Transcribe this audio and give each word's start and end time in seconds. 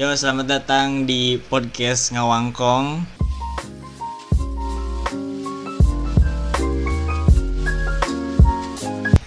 Yo, 0.00 0.08
selamat 0.16 0.48
datang 0.48 1.04
di 1.04 1.36
podcast 1.36 2.08
Ngawangkong. 2.16 3.04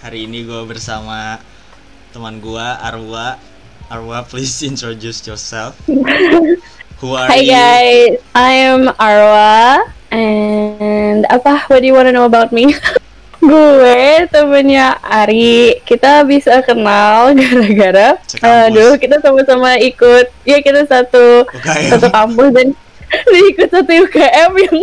Hari 0.02 0.26
ini 0.26 0.42
gue 0.42 0.66
bersama 0.66 1.38
teman 2.10 2.42
gue 2.42 2.58
Arwa. 2.58 3.38
Arwa, 3.86 4.26
please 4.26 4.66
introduce 4.66 5.22
yourself. 5.30 5.78
Who 5.86 7.14
are 7.14 7.30
Hi 7.30 7.38
you? 7.38 7.54
guys, 7.54 8.18
I 8.34 8.66
am 8.66 8.90
Arwa 8.98 9.78
and 10.10 11.22
apa? 11.30 11.70
What 11.70 11.86
do 11.86 11.86
you 11.86 11.94
wanna 11.94 12.10
know 12.10 12.26
about 12.26 12.50
me? 12.50 12.74
gue 13.44 14.00
temennya 14.28 14.96
Ari. 15.00 15.80
Kita 15.82 16.22
bisa 16.22 16.60
kenal 16.60 17.32
gara-gara 17.38 18.16
eh, 18.18 18.66
dulu 18.68 18.96
kita 18.96 19.20
sama-sama 19.20 19.76
ikut. 19.76 20.26
Ya 20.42 20.58
kita 20.58 20.84
satu 20.84 21.44
UKM. 21.46 21.90
satu 21.90 22.06
kampus 22.08 22.50
dan 22.50 22.68
ikut 23.52 23.68
satu 23.68 23.92
UKM 24.04 24.52
yang 24.58 24.78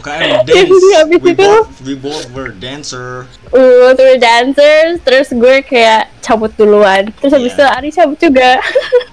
UKM 0.00 0.20
Yang 0.48 0.72
dance. 0.72 0.96
habis 0.96 1.20
We 1.20 1.30
itu- 1.30 1.44
both, 1.44 1.68
we 1.82 1.94
both 1.94 2.24
were 2.30 2.48
dancer. 2.50 3.28
uh, 3.50 3.92
terus 3.92 4.16
dancers. 4.16 4.96
Terus 5.02 5.28
gue 5.30 5.60
kayak 5.60 6.08
cabut 6.20 6.54
duluan. 6.54 7.12
Terus 7.14 7.32
habis 7.32 7.52
Iya. 7.52 7.58
itu 7.58 7.64
Ari 7.68 7.90
cabut 7.90 8.18
juga. 8.18 8.50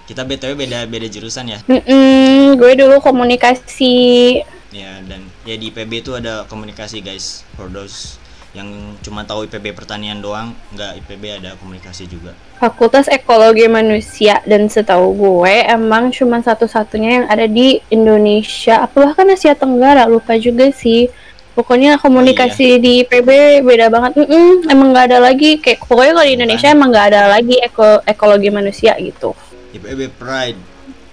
Kita 0.06 0.22
btw 0.22 0.56
beda 0.56 0.86
beda 0.86 1.08
jurusan 1.08 1.50
ya. 1.50 1.60
Mm-mm, 1.66 2.56
gue 2.56 2.72
dulu 2.76 3.02
komunikasi. 3.02 4.40
Ya 4.72 5.00
dan 5.04 5.24
ya 5.44 5.56
di 5.56 5.72
IPB 5.72 6.00
itu 6.00 6.12
ada 6.12 6.44
komunikasi 6.46 7.00
guys. 7.00 7.44
For 7.56 7.68
those 7.68 8.16
yang 8.56 8.96
cuma 9.04 9.28
tahu 9.28 9.44
IPB 9.52 9.76
pertanian 9.76 10.24
doang, 10.24 10.56
nggak 10.72 11.04
IPB 11.04 11.44
ada 11.44 11.60
komunikasi 11.60 12.08
juga. 12.08 12.32
Fakultas 12.56 13.12
Ekologi 13.12 13.68
Manusia 13.68 14.40
dan 14.48 14.72
setahu 14.72 15.12
gue 15.12 15.68
emang 15.68 16.08
cuma 16.16 16.40
satu-satunya 16.40 17.10
yang 17.22 17.26
ada 17.28 17.52
di 17.52 17.84
Indonesia, 17.92 18.88
apa 18.88 19.12
bahkan 19.12 19.28
Asia 19.28 19.54
Tenggara 19.60 20.08
lupa 20.08 20.40
juga 20.40 20.72
sih. 20.72 21.12
Pokoknya 21.56 21.96
komunikasi 22.00 22.84
di 22.84 23.08
PB 23.08 23.64
beda 23.64 23.88
banget. 23.88 24.20
Mm-mm, 24.20 24.68
emang 24.68 24.92
nggak 24.92 25.08
ada 25.12 25.20
lagi 25.24 25.60
kayak 25.60 25.88
pokoknya 25.88 26.12
kalau 26.12 26.28
di 26.28 26.36
Indonesia 26.36 26.68
emang 26.68 26.90
nggak 26.92 27.08
ada 27.12 27.22
lagi 27.32 27.56
eko, 27.64 28.04
ekologi 28.04 28.50
manusia 28.52 28.92
gitu. 29.00 29.32
IPB 29.76 30.16
Pride. 30.20 30.60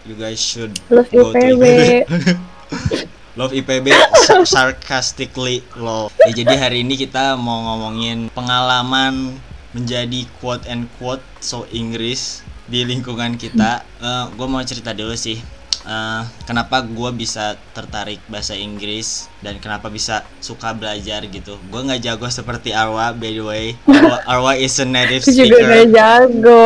You 0.02 0.18
guys 0.18 0.42
should 0.42 0.74
Love 0.90 1.10
go 1.14 1.30
to 1.30 1.38
IPB. 1.38 1.62
Love 3.32 3.56
IPB 3.56 3.88
sa- 4.28 4.44
sarcastically 4.44 5.64
love. 5.74 6.12
Ya, 6.28 6.44
jadi 6.44 6.52
hari 6.60 6.84
ini 6.84 7.00
kita 7.00 7.32
mau 7.40 7.64
ngomongin 7.64 8.28
pengalaman 8.28 9.40
menjadi 9.72 10.28
quote 10.36 10.68
and 10.68 10.84
quote 11.00 11.24
so 11.40 11.64
Inggris 11.72 12.44
di 12.68 12.84
lingkungan 12.84 13.40
kita. 13.40 13.80
gue 14.36 14.46
mau 14.46 14.60
cerita 14.60 14.92
dulu 14.92 15.16
sih. 15.16 15.40
Eh, 15.82 16.22
kenapa 16.46 16.84
gue 16.84 17.10
bisa 17.10 17.58
tertarik 17.72 18.22
bahasa 18.28 18.54
Inggris 18.54 19.26
dan 19.40 19.58
kenapa 19.58 19.88
bisa 19.88 20.22
suka 20.38 20.76
belajar 20.76 21.24
gitu. 21.24 21.56
Gue 21.72 21.80
nggak 21.82 22.04
jago 22.04 22.28
seperti 22.28 22.70
Arwa 22.70 23.16
by 23.16 23.32
the 23.32 23.42
way. 23.42 23.66
Arwa, 23.88 24.16
Arwa 24.30 24.52
is 24.54 24.76
a 24.76 24.84
native 24.84 25.24
juga 25.24 25.56
speaker. 25.56 25.64
nggak 25.64 25.86
jago. 25.88 26.64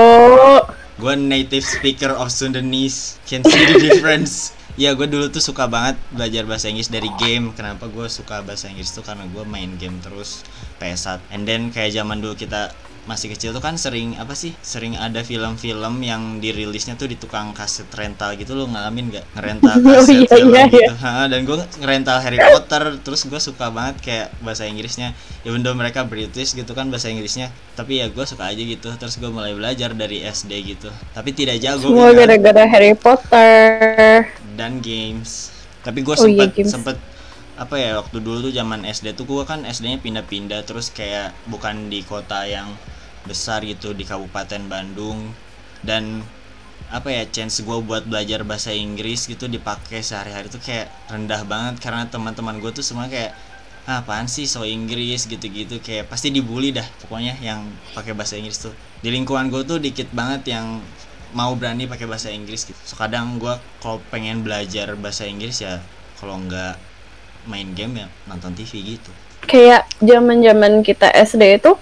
Gue 0.97 1.13
native 1.15 1.61
speaker 1.61 2.17
of 2.17 2.33
Sundanese 2.33 3.21
Can 3.29 3.45
see 3.45 3.69
the 3.69 3.77
difference 3.77 4.56
Ya 4.77 4.93
gue 4.93 5.09
dulu 5.09 5.33
tuh 5.33 5.41
suka 5.41 5.65
banget 5.65 5.97
belajar 6.13 6.45
bahasa 6.45 6.69
Inggris 6.69 6.93
dari 6.93 7.09
game. 7.17 7.49
Kenapa 7.57 7.89
gue 7.89 8.07
suka 8.13 8.45
bahasa 8.45 8.69
Inggris 8.69 8.93
tuh? 8.93 9.01
Karena 9.01 9.25
gue 9.25 9.41
main 9.49 9.73
game 9.81 9.97
terus 10.05 10.45
PS1 10.77 11.33
And 11.33 11.49
then 11.49 11.73
kayak 11.73 11.97
zaman 11.97 12.21
dulu 12.21 12.37
kita 12.37 12.77
masih 13.07 13.31
kecil 13.33 13.55
tuh 13.55 13.63
kan 13.63 13.79
sering 13.81 14.19
apa 14.21 14.35
sih? 14.37 14.53
Sering 14.61 14.99
ada 14.99 15.23
film-film 15.23 16.03
yang 16.03 16.43
dirilisnya 16.43 16.99
tuh 16.99 17.09
di 17.09 17.17
tukang 17.17 17.57
kaset 17.57 17.89
rental 17.89 18.37
gitu. 18.37 18.53
Lo 18.53 18.69
ngalamin 18.69 19.17
gak 19.17 19.25
ngerental 19.33 19.81
Oh, 19.87 20.05
kaset 20.05 20.13
iya, 20.13 20.29
film 20.29 20.53
iya, 20.53 20.65
gitu. 20.69 20.93
Ha, 21.01 21.25
dan 21.31 21.41
gue 21.49 21.57
ngerental 21.81 22.19
Harry 22.21 22.37
Potter. 22.37 22.83
Terus 23.01 23.21
gue 23.25 23.41
suka 23.41 23.73
banget 23.73 23.97
kayak 24.05 24.29
bahasa 24.45 24.69
Inggrisnya. 24.69 25.17
Even 25.49 25.65
though 25.65 25.73
mereka 25.73 26.05
British 26.05 26.53
gitu 26.53 26.77
kan 26.77 26.93
bahasa 26.93 27.09
Inggrisnya. 27.09 27.49
Tapi 27.79 28.05
ya 28.05 28.13
gue 28.13 28.25
suka 28.29 28.45
aja 28.53 28.61
gitu. 28.61 28.93
Terus 28.93 29.17
gue 29.17 29.31
mulai 29.33 29.57
belajar 29.57 29.97
dari 29.97 30.21
SD 30.21 30.53
gitu. 30.77 30.93
Tapi 31.17 31.33
tidak 31.33 31.65
jago 31.65 31.95
Semua 31.95 32.13
gitu. 32.13 32.21
gara-gara 32.27 32.63
Harry 32.69 32.93
Potter. 32.93 34.45
Dan 34.59 34.73
games. 34.91 35.31
Tapi 35.87 35.99
gue 36.07 36.17
Oh 36.17 36.27
iya, 36.27 36.47
sempet 36.47 36.51
games. 36.57 36.73
sempet 36.75 36.97
apa 37.57 37.77
ya 37.85 37.91
waktu 38.01 38.19
dulu 38.27 38.39
tuh 38.51 38.55
zaman 38.61 38.81
SD 38.85 39.07
tuh 39.19 39.25
gue 39.31 39.45
kan 39.51 39.61
SD-nya 39.65 40.01
pindah-pindah 40.05 40.61
terus 40.69 40.87
kayak 40.99 41.29
bukan 41.53 41.77
di 41.93 42.01
kota 42.05 42.41
yang 42.57 42.69
besar 43.31 43.61
gitu 43.73 43.89
di 43.99 44.05
Kabupaten 44.11 44.63
Bandung. 44.73 45.19
Dan 45.89 46.05
apa 46.99 47.09
ya 47.11 47.23
chance 47.35 47.57
gue 47.67 47.79
buat 47.89 48.05
belajar 48.07 48.41
bahasa 48.47 48.71
Inggris 48.71 49.27
gitu 49.33 49.45
dipakai 49.51 50.01
sehari-hari 50.07 50.47
tuh 50.55 50.63
kayak 50.63 50.87
rendah 51.13 51.43
banget 51.53 51.75
karena 51.85 52.03
teman-teman 52.07 52.57
gue 52.63 52.71
tuh 52.79 52.85
semua 52.87 53.07
kayak 53.11 53.33
"Ah, 53.91 54.03
apaan 54.03 54.27
sih 54.31 54.47
so 54.47 54.63
Inggris 54.67 55.27
gitu-gitu 55.33 55.77
kayak 55.83 56.05
pasti 56.11 56.29
dibully 56.37 56.71
dah 56.75 56.87
pokoknya 57.03 57.35
yang 57.43 57.61
pakai 57.97 58.13
bahasa 58.19 58.35
Inggris 58.41 58.59
tuh. 58.67 58.75
Di 59.03 59.09
lingkungan 59.15 59.47
gue 59.51 59.63
tuh 59.71 59.79
dikit 59.83 60.09
banget 60.15 60.43
yang 60.55 60.67
mau 61.33 61.55
berani 61.59 61.89
pakai 61.91 62.07
bahasa 62.07 62.31
Inggris 62.31 62.69
gitu. 62.69 62.79
So 62.87 62.95
kadang 62.95 63.41
gue 63.41 63.55
kalau 63.83 63.99
pengen 64.13 64.47
belajar 64.47 64.95
bahasa 64.95 65.27
Inggris 65.27 65.63
ya 65.63 65.83
kalau 66.21 66.39
nggak 66.43 66.79
main 67.47 67.73
game 67.75 68.05
ya 68.05 68.07
nonton 68.27 68.55
TV 68.55 68.99
gitu. 68.99 69.11
Kayak 69.47 69.87
zaman-zaman 70.03 70.83
kita 70.83 71.11
SD 71.11 71.63
itu 71.63 71.79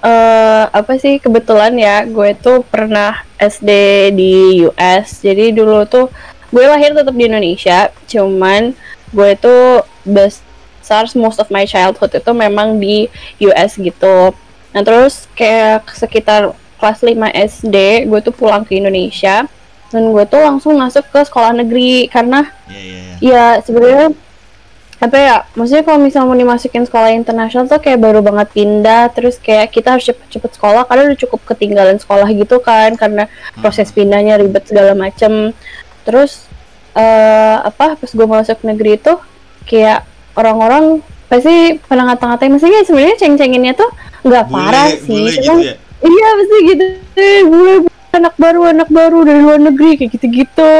eh 0.00 0.64
apa 0.72 0.96
sih 0.96 1.20
kebetulan 1.20 1.76
ya 1.76 2.08
gue 2.08 2.32
tuh 2.40 2.64
pernah 2.64 3.20
SD 3.36 3.70
di 4.16 4.64
US 4.64 5.20
jadi 5.20 5.52
dulu 5.52 5.84
tuh 5.84 6.08
gue 6.48 6.64
lahir 6.64 6.96
tetap 6.96 7.12
di 7.12 7.28
Indonesia 7.28 7.92
cuman 8.08 8.72
gue 9.12 9.30
tuh 9.36 9.84
besar 10.08 11.04
most 11.20 11.36
of 11.36 11.52
my 11.52 11.68
childhood 11.68 12.16
itu 12.16 12.32
memang 12.32 12.80
di 12.80 13.12
US 13.44 13.76
gitu. 13.76 14.32
Nah 14.72 14.82
terus 14.82 15.28
kayak 15.36 15.84
sekitar 15.92 16.56
kelas 16.80 17.04
5 17.04 17.12
SD 17.30 17.76
gue 18.08 18.20
tuh 18.24 18.32
pulang 18.32 18.64
ke 18.64 18.80
Indonesia 18.80 19.44
dan 19.90 20.02
gue 20.08 20.24
tuh 20.24 20.40
langsung 20.40 20.78
masuk 20.78 21.04
ke 21.10 21.20
sekolah 21.26 21.52
negeri 21.52 22.08
karena 22.08 22.48
ya 22.70 22.80
ya 22.80 22.96
ya 22.96 23.14
Ya 23.20 23.44
sebenarnya 23.60 24.16
apa 25.00 25.16
ya 25.16 25.36
maksudnya 25.56 25.80
kalau 25.80 25.96
misalnya 26.04 26.28
mau 26.28 26.36
dimasukin 26.36 26.84
sekolah 26.84 27.16
internasional 27.16 27.64
tuh 27.64 27.80
kayak 27.80 28.04
baru 28.04 28.20
banget 28.20 28.52
pindah 28.52 29.08
terus 29.16 29.40
kayak 29.40 29.72
kita 29.72 29.96
harus 29.96 30.04
cepet-cepet 30.04 30.60
sekolah 30.60 30.84
karena 30.84 31.08
udah 31.08 31.18
cukup 31.24 31.40
ketinggalan 31.48 31.96
sekolah 31.96 32.28
gitu 32.36 32.60
kan 32.60 32.92
karena 33.00 33.24
proses 33.64 33.88
pindahnya 33.96 34.36
ribet 34.36 34.68
segala 34.68 34.92
macem. 34.92 35.56
Terus 36.04 36.44
eh 36.92 37.56
apa 37.64 37.96
pas 37.96 38.10
gue 38.12 38.26
masuk 38.28 38.60
negeri 38.66 39.00
itu 39.00 39.16
kayak 39.64 40.04
orang-orang 40.36 41.00
pasti 41.30 41.78
pada 41.86 42.02
ngata-ngatain 42.10 42.50
maksudnya 42.50 42.82
sebenarnya 42.82 43.16
ceng-cenginnya 43.22 43.72
tuh 43.78 43.90
nggak 44.26 44.44
parah 44.50 44.90
sih 44.90 45.30
bule 45.30 45.32
gitu 45.32 45.54
ya 45.62 45.74
Iya 46.00 46.26
pasti 46.36 46.56
gitu. 46.72 46.84
Eh, 47.16 47.40
gue 47.44 47.72
anak 48.16 48.34
baru 48.40 48.60
anak 48.72 48.88
baru 48.88 49.22
dari 49.22 49.40
luar 49.44 49.60
negeri 49.60 50.00
kayak 50.00 50.10
gitu-gitu. 50.16 50.74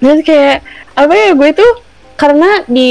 Terus 0.00 0.20
kayak 0.22 0.64
apa 0.94 1.12
ya 1.12 1.30
gue 1.34 1.50
tuh 1.54 1.72
karena 2.20 2.60
di 2.68 2.90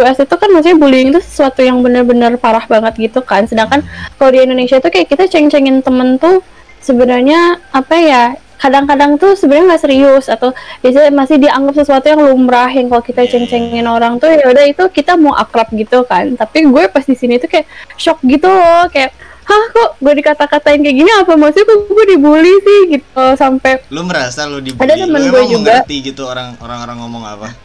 US 0.00 0.24
itu 0.24 0.34
kan 0.40 0.48
maksudnya 0.48 0.80
bullying 0.80 1.12
itu 1.12 1.20
sesuatu 1.20 1.60
yang 1.60 1.84
benar-benar 1.84 2.34
parah 2.40 2.64
banget 2.66 3.10
gitu 3.10 3.20
kan. 3.22 3.46
Sedangkan 3.46 3.84
kalau 4.18 4.30
di 4.32 4.40
Indonesia 4.42 4.80
tuh 4.80 4.90
kayak 4.90 5.08
kita 5.12 5.28
ceng-cengin 5.28 5.84
temen 5.84 6.16
tuh 6.18 6.40
sebenarnya 6.80 7.60
apa 7.72 7.96
ya 7.96 8.24
kadang-kadang 8.60 9.20
tuh 9.20 9.36
sebenarnya 9.36 9.76
nggak 9.76 9.82
serius 9.84 10.24
atau 10.32 10.56
biasanya 10.80 11.12
masih 11.12 11.36
dianggap 11.36 11.74
sesuatu 11.84 12.08
yang 12.08 12.24
lumrah 12.24 12.72
yang 12.72 12.88
kalau 12.88 13.04
kita 13.04 13.28
iya, 13.28 13.30
ceng-cengin 13.36 13.84
orang 13.84 14.16
tuh 14.16 14.32
ya 14.32 14.48
udah 14.48 14.64
itu 14.64 14.84
kita 14.88 15.20
mau 15.20 15.36
akrab 15.36 15.68
gitu 15.76 16.00
kan. 16.08 16.32
Tapi 16.32 16.64
gue 16.64 16.84
pas 16.88 17.04
di 17.04 17.12
sini 17.12 17.36
tuh 17.36 17.52
kayak 17.52 17.68
shock 18.00 18.24
gitu 18.24 18.48
loh 18.48 18.88
kayak 18.88 19.12
hah 19.44 19.64
kok 19.70 19.90
gue 19.98 20.12
dikata-katain 20.14 20.80
kayak 20.80 20.96
gini 20.96 21.10
apa 21.12 21.32
maksudnya 21.34 21.66
kok 21.66 21.80
gue 21.86 22.04
dibully 22.08 22.54
sih 22.58 22.80
gitu 22.90 23.24
sampai 23.34 23.84
lu 23.88 24.00
merasa 24.02 24.44
lu 24.44 24.58
dibully 24.58 24.82
Ada 24.82 24.94
temen 24.98 25.20
lu 25.20 25.30
gue 25.30 25.42
juga. 25.50 25.84
mengerti 25.84 25.96
gitu 26.02 26.22
orang 26.24 26.56
orang-orang 26.58 26.96
ngomong 26.98 27.24
apa 27.24 27.48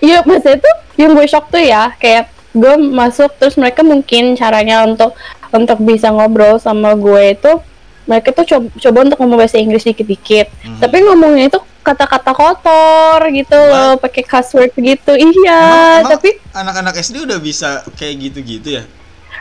Iya, 0.00 0.24
maksudnya 0.24 0.58
tuh 0.58 0.74
yang 0.96 1.12
gue 1.12 1.26
shock 1.26 1.46
tuh 1.48 1.62
ya, 1.62 1.94
kayak 1.94 2.26
gue 2.50 2.74
masuk 2.74 3.30
terus 3.36 3.54
mereka 3.54 3.80
mungkin 3.82 4.34
caranya 4.34 4.82
untuk 4.82 5.14
untuk 5.50 5.78
bisa 5.78 6.10
ngobrol 6.10 6.58
sama 6.58 6.96
gue 6.96 7.34
itu 7.34 7.52
mereka 8.02 8.32
tuh 8.32 8.42
coba, 8.44 8.66
coba 8.74 8.98
untuk 9.04 9.18
ngomong 9.20 9.38
bahasa 9.38 9.56
Inggris 9.56 9.84
dikit-dikit. 9.84 10.50
Mhm. 10.58 10.78
Tapi 10.80 10.96
ngomongnya 11.00 11.46
itu 11.46 11.58
kata-kata 11.80 12.32
kotor 12.32 13.20
gitu 13.30 13.54
loh, 13.54 13.94
pakai 13.96 14.22
cuss 14.22 14.50
word 14.52 14.74
gitu. 14.74 15.12
Iya, 15.12 15.30
Emang- 15.54 16.02
emang 16.02 16.12
tapi 16.12 16.30
anak-anak 16.50 16.94
SD 16.98 17.16
udah 17.22 17.38
bisa 17.38 17.68
kayak 17.94 18.14
gitu-gitu 18.26 18.68
ya 18.72 18.84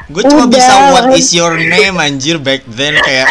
gue 0.09 0.23
cuma 0.25 0.49
bisa 0.49 0.89
what 0.89 1.13
is 1.13 1.29
your 1.31 1.53
name 1.53 2.01
anjir 2.01 2.41
back 2.41 2.65
then 2.65 2.97
kayak 2.97 3.29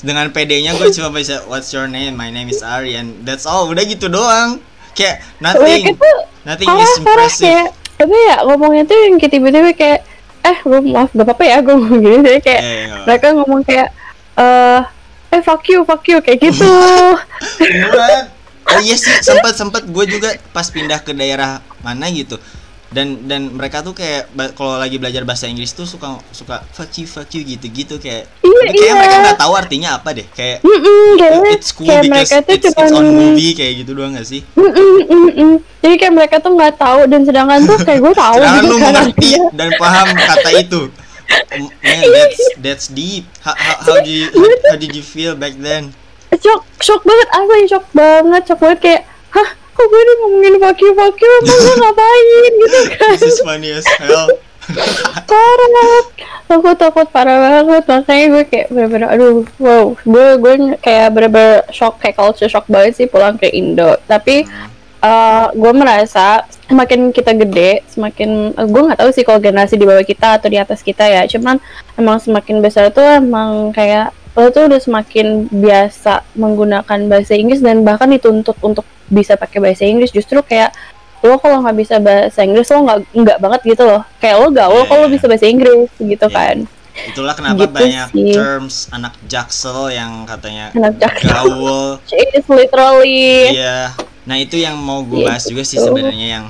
dengan 0.00 0.30
PD-nya 0.30 0.78
gue 0.78 0.88
cuma 0.94 1.10
bisa 1.10 1.42
what's 1.50 1.74
your 1.74 1.90
name 1.90 2.14
my 2.14 2.30
name 2.30 2.46
is 2.46 2.62
Ari 2.62 2.94
and 2.94 3.26
that's 3.26 3.44
all 3.44 3.66
udah 3.66 3.82
gitu 3.82 4.06
doang. 4.06 4.62
Kayak 4.94 5.26
nothing 5.38 5.98
nothing 6.46 6.66
is 6.70 6.92
impressive 7.02 7.46
kayak 7.46 7.68
apa 8.00 8.16
ya 8.16 8.36
ngomongnya 8.46 8.82
tuh 8.88 8.96
yang 8.96 9.14
tiba-tiba 9.20 9.70
kayak 9.76 10.00
eh 10.40 10.56
gue 10.64 10.80
maaf 10.88 11.12
gak 11.12 11.26
apa-apa 11.28 11.44
ya 11.44 11.56
gue 11.60 11.74
ngomong 11.76 12.00
gini 12.00 12.40
kayak 12.40 12.62
Eh, 12.64 12.82
nggak 12.88 13.04
mereka 13.04 13.26
ngomong 13.36 13.60
kayak 13.60 13.88
eh 14.40 14.80
eh 15.30 15.40
fuck 15.44 15.62
you 15.68 15.84
fuck 15.84 16.02
you 16.08 16.18
kayak 16.24 16.40
gitu. 16.40 16.64
What? 17.92 18.40
iya 18.78 18.94
sih 18.94 19.10
sempat 19.20 19.58
sempat 19.58 19.82
gue 19.82 20.04
juga 20.06 20.38
pas 20.54 20.66
pindah 20.70 21.02
ke 21.02 21.10
daerah 21.10 21.58
mana 21.82 22.06
gitu 22.08 22.38
dan 22.90 23.30
dan 23.30 23.54
mereka 23.54 23.86
tuh 23.86 23.94
kayak 23.94 24.26
kalau 24.58 24.74
lagi 24.74 24.98
belajar 24.98 25.22
bahasa 25.22 25.46
Inggris 25.46 25.70
tuh 25.70 25.86
suka 25.86 26.18
suka 26.34 26.58
fuck 26.74 26.90
you 26.98 27.06
fuck 27.06 27.30
you 27.30 27.46
gitu 27.46 27.70
gitu 27.70 27.94
kayak 28.02 28.26
Iya, 28.42 28.50
tapi 28.50 28.74
kayak 28.74 28.82
iya. 28.82 28.98
mereka 28.98 29.16
nggak 29.22 29.38
tahu 29.38 29.52
artinya 29.54 29.88
apa 29.94 30.08
deh 30.10 30.26
kayak 30.34 30.58
Mm-mm, 30.66 31.06
kayaknya 31.14 31.50
it's 31.54 31.70
cool 31.70 31.86
kayak 31.86 32.02
because 32.02 32.10
mereka 32.10 32.36
tuh 32.42 32.50
it's, 32.50 32.66
it's 32.66 32.74
cuman 32.74 32.90
on 32.98 33.06
movie 33.14 33.52
kayak 33.54 33.72
gitu 33.86 33.90
doang 33.94 34.12
gak 34.18 34.26
sih 34.26 34.42
Mm-mm, 34.58 34.90
mm-mm. 35.06 35.52
Jadi 35.80 35.94
kayak 35.96 36.14
mereka 36.18 36.36
tuh 36.42 36.52
nggak 36.58 36.74
tahu 36.76 37.00
dan 37.06 37.20
sedangkan 37.22 37.58
tuh 37.64 37.78
kayak 37.80 38.00
gue 38.02 38.12
tahu 38.12 38.36
sedangkan 38.42 38.58
gitu 38.58 38.66
lu 38.66 38.76
kan 38.76 38.82
mengerti 38.90 39.28
artinya. 39.30 39.42
dan 39.54 39.68
paham 39.78 40.06
kata 40.12 40.50
itu 40.58 40.82
Oh, 41.30 41.70
man 41.86 42.02
that's 42.10 42.42
that's 42.58 42.86
deep 42.90 43.22
how, 43.38 43.54
how, 43.54 43.76
how 43.86 43.96
do 44.02 44.10
you 44.10 44.26
Iya 44.34 44.50
how, 44.66 44.74
how 44.74 44.78
did 44.82 44.90
you 44.90 45.04
feel 45.06 45.38
back 45.38 45.54
then 45.62 45.94
Shock, 46.30 46.62
shock 46.78 47.02
banget, 47.02 47.28
asli 47.30 47.60
shock 47.66 47.86
banget, 47.90 48.42
shock 48.46 48.60
banget 48.62 48.78
kayak, 48.82 49.00
kok 49.80 49.88
gue 49.88 50.00
udah 50.04 50.16
ngomongin 50.20 50.54
fuck 50.60 50.78
you, 50.84 50.92
fuck 50.92 51.16
you, 51.16 51.30
emang 51.40 51.58
gue 51.64 51.76
ngapain? 51.80 52.52
Gitu 52.52 52.80
kan. 52.92 53.16
this 53.16 53.24
is 53.24 53.40
funny 53.40 53.72
as 53.72 53.88
hell. 53.96 54.28
Parah, 55.30 56.04
aku 56.46 56.70
takut 56.78 57.08
parah 57.10 57.42
banget, 57.42 57.82
makanya 57.90 58.26
gue 58.30 58.44
kayak 58.46 58.66
bener-bener, 58.70 59.08
aduh, 59.10 59.42
wow, 59.58 59.98
gue 59.98 60.26
gue 60.38 60.54
kayak 60.78 61.10
bener-bener 61.10 61.66
shock, 61.74 61.98
kayak 61.98 62.14
culture 62.14 62.46
shock 62.46 62.70
banget 62.70 62.94
sih 62.94 63.10
pulang 63.10 63.34
ke 63.34 63.50
Indo, 63.50 63.98
tapi 64.06 64.46
uh, 65.02 65.50
gue 65.50 65.72
merasa 65.74 66.46
semakin 66.70 67.10
kita 67.10 67.34
gede, 67.34 67.82
semakin 67.90 68.54
uh, 68.54 68.68
gue 68.68 68.82
nggak 68.84 69.00
tahu 69.02 69.10
sih 69.10 69.26
kalau 69.26 69.42
generasi 69.42 69.74
di 69.74 69.86
bawah 69.90 70.06
kita 70.06 70.38
atau 70.38 70.46
di 70.46 70.58
atas 70.62 70.86
kita 70.86 71.02
ya, 71.02 71.26
cuman 71.26 71.58
emang 71.98 72.22
semakin 72.22 72.62
besar 72.62 72.94
tuh 72.94 73.02
emang 73.02 73.74
kayak 73.74 74.14
lo 74.38 74.54
tuh 74.54 74.70
udah 74.70 74.78
semakin 74.78 75.50
biasa 75.50 76.22
menggunakan 76.38 77.10
bahasa 77.10 77.34
Inggris 77.34 77.58
dan 77.58 77.82
bahkan 77.82 78.06
dituntut 78.06 78.54
untuk 78.62 78.86
bisa 79.10 79.34
pakai 79.34 79.58
bahasa 79.60 79.84
Inggris. 79.84 80.08
Justru 80.08 80.40
kayak 80.40 80.72
lo 81.20 81.36
kalau 81.36 81.60
nggak 81.60 81.76
bisa 81.76 81.98
bahasa 81.98 82.40
Inggris 82.40 82.64
lo 82.66 82.80
nggak 82.80 82.98
nggak 83.12 83.38
banget 83.38 83.60
gitu 83.68 83.82
loh. 83.84 84.02
Kayak 84.16 84.36
lo 84.38 84.48
gaul 84.48 84.72
Iya, 84.78 84.88
kalau 84.88 85.04
iya. 85.04 85.12
bisa 85.12 85.24
bahasa 85.26 85.46
Inggris 85.46 85.90
gitu 85.96 86.24
Iya. 86.24 86.32
kan. 86.32 86.58
itulah 86.90 87.32
kenapa 87.32 87.54
Gitu 87.60 87.72
banyak 87.72 88.08
sih. 88.10 88.34
terms 88.34 88.76
anak 88.90 89.14
jaksel 89.24 89.88
yang 89.88 90.26
katanya 90.26 90.68
Anak 90.74 90.98
Jaksel. 90.98 91.22
gaul 91.24 91.96
is 92.34 92.44
literally 92.46 93.52
Iya. 93.52 93.94
Nah 94.22 94.36
itu 94.36 94.56
yang 94.56 94.74
mau 94.76 95.00
gue 95.00 95.18
Iya, 95.18 95.28
bahas 95.28 95.44
juga 95.44 95.62
sih 95.62 95.76
betul. 95.76 95.96
sebenarnya 95.96 96.28
yang 96.30 96.44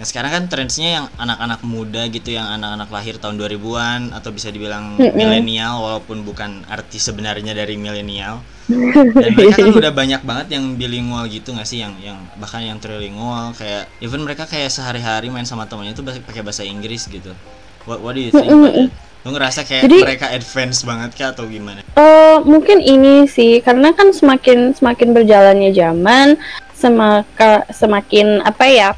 yang 0.00 0.08
sekarang 0.08 0.32
kan 0.32 0.42
trendsnya 0.48 0.88
yang 0.96 1.06
anak-anak 1.20 1.60
muda 1.60 2.08
gitu 2.08 2.32
yang 2.32 2.48
anak-anak 2.48 2.88
lahir 2.88 3.20
tahun 3.20 3.36
2000-an 3.36 4.16
atau 4.16 4.32
bisa 4.32 4.48
dibilang 4.48 4.96
Mm-mm. 4.96 5.12
milenial 5.12 5.76
walaupun 5.84 6.24
bukan 6.24 6.64
arti 6.72 6.96
sebenarnya 6.96 7.52
dari 7.52 7.76
milenial. 7.76 8.40
Dan 8.64 9.36
mereka 9.36 9.60
kan 9.60 9.76
udah 9.76 9.92
banyak 9.92 10.22
banget 10.24 10.56
yang 10.56 10.72
bilingual 10.80 11.28
gitu 11.28 11.52
gak 11.52 11.68
sih 11.68 11.84
yang 11.84 11.92
yang 12.00 12.16
bahkan 12.40 12.64
yang 12.64 12.80
trilingual 12.80 13.52
kayak 13.52 13.92
even 14.00 14.24
mereka 14.24 14.48
kayak 14.48 14.72
sehari-hari 14.72 15.28
main 15.28 15.44
sama 15.44 15.68
temannya 15.68 15.92
itu 15.92 16.00
pakai 16.00 16.40
bahasa 16.40 16.64
Inggris 16.64 17.04
gitu. 17.04 17.36
What 17.84 18.00
what 18.00 18.16
do 18.16 18.24
you 18.24 18.32
think 18.32 18.48
about 18.48 18.72
that? 18.72 18.88
Lu 19.20 19.36
ngerasa 19.36 19.68
kayak 19.68 19.84
Jadi- 19.84 20.00
mereka 20.00 20.32
advance 20.32 20.80
banget 20.80 21.12
kah 21.12 21.36
atau 21.36 21.44
gimana? 21.44 21.84
Eh, 21.92 22.36
mungkin 22.48 22.80
ini 22.80 23.28
sih 23.28 23.60
karena 23.60 23.92
kan 23.92 24.16
semakin 24.16 24.72
semakin 24.72 25.12
berjalannya 25.12 25.76
zaman 25.76 26.40
semaka 26.72 27.68
semakin 27.68 28.40
apa 28.48 28.64
ya 28.64 28.88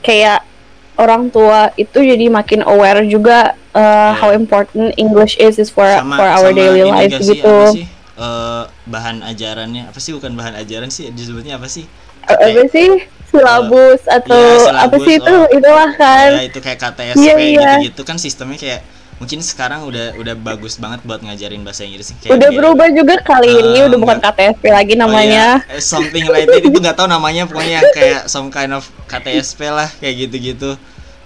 kayak 0.00 0.44
orang 0.98 1.30
tua 1.30 1.70
itu 1.74 1.98
jadi 1.98 2.26
makin 2.26 2.62
aware 2.62 3.06
juga 3.06 3.54
uh, 3.70 3.78
Iya. 3.78 4.18
how 4.18 4.30
important 4.34 4.90
English 4.98 5.38
is 5.38 5.56
is 5.56 5.70
for 5.70 5.86
sama 5.86 6.18
for 6.18 6.26
our 6.26 6.50
sama 6.50 6.58
daily 6.58 6.82
life 6.82 7.14
gak 7.14 7.22
sih, 7.22 7.38
gitu. 7.38 7.46
apa 7.46 7.76
sih 7.76 7.86
eh, 8.18 8.62
bahan 8.84 9.16
ajarannya 9.22 9.82
apa 9.86 9.98
sih 9.98 10.10
bukan 10.10 10.34
bahan 10.34 10.54
ajaran 10.58 10.90
sih 10.90 11.10
disebutnya 11.10 11.54
apa 11.56 11.70
sih 11.70 11.86
Eh, 12.28 12.34
apa 12.34 12.68
sih 12.68 12.88
silabus 13.30 14.04
atau 14.04 14.36
iya, 14.36 14.84
apa 14.84 15.00
silabus, 15.00 15.04
sih 15.06 15.14
itu 15.16 15.32
oh. 15.32 15.48
itulah 15.48 15.90
kan. 15.96 16.28
ya 16.36 16.42
itu 16.44 16.58
kayak 16.60 16.78
KTSP 16.78 17.16
Iya, 17.16 17.34
iya. 17.40 17.60
gitu-gitu 17.80 18.02
kan 18.04 18.16
sistemnya 18.16 18.58
kayak 18.58 18.80
mungkin 19.18 19.38
sekarang 19.40 19.82
udah 19.82 20.14
udah 20.14 20.34
bagus 20.34 20.74
banget 20.74 21.02
buat 21.02 21.18
ngajarin 21.18 21.60
bahasa 21.60 21.82
Inggris 21.82 22.14
kayak 22.16 22.32
udah 22.32 22.38
kayak- 22.40 22.54
berubah 22.54 22.88
juga 22.88 23.14
kali 23.20 23.50
ini 23.52 23.78
Eh, 23.80 23.86
udah 23.86 23.98
bukan. 23.98 24.18
KTSP 24.20 24.64
lagi 24.68 24.94
Oh, 24.94 25.00
namanya. 25.00 25.58
iya, 25.60 25.74
eh, 25.74 25.82
something 25.82 26.26
like 26.26 26.46
that 26.46 26.60
itu 26.60 26.70
nggak 26.72 26.94
tahu 26.94 27.06
namanya 27.06 27.42
pokoknya 27.44 27.72
yang 27.76 27.90
kayak 27.90 28.20
some 28.26 28.46
kind 28.48 28.70
of 28.70 28.86
KTSP 29.04 29.66
lah 29.68 29.90
kayak 29.92 30.14
gitu-gitu 30.24 30.78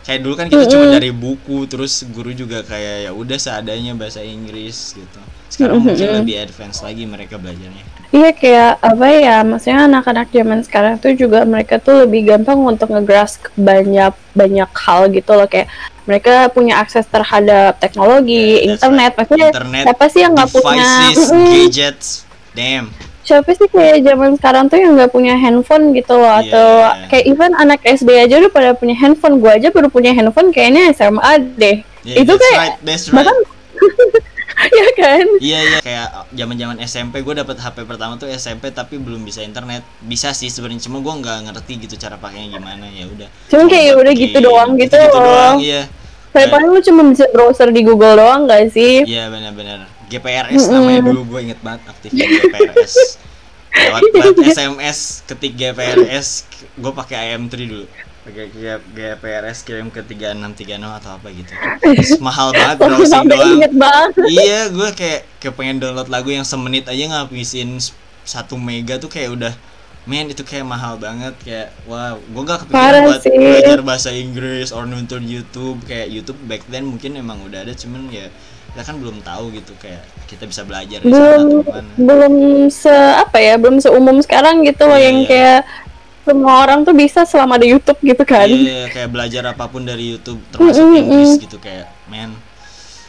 kayak 0.02 0.18
dulu 0.18 0.34
kan 0.34 0.48
kita 0.48 0.66
cuma 0.66 0.84
Mm-mm. 0.84 0.96
dari 0.96 1.10
buku 1.10 1.58
terus 1.64 2.02
guru 2.06 2.32
juga 2.32 2.60
kayak 2.62 3.06
ya 3.06 3.10
udah 3.12 3.36
seadanya 3.36 3.92
bahasa 3.92 4.18
Inggris 4.18 4.92
gitu 4.92 5.20
sekarang 5.46 5.78
mungkin 5.78 5.94
Mm-mm. 6.02 6.18
lebih 6.18 6.36
advance 6.40 6.80
lagi 6.80 7.04
mereka 7.04 7.36
belajarnya 7.36 7.84
Iya 8.10 8.28
kayak 8.30 8.72
apa 8.78 9.06
ya, 9.08 9.40
maksudnya 9.40 9.88
anak-anak 9.88 10.28
zaman 10.28 10.60
sekarang 10.60 11.00
tuh 11.00 11.16
juga 11.16 11.44
mereka 11.44 11.80
tuh 11.80 12.04
lebih 12.04 12.26
gampang 12.26 12.60
untuk 12.60 12.92
ngegrasp 12.92 13.48
banyak 13.54 14.12
banyak 14.32 14.68
hal 14.70 15.08
gitu 15.08 15.32
loh 15.32 15.46
kayak 15.46 15.72
mereka 16.02 16.50
punya 16.50 16.78
akses 16.78 17.06
terhadap 17.06 17.78
teknologi, 17.78 18.58
Yeah, 18.58 18.74
internet, 18.74 19.10
right. 19.12 19.18
maksudnya 19.22 19.48
internet 19.54 19.84
siapa 19.86 20.04
sih 20.10 20.20
yang 20.20 20.32
nggak 20.34 20.50
punya? 20.50 20.90
gadgets. 21.14 22.08
Damn. 22.52 22.86
Siapa 23.22 23.54
sih 23.54 23.70
kayak 23.70 24.02
zaman 24.02 24.34
sekarang 24.34 24.66
tuh 24.66 24.82
yang 24.82 24.98
nggak 24.98 25.14
punya 25.14 25.38
handphone 25.38 25.94
gitu 25.94 26.18
loh? 26.18 26.42
Iya, 26.42 26.50
atau 26.50 26.68
kayak 27.06 27.24
even 27.24 27.52
anak 27.54 27.78
SD 27.86 28.10
aja 28.18 28.34
udah 28.42 28.50
pada 28.50 28.70
punya 28.74 28.98
handphone, 28.98 29.38
gua 29.38 29.54
aja 29.54 29.70
baru 29.70 29.86
punya 29.86 30.10
handphone 30.10 30.50
kayaknya 30.50 30.90
SMA 30.90 31.32
deh. 31.54 31.86
Yeah, 32.02 32.26
Itu 32.26 32.34
kayak 32.34 32.58
right, 32.58 32.76
that's 32.82 33.06
right. 33.08 33.22
bahkan 33.22 33.36
ya 34.80 34.88
kan? 34.98 35.26
Iya 35.40 35.58
iya. 35.64 35.78
Kayak 35.80 36.08
zaman 36.32 36.56
zaman 36.58 36.76
SMP 36.84 37.14
gue 37.24 37.34
dapet 37.34 37.56
HP 37.58 37.76
pertama 37.88 38.16
tuh 38.20 38.28
SMP 38.30 38.70
tapi 38.70 39.00
belum 39.00 39.24
bisa 39.24 39.40
internet. 39.42 39.82
Bisa 40.04 40.30
sih 40.36 40.52
sebenarnya 40.52 40.86
cuma 40.86 41.00
gue 41.00 41.14
nggak 41.22 41.38
ngerti 41.50 41.72
gitu 41.88 41.94
cara 41.96 42.16
pakainya 42.20 42.60
gimana 42.60 42.86
ya 42.88 43.08
udah. 43.08 43.28
Cuman 43.48 43.66
kayak 43.68 43.84
Cuma 43.92 44.00
udah 44.04 44.14
gitu 44.14 44.38
doang 44.42 44.70
gitu 44.76 44.94
gitu 44.94 44.96
loh. 44.98 45.12
doang 45.16 45.56
iya. 45.60 45.82
Kayak 46.32 46.48
paling 46.48 46.68
lu 46.72 46.80
cuma 46.80 47.02
bisa 47.12 47.24
browser 47.28 47.68
di 47.68 47.84
Google 47.84 48.16
doang 48.16 48.48
gak 48.48 48.72
sih? 48.72 49.04
iya 49.04 49.28
benar-benar. 49.28 49.84
GPRS 50.12 50.68
namanya 50.68 51.00
dulu 51.08 51.20
gue 51.36 51.40
inget 51.48 51.60
banget 51.64 51.88
aktifnya 51.88 52.28
GPRS 52.28 52.94
lewat 53.88 54.00
lewat 54.12 54.36
SMS 54.52 54.98
ketik 55.24 55.56
GPRS 55.56 56.44
gue 56.76 56.92
pakai 56.92 57.32
IM3 57.32 57.54
dulu 57.64 57.86
pakai 58.22 58.46
G- 58.48 58.86
GPRS 58.92 59.58
kirim 59.62 59.88
ke 59.88 59.98
3636 60.00 60.54
atau 60.78 61.10
apa 61.12 61.26
gitu 61.28 61.52
Terus 61.82 62.22
mahal 62.24 62.50
banget 62.50 62.76
browsing 62.78 63.26
doang 63.26 63.58
banget. 63.74 64.14
iya 64.30 64.60
gue 64.68 64.88
kayak 64.92 65.20
kayak 65.36 65.54
pengen 65.54 65.76
download 65.76 66.06
lagu 66.06 66.30
yang 66.30 66.42
semenit 66.42 66.86
aja 66.86 67.02
ngabisin 67.04 67.82
satu 68.22 68.54
mega 68.54 68.96
tuh 68.96 69.06
kayak 69.06 69.30
udah 69.32 69.54
men 70.02 70.26
itu 70.26 70.42
kayak 70.42 70.62
mahal 70.64 70.94
banget 70.96 71.34
kayak 71.38 71.74
wow 71.84 72.14
gue 72.14 72.42
gak 72.44 72.58
kepikiran 72.60 72.78
Parah 72.80 73.02
buat 73.04 73.20
sih. 73.20 73.34
belajar 73.34 73.78
bahasa 73.80 74.10
Inggris 74.10 74.70
or 74.70 74.82
nonton 74.84 75.22
YouTube 75.22 75.82
kayak 75.82 76.06
YouTube 76.06 76.38
back 76.42 76.62
then 76.66 76.84
mungkin 76.84 77.14
emang 77.14 77.42
udah 77.42 77.62
ada 77.62 77.70
cuman 77.72 78.06
ya 78.06 78.26
kita 78.68 78.82
kan 78.82 78.96
belum 78.96 79.20
tahu 79.20 79.52
gitu 79.52 79.74
kayak 79.76 80.00
kita 80.26 80.46
bisa 80.46 80.62
belajar 80.62 80.98
di 80.98 81.06
sana 81.06 81.22
atau 81.36 81.44
belum 81.44 81.60
gimana 81.60 81.90
belum 81.98 82.34
se 82.68 82.90
apa 83.14 83.36
ya 83.36 83.54
belum 83.54 83.78
seumum 83.78 84.18
sekarang 84.18 84.62
gitu 84.62 84.86
loh 84.86 84.96
Iya, 84.96 85.04
yang 85.04 85.18
iya. 85.18 85.28
kayak 85.28 85.60
semua 86.22 86.62
orang 86.62 86.86
tuh 86.86 86.94
bisa 86.94 87.26
selama 87.26 87.58
ada 87.58 87.66
YouTube 87.66 87.98
gitu 88.02 88.22
kan. 88.22 88.46
Iya 88.46 88.86
kayak 88.90 89.10
belajar 89.10 89.42
apa 89.50 89.66
pun 89.66 89.82
dari 89.82 90.14
YouTube 90.14 90.38
termasuk 90.54 90.82
Mm, 90.86 90.98
Inggris 91.02 91.32
gitu 91.42 91.58
kayak 91.58 91.90
man 92.06 92.34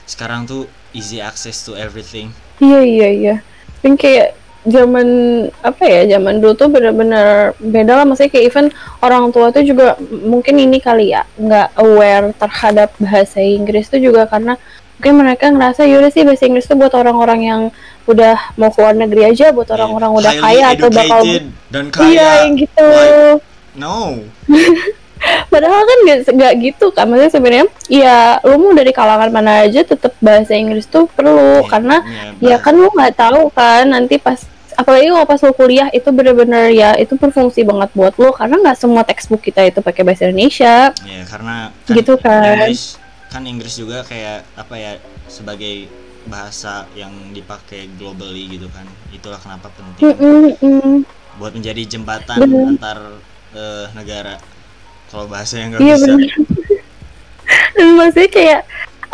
sekarang 0.04 0.44
tuh 0.50 0.66
easy 0.92 1.22
access 1.22 1.62
to 1.66 1.78
everything. 1.78 2.34
Iya 2.58 2.82
iya 2.82 3.10
iya. 3.10 3.36
Dan 3.86 3.96
kayak 3.96 4.34
zaman 4.64 5.08
apa 5.60 5.84
ya 5.84 6.16
zaman 6.16 6.40
dulu 6.40 6.54
tuh 6.56 6.70
bener-bener 6.72 7.54
beda 7.60 8.02
lah. 8.02 8.06
Maksudnya 8.08 8.32
kayak 8.32 8.46
even 8.50 8.66
orang 9.04 9.30
tua 9.30 9.52
tuh 9.54 9.62
juga 9.62 9.96
mungkin 10.10 10.58
ini 10.58 10.80
kali 10.82 11.14
ya 11.14 11.28
nggak 11.38 11.78
aware 11.78 12.34
terhadap 12.36 12.90
bahasa 12.98 13.44
Inggris 13.44 13.92
tuh 13.92 14.02
juga 14.02 14.26
karena 14.26 14.58
mungkin 15.04 15.20
mereka 15.20 15.52
ngerasa 15.52 15.84
yaudah 15.84 16.16
sih 16.16 16.24
bahasa 16.24 16.48
Inggris 16.48 16.64
tuh 16.64 16.80
buat 16.80 16.96
orang-orang 16.96 17.40
yang 17.44 17.62
udah 18.08 18.56
mau 18.56 18.72
ke 18.72 18.80
luar 18.80 18.96
negeri 18.96 19.36
aja 19.36 19.52
buat 19.52 19.68
orang-orang 19.68 20.16
udah 20.16 20.32
Iya. 20.32 20.40
Highly 20.40 20.64
kaya 20.64 20.66
atau 20.80 20.88
bakal 20.96 21.22
dan 21.68 21.86
kaya 21.92 22.08
iya 22.08 22.30
yang 22.48 22.56
gitu 22.56 22.88
like, 22.88 23.44
no 23.76 24.24
Padahal 25.52 25.84
kan 25.88 25.98
nggak 26.04 26.20
nggak 26.36 26.54
gitu 26.60 26.92
kan, 26.92 27.08
maksudnya 27.08 27.32
sebenarnya 27.32 27.66
ya 27.88 28.44
lu 28.44 28.60
mau 28.60 28.76
dari 28.76 28.92
kalangan 28.92 29.32
mana 29.32 29.64
aja 29.64 29.84
tetap 29.84 30.16
bahasa 30.20 30.52
Inggris 30.56 30.88
tuh 30.88 31.08
perlu 31.12 31.64
Iya, 31.64 31.68
karena 31.68 31.98
iya, 32.40 32.56
ya 32.56 32.58
kan 32.64 32.76
lu 32.76 32.88
nggak 32.88 33.16
tahu 33.16 33.52
kan 33.52 33.88
nanti 33.92 34.20
pas 34.20 34.40
apalagi 34.76 35.12
kalau 35.12 35.28
pas 35.28 35.40
lu 35.44 35.52
kuliah 35.56 35.88
itu 35.92 36.08
bener-bener 36.12 36.72
ya 36.72 36.96
itu 36.96 37.16
berfungsi 37.20 37.64
banget 37.68 37.92
buat 37.92 38.16
lu 38.20 38.32
karena 38.32 38.56
nggak 38.56 38.76
semua 38.80 39.04
textbook 39.04 39.44
kita 39.44 39.68
itu 39.68 39.84
pakai 39.84 40.04
bahasa 40.08 40.28
Indonesia. 40.32 40.92
Ya 40.96 41.24
karena 41.28 41.72
Gitu 41.92 42.16
kan. 42.20 42.68
Inggris 42.68 43.03
kan 43.34 43.50
Inggris 43.50 43.74
juga 43.76 44.06
kayak 44.06 44.46
apa 44.54 44.76
ya 44.78 44.92
sebagai 45.26 45.90
bahasa 46.24 46.86
yang 46.94 47.10
dipakai 47.34 47.90
globally 47.98 48.46
gitu 48.48 48.70
kan. 48.70 48.86
Itulah 49.10 49.42
kenapa 49.42 49.74
penting 49.74 50.14
Mm-mm-mm. 50.14 51.02
buat 51.36 51.52
menjadi 51.52 51.82
jembatan 51.90 52.38
Bener. 52.40 52.78
antar 52.78 52.98
eh, 53.52 53.86
negara. 53.92 54.38
Kalau 55.10 55.26
bahasa 55.26 55.58
yang 55.58 55.74
nggak 55.74 55.82
Iya 55.82 55.96
bisa. 55.98 56.14
Dan 57.74 57.98
maksudnya 57.98 58.30
kayak 58.30 58.62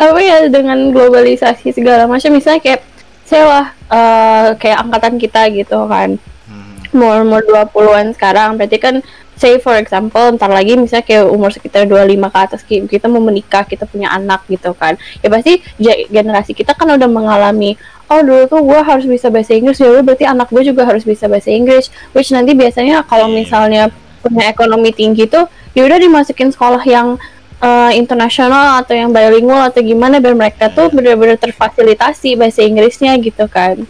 apa 0.00 0.16
ya 0.20 0.36
dengan 0.48 0.78
globalisasi 0.92 1.72
segala 1.72 2.08
macam 2.08 2.32
misalnya 2.32 2.60
kayak 2.60 2.80
saya 3.24 3.44
lah 3.44 3.66
eh, 3.88 4.48
kayak 4.56 4.78
angkatan 4.80 5.16
kita 5.16 5.48
gitu 5.50 5.88
kan 5.88 6.20
Hmm. 6.50 6.82
mau 6.90 7.14
umur 7.22 7.46
20-an 7.46 8.10
sekarang 8.10 8.58
berarti 8.58 8.82
kan 8.82 8.94
say 9.40 9.56
for 9.56 9.72
example 9.74 10.20
ntar 10.36 10.52
lagi 10.52 10.76
misalnya 10.76 11.00
kayak 11.02 11.24
umur 11.26 11.48
sekitar 11.48 11.88
25 11.88 11.96
ke 12.28 12.38
atas 12.38 12.60
ki- 12.60 12.84
kita 12.84 13.08
mau 13.08 13.24
menikah 13.24 13.64
kita 13.64 13.88
punya 13.88 14.12
anak 14.12 14.44
gitu 14.46 14.76
kan 14.76 14.94
ya 15.18 15.32
pasti 15.32 15.64
generasi 16.12 16.52
kita 16.52 16.76
kan 16.76 16.92
udah 16.92 17.08
mengalami 17.08 17.80
oh 18.06 18.20
dulu 18.20 18.44
tuh 18.44 18.60
gue 18.60 18.80
harus 18.80 19.08
bisa 19.08 19.32
bahasa 19.32 19.56
Inggris 19.56 19.80
ya 19.80 19.88
udah 19.88 20.04
berarti 20.04 20.28
anak 20.28 20.52
gue 20.52 20.62
juga 20.62 20.84
harus 20.84 21.02
bisa 21.02 21.24
bahasa 21.24 21.48
Inggris 21.48 21.88
which 22.12 22.28
nanti 22.30 22.52
biasanya 22.52 23.00
kalau 23.02 23.26
Iya. 23.26 23.36
misalnya 23.40 23.82
punya 24.20 24.52
ekonomi 24.52 24.92
tinggi 24.92 25.24
tuh 25.24 25.48
ya 25.72 25.88
udah 25.88 25.96
dimasukin 25.96 26.52
sekolah 26.52 26.84
yang 26.84 27.16
eh, 27.60 27.92
internasional 27.96 28.80
atau 28.80 28.92
yang 28.92 29.08
bilingual 29.08 29.64
atau 29.64 29.80
gimana 29.80 30.20
biar 30.20 30.36
mereka 30.36 30.68
tuh 30.68 30.90
Iya. 30.90 30.94
benar-benar 30.96 31.38
terfasilitasi 31.40 32.36
bahasa 32.36 32.60
Inggrisnya 32.60 33.16
gitu 33.16 33.48
kan 33.48 33.88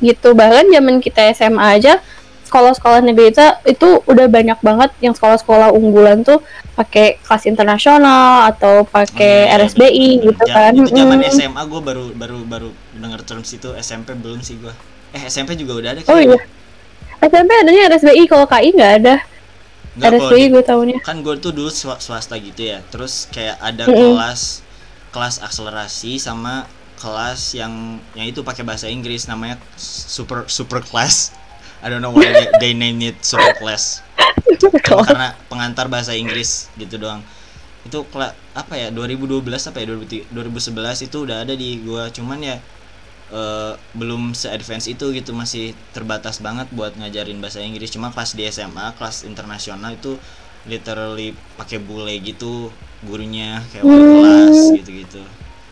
gitu 0.00 0.32
bahkan 0.32 0.64
zaman 0.64 0.96
kita 0.96 1.28
SMA 1.34 1.60
aja 1.76 2.00
sekolah-sekolah 2.50 2.98
negeri 3.00 3.30
itu, 3.30 3.40
itu 3.64 3.88
udah 4.04 4.26
banyak 4.26 4.58
banget 4.58 4.90
yang 4.98 5.14
sekolah-sekolah 5.14 5.70
unggulan 5.70 6.26
tuh 6.26 6.42
pakai 6.74 7.22
kelas 7.22 7.46
internasional 7.46 8.50
atau 8.50 8.82
pakai 8.82 9.46
Oh, 9.46 9.54
iya, 9.54 9.58
RSBI 9.62 10.08
bener, 10.18 10.24
gitu 10.26 10.42
bener. 10.42 10.56
kan 10.58 10.72
Itu 10.74 10.90
zaman 10.90 11.18
Mm. 11.22 11.30
SMA 11.30 11.62
gue 11.62 11.80
baru 11.80 12.04
baru 12.12 12.38
baru 12.42 12.68
denger 12.92 13.20
terms 13.22 13.54
itu 13.54 13.70
SMP 13.78 14.18
belum 14.18 14.42
sih 14.42 14.58
gue. 14.58 14.74
Eh 15.10 15.22
SMP 15.26 15.54
juga 15.54 15.78
udah 15.78 15.90
ada 15.94 16.00
oh 16.04 16.18
iya 16.18 16.34
kayaknya. 16.34 16.40
SMP 17.20 17.50
adanya 17.54 17.82
RSBI 17.88 18.22
kalau 18.26 18.44
KI 18.44 18.68
nggak 18.72 18.92
ada 18.98 19.14
Nggak, 19.90 20.08
kalau 20.08 20.26
RSBI 20.26 20.46
gue 20.48 20.62
tahunya 20.64 20.96
kan 21.00 21.16
gue 21.20 21.34
tuh 21.36 21.52
dulu 21.52 21.70
swa- 21.70 21.98
swasta 21.98 22.34
gitu 22.36 22.62
ya. 22.66 22.82
Terus 22.88 23.30
kayak 23.30 23.56
ada 23.58 23.86
Mm-mm. 23.86 24.16
kelas 24.18 24.66
kelas 25.10 25.38
akselerasi 25.38 26.16
sama 26.16 26.64
kelas 26.96 27.56
yang 27.56 27.96
yang 28.12 28.28
itu 28.28 28.40
pakai 28.40 28.60
bahasa 28.60 28.84
Inggris 28.86 29.24
namanya 29.24 29.56
super 29.76 30.44
super 30.46 30.80
class. 30.80 31.32
I 31.80 31.88
don't 31.88 32.04
know 32.04 32.12
why 32.12 32.28
they, 32.28 32.46
they 32.60 32.72
name 32.76 33.00
it 33.00 33.20
super 33.24 33.52
class. 33.56 34.04
Cuma 34.60 35.04
karena 35.04 35.32
pengantar 35.48 35.86
bahasa 35.88 36.12
Inggris 36.12 36.68
gitu 36.76 37.00
doang 37.00 37.24
itu 37.80 37.96
apa 38.52 38.74
ya 38.76 38.92
2012 38.92 39.40
apa 39.72 39.80
ya 39.80 39.86
2000 39.88 40.28
2011 40.36 41.08
itu 41.08 41.16
udah 41.24 41.48
ada 41.48 41.56
di 41.56 41.80
gua 41.80 42.12
cuman 42.12 42.38
ya 42.44 42.56
eh, 43.32 43.72
belum 43.96 44.36
se-advance 44.36 44.84
itu 44.90 45.16
gitu 45.16 45.32
masih 45.32 45.72
terbatas 45.96 46.44
banget 46.44 46.68
buat 46.76 46.92
ngajarin 47.00 47.40
bahasa 47.40 47.64
Inggris 47.64 47.88
cuma 47.88 48.12
pas 48.12 48.28
di 48.36 48.44
SMA 48.52 48.92
kelas 49.00 49.24
internasional 49.24 49.96
itu 49.96 50.20
literally 50.68 51.32
pakai 51.56 51.80
bule 51.80 52.12
gitu 52.20 52.68
gurunya 53.08 53.64
kayak 53.72 53.88
Hmm. 53.88 53.96
kelas 54.12 54.56
gitu-gitu 54.76 55.22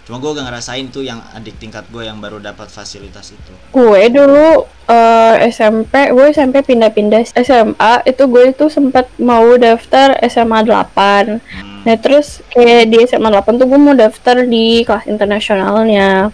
cuma 0.09 0.25
gua 0.25 0.33
gak 0.41 0.49
ngerasain 0.49 0.89
tuh 0.89 1.05
yang 1.05 1.21
adik 1.37 1.61
tingkat 1.61 1.85
gue 1.93 2.01
yang 2.01 2.17
baru 2.17 2.41
dapat 2.41 2.73
fasilitas 2.73 3.29
itu. 3.29 3.53
Gue 3.77 4.09
dulu 4.09 4.65
eh, 4.89 5.53
SMP 5.53 6.09
gue 6.17 6.33
SMP 6.33 6.65
pindah-pindah 6.65 7.29
SMA 7.37 7.93
itu 8.09 8.25
gue 8.25 8.57
itu 8.57 8.73
sempat 8.73 9.05
mau 9.21 9.45
daftar 9.61 10.17
SMA 10.25 10.65
8 10.65 11.45
Hmm, 11.45 11.85
Nah 11.85 11.97
terus 12.01 12.41
kayak 12.49 12.89
di 12.89 13.05
SMA 13.05 13.29
8 13.29 13.61
tuh 13.61 13.69
gue 13.69 13.77
mau 13.77 13.93
daftar 13.93 14.49
di 14.49 14.81
kelas 14.89 15.05
internasionalnya. 15.05 16.33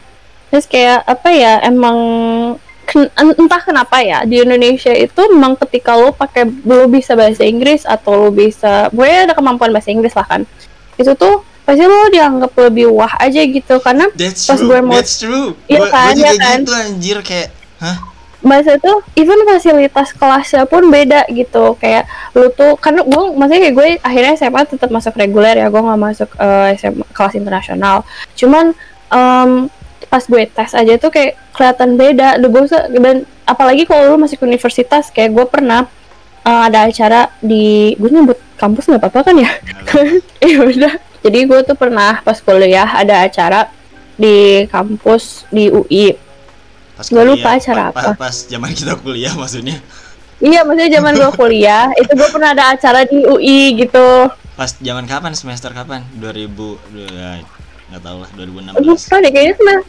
Terus 0.54 0.70
kayak 0.70 1.02
apa 1.02 1.28
ya 1.34 1.58
emang 1.66 1.98
entah 3.18 3.62
kenapa 3.64 3.98
ya 4.06 4.22
di 4.22 4.38
Indonesia 4.38 4.92
itu 4.94 5.18
memang 5.34 5.58
ketika 5.58 5.98
lo 5.98 6.14
pakai 6.14 6.46
lo 6.62 6.86
bisa 6.86 7.18
bahasa 7.18 7.42
Inggris 7.42 7.82
atau 7.82 8.28
lo 8.28 8.30
bisa 8.30 8.86
gue 8.94 9.08
ada 9.08 9.34
kemampuan 9.34 9.74
bahasa 9.74 9.90
Inggris 9.90 10.14
lah 10.14 10.30
kan. 10.30 10.46
Itu 10.94 11.18
tuh 11.18 11.42
pasti 11.64 11.80
lo 11.82 12.12
dianggap 12.12 12.52
lebih 12.54 12.92
wah 12.92 13.16
aja 13.16 13.40
gitu 13.40 13.80
karena 13.80 14.04
that's 14.12 14.44
pas 14.44 14.60
true 14.60 14.68
gue 14.68 14.80
mau 14.80 14.94
that's 14.94 15.16
true. 15.16 15.56
Iya 15.64 15.78
Gua- 15.80 15.88
gua 15.88 15.96
kan, 15.96 16.12
juga 16.12 16.24
iya 16.28 16.32
kan? 16.36 16.58
gitu 16.60 16.72
anjir 16.72 17.18
kayak 17.20 17.48
hah? 17.80 17.96
Bahasa 18.44 18.76
tuh 18.76 19.00
even 19.16 19.40
fasilitas 19.48 20.12
kelasnya 20.12 20.68
pun 20.68 20.92
beda 20.92 21.24
gitu. 21.32 21.72
Kayak 21.80 22.04
lu 22.36 22.52
tuh 22.52 22.76
karena 22.76 23.00
gue 23.00 23.22
maksudnya 23.32 23.60
kayak 23.64 23.74
gue 23.74 23.86
akhirnya 24.04 24.32
SMA 24.36 24.60
tetap 24.68 24.92
masuk 24.92 25.16
reguler 25.16 25.56
ya 25.56 25.72
gue 25.72 25.80
nggak 25.80 25.96
masuk 25.96 26.28
eh, 26.36 26.76
SMA 26.76 27.08
kelas 27.16 27.34
internasional. 27.34 28.04
Cuman 28.36 28.76
em, 29.08 29.50
pas 30.12 30.20
gue 30.20 30.44
tes 30.44 30.70
aja 30.70 30.94
tuh 31.00 31.08
kayak 31.08 31.40
kelihatan 31.56 31.96
beda. 31.96 32.36
Duh, 32.36 32.52
gue 32.52 32.68
dan 33.00 33.24
apalagi 33.48 33.88
kalau 33.88 34.12
lu 34.12 34.20
masuk 34.20 34.44
universitas 34.44 35.08
kayak 35.08 35.32
gue 35.32 35.46
pernah 35.48 35.88
eh, 36.44 36.60
ada 36.68 36.84
acara 36.84 37.32
di 37.40 37.96
gue 37.96 38.10
nyebut 38.12 38.36
kampus 38.60 38.92
nggak 38.92 39.08
apa-apa 39.08 39.32
kan 39.32 39.40
ya? 39.40 39.48
Ya 40.44 40.60
udah 40.60 40.94
jadi 41.24 41.38
gue 41.42 41.60
tuh 41.64 41.72
pernah 41.74 42.20
pas 42.20 42.36
kuliah 42.36 42.84
ada 42.86 43.24
acara 43.24 43.72
di 44.14 44.68
kampus 44.68 45.48
di 45.48 45.66
UI 45.66 46.14
pas 46.94 47.08
Gua 47.08 47.16
kuliah, 47.18 47.28
lupa 47.32 47.48
acara 47.50 47.84
pa- 47.88 47.92
pa- 47.92 48.04
apa. 48.06 48.20
pas 48.20 48.34
zaman 48.44 48.70
kita 48.70 48.94
kuliah 48.96 49.32
maksudnya 49.34 49.80
Iya, 50.38 50.60
maksudnya 50.60 50.90
zaman 50.92 51.14
gue 51.14 51.30
kuliah, 51.32 51.88
itu 51.96 52.10
gue 52.10 52.28
pernah 52.28 52.52
ada 52.52 52.74
acara 52.74 53.06
di 53.06 53.22
UI 53.24 53.80
gitu. 53.80 54.28
pas 54.52 54.70
zaman 54.76 55.02
kapan 55.02 55.32
semester 55.32 55.72
kapan 55.72 56.04
2000 56.14 56.76
ya, 57.10 57.40
nggak 57.88 58.02
tahu 58.02 58.16
lah 58.20 58.30
2016 58.36 58.84
Lupa 58.84 59.14
deh, 59.18 59.30
kayaknya 59.32 59.54
sem- 59.56 59.86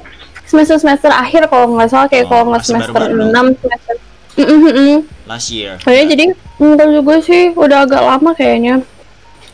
semester 0.47 0.77
semester 0.79 1.11
akhir 1.11 1.49
kalau 1.49 1.75
nggak 1.75 1.89
salah 1.91 2.07
kayak 2.07 2.25
Oh, 2.25 2.29
kalau 2.31 2.43
nggak 2.49 2.63
semester. 2.63 3.01
6 3.03 3.35
semester. 3.57 3.95
Mm, 4.35 4.45
mm, 4.45 4.61
mm. 4.69 4.97
last 5.25 5.47
year 5.49 5.73
Kayaknya 5.81 6.05
jadi 6.13 6.23
enggak 6.57 6.87
juga 6.93 7.13
sih, 7.19 7.43
udah 7.51 7.77
agak 7.83 8.01
lama 8.01 8.31
kayaknya. 8.31 8.73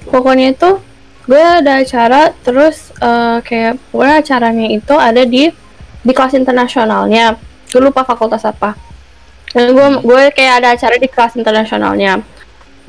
Pokoknya 0.06 0.54
itu 0.54 0.70
gue 1.25 1.42
ada 1.42 1.82
acara 1.82 2.34
terus 2.42 2.90
eh, 2.98 3.38
kayak 3.46 3.78
pokoknya 3.94 4.16
acaranya 4.22 4.68
itu 4.74 4.96
ada 4.98 5.24
di 5.25 5.50
di 6.01 6.12
kelas 6.13 6.34
internasionalnya. 6.34 7.38
Gue 7.70 7.82
lupa 7.82 8.04
fakultas 8.04 8.44
apa. 8.44 8.74
Dan 9.54 9.75
gue 9.75 9.88
gue 10.01 10.24
kayak 10.34 10.54
ada 10.63 10.68
acara 10.74 10.96
di 10.98 11.08
kelas 11.08 11.38
internasionalnya. 11.38 12.22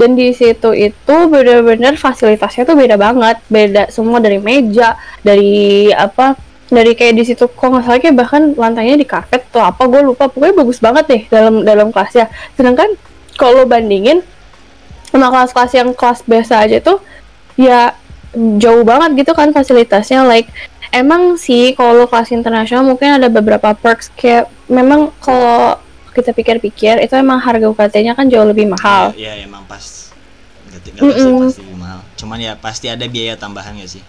Dan 0.00 0.16
di 0.16 0.32
situ 0.32 0.72
itu 0.72 1.16
bener-bener 1.28 2.00
fasilitasnya 2.00 2.64
tuh 2.64 2.74
beda 2.74 2.96
banget, 2.96 3.38
beda 3.52 3.92
semua 3.92 4.18
dari 4.18 4.40
meja, 4.40 4.96
dari 5.20 5.92
apa, 5.92 6.34
dari 6.72 6.96
kayak 6.96 7.14
di 7.20 7.24
situ 7.28 7.44
kok 7.44 7.68
nggak 7.68 7.84
salah 7.84 8.00
kayak 8.00 8.16
bahkan 8.16 8.56
lantainya 8.56 8.96
di 8.96 9.04
karpet 9.04 9.44
tuh 9.52 9.60
apa 9.60 9.84
gue 9.84 10.00
lupa 10.00 10.32
pokoknya 10.32 10.56
bagus 10.56 10.80
banget 10.80 11.04
deh 11.06 11.22
dalam 11.28 11.60
dalam 11.62 11.88
kelasnya. 11.92 12.32
Sedangkan 12.56 12.96
kalau 13.36 13.68
bandingin 13.68 14.24
sama 15.12 15.28
kelas-kelas 15.28 15.72
yang 15.76 15.92
kelas 15.92 16.24
biasa 16.24 16.64
aja 16.64 16.80
tuh 16.80 16.98
ya 17.60 17.92
jauh 18.34 18.80
banget 18.82 19.24
gitu 19.24 19.32
kan 19.32 19.52
fasilitasnya 19.52 20.24
like 20.24 20.48
emang 20.90 21.36
sih 21.36 21.72
kalau 21.72 22.04
kelas 22.04 22.32
internasional 22.32 22.80
mungkin 22.82 23.16
ada 23.16 23.28
beberapa 23.28 23.72
perks 23.72 24.08
kayak 24.12 24.48
memang 24.66 25.12
kalau 25.18 25.76
kita 26.12 26.32
pikir-pikir 26.32 27.00
itu 27.00 27.12
emang 27.12 27.40
harga 27.40 27.64
UKT-nya 27.66 28.12
kan 28.12 28.28
jauh 28.28 28.44
lebih 28.44 28.68
mahal. 28.68 29.12
ya, 29.12 29.32
ya 29.32 29.44
emang 29.44 29.64
pas 29.64 30.12
nggak 30.68 30.80
nggak 30.82 30.92
tahu 30.94 31.08
sih 31.10 31.24
Mm-mm. 31.24 31.40
pasti 31.42 31.60
lebih 31.60 31.78
mahal 31.78 32.00
cuman 32.16 32.38
ya 32.38 32.52
pasti 32.54 32.86
ada 32.88 33.04
biaya 33.04 33.34
tambahan 33.36 33.76
gak 33.76 33.90
sih 33.90 34.04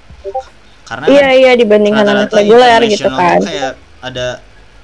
karena 0.84 1.06
Iya 1.08 1.22
kan 1.22 1.32
iya 1.34 1.52
dibandingkan 1.56 2.04
anak 2.04 2.28
rata-rata 2.28 2.36
reguler 2.40 2.82
gitu 2.88 3.08
kan. 3.10 3.40
kayak 3.40 3.72
ada 4.00 4.28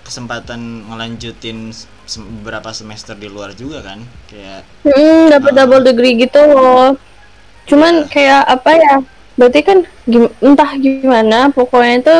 kesempatan 0.01 0.59
ngelanjutin 0.87 1.57
se- 2.03 2.23
beberapa 2.39 2.71
semester 2.71 3.13
di 3.13 3.27
luar 3.27 3.51
juga 3.53 3.83
kan 3.83 3.99
kayak 4.25 4.63
Hmm, 4.83 5.29
dapat 5.29 5.51
Ah. 5.53 5.57
double 5.61 5.83
degree 5.85 6.15
gitu 6.17 6.39
loh. 6.41 6.95
Cuman 7.67 8.07
kayak 8.07 8.47
apa 8.47 8.71
ya? 8.73 8.95
Berarti 9.39 9.59
kan 9.63 9.77
gim- 10.03 10.33
entah 10.43 10.75
gimana 10.75 11.47
pokoknya 11.49 11.95
itu 12.03 12.15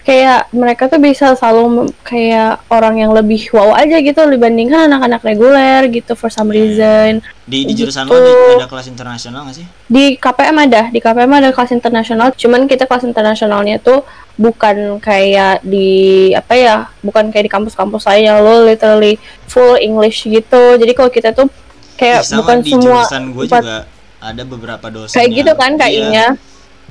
kayak 0.00 0.48
mereka 0.56 0.88
tuh 0.88 0.96
bisa 0.96 1.36
selalu 1.36 1.92
kayak 2.00 2.64
orang 2.72 2.96
yang 2.96 3.12
lebih 3.12 3.52
wow 3.52 3.76
aja 3.76 4.00
gitu 4.00 4.24
dibandingkan 4.24 4.88
anak-anak 4.88 5.20
reguler 5.20 5.84
gitu 5.92 6.16
for 6.16 6.32
some 6.32 6.48
Iya. 6.48 6.56
reason. 6.56 7.10
di 7.44 7.66
di 7.66 7.74
jurusan 7.74 8.06
Gitu. 8.06 8.14
lo 8.16 8.62
ada 8.62 8.70
kelas 8.70 8.86
internasional 8.86 9.50
gak 9.50 9.58
sih 9.60 9.66
Di 9.90 10.14
KPM 10.16 10.56
ada, 10.56 10.82
di 10.88 11.02
KPM 11.02 11.32
ada 11.34 11.50
kelas 11.50 11.74
internasional, 11.74 12.30
cuman 12.32 12.64
kita 12.64 12.86
kelas 12.86 13.02
internasionalnya 13.04 13.76
tuh 13.76 14.06
bukan 14.38 15.02
kayak 15.02 15.60
di 15.60 16.30
apa 16.32 16.54
ya, 16.54 16.76
bukan 17.02 17.28
kayak 17.28 17.50
di 17.50 17.52
kampus-kampus 17.52 18.06
yang 18.16 18.40
lo 18.40 18.62
literally 18.64 19.18
full 19.44 19.74
English 19.76 20.24
gitu. 20.24 20.78
Jadi 20.78 20.92
kalau 20.94 21.10
kita 21.10 21.34
tuh 21.34 21.50
kayak 21.98 22.22
sama 22.24 22.46
bukan 22.46 22.56
di 22.62 22.70
semua 22.72 23.02
jurusan 23.04 23.22
gue 23.34 23.44
juga 23.44 23.76
ada 24.16 24.42
beberapa 24.46 24.86
dosen 24.88 25.12
kayak 25.12 25.28
gitu 25.34 25.52
kan 25.58 25.70
iya. 25.74 25.80
kayaknya. 25.82 26.26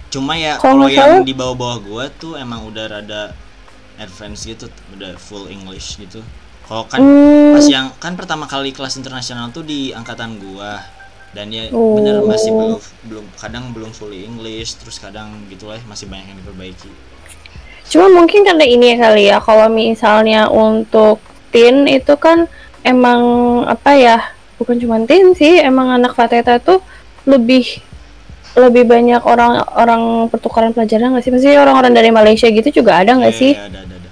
Cuma 0.09 0.33
ya 0.33 0.57
Kalau 0.57 0.89
yang 0.89 1.21
di 1.21 1.33
bawah-bawah 1.37 1.77
gua 1.85 2.05
tuh 2.09 2.33
emang 2.35 2.65
udah 2.65 2.85
rada 2.89 3.33
advance 4.01 4.45
gitu 4.45 4.65
udah 4.97 5.13
full 5.21 5.45
English 5.47 6.01
gitu. 6.01 6.25
Kalau 6.65 6.85
kan 6.85 7.01
Hmm, 7.01 7.53
pas 7.57 7.65
yang 7.65 7.89
kan 7.97 8.13
pertama 8.13 8.45
kali 8.45 8.69
kelas 8.73 8.97
internasional 8.97 9.49
tuh 9.49 9.65
di 9.65 9.93
angkatan 9.93 10.37
gua. 10.41 10.81
Dan 11.29 11.53
ya 11.53 11.69
Oh. 11.69 11.93
bener 11.93 12.25
masih 12.25 12.49
belum 12.49 12.81
belum 13.05 13.25
kadang 13.37 13.69
belum 13.69 13.93
fully 13.93 14.25
English 14.25 14.81
terus 14.81 14.97
kadang 14.97 15.29
gitu 15.45 15.69
lah 15.69 15.77
masih 15.85 16.09
banyak 16.09 16.25
yang 16.25 16.37
diperbaiki. 16.41 16.89
Cuma 17.89 18.09
mungkin 18.09 18.41
karena 18.45 18.65
ini 18.65 18.93
ya 18.93 18.97
kali 18.97 19.23
ya, 19.29 19.37
kalau 19.37 19.69
misalnya 19.69 20.49
untuk 20.49 21.21
teen 21.53 21.85
itu 21.89 22.13
kan 22.17 22.49
emang 22.81 23.21
apa 23.65 23.93
ya, 23.93 24.17
bukan 24.57 24.77
cuma 24.77 24.97
teen 25.05 25.33
sih, 25.37 25.57
emang 25.61 25.89
anak 25.89 26.13
Fateta 26.13 26.57
tuh 26.57 26.81
lebih 27.25 27.81
lebih 28.55 28.83
banyak 28.83 29.21
orang-orang 29.21 30.01
pertukaran 30.27 30.71
pelajaran 30.71 31.11
nggak 31.11 31.21
sih? 31.21 31.31
Maksudnya 31.31 31.59
orang-orang 31.59 31.91
dari 31.91 32.09
Malaysia 32.09 32.47
gitu 32.47 32.69
juga 32.73 32.97
ada 32.97 33.13
nggak 33.13 33.29
Iya, 33.29 33.37
sih? 33.37 33.53
iya, 33.53 33.65
ada 33.65 33.79
ada 33.79 33.95
ada 33.95 34.07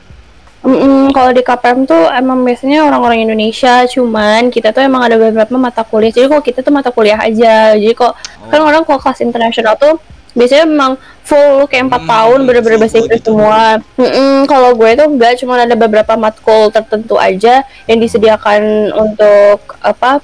Mm-mm, 0.58 1.16
kalau 1.16 1.32
di 1.32 1.40
KPM 1.40 1.88
tuh 1.88 2.12
emang 2.12 2.44
biasanya 2.44 2.84
orang-orang 2.84 3.24
Indonesia, 3.24 3.88
cuman 3.88 4.52
kita 4.52 4.76
tuh 4.76 4.84
emang 4.84 5.00
ada 5.00 5.16
beberapa 5.16 5.56
mata 5.56 5.80
kuliah. 5.82 6.12
Jadi 6.12 6.28
kalau 6.28 6.44
kita 6.44 6.60
tuh 6.60 6.74
mata 6.76 6.92
kuliah 6.92 7.16
aja. 7.16 7.72
Jadi 7.72 7.94
kok 7.94 8.12
kan 8.44 8.60
Oh. 8.60 8.68
orang 8.68 8.84
kalau 8.84 9.00
kelas 9.00 9.22
internasional 9.22 9.80
tuh 9.80 9.96
biasanya 10.34 10.68
emang 10.68 10.92
full 11.24 11.66
kayak 11.66 11.88
empat 11.88 12.02
Hmm, 12.04 12.10
tahun 12.10 12.40
bener-bener 12.44 12.76
full 12.76 12.84
bahasa 12.84 12.98
Inggris 13.00 13.20
gitu. 13.22 13.32
semua. 13.32 13.80
Mm-mm, 13.96 14.34
kalau 14.44 14.70
gue 14.76 14.90
tuh 14.94 15.08
enggak, 15.08 15.34
cuman 15.40 15.58
ada 15.62 15.76
beberapa 15.78 16.14
matkul 16.16 16.68
tertentu 16.68 17.16
aja 17.16 17.56
yang 17.86 17.98
disediakan 17.98 18.62
untuk 18.92 19.58
apa 19.80 20.20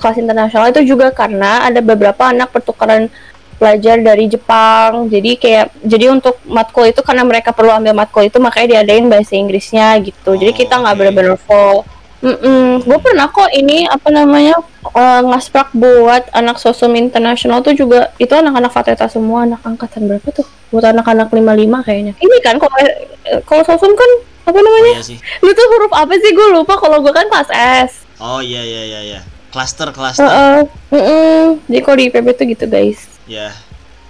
kelas 0.00 0.16
internasional 0.16 0.68
itu 0.68 0.80
juga 0.86 1.08
karena 1.10 1.60
ada 1.62 1.80
beberapa 1.80 2.24
anak 2.24 2.48
pertukaran 2.50 3.12
pelajar 3.54 3.98
dari 3.98 4.26
Jepang. 4.26 5.06
Jadi 5.08 5.36
kayak 5.36 5.74
jadi 5.80 6.10
untuk 6.10 6.38
matkul 6.44 6.84
itu 6.84 7.00
karena 7.00 7.22
mereka 7.22 7.50
perlu 7.50 7.70
ambil 7.70 7.94
matkul 7.94 8.22
itu 8.22 8.38
makanya 8.38 8.78
diadain 8.80 9.06
bahasa 9.06 9.34
Inggrisnya 9.34 9.96
gitu. 10.00 10.34
jadi 10.34 10.50
Oh, 10.50 10.56
kita 10.56 10.74
nggak 10.78 10.94
oke. 10.94 11.00
bener-bener 11.00 11.36
full. 11.38 11.82
Mm 12.24 12.80
Gue 12.82 12.98
pernah 12.98 13.28
kok 13.28 13.52
ini 13.52 13.84
apa 13.84 14.08
namanya 14.08 14.56
eh, 14.96 15.20
ngasprak 15.22 15.76
buat 15.76 16.24
anak 16.32 16.56
sosum 16.56 16.96
internasional 16.96 17.60
tuh 17.60 17.76
juga 17.76 18.16
itu 18.16 18.32
anak-anak 18.32 18.72
Fateta 18.72 19.04
semua 19.06 19.44
anak 19.44 19.60
angkatan 19.60 20.08
berapa 20.08 20.24
tuh? 20.32 20.46
Buat 20.72 20.88
anak-anak 20.90 21.28
55 21.28 21.84
kayaknya. 21.84 22.12
Ini 22.16 22.36
kan 22.40 22.56
kalau 22.56 22.76
eh, 22.80 22.96
kalau 23.44 23.62
sosum 23.62 23.92
kan 23.92 24.10
apa 24.44 24.56
Oh, 24.56 24.60
namanya? 24.60 24.92
iya 24.96 25.04
sih. 25.04 25.18
Lu 25.44 25.52
tuh 25.52 25.66
huruf 25.68 25.92
apa 25.92 26.16
sih? 26.16 26.32
Gue 26.32 26.48
lupa 26.48 26.76
kalau 26.76 27.00
gue 27.00 27.12
kan 27.12 27.28
kelas 27.28 27.50
S. 27.88 27.92
Oh 28.16 28.40
iya 28.40 28.64
iya 28.64 28.82
iya 28.84 29.00
iya. 29.04 29.20
Cluster 29.52 29.92
cluster. 29.92 30.24
Heeh. 30.24 30.66
Mm-mm. 30.90 31.62
Jadi 31.68 31.80
kalau 31.80 31.96
di 31.96 32.04
IPB 32.08 32.26
tuh 32.34 32.46
gitu 32.48 32.64
guys. 32.66 33.04
Ya. 33.24 33.52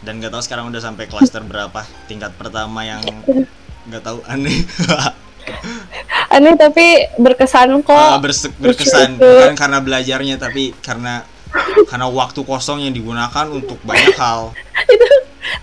Dan 0.05 0.21
gak 0.21 0.37
tahu 0.37 0.43
sekarang 0.45 0.69
udah 0.69 0.83
sampai 0.85 1.09
cluster 1.09 1.41
berapa 1.41 1.81
tingkat 2.07 2.37
pertama 2.37 2.85
yang 2.85 3.01
nggak 3.89 4.03
tahu 4.05 4.21
aneh. 4.29 4.65
Aneh 6.35 6.57
tapi 6.57 7.05
berkesan 7.17 7.85
kok. 7.85 7.95
Ah, 7.95 8.19
berse- 8.21 8.53
berkesan 8.59 9.17
bukan 9.17 9.55
karena 9.55 9.79
belajarnya 9.81 10.37
tapi 10.37 10.75
karena 10.83 11.23
karena 11.89 12.11
waktu 12.11 12.43
kosong 12.43 12.83
yang 12.83 12.93
digunakan 12.93 13.47
untuk 13.49 13.79
banyak 13.87 14.17
hal. 14.19 14.51
itu 14.93 15.09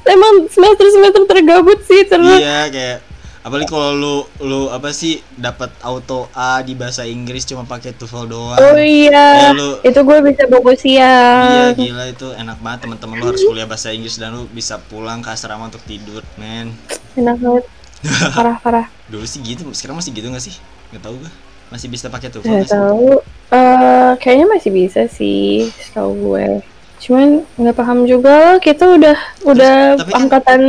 emang 0.07 0.47
semester 0.47 0.87
semester 0.89 1.23
tergabut 1.27 1.81
sih 1.83 2.05
terus. 2.07 2.39
iya 2.39 2.69
kayak 2.71 3.10
apalagi 3.41 3.67
kalau 3.67 3.89
lu 3.91 4.15
lu 4.39 4.61
apa 4.69 4.89
sih 4.91 5.19
dapat 5.33 5.73
auto 5.81 6.29
A 6.31 6.61
di 6.61 6.73
bahasa 6.73 7.01
Inggris 7.03 7.41
cuma 7.43 7.63
pakai 7.63 7.91
TOEFL 7.91 8.25
doang. 8.25 8.55
Oh 8.55 8.77
iya, 8.77 9.49
Ya, 9.49 9.51
lu- 9.51 9.81
itu 9.81 9.99
gue 9.99 10.17
bisa 10.21 10.43
Iya 10.45 10.73
siang. 10.77 11.73
gila 11.73 12.05
itu 12.07 12.27
enak 12.31 12.57
banget 12.57 12.79
teman-teman 12.85 13.15
lu 13.17 13.25
harus 13.27 13.41
kuliah 13.41 13.65
bahasa 13.65 13.89
Inggris 13.89 14.15
dan 14.15 14.31
lu 14.31 14.45
bisa 14.47 14.77
pulang 14.79 15.19
ke 15.19 15.29
asrama 15.29 15.65
untuk 15.65 15.81
tidur 15.83 16.21
men 16.35 16.77
Enak 17.13 17.37
banget. 17.37 17.65
Parah 18.33 18.57
parah. 18.57 18.85
dulu 19.05 19.25
sih 19.25 19.41
gitu 19.41 19.67
sekarang 19.71 19.93
masih 19.95 20.09
gitu 20.09 20.25
gak 20.27 20.41
sih 20.41 20.55
nggak 20.89 21.03
tahu 21.03 21.21
gue 21.21 21.31
masih 21.69 21.87
bisa 21.87 22.07
pakai 22.07 22.29
TOEFL 22.29 22.45
Gak 22.45 22.57
nggak 22.57 22.71
tahu. 22.71 23.09
Eh 23.51 24.11
kayaknya 24.17 24.47
masih 24.47 24.71
bisa 24.71 25.01
sih, 25.07 25.67
setahu 25.75 26.11
gue. 26.31 26.63
Cuman 27.01 27.41
nggak 27.57 27.75
paham 27.75 28.05
juga. 28.05 28.61
Kita 28.61 28.85
udah 28.85 29.17
udah 29.43 29.75
tapi 29.97 30.11
kan- 30.13 30.21
angkatan 30.21 30.59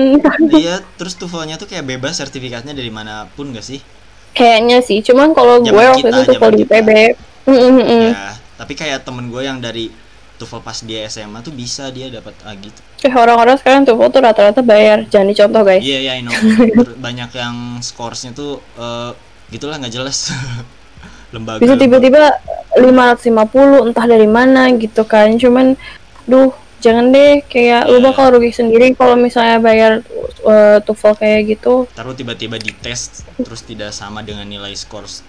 Iya, 0.49 0.81
terus 0.97 1.13
TOEFL-nya 1.15 1.61
tuh 1.61 1.69
kayak 1.69 1.85
bebas 1.87 2.17
sertifikatnya 2.17 2.73
dari 2.73 2.89
mana 2.89 3.29
pun 3.33 3.53
gak 3.53 3.63
sih? 3.63 3.81
kayaknya 4.33 4.81
sih. 4.81 5.05
Cuman 5.05 5.37
kalau 5.37 5.61
gue 5.61 5.69
waktu 5.77 6.09
kita, 6.09 6.25
itu 6.25 6.25
tuh 6.25 6.35
zaman 6.41 6.57
di. 6.57 6.65
IPB. 6.65 6.91
Mm, 7.45 7.53
mm, 7.53 7.85
mm. 7.85 8.07
Ya, 8.11 8.33
tapi 8.57 8.73
kayak 8.73 9.05
temen 9.05 9.29
gue 9.29 9.45
yang 9.45 9.61
dari 9.61 9.93
TOEFL 10.41 10.65
pas 10.65 10.79
dia 10.81 11.05
SMA 11.05 11.45
tuh 11.45 11.53
bisa 11.53 11.93
dia 11.93 12.09
dapat 12.09 12.33
A 12.43 12.57
gitu. 12.57 12.81
Eh 13.05 13.13
orang-orang 13.13 13.61
sekarang 13.61 13.85
tuh 13.85 13.93
foto 13.95 14.17
rata-rata 14.19 14.65
bayar. 14.65 15.05
Jangan 15.07 15.29
dicontoh 15.29 15.63
guys. 15.63 15.85
Iya, 15.85 15.99
iya, 16.01 16.13
I 16.17 16.25
know. 16.25 16.33
Ter- 16.81 16.97
Banyak 16.97 17.31
yang 17.37 17.57
scoresnya 17.79 18.33
tuh 18.33 18.57
eh, 18.75 19.13
gitulah 19.53 19.77
nggak 19.77 19.93
jelas. 19.93 20.33
Lembaga. 21.33 21.65
bisa 21.65 21.81
tiba-tiba 21.81 22.29
550 22.77 23.89
entah 23.89 24.05
dari 24.05 24.29
mana 24.29 24.69
gitu 24.77 25.09
kan 25.09 25.33
cuman 25.41 25.81
duh 26.33 26.51
jangan 26.81 27.13
deh 27.13 27.45
kayak 27.45 27.87
lu 27.87 28.01
Iya. 28.01 28.07
bakal 28.09 28.27
rugi 28.33 28.51
sendiri 28.51 28.91
kalau 28.93 29.15
misalnya 29.15 29.61
bayar 29.61 30.01
uh, 30.43 30.81
TOEFL 30.81 31.15
kayak 31.15 31.41
gitu 31.53 31.87
Taruh 31.93 32.11
tiba-tiba 32.13 32.57
dites 32.57 33.23
terus 33.37 33.63
tidak 33.63 33.93
sama 33.93 34.25
dengan 34.25 34.43
nilai 34.45 34.73
scores 34.73 35.21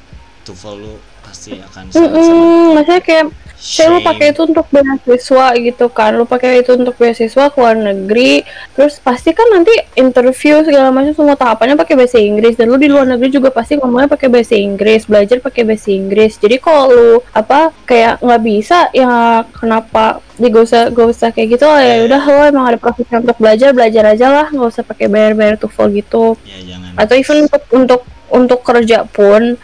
TOEFL 0.42 0.76
lu 0.76 0.94
pasti 1.22 1.54
akan 1.54 1.84
sangat-sangat 1.88 2.20
Mm-mm, 2.26 2.66
maksudnya 2.74 3.02
kayak 3.02 3.26
saya 3.64 3.96
lu 3.96 4.04
pakai 4.04 4.36
itu 4.36 4.44
untuk 4.44 4.68
beasiswa 4.68 5.56
gitu 5.56 5.88
kan. 5.88 6.20
Lu 6.20 6.28
pakai 6.28 6.60
itu 6.60 6.76
untuk 6.76 7.00
beasiswa 7.00 7.48
ke 7.48 7.56
luar 7.56 7.80
negeri. 7.80 8.44
Terus 8.76 9.00
pasti 9.00 9.32
kan 9.32 9.48
nanti 9.56 9.72
interview 9.96 10.60
segala 10.68 10.92
macam 10.92 11.16
semua 11.16 11.40
tahapannya 11.40 11.80
pakai 11.80 11.96
bahasa 11.96 12.20
Inggris. 12.20 12.60
Dan 12.60 12.68
lu 12.68 12.76
di 12.76 12.92
luar 12.92 13.08
negeri 13.08 13.32
juga 13.32 13.56
pasti 13.56 13.80
ngomongnya 13.80 14.12
pakai 14.12 14.28
bahasa 14.28 14.60
Inggris 14.60 15.08
belajar 15.08 15.40
pakai 15.40 15.64
bahasa 15.64 15.96
Inggris. 15.96 16.36
Jadi 16.44 16.60
kalau 16.60 16.92
lu 16.92 17.12
apa 17.32 17.72
kayak 17.88 18.20
nggak 18.20 18.42
bisa 18.44 18.92
ya 18.92 19.48
kenapa 19.56 20.20
ya 20.44 20.48
gak 20.52 20.66
usah 20.68 20.84
gak 20.92 21.08
usah 21.08 21.30
kayak 21.32 21.56
gitu 21.56 21.64
lah. 21.64 21.80
Ya 21.80 22.04
udah 22.04 22.22
lo 22.28 22.42
emang 22.44 22.66
ada 22.68 22.76
profesi 22.76 23.16
untuk 23.16 23.40
belajar 23.40 23.72
belajar 23.72 24.04
aja 24.12 24.28
lah. 24.28 24.48
Nggak 24.52 24.70
usah 24.76 24.84
pakai 24.84 25.08
bayar 25.08 25.40
bayar 25.40 25.56
TOEFL 25.56 25.88
gitu. 26.04 26.36
Ya 26.44 26.76
jangan. 26.76 27.00
atau 27.00 27.16
even 27.16 27.38
untuk 27.48 27.64
untuk 27.72 28.02
untuk 28.28 28.60
kerja 28.60 29.08
pun 29.08 29.56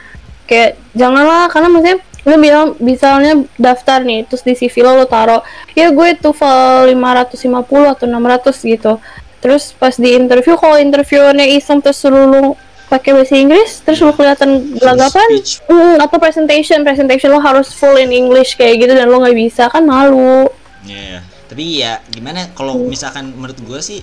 kayak 0.48 0.80
janganlah. 0.96 1.52
Karena 1.52 1.68
maksudnya 1.68 2.00
lu 2.28 2.36
bilang 2.36 2.76
misalnya 2.84 3.48
daftar 3.56 4.04
nih 4.04 4.28
terus 4.28 4.44
di 4.44 4.52
CV 4.56 4.84
lo 4.84 5.00
lo 5.00 5.06
taro 5.08 5.40
ya 5.72 5.88
gue 5.92 6.20
TOEFL 6.20 6.92
550 6.92 7.94
atau 7.96 8.06
600 8.08 8.74
gitu. 8.76 8.94
Terus 9.40 9.72
pas 9.72 9.96
di 9.96 10.20
interview 10.20 10.60
kalau 10.60 10.76
interviewernya 10.76 11.48
iseng 11.48 11.80
terus 11.80 12.04
suruh 12.04 12.28
lu 12.28 12.60
pakai 12.90 13.14
bahasa 13.14 13.38
Inggris 13.38 13.86
terus 13.86 14.02
lu 14.02 14.12
kelihatan 14.12 14.76
gelagapan 14.76 15.30
hmm, 15.70 16.02
atau 16.02 16.18
presentation 16.18 16.82
presentation 16.82 17.30
lo 17.30 17.40
harus 17.40 17.70
full 17.70 17.96
in 18.02 18.10
English 18.10 18.58
kayak 18.58 18.82
gitu 18.82 18.98
dan 18.98 19.08
lo 19.08 19.22
nggak 19.22 19.38
bisa 19.38 19.70
kan 19.70 19.86
malu. 19.86 20.50
Iya, 20.84 21.22
tapi 21.48 21.86
ya 21.86 22.02
gimana 22.10 22.50
kalau 22.58 22.76
misalkan 22.90 23.32
menurut 23.38 23.62
gue 23.62 23.80
sih 23.80 24.02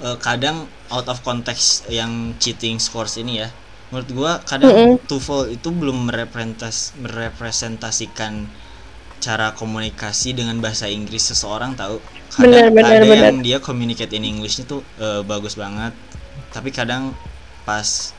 eh, 0.00 0.16
kadang 0.22 0.70
out 0.88 1.10
of 1.10 1.20
context 1.26 1.84
yang 1.90 2.32
cheating 2.38 2.78
scores 2.80 3.18
ini 3.20 3.44
ya. 3.44 3.48
Menurut 3.88 4.08
gue 4.12 4.32
kadang 4.44 4.70
Mm-mm. 4.72 4.92
TOEFL 5.08 5.56
itu 5.56 5.68
belum 5.72 6.12
merepresentas 6.12 6.92
merepresentasikan 7.00 8.44
cara 9.18 9.50
komunikasi 9.56 10.36
dengan 10.36 10.60
bahasa 10.62 10.86
Inggris 10.86 11.32
seseorang 11.32 11.74
tahu. 11.74 11.98
Kadang 12.30 12.70
benar, 12.76 13.00
ada 13.00 13.06
benar. 13.08 13.32
yang 13.32 13.40
dia 13.40 13.58
communicate 13.58 14.12
in 14.12 14.28
English 14.28 14.60
itu 14.60 14.84
eh, 15.00 15.24
bagus 15.24 15.56
banget. 15.56 15.96
Tapi 16.52 16.68
kadang 16.70 17.16
pas 17.64 18.12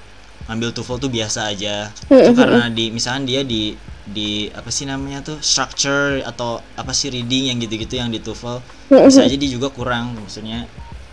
ambil 0.50 0.74
TOEFL 0.74 0.98
tuh 0.98 1.12
biasa 1.14 1.54
aja. 1.54 1.94
Itu 2.10 2.34
Mm-mm. 2.34 2.36
karena 2.36 2.66
di 2.74 2.90
misalkan 2.90 3.30
dia 3.30 3.46
di 3.46 3.78
di 4.10 4.50
apa 4.50 4.74
sih 4.74 4.90
namanya 4.90 5.22
tuh 5.22 5.38
structure 5.38 6.26
atau 6.26 6.58
apa 6.74 6.92
sih 6.98 7.14
reading 7.14 7.54
yang 7.54 7.58
gitu-gitu 7.62 8.02
yang 8.02 8.10
di 8.10 8.18
TOEFL 8.18 8.58
bisa 9.06 9.22
aja 9.22 9.38
dia 9.38 9.50
juga 9.54 9.70
kurang 9.70 10.18
maksudnya 10.18 10.66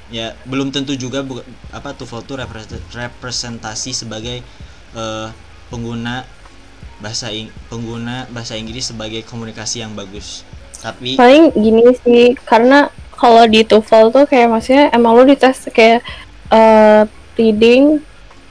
ya 0.06 0.38
belum 0.46 0.70
tentu 0.70 0.94
juga 0.94 1.26
bu- 1.26 1.42
apa 1.74 1.90
TOEFL 1.90 2.22
tuh 2.22 2.36
repre- 2.38 2.82
representasi 2.94 3.90
sebagai 3.90 4.42
eh, 4.94 5.28
pengguna 5.66 6.22
bahasa 7.02 7.28
Ing- 7.28 7.52
pengguna 7.68 8.24
bahasa 8.30 8.54
Inggris 8.56 8.88
sebagai 8.94 9.20
komunikasi 9.26 9.82
yang 9.82 9.92
bagus. 9.92 10.46
Tapi 10.78 11.18
paling 11.18 11.50
gini 11.58 11.90
sih 12.06 12.38
karena 12.46 12.88
kalau 13.16 13.44
di 13.48 13.64
TOEFL 13.64 14.12
tuh 14.12 14.24
kayak 14.28 14.48
maksudnya 14.52 14.92
emang 14.94 15.16
lu 15.16 15.24
dites 15.26 15.66
kayak 15.72 16.00
eh, 16.52 17.02
reading 17.36 17.98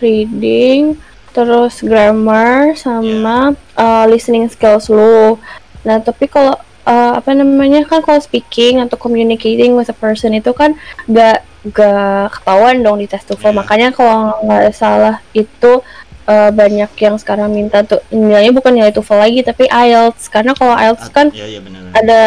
reading 0.03 0.99
terus 1.31 1.79
grammar 1.83 2.75
sama 2.75 3.55
eh, 3.75 4.05
listening 4.11 4.51
skills 4.51 4.91
lu. 4.91 5.39
Nah 5.87 6.03
tapi 6.03 6.27
kalau 6.27 6.59
eh, 6.85 7.11
apa 7.17 7.33
namanya 7.33 7.81
kan 7.83 8.01
kalau 8.01 8.21
speaking 8.21 8.79
atau 8.79 8.95
communicating 8.95 9.73
with 9.73 9.89
a 9.89 9.97
person 9.97 10.33
itu 10.33 10.53
kan 10.53 10.77
gak 11.09 11.41
gak 11.65 12.29
ketahuan 12.29 12.85
dong 12.85 13.01
di 13.01 13.09
tes 13.09 13.25
TOEFL 13.25 13.49
Iya. 13.49 13.57
makanya 13.57 13.87
kalau 13.89 14.37
nggak 14.45 14.69
salah 14.69 15.17
itu 15.33 15.81
eh, 16.25 16.49
banyak 16.53 16.91
yang 17.01 17.17
sekarang 17.17 17.49
minta 17.49 17.81
tuh 17.81 18.01
nilainya 18.13 18.53
bukan 18.53 18.73
nilai 18.73 18.93
TOEFL 18.93 19.17
lagi 19.17 19.41
tapi 19.41 19.65
IELTS. 19.65 20.29
Karena 20.29 20.53
kalau 20.53 20.77
IELTS 20.77 21.09
kan 21.09 21.33
ya 21.33 21.45
ya 21.49 21.61
benar 21.61 21.89
ada 21.93 22.21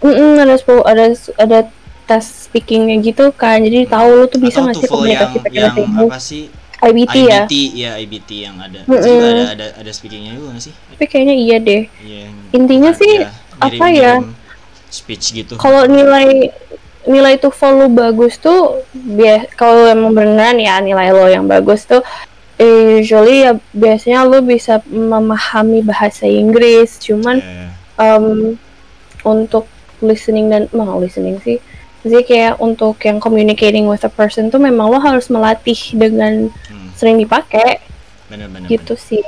mm, 0.00 0.40
ada 0.40 0.54
sepuluh 0.56 0.84
ada 0.88 1.12
ada 1.36 1.58
tes 2.08 2.48
speakingnya 2.48 2.96
gitu 3.04 3.28
kan. 3.36 3.60
Jadi 3.60 3.84
tahu 3.88 4.08
lu 4.08 4.24
tuh 4.24 4.40
bisa 4.40 4.64
atau 4.64 4.72
nggak 4.72 4.76
sih 4.80 4.88
TOEFL 4.88 5.04
yang 5.04 5.20
komunikasi 5.20 5.36
pakai 5.44 5.60
bahasa 5.60 5.80
Inggris 5.84 6.08
apa 6.08 6.18
sih? 6.20 6.44
IBT 6.78 7.16
ya? 7.26 7.42
IBT 7.42 7.54
ya 7.74 7.92
IBT 7.98 8.30
yang 8.38 8.56
ada. 8.62 8.80
Itu 8.86 8.96
juga 9.04 9.26
ada 9.28 9.44
ada 9.52 9.66
ada 9.84 9.90
speakingnya 9.92 10.32
juga 10.38 10.48
nggak 10.56 10.64
sih? 10.64 10.74
Tapi 10.96 11.04
kayaknya 11.10 11.34
iya 11.34 11.56
deh. 11.58 11.82
Iya, 12.00 12.18
yang 12.24 12.36
Intinya 12.54 12.90
ada 12.94 13.00
sih, 13.02 13.12
apa 13.58 13.86
ya? 13.90 14.14
speech 14.88 15.36
gitu. 15.36 15.60
Kalau 15.60 15.84
nilai 15.84 16.48
nilai 17.08 17.34
TOEFL 17.40 17.72
lu 17.84 17.88
bagus 17.92 18.36
tuh 18.36 18.84
bias 18.92 19.48
kalau 19.56 19.88
emang 19.88 20.12
beneran 20.12 20.60
ya 20.60 20.76
nilai 20.80 21.08
lo 21.12 21.24
yang 21.24 21.48
bagus 21.48 21.88
tuh 21.88 22.04
eh, 22.60 23.00
usually 23.00 23.48
ya 23.48 23.56
biasanya 23.72 24.28
lu 24.28 24.44
bisa 24.44 24.80
memahami 24.88 25.84
bahasa 25.84 26.24
Inggris. 26.28 27.00
Cuman 27.00 27.40
Ya, 27.40 27.68
um, 28.00 28.56
untuk 29.24 29.66
listening 29.98 30.48
dan 30.48 30.70
mau 30.70 30.96
listening 31.02 31.42
sih 31.42 31.58
jadi 32.06 32.22
kayak 32.22 32.54
untuk 32.62 32.94
yang 33.02 33.18
communicating 33.18 33.90
with 33.90 34.06
a 34.06 34.12
person 34.12 34.48
tuh 34.54 34.62
memang 34.62 34.86
lo 34.86 35.02
harus 35.02 35.26
melatih 35.26 35.76
dengan 35.98 36.46
hmm, 36.46 36.88
sering 36.94 37.18
dipakai. 37.18 37.82
Benar 38.30 38.46
gitu 38.70 38.94
sih 38.94 39.24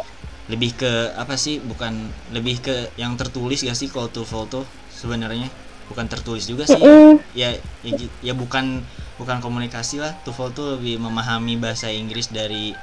lebih 0.51 0.75
ke 0.75 1.15
apa 1.15 1.39
sih? 1.39 1.63
Bukan 1.63 2.11
lebih 2.35 2.59
ke 2.59 2.77
yang 2.99 3.15
tertulis 3.15 3.63
gak 3.63 3.79
sih 3.79 3.87
kalau 3.87 4.11
TOEFL 4.11 4.51
tuh 4.51 4.65
sebenarnya? 4.91 5.47
Bukan 5.87 6.07
tertulis 6.11 6.47
juga 6.47 6.67
sih. 6.67 6.79
Mm-mm. 6.79 7.23
ya 7.35 7.55
ya, 7.87 7.93
ya 8.23 8.35
bukan 8.35 8.83
bukan 9.17 9.39
komunikasi 9.39 10.03
lah. 10.03 10.11
TOEFL 10.27 10.51
tuh 10.51 10.67
lebih 10.77 10.99
memahami 10.99 11.55
bahasa 11.55 11.87
Inggris 11.91 12.31
dari 12.31 12.75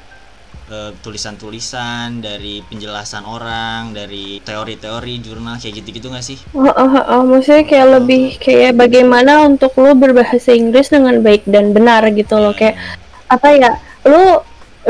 eh, 0.67 0.91
tulisan-tulisan 1.03 2.23
dari 2.23 2.63
penjelasan 2.63 3.23
orang 3.27 3.91
dari 3.91 4.39
teori-teori 4.43 5.13
jurnal 5.19 5.60
kayak 5.60 5.84
gitu-gitu 5.84 6.08
gak 6.08 6.23
sih? 6.23 6.39
Heeh, 6.56 6.89
heeh. 6.95 7.21
maksudnya 7.27 7.63
kayak 7.67 7.88
lebih 7.99 8.23
kayak 8.39 8.80
bagaimana 8.80 9.43
untuk 9.43 9.75
lu 9.75 9.91
berbahasa 9.91 10.56
Inggris 10.56 10.88
dengan 10.88 11.19
baik 11.19 11.43
dan 11.47 11.75
benar 11.75 12.08
gitu 12.15 12.39
loh. 12.39 12.56
Kayak 12.56 12.80
apa 13.27 13.47
ya? 13.56 13.71
Lu 14.08 14.39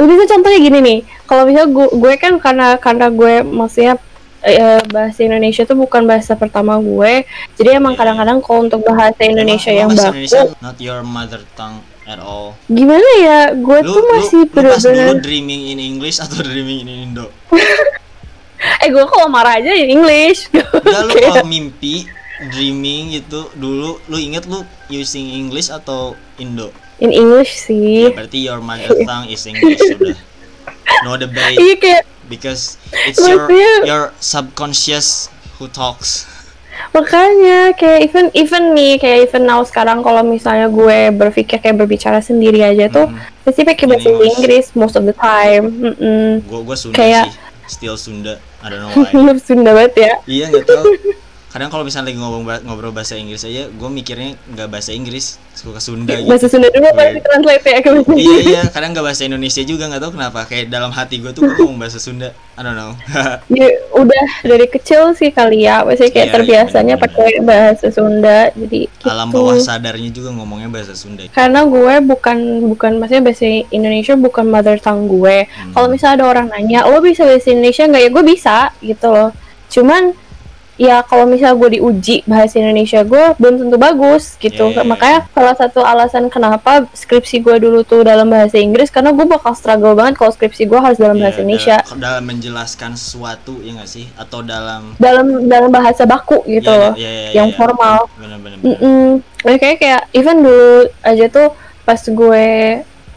bisa 0.06 0.24
contohnya 0.30 0.60
gini 0.62 0.80
nih 0.84 1.00
kalau 1.26 1.50
misalnya 1.50 1.70
gue, 1.74 1.88
gue 1.98 2.14
kan 2.22 2.34
karena 2.38 2.78
karena 2.78 3.08
gue 3.10 3.42
maksudnya 3.42 3.98
eh, 4.46 4.82
bahasa 4.94 5.20
Indonesia 5.26 5.66
tuh 5.66 5.78
bukan 5.80 6.06
bahasa 6.06 6.38
pertama 6.38 6.78
gue 6.78 7.26
jadi 7.58 7.82
emang 7.82 7.98
kadang-kadang 7.98 8.44
kalau 8.46 8.70
untuk 8.70 8.86
bahasa 8.86 9.26
Indonesia 9.26 9.74
Emang- 9.74 9.80
yang 9.80 9.90
bahasa 9.98 10.10
baku 10.14 10.18
Indonesia 10.22 10.42
not 10.62 10.78
your 10.78 11.02
mother 11.02 11.42
tongue 11.58 11.82
at 12.08 12.24
all. 12.24 12.56
Gimana 12.72 13.04
ya? 13.20 13.52
Gue 13.52 13.84
lu, 13.84 13.92
tuh 13.92 14.04
masih 14.16 14.48
bener-bener 14.48 15.20
dreaming 15.20 15.76
in 15.76 15.80
English 15.84 16.24
atau 16.24 16.40
dreaming 16.40 16.88
in 16.88 17.12
Indo? 17.12 17.28
Eh 18.58 18.90
gue 18.90 19.06
kalau 19.06 19.30
marah 19.30 19.62
aja 19.62 19.70
in 19.70 20.02
English. 20.02 20.50
Enggak 20.82 21.04
lu 21.04 21.14
kalau 21.30 21.46
mimpi 21.46 22.10
dreaming 22.50 23.18
gitu 23.18 23.50
dulu 23.58 23.98
lu 24.10 24.18
inget 24.18 24.46
lu 24.46 24.62
using 24.90 25.26
English 25.26 25.74
atau 25.74 26.14
Indo 26.38 26.70
in 27.00 27.10
English 27.10 27.58
sih 27.60 28.10
berarti 28.10 28.40
your 28.42 28.60
mother 28.60 28.94
tongue 29.02 29.28
is 29.28 29.44
English 29.44 29.78
sudah 29.90 30.18
no 31.04 31.16
debate 31.16 31.56
iya 31.56 31.76
kayak 31.76 32.04
because 32.26 32.76
it's 33.04 33.20
your 33.20 33.48
your 33.84 34.10
subconscious 34.20 35.30
who 35.56 35.68
talks 35.68 36.26
Makanya 36.94 37.74
kayak 37.74 38.06
even 38.06 38.26
even 38.34 38.64
nih 38.72 38.98
kayak 38.98 39.28
even 39.28 39.44
now 39.44 39.62
sekarang 39.62 40.02
kalau 40.02 40.22
misalnya 40.22 40.66
gue 40.68 41.10
berpikir 41.12 41.58
kayak 41.58 41.74
berbicara 41.76 42.18
sendiri 42.20 42.62
aja 42.64 42.86
tuh 42.88 43.10
Mhm. 43.10 43.18
pasti 43.44 43.62
pakai 43.62 43.86
bahasa. 43.88 44.08
Inggris 44.10 44.66
most 44.74 44.94
of 44.94 45.04
the 45.04 45.14
time. 45.14 45.74
Mm-mm. 45.74 46.46
gua 46.46 46.62
gua 46.64 46.76
Sunda 46.76 46.96
Kayak- 46.96 47.30
sih 47.30 47.38
still 47.68 47.98
Sunda 47.98 48.38
I 48.62 48.70
don't 48.70 48.80
know 48.80 48.94
why 48.96 49.36
Sunda 49.38 49.74
banget 49.74 49.94
ya. 50.00 50.14
iya 50.26 50.46
nggak 50.48 50.66
tahu 50.66 50.86
kadang 51.48 51.70
kalau 51.70 51.82
misalnya 51.82 52.12
lagi 52.12 52.20
ngomong 52.20 52.44
ba- 52.44 52.60
ngobrol 52.60 52.92
bahasa 52.92 53.16
Inggris 53.16 53.42
aja 53.42 53.66
gue 53.66 53.90
mikirnya 53.90 54.36
nggak 54.48 54.68
bahasa 54.68 54.92
Inggris 54.92 55.40
suka 55.52 55.80
Sunda 55.80 56.14
gitu 56.14 56.28
Bahasa 56.28 56.46
Sunda 56.46 56.68
dulu 56.68 56.86
pasti 56.92 57.08
Weird. 57.10 57.24
translate 57.24 57.64
ya 57.66 57.80
ke 57.80 57.90
bahasa 57.90 58.12
iya 58.14 58.38
iya 58.44 58.62
kadang 58.68 58.90
nggak 58.92 59.06
bahasa 59.06 59.24
Indonesia 59.24 59.64
juga 59.64 59.84
nggak 59.88 60.02
tahu 60.02 60.12
kenapa 60.14 60.40
kayak 60.44 60.66
dalam 60.68 60.92
hati 60.92 61.16
gue 61.18 61.32
tuh 61.32 61.42
gue 61.42 61.56
ngomong 61.58 61.80
bahasa 61.80 61.98
Sunda 61.98 62.36
I 62.54 62.62
don't 62.62 62.76
know 62.76 62.92
Ya, 63.58 63.64
udah 63.92 64.26
dari 64.44 64.68
kecil 64.68 65.14
sih 65.14 65.30
kali 65.30 65.64
ya, 65.64 65.82
maksudnya 65.82 66.12
kayak 66.12 66.28
Iya, 66.28 66.36
terbiasanya 66.36 66.94
iya, 66.94 67.00
bener-bener. 67.00 67.26
pakai 67.26 67.42
bahasa 67.42 67.86
Sunda. 67.90 68.40
Jadi 68.52 68.80
gitu. 68.86 69.06
alam 69.08 69.28
bawah 69.30 69.56
sadarnya 69.58 70.10
juga 70.10 70.30
ngomongnya 70.32 70.68
bahasa 70.68 70.94
Sunda 70.94 71.24
karena 71.30 71.64
gue 71.64 71.94
bukan 72.04 72.38
bukan 72.68 72.92
maksudnya 72.98 73.24
bahasa 73.24 73.46
Indonesia 73.70 74.14
bukan 74.14 74.46
mother 74.46 74.78
tongue 74.78 75.08
gue. 75.08 75.38
Hmm. 75.46 75.72
Kalau 75.72 75.88
misalnya 75.88 76.16
ada 76.18 76.26
orang 76.28 76.48
nanya, 76.50 76.84
lo 76.84 77.00
bisa 77.00 77.24
bahasa 77.24 77.48
Indonesia 77.48 77.84
nggak 77.84 78.04
ya? 78.04 78.10
Gue 78.10 78.24
bisa 78.26 78.58
gitu 78.80 79.08
loh. 79.08 79.30
Cuman 79.68 80.04
ya 80.78 81.02
kalau 81.02 81.26
misalnya 81.26 81.58
gue 81.58 81.70
diuji 81.76 82.22
bahasa 82.24 82.58
Indonesia 82.58 83.02
gue 83.02 83.34
belum 83.36 83.56
tentu 83.60 83.76
bagus 83.76 84.38
gitu. 84.38 84.70
Yeah. 84.70 84.86
Makanya 84.86 85.26
salah 85.28 85.56
satu 85.56 85.82
alasan 85.82 86.30
kenapa 86.30 86.86
skripsi 86.94 87.42
gue 87.42 87.58
dulu 87.58 87.82
tuh 87.82 88.02
dalam 88.02 88.30
bahasa 88.30 88.56
Inggris 88.56 88.88
karena 88.88 89.10
gue 89.10 89.26
bakal 89.26 89.52
struggle 89.52 89.92
banget 89.92 90.16
kalau 90.16 90.30
skripsi 90.30 90.64
gue 90.64 90.78
harus 90.78 90.96
dalam 90.96 91.18
Iya, 91.18 91.24
bahasa 91.24 91.40
Indonesia. 91.42 91.78
dalam, 91.82 91.98
dalam 92.00 92.24
menjelaskan 92.24 92.92
sesuatu 92.94 93.58
ya 93.60 93.74
nggak 93.74 93.90
sih 93.90 94.06
atau 94.14 94.40
dalam 94.40 94.94
Dalam 94.96 95.26
dalam 95.46 95.70
bahasa 95.70 96.06
baku 96.06 96.46
gitu 96.46 96.70
Iya, 96.70 96.80
loh, 96.80 96.94
iya, 96.94 97.10
iya, 97.12 97.30
yang 97.34 97.50
iya. 97.50 97.58
formal. 97.58 98.00
bener-bener 98.14 98.58
Mm-mm. 98.62 99.06
Nah, 99.42 99.56
kayak 99.56 99.78
kayak 99.78 100.02
even 100.12 100.42
dulu 100.42 100.86
aja 101.02 101.26
tuh 101.28 101.50
pas 101.82 101.98
gue 101.98 102.48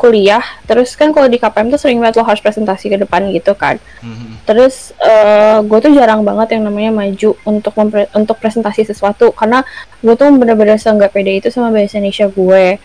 kuliah, 0.01 0.41
terus 0.65 0.97
kan 0.97 1.13
kalau 1.13 1.29
di 1.29 1.37
KPM 1.37 1.69
tuh 1.69 1.77
sering 1.77 2.01
banget 2.01 2.17
lo 2.17 2.25
harus 2.25 2.41
presentasi 2.41 2.89
ke 2.89 2.97
depan 2.97 3.29
gitu 3.37 3.53
kan. 3.53 3.77
Mhm. 4.01 4.49
Terus 4.49 4.97
eh, 4.97 5.61
gue 5.61 5.79
tuh 5.85 5.93
jarang 5.93 6.25
banget 6.25 6.57
yang 6.57 6.65
namanya 6.65 6.89
maju 6.89 7.37
untuk 7.45 7.77
mempre- 7.77 8.09
untuk 8.17 8.41
presentasi 8.41 8.89
sesuatu 8.89 9.29
karena 9.37 9.61
gue 10.01 10.15
tuh 10.17 10.33
bener-bener 10.33 10.81
nggak 10.81 11.13
pede 11.13 11.45
itu 11.45 11.53
sama 11.53 11.69
bahasa 11.69 12.01
Indonesia 12.01 12.33
gue. 12.33 12.81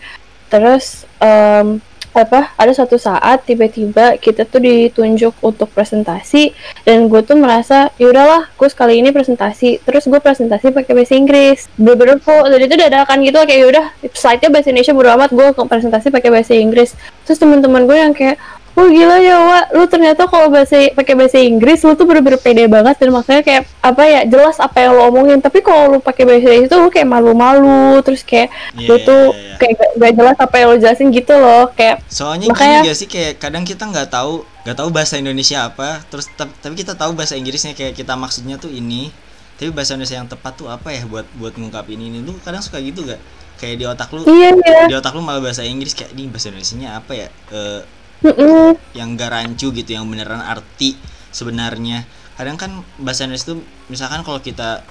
Terus 0.52 1.08
em, 1.24 1.80
apa 2.16 2.56
ada 2.56 2.72
suatu 2.72 2.96
saat 2.96 3.44
tiba-tiba 3.44 4.16
kita 4.16 4.48
tuh 4.48 4.64
ditunjuk 4.64 5.36
untuk 5.44 5.68
presentasi 5.76 6.56
dan 6.88 7.12
gue 7.12 7.20
tuh 7.20 7.36
merasa 7.36 7.92
ya 8.00 8.08
udahlah 8.08 8.48
gue 8.56 8.68
sekali 8.72 9.04
ini 9.04 9.12
presentasi. 9.12 9.84
Terus 9.84 10.08
gue 10.08 10.16
presentasi 10.16 10.72
pakai 10.72 10.96
bahasa 10.96 11.12
Inggris. 11.12 11.68
Bener-bener 11.76 12.16
kok 12.24 12.48
dan 12.48 12.60
itu 12.64 12.74
dadakan 12.74 13.20
gitu 13.20 13.38
kayak 13.44 13.60
ya 13.60 13.66
udah 13.68 13.86
slide-nya 14.16 14.48
bahasa 14.48 14.68
Indonesia 14.72 14.92
bodo 14.96 15.10
amat 15.12 15.30
gue 15.36 15.46
presentasi 15.68 16.06
pakai 16.08 16.30
bahasa 16.32 16.52
Inggris. 16.56 16.96
Terus 17.28 17.36
teman-teman 17.36 17.84
gue 17.84 17.96
yang 18.00 18.16
kayak 18.16 18.40
Wah 18.76 18.86
gila 18.86 19.16
ya 19.18 19.36
Wak, 19.40 19.64
lu 19.72 19.84
ternyata 19.88 20.28
kalau 20.28 20.52
bahasa 20.52 20.76
pakai 20.92 21.16
bahasa 21.16 21.40
Inggris 21.40 21.80
lu 21.80 21.96
tuh 21.96 22.04
bener-bener 22.04 22.36
pede 22.36 22.68
banget. 22.68 23.00
Dan 23.00 23.08
makanya 23.10 23.40
kayak 23.40 23.62
apa 23.80 24.02
ya 24.04 24.20
jelas 24.22 24.60
apa 24.60 24.76
yang 24.78 24.92
lo 24.92 25.08
omongin. 25.08 25.40
Tapi 25.40 25.64
kalau 25.64 25.96
lu 25.96 25.98
pakai 25.98 26.22
bahasa 26.22 26.52
Inggris 26.52 26.68
tuh 26.68 26.84
lu 26.84 26.92
kayak 26.92 27.08
malu-malu. 27.08 27.96
Terus 28.04 28.20
kayak 28.20 28.52
Iya, 28.76 28.84
lu 28.84 28.96
tuh 29.00 29.22
iya, 29.32 29.40
iya. 29.40 29.56
kayak 29.56 29.72
gak, 29.74 29.90
gak 29.96 30.12
jelas 30.12 30.36
apa 30.36 30.54
yang 30.54 30.68
lo 30.68 30.76
jelasin 30.76 31.08
gitu 31.08 31.34
loh. 31.34 31.64
Kayak 31.72 32.04
soalnya 32.06 32.52
Makanya- 32.52 32.84
gini 32.84 32.88
gak 32.88 32.98
sih 33.00 33.08
kayak 33.08 33.32
kadang 33.40 33.64
kita 33.64 33.82
nggak 33.82 34.08
tahu 34.08 34.44
nggak 34.44 34.76
tahu 34.76 34.88
bahasa 34.92 35.14
Indonesia 35.16 35.58
apa. 35.64 36.04
Terus 36.06 36.28
tap- 36.30 36.52
tapi 36.60 36.76
kita 36.76 36.92
tahu 36.92 37.16
bahasa 37.16 37.32
Inggrisnya 37.32 37.72
kayak 37.72 37.96
kita 37.96 38.12
maksudnya 38.12 38.60
tuh 38.60 38.68
ini. 38.68 39.08
Tapi 39.56 39.72
bahasa 39.72 39.96
Indonesia 39.96 40.20
yang 40.20 40.28
tepat 40.28 40.52
tuh 40.52 40.68
apa 40.68 40.92
ya 40.92 41.08
buat 41.08 41.24
buat 41.32 41.56
ngungkapin 41.56 41.96
ini 41.96 42.20
lu 42.20 42.36
kadang 42.44 42.60
suka 42.60 42.76
gitu 42.76 43.08
gak 43.08 43.16
kayak 43.56 43.80
di 43.80 43.88
otak 43.88 44.12
lu 44.12 44.20
iya 44.28 44.52
iya. 44.52 44.84
di 44.84 44.92
otak 44.92 45.16
lu 45.16 45.24
malah 45.24 45.40
bahasa 45.40 45.64
Inggris 45.64 45.96
kayak 45.96 46.12
ini 46.12 46.28
bahasa 46.28 46.52
Indonesia 46.52 46.76
nya 46.76 47.00
apa 47.00 47.16
ya? 47.16 47.32
Eh, 47.48 47.80
Mm-mm. 48.24 48.76
yang 48.96 49.16
gak 49.16 49.28
rancu 49.32 49.72
gitu 49.72 49.90
yang 49.92 50.08
beneran 50.08 50.40
arti 50.40 50.96
sebenarnya. 51.32 52.08
Kadang 52.36 52.56
kan 52.56 52.70
bahasa 52.96 53.24
Inggris 53.24 53.44
tuh 53.44 53.60
misalkan 53.88 54.24
kalau 54.24 54.40
kita 54.40 54.84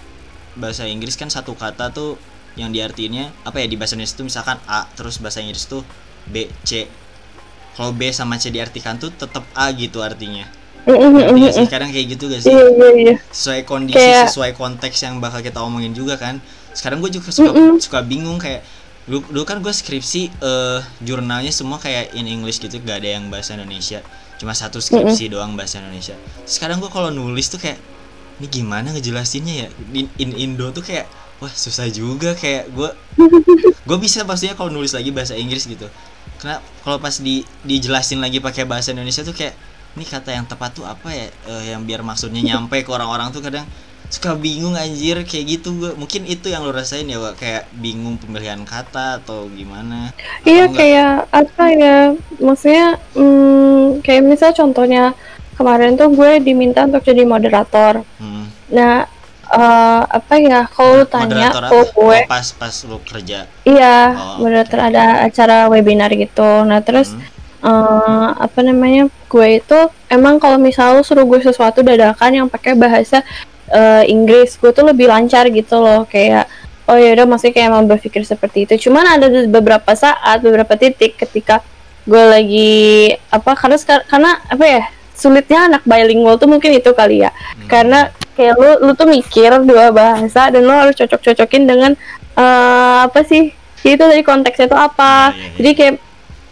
bahasa 0.58 0.86
Inggris 0.86 1.18
kan 1.18 1.30
satu 1.30 1.54
kata 1.54 1.90
tuh 1.94 2.18
yang 2.56 2.70
diartinya 2.74 3.30
apa 3.44 3.62
ya? 3.62 3.70
Di 3.70 3.76
bahasa 3.78 3.98
Inggris 3.98 4.14
tuh 4.14 4.26
misalkan 4.26 4.58
A 4.66 4.86
terus 4.94 5.18
bahasa 5.18 5.42
Inggris 5.42 5.66
tuh 5.66 5.82
B 6.26 6.50
C. 6.66 6.90
Kalau 7.76 7.92
B 7.92 8.08
sama 8.14 8.40
C 8.40 8.50
diartikan 8.50 8.96
tuh 8.98 9.12
tetap 9.12 9.44
A 9.54 9.68
gitu 9.76 10.00
artinya. 10.02 10.48
Gak 10.86 11.54
sih? 11.54 11.66
kadang 11.66 11.90
kayak 11.90 12.14
gitu 12.14 12.30
gak 12.30 12.46
sih? 12.46 12.54
Iya 12.54 12.66
iya 12.72 12.90
iya. 12.94 13.16
Sesuai 13.34 13.66
kondisi 13.66 13.98
Kayak- 13.98 14.30
sesuai 14.30 14.52
konteks 14.54 14.98
yang 15.02 15.18
bakal 15.18 15.42
kita 15.42 15.60
omongin 15.60 15.98
juga 15.98 16.16
kan. 16.16 16.38
Sekarang 16.78 17.02
gue 17.02 17.10
juga 17.10 17.34
suka 17.34 17.52
Mm-mm. 17.52 17.82
suka 17.82 18.00
bingung 18.06 18.38
kayak 18.38 18.62
dulu, 19.06 19.22
dulu 19.30 19.44
kan 19.46 19.62
gue 19.62 19.74
skripsi 19.74 20.22
eh 20.42 20.80
jurnalnya 21.02 21.54
semua 21.54 21.78
kayak 21.78 22.14
in 22.18 22.26
English 22.26 22.62
gitu 22.62 22.82
gak 22.82 23.02
ada 23.02 23.18
yang 23.18 23.30
bahasa 23.30 23.58
Indonesia. 23.58 24.02
Cuma 24.36 24.52
satu 24.52 24.84
skripsi 24.84 25.32
doang 25.32 25.56
bahasa 25.56 25.80
Indonesia. 25.80 26.18
Sekarang 26.44 26.84
gue 26.84 26.92
kalau 26.92 27.14
nulis 27.14 27.48
tuh 27.48 27.62
kayak 27.62 27.80
ini 28.42 28.48
gimana 28.52 28.92
ngejelasinnya 28.92 29.54
ya? 29.56 29.68
In, 29.96 30.08
in 30.20 30.32
Indo 30.36 30.68
tuh 30.76 30.84
kayak 30.84 31.08
wah 31.40 31.52
susah 31.52 31.88
juga 31.92 32.36
kayak 32.36 32.72
gue 32.72 32.90
gue 33.88 33.98
bisa 34.00 34.24
pastinya 34.24 34.56
kalau 34.56 34.72
nulis 34.74 34.92
lagi 34.92 35.14
bahasa 35.14 35.38
Inggris 35.38 35.64
gitu. 35.70 35.88
Karena 36.42 36.60
kalau 36.84 37.00
pas 37.00 37.16
di 37.22 37.48
dijelasin 37.64 38.20
lagi 38.20 38.44
pakai 38.44 38.68
bahasa 38.68 38.92
Indonesia 38.92 39.24
tuh 39.24 39.32
kayak 39.32 39.56
ini 39.96 40.04
kata 40.04 40.36
yang 40.36 40.44
tepat 40.44 40.76
tuh 40.76 40.84
apa 40.84 41.08
ya? 41.14 41.32
Eh, 41.48 41.72
yang 41.72 41.88
biar 41.88 42.04
maksudnya 42.04 42.44
nyampe 42.44 42.84
ke 42.84 42.92
orang-orang 42.92 43.32
tuh 43.32 43.40
kadang 43.40 43.64
suka 44.16 44.32
bingung 44.34 44.76
anjir 44.76 45.20
kayak 45.22 45.46
gitu 45.54 45.76
gue 45.76 45.92
mungkin 45.94 46.24
itu 46.26 46.48
yang 46.48 46.64
lo 46.64 46.72
rasain 46.72 47.04
ya 47.04 47.20
Wak? 47.20 47.36
kayak 47.36 47.64
bingung 47.76 48.16
pemilihan 48.16 48.64
kata 48.64 49.20
atau 49.20 49.52
gimana 49.52 50.16
Atau 50.16 50.48
Iya 50.48 50.64
enggak? 50.64 50.78
kayak 50.78 51.12
apa 51.34 51.64
ya 51.76 51.98
maksudnya 52.40 52.88
hmm, 53.12 54.00
kayak 54.00 54.24
misal 54.24 54.52
contohnya 54.52 55.12
kemarin 55.56 55.96
tuh 55.96 56.12
gue 56.12 56.32
diminta 56.40 56.84
untuk 56.84 57.00
jadi 57.02 57.24
moderator. 57.24 58.04
Hmm. 58.16 58.48
Nah 58.70 59.08
eh, 59.48 60.02
apa 60.04 60.34
ya 60.36 60.68
kalau 60.68 61.00
lu 61.00 61.06
tanya 61.06 61.48
apa? 61.52 61.70
gue 61.70 62.18
Oh, 62.18 62.28
pas 62.28 62.48
pas 62.52 62.76
lu 62.84 62.98
kerja 63.04 63.46
iya 63.64 63.96
Oh, 64.12 64.42
moderator 64.42 64.80
ada 64.82 65.04
acara 65.24 65.68
webinar 65.68 66.10
gitu. 66.12 66.64
Nah 66.64 66.80
terus 66.80 67.12
Hmm. 67.12 67.24
eh, 67.64 68.30
apa 68.38 68.60
namanya 68.62 69.04
gue 69.26 69.48
itu 69.58 69.80
emang 70.08 70.38
kalau 70.38 70.56
misal 70.58 70.96
lu 70.96 71.02
suruh 71.02 71.24
gue 71.24 71.40
sesuatu 71.42 71.82
dadakan 71.82 72.32
yang 72.32 72.48
pakai 72.48 72.74
bahasa 72.76 73.26
eh, 73.72 74.04
Inggris 74.12 74.58
gue 74.60 74.72
tuh 74.74 74.86
lebih 74.86 75.10
lancar 75.10 75.50
gitu 75.50 75.80
loh 75.82 76.06
kayak 76.06 76.46
oh 76.86 76.98
ya 76.98 77.18
udah 77.18 77.26
maksudnya 77.26 77.54
kayak 77.58 77.68
emang 77.74 77.86
berpikir 77.90 78.22
seperti 78.22 78.70
itu 78.70 78.90
cuman 78.90 79.18
ada 79.18 79.28
beberapa 79.50 79.92
saat 79.98 80.42
beberapa 80.46 80.78
titik 80.78 81.18
ketika 81.18 81.66
gue 82.06 82.22
lagi 82.22 82.74
apa 83.34 83.58
karena 83.58 83.78
karena 84.06 84.32
apa 84.46 84.66
ya 84.66 84.84
sulitnya 85.18 85.60
anak 85.72 85.82
bilingual 85.88 86.38
tuh 86.38 86.46
mungkin 86.46 86.76
itu 86.78 86.92
kali 86.94 87.26
ya 87.26 87.32
Hmm. 87.34 87.66
karena 87.72 88.00
kayak 88.36 88.56
lu 88.60 88.72
lu 88.86 88.92
tuh 88.94 89.08
mikir 89.08 89.50
dua 89.64 89.90
bahasa 89.90 90.52
dan 90.52 90.62
lu 90.62 90.74
harus 90.76 90.94
cocok-cocokin 90.94 91.64
dengan 91.66 91.92
eh, 92.36 93.00
apa 93.08 93.24
sih 93.26 93.56
itu 93.86 94.02
dari 94.02 94.22
konteksnya 94.26 94.70
itu 94.70 94.78
apa 94.78 95.32
iya, 95.32 95.38
iya. 95.40 95.50
jadi 95.58 95.72
kayak 95.78 95.96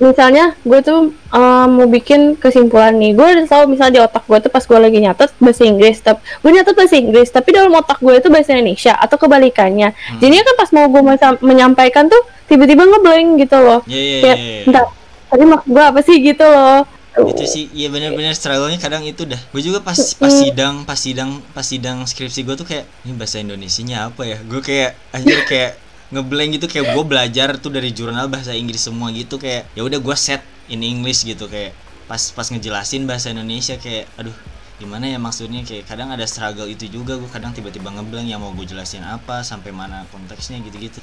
misalnya 0.01 0.58
gue 0.65 0.79
tuh 0.82 1.13
um, 1.13 1.67
mau 1.69 1.88
bikin 1.89 2.38
kesimpulan 2.38 2.97
nih. 2.97 3.13
Gue 3.13 3.27
udah 3.38 3.45
tahu 3.45 3.63
misalnya 3.69 3.93
di 3.93 4.01
otak 4.01 4.23
gue 4.25 4.38
tuh 4.41 4.51
pas 4.51 4.63
gue 4.65 4.79
lagi 4.79 4.99
nyatet 5.01 5.29
bahasa 5.38 5.63
Inggris 5.65 5.97
tapi 6.01 6.19
gue 6.23 6.51
nyatet 6.53 6.73
bahasa 6.73 6.95
Inggris 6.97 7.29
tapi 7.29 7.49
dalam 7.53 7.73
otak 7.73 7.99
gue 8.01 8.13
itu 8.17 8.27
bahasa 8.34 8.49
Indonesia 8.58 8.93
atau 8.97 9.17
kebalikannya. 9.21 9.93
Hmm. 9.93 10.19
jadinya 10.19 10.43
kan 10.45 10.56
pas 10.58 10.69
mau 10.73 10.86
gue 10.89 11.01
menyampaikan 11.45 12.10
tuh 12.10 12.21
tiba-tiba 12.49 12.84
ngeblank 12.86 13.27
gitu 13.41 13.58
loh. 13.58 13.82
Iya, 13.86 14.01
iya, 14.01 14.19
kayak 14.21 14.38
iya, 14.38 14.53
iya. 14.62 14.63
entar 14.69 14.86
tadi 15.29 15.43
maksud 15.49 15.67
gue 15.69 15.84
apa 15.84 15.99
sih? 16.06 16.17
gitu 16.21 16.45
loh. 16.45 16.82
Itu 17.13 17.45
sih 17.45 17.69
iya 17.77 17.93
bener-bener 17.93 18.34
struggle-nya 18.34 18.82
kadang 18.82 19.06
itu 19.06 19.29
dah. 19.29 19.38
Gue 19.53 19.62
juga 19.62 19.86
pas 19.86 19.97
pas 19.97 20.34
sidang 20.34 20.82
pas 20.82 20.97
sidang 20.97 21.45
pas 21.53 21.62
sidang 21.62 22.01
skripsi 22.10 22.41
gue 22.41 22.56
tuh 22.58 22.65
kayak 22.65 22.89
ini 23.06 23.13
bahasa 23.13 23.38
Indonesianya 23.38 24.10
apa 24.10 24.25
ya? 24.25 24.38
Gue 24.41 24.65
kayak 24.65 24.97
anjir 25.13 25.45
kayak 25.45 25.77
ngeblank 26.13 26.62
gitu 26.62 26.65
kayak 26.69 26.93
gue 26.93 27.04
belajar 27.04 27.58
tuh 27.58 27.73
dari 27.73 27.89
jurnal 27.89 28.30
bahasa 28.30 28.54
Inggris 28.54 28.86
semua 28.86 29.10
gitu 29.10 29.41
kayak 29.41 29.65
ya 29.73 29.82
udah 29.82 29.99
gue 29.99 30.15
set 30.17 30.45
in 30.69 30.86
English 30.86 31.26
gitu 31.26 31.49
kayak 31.49 31.73
pas 32.06 32.21
pas 32.32 32.47
ngejelasin 32.47 33.10
bahasa 33.10 33.34
Indonesia 33.34 33.76
kayak 33.82 34.06
aduh 34.15 34.36
gimana 34.82 35.06
ya 35.06 35.21
maksudnya 35.21 35.62
kayak 35.63 35.86
kadang 35.86 36.10
ada 36.12 36.26
struggle 36.26 36.67
itu 36.67 36.89
juga 36.89 37.15
gue 37.15 37.30
kadang 37.30 37.54
tiba-tiba 37.54 37.93
ngeblank 37.93 38.28
yang 38.28 38.41
mau 38.41 38.52
gue 38.52 38.67
jelasin 38.67 39.06
apa 39.06 39.45
sampai 39.45 39.69
mana 39.71 40.04
konteksnya 40.12 40.60
gitu-gitu 40.65 40.99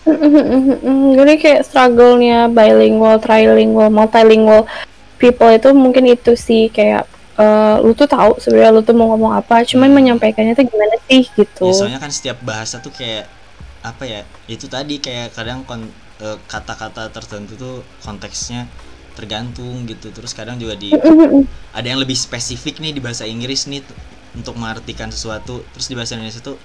Jadi 1.16 1.35
kayak 1.38 1.62
struggle-nya 1.64 2.51
bilingual, 2.51 3.16
trilingual, 3.23 3.88
multilingual 3.88 4.66
people 5.16 5.49
itu 5.49 5.70
mungkin 5.73 6.09
itu 6.11 6.35
sih 6.35 6.68
kayak 6.68 7.09
eh, 7.40 7.77
lu 7.81 7.96
tuh 7.96 8.09
tahu 8.11 8.37
sebenarnya 8.37 8.73
lu 8.75 8.83
tuh 8.85 8.96
mau 8.96 9.12
ngomong 9.16 9.33
apa, 9.38 9.64
cuman 9.64 9.88
menyampaikannya 9.92 10.53
tuh 10.53 10.66
gimana 10.68 10.96
sih 11.09 11.25
gitu. 11.33 11.68
Ya, 11.68 11.73
soalnya 11.73 12.01
kan 12.01 12.12
setiap 12.12 12.40
bahasa 12.44 12.81
tuh 12.85 12.92
kayak 12.92 13.29
apa 13.81 14.05
ya? 14.05 14.23
Itu 14.47 14.69
tadi 14.69 15.01
kayak 15.01 15.33
kadang 15.37 15.64
eh, 16.21 16.38
kata-kata 16.49 17.09
tertentu 17.12 17.57
tuh 17.57 17.77
konteksnya 18.05 18.69
tergantung 19.16 19.85
gitu. 19.88 20.12
Terus 20.12 20.33
kadang 20.33 20.57
juga 20.57 20.77
di 20.77 20.93
ada 21.79 21.87
yang 21.87 22.01
lebih 22.01 22.16
spesifik 22.16 22.79
nih 22.81 22.97
di 22.97 23.01
bahasa 23.03 23.25
Inggris 23.25 23.66
nih 23.66 23.85
untuk 24.37 24.57
mengartikan 24.57 25.09
sesuatu. 25.11 25.64
Terus 25.77 25.87
di 25.90 25.95
bahasa 25.97 26.16
Indonesia 26.16 26.40
tuh 26.40 26.57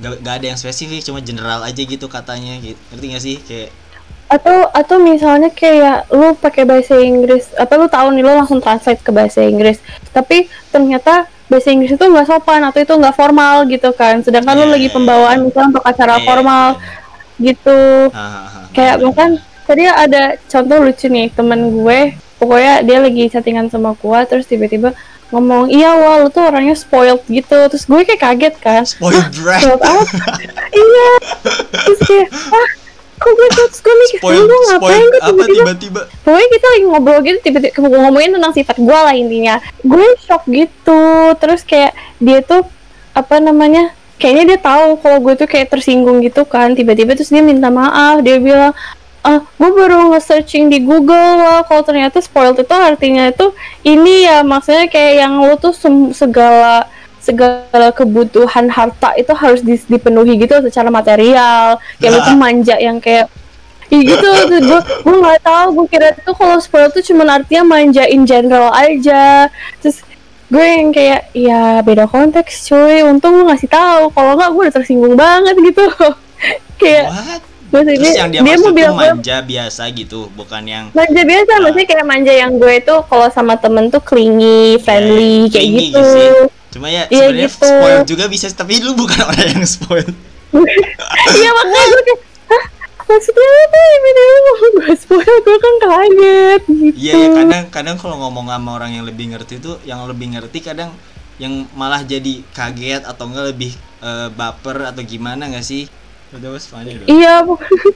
gak, 0.00 0.22
gak 0.22 0.34
ada 0.42 0.46
yang 0.54 0.58
spesifik, 0.58 1.00
cuma 1.04 1.20
general 1.24 1.64
aja 1.64 1.82
gitu 1.82 2.06
katanya 2.06 2.56
gitu. 2.60 2.78
Ngerti 2.92 3.06
gak 3.12 3.24
sih? 3.24 3.36
Kayak 3.42 3.70
Atau 4.32 4.64
atau 4.72 4.96
misalnya 4.96 5.52
kayak 5.52 6.08
lu 6.08 6.32
pakai 6.40 6.64
bahasa 6.64 6.96
Inggris, 6.96 7.52
apa 7.52 7.76
lu 7.76 7.84
tahu 7.84 8.16
nih 8.16 8.24
lu 8.24 8.32
langsung 8.32 8.64
translate 8.64 9.04
ke 9.04 9.12
bahasa 9.12 9.44
Inggris, 9.44 9.76
tapi 10.08 10.48
ternyata 10.72 11.28
bahasa 11.52 11.68
Inggris 11.68 11.92
itu 11.92 12.00
nggak 12.00 12.24
sopan 12.24 12.64
atau 12.64 12.80
itu 12.80 12.94
nggak 12.96 13.12
formal 13.12 13.68
gitu 13.68 13.92
kan. 13.92 14.24
Sedangkan 14.24 14.56
lu 14.56 14.64
Iya, 14.64 14.72
lagi 14.72 14.88
iya, 14.88 14.94
pembawaan 14.96 15.38
misalnya 15.44 15.68
untuk 15.76 15.84
acara 15.84 16.16
Iya, 16.16 16.24
formal 16.24 16.66
gitu. 17.36 17.80
hahaha, 18.08 18.60
kayak 18.72 18.96
bahkan 18.98 19.30
tadi 19.62 19.82
ada 19.84 20.22
contoh 20.46 20.76
lucu 20.80 21.06
nih 21.06 21.28
temen 21.28 21.60
gue 21.74 22.00
pokoknya 22.36 22.82
dia 22.82 22.98
lagi 22.98 23.28
chattingan 23.28 23.68
sama 23.68 23.94
gue 23.94 24.18
terus 24.26 24.46
tiba-tiba 24.46 24.90
ngomong 25.28 25.70
iya 25.70 25.96
wah 25.96 26.20
lu 26.20 26.28
tuh 26.28 26.44
orangnya 26.44 26.72
spoiled 26.72 27.20
gitu. 27.26 27.58
Terus 27.68 27.84
gue 27.84 28.00
kayak 28.02 28.20
kaget 28.20 28.54
kan. 28.56 28.82
Spoiled 28.84 29.32
brat. 29.38 29.60
spoiled 29.60 29.80
apa? 29.80 30.02
Iya. 30.70 31.08
Terus 31.84 32.00
kayak 32.04 32.28
ah 32.52 32.68
kok 33.16 33.32
gue 33.32 33.48
terus 33.54 33.78
gue 33.78 33.94
mikir 33.96 34.18
spoiled, 34.18 34.44
lu 34.44 34.58
ngapain 34.66 35.04
gue 35.06 35.20
tiba-tiba? 35.22 36.00
pokoknya 36.20 36.48
kita 36.50 36.66
lagi 36.68 36.84
ngobrol 36.90 37.18
gitu 37.22 37.38
tiba-tiba 37.38 37.86
ngomongin 37.86 38.34
tentang 38.34 38.52
sifat 38.52 38.76
gue 38.76 38.98
lah 38.98 39.14
intinya. 39.14 39.54
Gue 39.80 40.04
shock 40.20 40.42
gitu 40.50 41.01
terus 41.38 41.62
kayak 41.62 41.92
dia 42.18 42.38
tuh 42.42 42.66
apa 43.12 43.38
namanya 43.38 43.92
kayaknya 44.16 44.54
dia 44.54 44.58
tahu 44.62 45.00
kalau 45.02 45.18
gue 45.20 45.34
tuh 45.34 45.48
kayak 45.50 45.68
tersinggung 45.72 46.22
gitu 46.22 46.42
kan. 46.46 46.74
Tiba-tiba 46.78 47.14
terus 47.18 47.30
dia 47.30 47.42
minta 47.42 47.68
maaf 47.70 48.22
dia 48.22 48.38
bilang 48.38 48.72
ah 49.22 49.38
gue 49.38 49.70
baru 49.70 50.10
nge-searching 50.10 50.66
di 50.66 50.82
Google 50.82 51.38
lah 51.38 51.62
kalau 51.62 51.86
ternyata 51.86 52.18
spoiled 52.18 52.58
itu 52.58 52.74
artinya 52.74 53.30
itu 53.30 53.54
ini 53.86 54.26
ya 54.26 54.42
maksudnya 54.42 54.90
kayak 54.90 55.12
yang 55.22 55.38
lo 55.38 55.54
tuh 55.54 55.70
segala 56.10 56.90
segala 57.22 57.94
kebutuhan 57.94 58.66
harta 58.66 59.14
itu 59.14 59.30
harus 59.30 59.62
dis- 59.62 59.86
dipenuhi 59.86 60.42
gitu 60.42 60.58
secara 60.66 60.90
material. 60.90 61.78
Kayak 62.02 62.12
lo 62.14 62.18
tuh 62.26 62.36
manja 62.38 62.74
yang 62.82 62.98
kayak 62.98 63.30
Iya 63.92 64.08
gitu, 64.08 64.28
gue 64.72 64.80
gue 65.04 65.16
nggak 65.20 65.44
tahu, 65.44 65.66
gue 65.76 65.86
kira 65.92 66.16
tuh 66.16 66.32
kalau 66.32 66.56
spoil 66.56 66.88
tuh 66.88 67.04
cuman 67.04 67.28
artinya 67.44 67.76
manja 67.76 68.08
in 68.08 68.24
general 68.24 68.72
aja. 68.72 69.52
Terus 69.84 70.00
gue 70.52 70.60
yang 70.68 70.92
kayak 70.92 71.32
ya 71.32 71.60
beda 71.80 72.04
konteks 72.04 72.68
cuy, 72.68 73.00
untung 73.00 73.32
lu 73.34 73.48
ngasih 73.48 73.66
tahu. 73.66 74.12
Kalau 74.12 74.36
nggak 74.36 74.50
gue 74.50 74.62
udah 74.62 74.74
tersinggung 74.74 75.16
banget 75.16 75.56
gitu. 75.66 75.86
kayak 76.76 77.08
What? 77.08 77.40
maksudnya 77.72 77.96
Terus 78.04 78.20
yang 78.20 78.28
dia, 78.28 78.40
dia 78.44 78.56
mau 78.58 78.68
bilang 78.70 78.94
gue 78.94 79.08
manja 79.16 79.36
biasa 79.40 79.82
gitu, 79.90 80.28
bukan 80.32 80.62
yang 80.62 80.84
manja 80.92 81.22
biasa, 81.24 81.52
maksudnya 81.56 81.86
kayak 81.88 82.04
manja 82.04 82.32
yang 82.34 82.52
gue 82.54 82.74
tuh 82.78 83.00
kalau 83.02 83.32
sama 83.32 83.56
temen 83.56 83.88
tuh 83.88 83.98
clingy, 83.98 84.76
friendly, 84.76 85.48
Ya, 85.48 85.56
kayak 85.56 85.64
clingy 85.64 85.86
gitu. 85.88 86.02
sih. 86.04 86.28
Cuma 86.68 86.86
ya 86.86 87.08
Iya, 87.08 87.32
sebenarnya 87.32 87.48
gitu. 87.48 87.64
spoil 87.64 87.98
juga 88.04 88.24
bisa, 88.28 88.46
tapi 88.50 88.76
lu 88.76 88.92
bukan 88.92 89.24
orang 89.24 89.48
yang 89.50 89.64
spoil. 89.64 90.04
Iya 91.32 91.50
makanya 91.50 91.86
gue 91.88 92.02
kayak, 92.04 92.20
maksudnya 93.02 93.48
apa 93.48 93.78
ini 93.80 94.10
mau 94.12 94.54
gue 94.74 94.92
spoil, 94.94 95.34
gue 95.40 95.56
kan 95.58 95.71
kaget 95.92 96.62
gitu. 96.68 96.96
Iya 96.96 97.12
ya 97.12 97.28
kadang 97.36 97.64
kadang 97.68 97.96
kalau 98.00 98.16
ngomong 98.24 98.48
sama 98.48 98.70
orang 98.80 98.96
yang 98.96 99.04
lebih 99.04 99.28
ngerti 99.36 99.60
tuh, 99.60 99.76
yang 99.84 100.00
lebih 100.08 100.32
ngerti 100.32 100.64
kadang 100.64 100.90
yang 101.36 101.68
malah 101.76 102.00
jadi 102.00 102.40
kaget 102.56 103.04
atau 103.04 103.28
enggak 103.28 103.52
lebih 103.52 103.72
eh, 104.00 104.28
baper 104.32 104.88
atau 104.88 105.02
gimana 105.04 105.52
nggak 105.52 105.64
sih? 105.64 105.86
Udah 106.32 106.48
was 106.56 106.64
funny 106.64 106.96
dong. 106.96 107.08
Iya. 107.08 107.44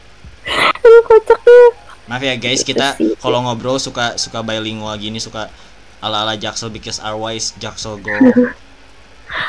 Aduh 0.84 1.02
kocaknya. 1.08 1.62
Maaf 2.06 2.22
ya 2.22 2.38
guys, 2.38 2.62
kita 2.62 2.94
sih. 2.94 3.18
kalau 3.18 3.42
ngobrol 3.42 3.82
suka 3.82 4.14
suka 4.14 4.38
bilingual 4.44 4.94
gini, 4.94 5.18
suka 5.18 5.50
ala-ala 5.98 6.38
Jaksel 6.38 6.70
because 6.70 7.02
our 7.02 7.18
wise 7.18 7.56
Jaksel 7.58 7.98
girl. 7.98 8.20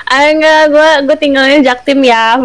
Ah 0.09 0.33
enggak, 0.33 0.73
gue 0.73 0.89
gue 1.05 1.17
tinggalnya 1.21 1.59
Jaktim 1.61 2.01
ya. 2.01 2.41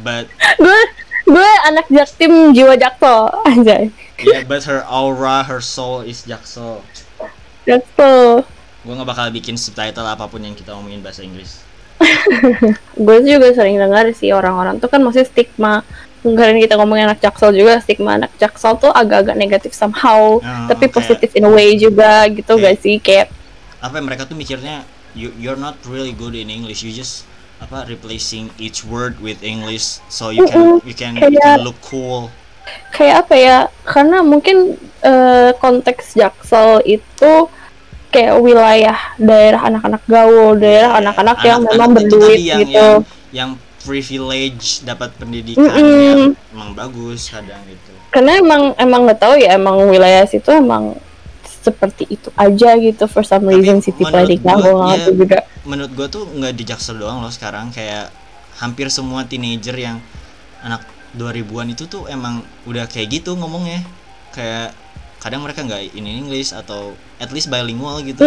But 0.00 0.32
gue 0.64 0.80
gue 1.28 1.50
anak 1.68 1.86
Jaktim 1.92 2.56
jiwa 2.56 2.72
Jakto 2.80 3.28
anjay. 3.44 3.92
Yeah, 4.22 4.44
but 4.44 4.64
her 4.64 4.80
aura, 4.86 5.44
her 5.44 5.60
soul 5.60 6.00
is 6.00 6.24
Jaksel. 6.24 6.80
Jakto. 7.66 8.46
Gue 8.86 8.92
nggak 8.94 9.08
bakal 9.08 9.26
bikin 9.34 9.58
subtitle 9.58 10.06
apa 10.06 10.30
pun 10.30 10.38
yang 10.40 10.54
kita 10.54 10.70
ngomongin 10.72 11.02
bahasa 11.02 11.26
Inggris. 11.26 11.60
Gue 13.06 13.18
juga 13.24 13.50
sering 13.56 13.80
dengar 13.80 14.06
sih 14.12 14.30
orang-orang 14.30 14.76
tuh 14.78 14.92
kan 14.92 15.00
masih 15.00 15.24
stigma 15.24 15.80
Kemarin 16.26 16.58
kita 16.58 16.74
ngomongin 16.74 17.06
anak 17.06 17.22
Jaksel 17.22 17.54
juga 17.54 17.78
stigma 17.78 18.18
anak 18.18 18.34
Jaksel 18.34 18.74
tuh 18.82 18.90
agak-agak 18.90 19.38
negatif 19.38 19.70
somehow, 19.78 20.42
Oh, 20.42 20.66
tapi 20.66 20.90
kayak- 20.90 20.94
positif 20.98 21.30
in 21.38 21.46
a 21.46 21.52
way 21.52 21.78
juga 21.78 22.26
gitu 22.26 22.58
Kayak- 22.58 22.66
gak 22.66 22.76
sih 22.82 22.96
kayak 22.98 23.26
apa 23.78 24.02
mereka 24.02 24.26
tuh 24.26 24.34
mikirnya 24.34 24.82
you 25.14 25.30
you're 25.38 25.60
not 25.60 25.78
really 25.86 26.10
good 26.10 26.34
in 26.34 26.50
English 26.50 26.82
you 26.82 26.90
just 26.90 27.22
apa 27.62 27.86
replacing 27.86 28.50
each 28.58 28.82
word 28.82 29.14
with 29.22 29.38
English 29.46 30.02
so 30.10 30.34
you 30.34 30.42
can 30.50 30.82
you 30.82 30.96
can, 30.96 31.14
you 31.14 31.38
can 31.38 31.62
look 31.62 31.78
cool 31.80 32.26
kayak 32.90 33.26
apa 33.26 33.34
ya 33.34 33.56
karena 33.82 34.20
mungkin 34.20 34.74
eh, 35.00 35.50
konteks 35.56 36.14
Jaksel 36.14 36.82
itu 36.82 37.32
kayak 38.08 38.38
wilayah 38.40 38.96
daerah 39.16 39.68
anak-anak 39.68 40.02
gaul 40.06 40.56
daerah 40.56 40.96
anak-anak 40.96 41.36
yang 41.42 41.60
memang 41.62 41.90
berduit 41.92 42.38
yang, 42.40 42.60
gitu. 42.64 42.74
yang 42.74 42.94
yang 43.30 43.50
privilege 43.86 44.82
dapat 44.82 45.14
pendidikan 45.14 45.62
Mm-mm. 45.62 45.78
yang 45.78 46.22
emang 46.50 46.70
bagus 46.74 47.30
kadang 47.30 47.62
gitu. 47.64 47.92
Karena 48.10 48.40
emang 48.40 48.74
emang 48.76 49.06
nggak 49.06 49.20
tahu 49.20 49.34
ya 49.36 49.54
emang 49.54 49.78
wilayah 49.86 50.26
situ 50.26 50.48
emang 50.50 50.96
seperti 51.62 52.06
itu 52.08 52.30
aja 52.34 52.78
gitu 52.78 53.06
for 53.06 53.22
some 53.22 53.42
Tapi 53.42 53.58
reason 53.58 53.78
city 53.78 54.02
planning 54.02 54.38
gua, 54.38 54.54
gue 54.54 54.72
nggak 54.72 54.98
ya- 54.98 55.06
juga. 55.10 55.38
menurut 55.62 55.92
gua 55.92 56.06
tuh 56.06 56.24
nggak 56.24 56.54
di 56.54 56.62
Jaksel 56.62 56.98
doang 56.98 57.18
loh 57.18 57.30
sekarang 57.30 57.70
kayak 57.70 58.10
hampir 58.58 58.86
semua 58.86 59.22
teenager 59.22 59.74
yang 59.74 59.98
anak 60.62 60.86
2000-an 61.16 61.72
itu 61.72 61.84
tuh 61.88 62.06
emang 62.06 62.44
udah 62.68 62.84
kayak 62.86 63.20
gitu 63.20 63.34
ngomongnya. 63.34 63.82
Kayak 64.36 64.76
kadang 65.18 65.42
mereka 65.42 65.64
nggak 65.64 65.96
in 65.96 66.06
English 66.06 66.52
atau 66.52 66.92
at 67.18 67.32
least 67.32 67.48
bilingual 67.48 67.98
gitu. 68.04 68.20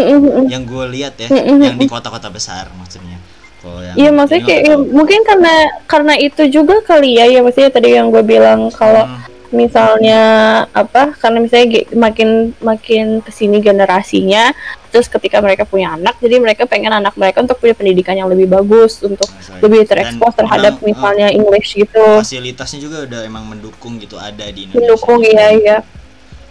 Yang 0.49 0.63
gue 0.65 0.86
lihat 0.99 1.13
ya 1.21 1.30
yang 1.32 1.78
di 1.78 1.86
kota-kota 1.86 2.34
besar 2.34 2.67
maksudnya. 2.75 3.21
Kalau 3.60 3.84
yang 3.84 3.95
Iya 3.95 4.10
maksudnya 4.15 4.43
kayak 4.47 4.80
mungkin 4.89 5.19
karena 5.28 5.54
karena 5.86 6.13
itu 6.17 6.47
juga 6.47 6.80
kali 6.82 7.19
ya 7.19 7.28
ya 7.28 7.43
maksudnya 7.45 7.69
tadi 7.69 7.93
yang 7.93 8.10
gue 8.10 8.23
bilang 8.23 8.71
kalau 8.73 9.06
Hmm, 9.06 9.28
misalnya 9.49 10.21
apa 10.69 11.17
karena 11.17 11.41
misalnya 11.41 11.89
makin 11.97 12.53
makin 12.62 13.05
ke 13.25 13.31
sini 13.33 13.57
generasinya 13.62 14.53
terus 14.89 15.09
ketika 15.09 15.41
mereka 15.41 15.65
punya 15.65 15.93
anak 15.93 16.17
jadi 16.17 16.41
mereka 16.41 16.65
pengen 16.65 16.93
anak 16.93 17.13
mereka 17.17 17.41
untuk 17.45 17.62
punya 17.62 17.73
pendidikan 17.77 18.17
yang 18.17 18.29
lebih 18.29 18.49
bagus 18.49 19.01
untuk 19.01 19.25
sorry. 19.41 19.62
lebih 19.62 19.85
terekspos 19.85 20.33
terhadap 20.38 20.81
memang, 20.81 20.89
misalnya 20.89 21.27
English 21.33 21.77
gitu. 21.77 22.05
fasilitasnya 22.21 22.79
juga 22.81 22.97
udah 23.05 23.21
emang 23.25 23.45
mendukung 23.45 24.01
gitu 24.01 24.17
ada 24.17 24.45
di 24.49 24.69
Indonesia. 24.69 24.81
Mendukung 24.81 25.21
ya 25.25 25.47
ya 25.57 25.77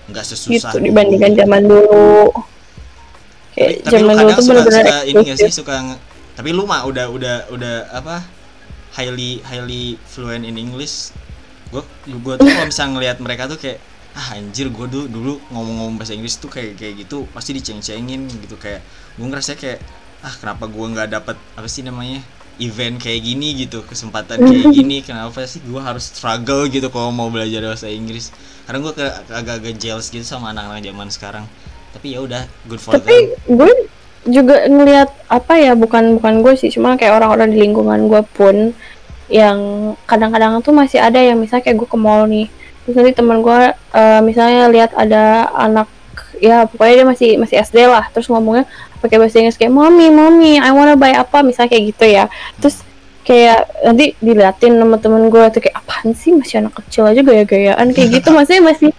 nggak 0.09 0.25
sesusah 0.25 0.73
gitu 0.75 0.77
dibandingkan 0.83 1.33
zaman 1.35 1.63
dulu. 1.67 2.31
Tapi, 2.33 3.59
kayak 3.59 3.71
tapi 3.83 3.91
zaman 3.91 4.03
dulu 4.07 4.19
kadang 4.19 4.39
tuh 4.39 4.47
benar-benar 4.47 4.85
ini 5.03 5.23
gak 5.27 5.39
sih 5.39 5.51
suka 5.51 5.75
tapi 6.39 6.55
lu 6.55 6.63
mah 6.63 6.87
udah 6.87 7.11
udah 7.11 7.37
udah 7.51 7.75
apa 7.91 8.23
highly 8.95 9.43
highly 9.43 9.99
fluent 10.07 10.47
in 10.47 10.55
English 10.55 11.11
gue 11.69 11.83
gue 12.09 12.35
tuh 12.41 12.47
kalau 12.49 12.67
misalnya 12.67 12.93
ngelihat 12.97 13.19
mereka 13.21 13.45
tuh 13.51 13.59
kayak 13.61 13.79
ah 14.17 14.35
anjir 14.35 14.73
gue 14.73 14.87
dulu 14.89 15.07
dulu 15.07 15.33
ngomong-ngomong 15.53 15.97
bahasa 16.01 16.17
Inggris 16.17 16.41
tuh 16.41 16.51
kayak 16.51 16.81
kayak 16.81 17.07
gitu 17.07 17.29
pasti 17.31 17.55
diceng-cengin 17.55 18.27
gitu. 18.27 18.57
Kayak 18.57 18.83
gue 19.21 19.27
ngerasa 19.29 19.55
kayak 19.55 19.79
ah 20.25 20.35
kenapa 20.35 20.67
gue 20.67 20.87
nggak 20.89 21.09
dapat 21.15 21.37
apa 21.55 21.69
sih 21.71 21.87
namanya 21.87 22.19
event 22.59 22.99
kayak 22.99 23.23
gini 23.23 23.55
gitu 23.55 23.87
kesempatan 23.87 24.43
kayak 24.43 24.67
gini 24.77 25.07
kenapa 25.07 25.47
sih 25.47 25.63
gue 25.63 25.79
harus 25.79 26.11
struggle 26.11 26.67
gitu 26.67 26.91
kalau 26.91 27.15
mau 27.15 27.29
belajar 27.31 27.63
bahasa 27.63 27.87
Inggris? 27.87 28.35
Karena 28.67 28.83
gue 28.83 28.93
agak-agak 29.31 29.75
jealous 29.79 30.11
gitu 30.11 30.25
sama 30.27 30.51
anak-anak 30.51 30.83
zaman 30.83 31.09
sekarang. 31.13 31.45
Tapi 31.95 32.17
ya 32.17 32.25
udah 32.25 32.43
good 32.67 32.83
for 32.83 32.97
tapi 32.99 33.33
them. 33.33 33.57
gue 33.61 33.73
juga 34.29 34.67
ngelihat 34.67 35.09
apa 35.31 35.55
ya 35.57 35.73
bukan 35.79 36.19
bukan 36.21 36.43
gue 36.43 36.53
sih 36.59 36.69
cuma 36.75 36.99
kayak 36.99 37.23
orang-orang 37.23 37.55
di 37.55 37.59
lingkungan 37.65 38.11
gue 38.11 38.23
pun 38.35 38.75
yang 39.29 39.59
kadang-kadang 40.09 40.61
tuh 40.65 40.73
masih 40.73 40.99
ada 40.99 41.21
yang 41.21 41.37
misalnya 41.37 41.65
kayak 41.69 41.79
gue 41.79 41.89
ke 41.89 41.99
mall 42.01 42.25
nih. 42.25 42.49
Terus 42.85 42.95
nanti 42.97 43.13
teman 43.13 43.45
gue 43.45 43.61
uh, 43.77 44.21
misalnya 44.25 44.73
lihat 44.73 44.97
ada 44.97 45.53
anak 45.53 45.89
ya 46.41 46.65
pokoknya 46.65 47.05
dia 47.05 47.07
masih 47.07 47.31
masih 47.37 47.57
SD 47.61 47.79
lah. 47.85 48.09
Terus 48.13 48.33
ngomongnya 48.33 48.65
pakai 49.05 49.21
bahasa 49.21 49.39
Inggris 49.39 49.61
kayak 49.61 49.73
mommy 49.73 50.09
mommy 50.09 50.57
I 50.57 50.73
wanna 50.73 50.97
buy 50.97 51.13
apa? 51.13 51.45
Misalnya 51.45 51.77
kayak 51.77 51.85
gitu 51.93 52.05
ya. 52.09 52.25
Terus 52.57 52.81
kayak 53.29 53.69
nanti 53.85 54.17
diliatin 54.25 54.81
sama 54.81 54.97
temen 54.97 55.29
gue 55.29 55.45
tuh 55.53 55.61
kayak 55.61 55.77
apaan 55.77 56.17
sih? 56.17 56.33
Masih 56.33 56.65
anak 56.65 56.81
kecil 56.81 57.05
aja 57.05 57.21
gaya-gayaan. 57.21 57.87
Kayak 57.93 58.09
gitu. 58.21 58.29
Maksudnya 58.33 58.65
masih 58.65 58.91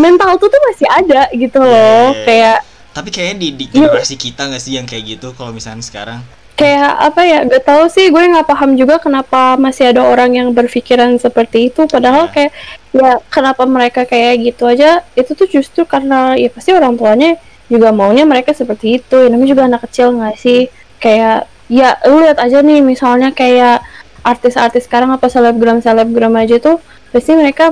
mental 0.00 0.36
tuh 0.40 0.48
tuh 0.48 0.60
masih 0.72 0.88
ada 0.88 1.22
gitu 1.36 1.60
loh. 1.60 1.72
Yeah. 1.72 2.12
Iya. 2.12 2.24
kayak 2.24 2.58
tapi 2.88 3.14
kayaknya 3.14 3.36
di, 3.38 3.48
di 3.54 3.64
generasi 3.70 4.18
yeah. 4.18 4.22
kita 4.26 4.42
nggak 4.50 4.62
sih 4.64 4.72
yang 4.74 4.86
kayak 4.88 5.04
gitu? 5.06 5.30
Kalau 5.36 5.54
misalnya 5.54 5.86
sekarang 5.86 6.18
kayak 6.58 6.90
apa 6.98 7.20
ya 7.22 7.38
gak 7.46 7.62
tau 7.62 7.86
sih 7.86 8.10
gue 8.10 8.18
nggak 8.18 8.50
paham 8.50 8.74
juga 8.74 8.98
kenapa 8.98 9.54
masih 9.54 9.94
ada 9.94 10.02
orang 10.02 10.34
yang 10.34 10.48
berpikiran 10.50 11.14
seperti 11.22 11.70
itu. 11.70 11.86
Padahal 11.86 12.26
yeah. 12.28 12.34
kayak 12.34 12.52
ya 12.90 13.10
kenapa 13.30 13.62
mereka 13.62 14.02
kayak 14.02 14.42
gitu 14.42 14.66
aja 14.66 15.06
itu 15.14 15.38
tuh 15.38 15.46
justru 15.46 15.86
karena 15.86 16.34
ya 16.34 16.50
pasti 16.50 16.74
orang 16.74 16.98
tuanya 16.98 17.38
juga 17.70 17.94
maunya 17.94 18.26
mereka 18.26 18.50
seperti 18.50 18.98
itu. 18.98 19.16
Ya, 19.22 19.30
namanya 19.30 19.50
juga 19.54 19.62
anak 19.70 19.86
kecil 19.86 20.18
nggak 20.18 20.34
sih? 20.34 20.66
Kayak 20.98 21.46
ya 21.70 21.94
lu 22.10 22.26
lihat 22.26 22.42
aja 22.42 22.58
nih 22.58 22.82
misalnya 22.82 23.30
kayak 23.30 23.86
artis-artis 24.26 24.90
sekarang 24.90 25.14
apa 25.14 25.30
selebgram 25.30 25.78
selebgram 25.78 26.34
aja 26.34 26.58
tuh 26.58 26.82
pasti 27.14 27.38
mereka 27.38 27.70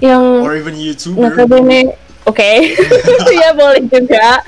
yang 0.00 0.40
or 0.40 0.56
even 0.56 0.74
youtuber. 0.80 1.28
Oke. 2.22 2.38
Okay. 2.38 3.34
ya 3.44 3.52
boleh 3.52 3.82
juga. 3.92 4.40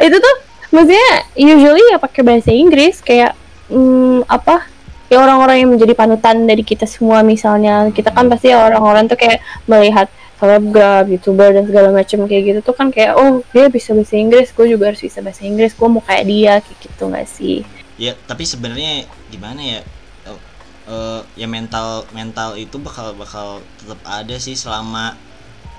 Itu 0.00 0.16
tuh 0.16 0.34
maksudnya 0.70 1.08
usually 1.34 1.82
ya 1.90 1.98
pakai 1.98 2.22
bahasa 2.22 2.50
Inggris 2.54 3.02
kayak 3.02 3.34
hmm, 3.70 4.26
apa 4.26 4.66
ya 5.10 5.18
orang-orang 5.18 5.66
yang 5.66 5.70
menjadi 5.74 5.92
panutan 5.98 6.46
dari 6.46 6.62
kita 6.62 6.86
semua 6.86 7.26
misalnya 7.26 7.90
kita 7.90 8.14
kan 8.14 8.30
pasti 8.30 8.54
orang-orang 8.54 9.10
tuh 9.10 9.18
kayak 9.18 9.42
melihat 9.66 10.06
selebgram, 10.40 11.04
youtuber 11.12 11.52
dan 11.52 11.68
segala 11.68 11.92
macam 11.92 12.24
kayak 12.24 12.42
gitu 12.48 12.60
tuh 12.64 12.72
kan 12.72 12.88
kayak 12.88 13.12
oh 13.12 13.44
dia 13.52 13.68
bisa 13.68 13.92
bahasa 13.92 14.16
Inggris, 14.16 14.48
gue 14.56 14.66
juga 14.72 14.88
harus 14.88 15.04
bisa 15.04 15.20
bahasa 15.20 15.44
Inggris, 15.44 15.76
gue 15.76 15.84
mau 15.84 16.00
kayak 16.00 16.24
dia 16.24 16.52
kayak 16.64 16.78
gitu 16.80 17.02
nggak 17.12 17.28
sih? 17.28 17.56
Ya 18.00 18.16
tapi 18.24 18.48
sebenarnya 18.48 19.04
gimana 19.28 19.60
ya? 19.60 19.80
Uh, 20.24 20.40
uh, 20.88 21.20
ya 21.36 21.44
mental 21.44 22.08
mental 22.16 22.56
itu 22.56 22.80
bakal 22.80 23.12
bakal 23.20 23.60
tetap 23.76 24.00
ada 24.08 24.36
sih 24.40 24.56
selama 24.56 25.12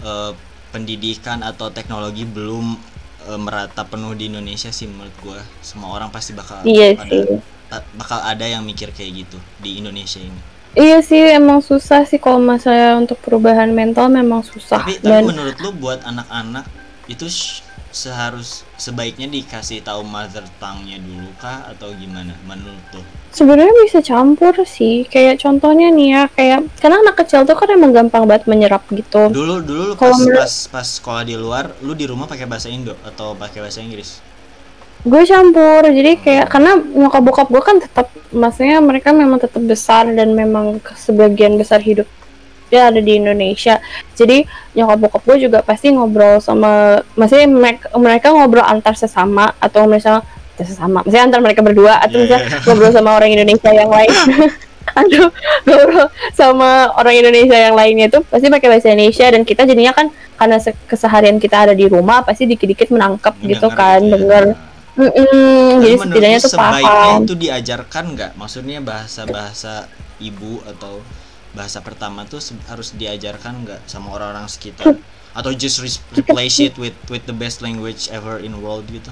uh, 0.05 0.37
pendidikan 0.69 1.41
atau 1.41 1.73
teknologi 1.73 2.29
belum 2.29 2.77
uh, 3.27 3.39
merata 3.39 3.83
penuh 3.85 4.13
di 4.17 4.31
Indonesia 4.31 4.69
sih 4.73 4.87
menurut 4.89 5.13
gue 5.21 5.39
semua 5.61 5.93
orang 5.93 6.09
pasti 6.09 6.31
bakal 6.33 6.61
iya 6.65 6.95
ada 6.95 7.09
sih. 7.09 7.39
bakal 7.95 8.19
ada 8.21 8.45
yang 8.45 8.65
mikir 8.65 8.89
kayak 8.91 9.25
gitu 9.25 9.37
di 9.61 9.77
Indonesia 9.81 10.19
ini 10.21 10.41
iya 10.77 11.03
sih 11.03 11.19
emang 11.35 11.59
susah 11.59 12.07
sih 12.07 12.17
kalau 12.17 12.39
masalah 12.41 12.97
untuk 12.97 13.19
perubahan 13.19 13.69
mental 13.71 14.07
memang 14.07 14.41
susah 14.41 14.81
tapi, 14.81 14.97
dan... 15.03 15.23
tapi 15.25 15.35
menurut 15.35 15.55
lu 15.59 15.71
buat 15.75 15.99
anak-anak 16.03 16.65
itu 17.09 17.27
seharus 17.91 18.63
sebaiknya 18.79 19.27
dikasih 19.27 19.83
tahu 19.83 20.01
mother 20.03 20.43
tongue-nya 20.57 20.97
dulu 20.99 21.29
kah 21.37 21.67
atau 21.69 21.91
gimana 21.95 22.33
menurut 22.47 22.81
tuh? 22.89 23.03
Sebenarnya 23.31 23.71
bisa 23.87 23.99
campur 24.03 24.51
sih. 24.67 25.07
Kayak 25.07 25.39
contohnya 25.39 25.87
nih 25.91 26.07
ya, 26.11 26.23
kayak 26.31 26.59
karena 26.79 26.97
anak 27.03 27.15
kecil 27.23 27.47
tuh 27.47 27.55
kan 27.55 27.69
emang 27.71 27.95
gampang 27.95 28.27
banget 28.27 28.47
menyerap 28.47 28.83
gitu. 28.91 29.31
Dulu 29.31 29.63
dulu 29.63 29.83
pas 29.95 30.15
pas 30.15 30.53
pas 30.67 30.87
sekolah 30.87 31.23
di 31.23 31.35
luar, 31.39 31.71
lu 31.83 31.95
di 31.95 32.07
rumah 32.07 32.27
pakai 32.27 32.47
bahasa 32.47 32.67
Indo 32.67 32.95
atau 33.03 33.35
pakai 33.35 33.63
bahasa 33.63 33.79
Inggris? 33.79 34.19
Gue 35.07 35.23
campur. 35.23 35.87
Jadi 35.87 36.19
kayak 36.19 36.47
karena 36.51 36.75
nyokap 36.75 37.21
bokap 37.23 37.47
gue 37.47 37.63
kan 37.63 37.77
tetap 37.79 38.07
maksudnya 38.31 38.79
mereka 38.79 39.11
memang 39.11 39.39
tetap 39.39 39.63
besar 39.63 40.07
dan 40.11 40.31
memang 40.35 40.79
sebagian 40.95 41.59
besar 41.59 41.83
hidup 41.83 42.07
dia 42.71 42.87
ada 42.87 43.03
di 43.03 43.19
Indonesia 43.19 43.77
jadi 44.15 44.47
nyokap 44.73 44.97
bokap 45.03 45.21
gue 45.27 45.37
juga 45.51 45.59
pasti 45.61 45.91
ngobrol 45.91 46.39
sama 46.39 47.03
maksudnya 47.19 47.51
mereka, 47.91 48.31
ngobrol 48.31 48.63
antar 48.63 48.95
sesama 48.95 49.51
atau 49.59 49.85
misalnya 49.85 50.23
sesama 50.61 51.03
maksudnya 51.03 51.27
antar 51.27 51.41
mereka 51.43 51.61
berdua 51.65 51.99
atau 51.99 52.15
yeah, 52.17 52.23
misalnya 52.23 52.43
yeah. 52.47 52.63
ngobrol 52.63 52.91
sama 52.93 53.09
orang 53.17 53.29
Indonesia 53.35 53.69
yang 53.73 53.91
lain 53.91 54.13
atau 55.01 55.25
ngobrol 55.67 56.07
sama 56.31 56.69
orang 56.95 57.15
Indonesia 57.19 57.57
yang 57.57 57.75
lainnya 57.75 58.05
itu 58.07 58.19
pasti 58.25 58.47
pakai 58.47 58.67
bahasa 58.71 58.87
Indonesia 58.93 59.27
dan 59.27 59.41
kita 59.43 59.61
jadinya 59.67 59.93
kan 59.93 60.07
karena 60.39 60.57
keseharian 60.87 61.37
kita 61.37 61.69
ada 61.69 61.73
di 61.75 61.85
rumah 61.85 62.23
pasti 62.23 62.47
dikit-dikit 62.49 62.89
menangkap 62.89 63.35
gitu 63.43 63.67
kan 63.73 63.99
ya. 64.01 64.15
dengar 64.15 64.43
Mm 64.91 65.07
-mm, 65.07 65.79
jadi 65.79 65.95
setidaknya 66.03 66.39
tuh 66.43 66.51
paham. 66.59 67.23
itu 67.23 67.35
diajarkan 67.39 68.05
nggak? 68.11 68.31
Maksudnya 68.35 68.83
bahasa-bahasa 68.83 69.87
ibu 70.19 70.59
atau 70.67 70.99
bahasa 71.51 71.83
pertama 71.83 72.23
tuh 72.23 72.39
harus 72.71 72.95
diajarkan 72.95 73.67
nggak 73.67 73.79
sama 73.87 74.15
orang-orang 74.15 74.47
sekitar? 74.47 74.95
Atau 75.31 75.55
just 75.55 75.79
replace 76.11 76.59
it 76.59 76.75
with 76.75 76.95
with 77.07 77.23
the 77.23 77.35
best 77.35 77.63
language 77.63 78.11
ever 78.11 78.39
in 78.39 78.51
world 78.59 78.83
gitu? 78.91 79.11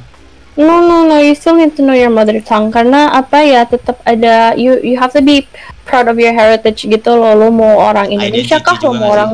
No 0.60 0.84
no 0.84 1.08
no 1.08 1.24
you 1.24 1.32
still 1.32 1.56
need 1.56 1.72
to 1.80 1.82
know 1.86 1.96
your 1.96 2.12
mother 2.12 2.36
tongue. 2.44 2.68
Karena 2.68 3.08
apa 3.16 3.40
ya 3.40 3.64
tetap 3.64 4.04
ada 4.04 4.52
you 4.60 4.76
you 4.84 5.00
have 5.00 5.16
to 5.16 5.24
be 5.24 5.48
proud 5.88 6.12
of 6.12 6.20
your 6.20 6.36
heritage 6.36 6.84
gitu 6.84 7.12
loh. 7.16 7.32
Lo 7.40 7.48
mau 7.48 7.80
orang 7.80 8.12
Indonesia 8.12 8.60
kah? 8.60 8.76
lo 8.84 8.92
mau 8.92 9.16
orang 9.16 9.32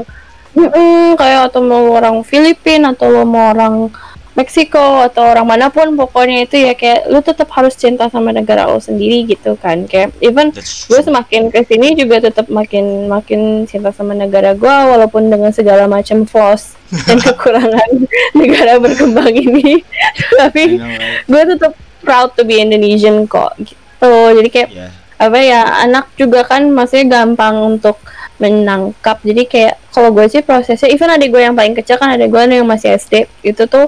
mm 0.54 0.70
-mm, 0.70 1.06
kayak 1.18 1.50
atau 1.50 1.62
mau 1.66 1.90
orang 1.90 2.22
Filipina 2.22 2.94
atau 2.94 3.10
lo 3.10 3.26
mau 3.26 3.50
orang 3.50 3.90
Meksiko 4.36 5.08
atau 5.08 5.32
orang 5.32 5.48
mana 5.48 5.72
pun 5.72 5.96
pokoknya 5.96 6.44
itu 6.44 6.60
ya 6.60 6.76
kayak 6.76 7.08
lu 7.08 7.24
tetap 7.24 7.48
harus 7.56 7.72
cinta 7.80 8.12
sama 8.12 8.36
negara 8.36 8.68
lo 8.68 8.84
sendiri 8.84 9.24
gitu 9.24 9.56
kan. 9.56 9.88
Kayak 9.88 10.12
even 10.20 10.52
gue 10.52 11.00
semakin 11.00 11.48
ke 11.48 11.64
sini 11.64 11.96
juga 11.96 12.20
tetap 12.20 12.52
makin 12.52 13.08
makin 13.08 13.64
cinta 13.64 13.96
sama 13.96 14.12
negara 14.12 14.52
gue 14.52 14.76
walaupun 14.92 15.32
dengan 15.32 15.56
segala 15.56 15.88
macam 15.88 16.28
flaws 16.28 16.76
dan 17.08 17.24
kekurangan 17.24 17.90
negara 18.40 18.76
berkembang 18.76 19.32
ini. 19.32 19.80
Tapi 20.44 20.84
gue 21.32 21.44
tetap 21.56 21.72
proud 22.04 22.36
to 22.36 22.44
be 22.44 22.60
Indonesian 22.60 23.24
kok 23.32 23.56
gitu. 23.64 24.14
Jadi 24.36 24.50
kayak 24.52 24.70
yeah. 24.76 24.92
apa 25.16 25.40
ya 25.40 25.64
anak 25.88 26.12
juga 26.20 26.44
kan 26.44 26.68
masih 26.76 27.08
gampang 27.08 27.56
untuk 27.64 28.04
menangkap. 28.36 29.24
Jadi 29.24 29.48
kayak 29.48 29.80
kalau 29.96 30.12
gue 30.12 30.28
sih 30.28 30.44
prosesnya 30.44 30.92
even 30.92 31.08
adik 31.08 31.32
gue 31.32 31.40
yang 31.40 31.56
paling 31.56 31.72
kecil 31.72 31.96
kan 31.96 32.12
ada 32.12 32.28
gue 32.28 32.42
yang 32.52 32.68
masih 32.68 33.00
SD 33.00 33.32
itu 33.48 33.64
tuh 33.64 33.88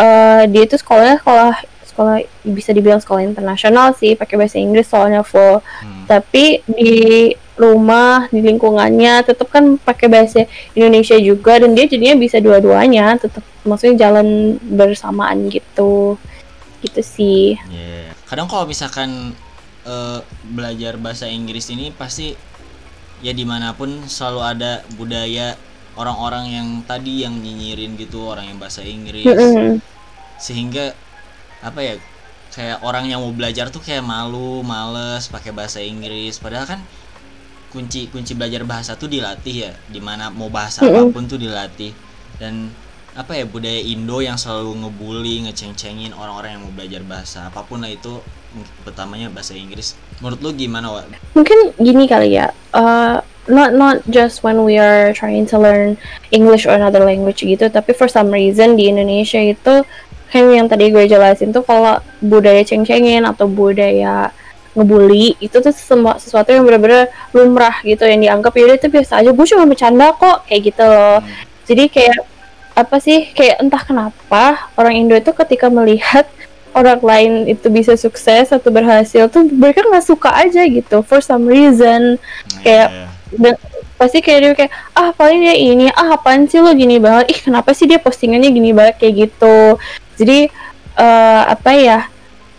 uh, 0.00 0.42
dia 0.48 0.62
itu 0.64 0.80
sekolahnya 0.80 1.20
sekolah 1.20 1.54
sekolah 1.84 2.16
bisa 2.48 2.70
dibilang 2.72 3.02
sekolah 3.02 3.20
internasional 3.20 3.92
sih 3.92 4.16
pakai 4.16 4.40
bahasa 4.40 4.56
Inggris 4.56 4.88
soalnya 4.88 5.20
full 5.20 5.60
hmm. 5.60 6.08
tapi 6.08 6.64
di 6.64 7.28
rumah 7.60 8.24
di 8.32 8.40
lingkungannya 8.40 9.20
tetap 9.20 9.52
kan 9.52 9.76
pakai 9.76 10.08
bahasa 10.08 10.48
Indonesia 10.72 11.20
juga 11.20 11.60
dan 11.60 11.76
dia 11.76 11.84
jadinya 11.84 12.16
bisa 12.16 12.40
dua-duanya 12.40 13.20
tetap 13.20 13.44
maksudnya 13.68 14.08
jalan 14.08 14.56
bersamaan 14.64 15.52
gitu 15.52 16.16
gitu 16.80 17.00
sih 17.04 17.60
yeah. 17.68 18.08
kadang 18.24 18.48
kalau 18.48 18.64
misalkan 18.64 19.36
uh, 19.84 20.24
belajar 20.56 20.96
bahasa 20.96 21.28
Inggris 21.28 21.68
ini 21.68 21.92
pasti 21.92 22.32
ya 23.20 23.36
di 23.36 23.44
mana 23.44 23.76
pun 23.76 24.08
selalu 24.08 24.40
ada 24.40 24.72
budaya 24.96 25.52
orang-orang 26.00 26.44
yang 26.48 26.68
tadi 26.88 27.28
yang 27.28 27.36
nyinyirin 27.36 28.00
gitu 28.00 28.24
orang 28.32 28.48
yang 28.48 28.56
bahasa 28.56 28.80
Inggris 28.80 29.28
mm 29.28 29.36
-hmm. 29.36 29.72
sehingga 30.40 30.96
apa 31.60 31.80
ya 31.84 31.94
kayak 32.50 32.80
orang 32.80 33.06
yang 33.06 33.20
mau 33.20 33.30
belajar 33.36 33.68
tuh 33.68 33.84
kayak 33.84 34.00
malu 34.00 34.64
males 34.64 35.28
pakai 35.28 35.52
bahasa 35.52 35.84
Inggris 35.84 36.40
padahal 36.40 36.64
kan 36.64 36.80
kunci 37.70 38.10
kunci 38.10 38.34
belajar 38.34 38.66
bahasa 38.66 38.98
tuh 38.98 39.06
dilatih 39.06 39.70
ya 39.70 39.72
di 39.86 40.00
mana 40.02 40.32
mau 40.32 40.48
bahasa 40.48 40.82
mm 40.82 40.88
-hmm. 40.88 40.98
apa 41.04 41.12
pun 41.12 41.24
tuh 41.28 41.38
dilatih 41.38 41.92
dan 42.40 42.72
apa 43.10 43.32
ya 43.34 43.44
budaya 43.44 43.80
Indo 43.82 44.22
yang 44.22 44.38
selalu 44.38 44.86
ngebully 44.86 45.50
ngeceng-cengin 45.50 46.14
orang-orang 46.14 46.56
yang 46.56 46.62
mau 46.62 46.72
belajar 46.74 47.02
bahasa 47.02 47.50
apa 47.50 47.66
pun 47.66 47.82
lah 47.82 47.90
itu 47.90 48.22
pertamanya 48.86 49.26
bahasa 49.30 49.54
Inggris 49.58 49.98
menurut 50.22 50.38
lu 50.42 50.50
gimana 50.54 50.90
Wak? 50.94 51.10
mungkin 51.34 51.74
gini 51.78 52.06
kali 52.06 52.38
ya 52.38 52.54
uh, 52.70 53.18
not 53.50 53.74
not 53.74 53.98
just 54.06 54.46
when 54.46 54.62
we 54.62 54.78
are 54.78 55.10
trying 55.10 55.42
to 55.46 55.58
learn 55.58 55.98
English 56.30 56.70
or 56.70 56.74
another 56.78 57.02
language 57.02 57.42
gitu 57.42 57.66
tapi 57.66 57.90
for 57.90 58.06
some 58.06 58.30
reason 58.30 58.78
di 58.78 58.86
Indonesia 58.86 59.42
itu 59.42 59.82
kayak 60.30 60.46
yang 60.54 60.68
tadi 60.70 60.94
gue 60.94 61.04
jelasin 61.10 61.50
tuh 61.50 61.66
kalau 61.66 61.98
budaya 62.22 62.62
ceng-cengin 62.62 63.26
atau 63.26 63.50
budaya 63.50 64.30
ngebully 64.78 65.34
itu 65.42 65.58
tuh 65.58 65.74
semua 65.74 66.14
sesuatu 66.22 66.54
yang 66.54 66.62
benar-benar 66.62 67.10
lumrah 67.34 67.82
gitu 67.82 68.06
yang 68.06 68.22
dianggap 68.22 68.54
ya 68.54 68.78
itu 68.78 68.86
biasa 68.86 69.18
aja 69.18 69.30
gue 69.34 69.46
cuma 69.50 69.66
bercanda 69.66 70.14
kok 70.14 70.46
kayak 70.46 70.62
gitu 70.70 70.84
loh 70.86 71.18
hmm. 71.18 71.66
jadi 71.66 71.84
kayak 71.90 72.18
apa 72.80 72.96
sih 72.98 73.28
kayak 73.36 73.60
entah 73.60 73.82
kenapa 73.84 74.70
orang 74.74 74.94
Indo 74.96 75.14
itu 75.16 75.30
ketika 75.36 75.68
melihat 75.68 76.24
orang 76.72 77.02
lain 77.02 77.32
itu 77.50 77.66
bisa 77.68 77.98
sukses 77.98 78.54
atau 78.54 78.70
berhasil 78.70 79.26
tuh 79.26 79.46
mereka 79.50 79.82
nggak 79.82 80.06
suka 80.06 80.30
aja 80.30 80.62
gitu 80.66 81.02
for 81.02 81.18
some 81.18 81.46
reason. 81.46 82.16
Nah, 82.16 82.60
kayak 82.62 82.88
iya, 82.88 83.06
iya. 83.06 83.08
dan 83.36 83.54
pasti 84.00 84.18
kayak 84.24 84.38
dia 84.40 84.52
kayak 84.56 84.72
ah 84.96 85.12
paling 85.12 85.44
dia 85.44 85.56
ini 85.58 85.92
ah 85.92 86.16
apaan 86.16 86.46
sih 86.46 86.62
lo 86.62 86.70
gini 86.72 87.02
banget? 87.02 87.34
Ih 87.34 87.40
kenapa 87.50 87.74
sih 87.74 87.90
dia 87.90 87.98
postingannya 87.98 88.50
gini 88.54 88.70
banget? 88.70 89.02
Kayak 89.02 89.14
gitu. 89.28 89.76
Jadi 90.16 90.48
eh, 90.96 91.42
apa 91.44 91.70
ya 91.74 91.98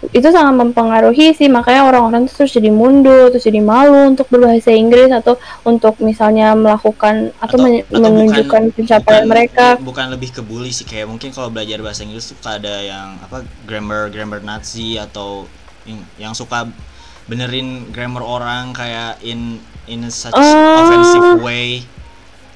itu 0.09 0.27
sangat 0.27 0.57
mempengaruhi 0.57 1.29
sih 1.31 1.45
makanya 1.45 1.85
orang-orang 1.85 2.25
tuh 2.25 2.41
terus 2.41 2.51
jadi 2.51 2.69
mundur 2.69 3.29
terus 3.29 3.43
jadi 3.43 3.61
malu 3.61 4.09
untuk 4.09 4.25
berbahasa 4.27 4.69
Inggris 4.69 5.07
atau 5.07 5.37
untuk 5.61 5.93
misalnya 5.99 6.57
melakukan 6.57 7.29
atau, 7.37 7.57
men- 7.57 7.81
atau 7.83 7.93
bukan- 7.93 8.09
menunjukkan 8.11 8.61
pencapaian 8.73 9.05
bukan- 9.21 9.29
mereka. 9.29 9.65
bukan 9.77 10.05
lebih 10.09 10.29
ke 10.31 10.41
bully 10.41 10.69
sih 10.69 10.83
kayak 10.83 11.05
mungkin 11.05 11.29
kalau 11.29 11.47
belajar 11.47 11.77
bahasa 11.79 12.01
Inggris 12.01 12.25
suka 12.27 12.57
ada 12.57 12.81
yang 12.81 13.21
apa 13.21 13.45
grammar 13.63 14.09
grammar 14.09 14.41
Nazi 14.41 14.97
atau 14.97 15.45
yang, 15.85 16.01
yang 16.17 16.33
suka 16.33 16.65
benerin 17.25 17.85
grammar 17.89 18.21
orang 18.21 18.73
kayak 18.73 19.21
in 19.21 19.61
in 19.85 20.01
such 20.07 20.33
Oh. 20.33 20.81
offensive 20.81 21.39
way 21.39 21.85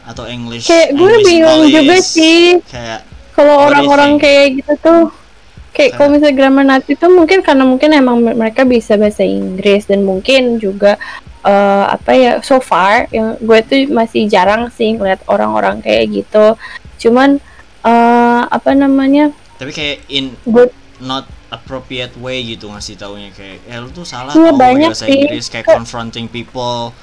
atau 0.03 0.25
English 0.25 0.65
kayak 0.65 0.91
gue 0.91 1.01
English 1.03 1.25
bingung 1.25 1.61
juga 1.65 1.95
sih. 1.97 2.57
Kayak 2.63 3.05
kalau 3.33 3.65
orang-orang 3.65 4.15
kayak 4.15 4.61
gitu 4.61 4.73
tuh 4.79 5.01
kayak 5.76 5.99
kalau 5.99 6.15
misalnya. 6.15 6.38
grammar 6.39 6.63
Nazi 6.63 6.95
tuh 6.95 7.11
mungkin 7.11 7.43
karena 7.43 7.67
mungkin 7.67 7.91
emang 7.91 8.23
me- 8.23 8.38
mereka 8.39 8.63
bisa 8.63 8.95
bahasa 8.95 9.28
Inggris 9.28 9.84
dan 9.86 10.07
mungkin 10.07 10.55
juga 10.57 10.95
eh, 11.43 11.86
apa 11.91 12.11
ya 12.15 12.32
so 12.39 12.63
far 12.63 13.11
yang 13.11 13.36
gue 13.43 13.59
tuh 13.67 13.91
masih 13.91 14.32
jarang 14.32 14.71
sih 14.71 14.95
ngeliat 14.95 15.19
orang-orang 15.28 15.84
kayak 15.84 16.23
gitu. 16.23 16.55
Cuman 16.95 17.43
eh, 17.84 18.41
apa 18.47 18.71
namanya 18.71 19.36
tapi 19.59 19.76
kayak 19.76 20.07
in 20.07 20.32
gue 20.47 20.71
not 21.03 21.28
appropriate 21.51 22.15
way 22.19 22.39
gitu 22.43 22.71
ngasih 22.71 22.95
taunya 22.95 23.32
kayak 23.36 23.59
eh 23.67 23.78
lu 23.80 23.91
tuh 23.91 24.07
salah 24.07 24.32
pakai 24.32 24.55
banyak 24.55 24.91
bahasa 24.95 25.05
sih. 25.05 25.19
Inggris 25.28 25.51
kayak 25.51 25.67
confronting 25.67 26.32
people 26.32 26.95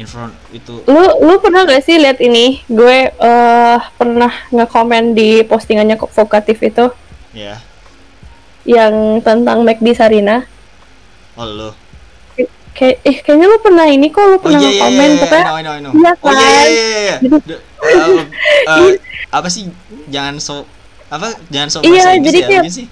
in 0.00 0.08
front 0.08 0.32
itu. 0.50 0.80
Lu 0.88 1.04
lu 1.22 1.38
pernah 1.38 1.68
gak 1.68 1.84
sih 1.84 2.00
lihat 2.00 2.18
ini? 2.24 2.64
Gue 2.66 3.12
eh 3.12 3.78
pernah 4.00 4.32
nge-komen 4.48 5.12
di 5.12 5.44
postingannya 5.44 6.00
vokatif 6.00 6.58
itu. 6.64 6.88
Ya 7.36 7.60
yang 8.64 8.92
tentang 9.20 9.60
McD 9.62 9.92
Sarina 9.92 10.44
oh 11.36 11.72
kayak 12.74 12.96
eh 13.06 13.16
kayaknya 13.22 13.46
lu 13.46 13.58
pernah 13.62 13.86
ini 13.86 14.10
kok 14.10 14.24
lu 14.26 14.34
Oh 14.34 14.42
pernah 14.42 14.58
iya 14.58 14.70
iya 14.72 14.82
komen 14.82 15.08
iya, 15.08 15.20
pokoknya 15.22 15.46
I 15.70 15.78
know. 15.78 15.92
Iya 15.94 16.12
Oh 16.18 16.32
iya 16.34 16.42
kan? 16.42 16.66
iya 16.66 16.66
iya, 16.66 16.98
iya. 16.98 17.16
The- 17.46 17.62
uh, 17.78 18.18
uh, 18.66 18.90
apa 19.30 19.48
sih 19.48 19.70
jangan 20.10 20.42
so 20.42 20.66
apa 21.06 21.38
jangan 21.54 21.68
so 21.70 21.78
Iya, 21.86 22.18
jadi 22.18 22.38
ya, 22.42 22.46
kayak- 22.50 22.74
sih. 22.74 22.86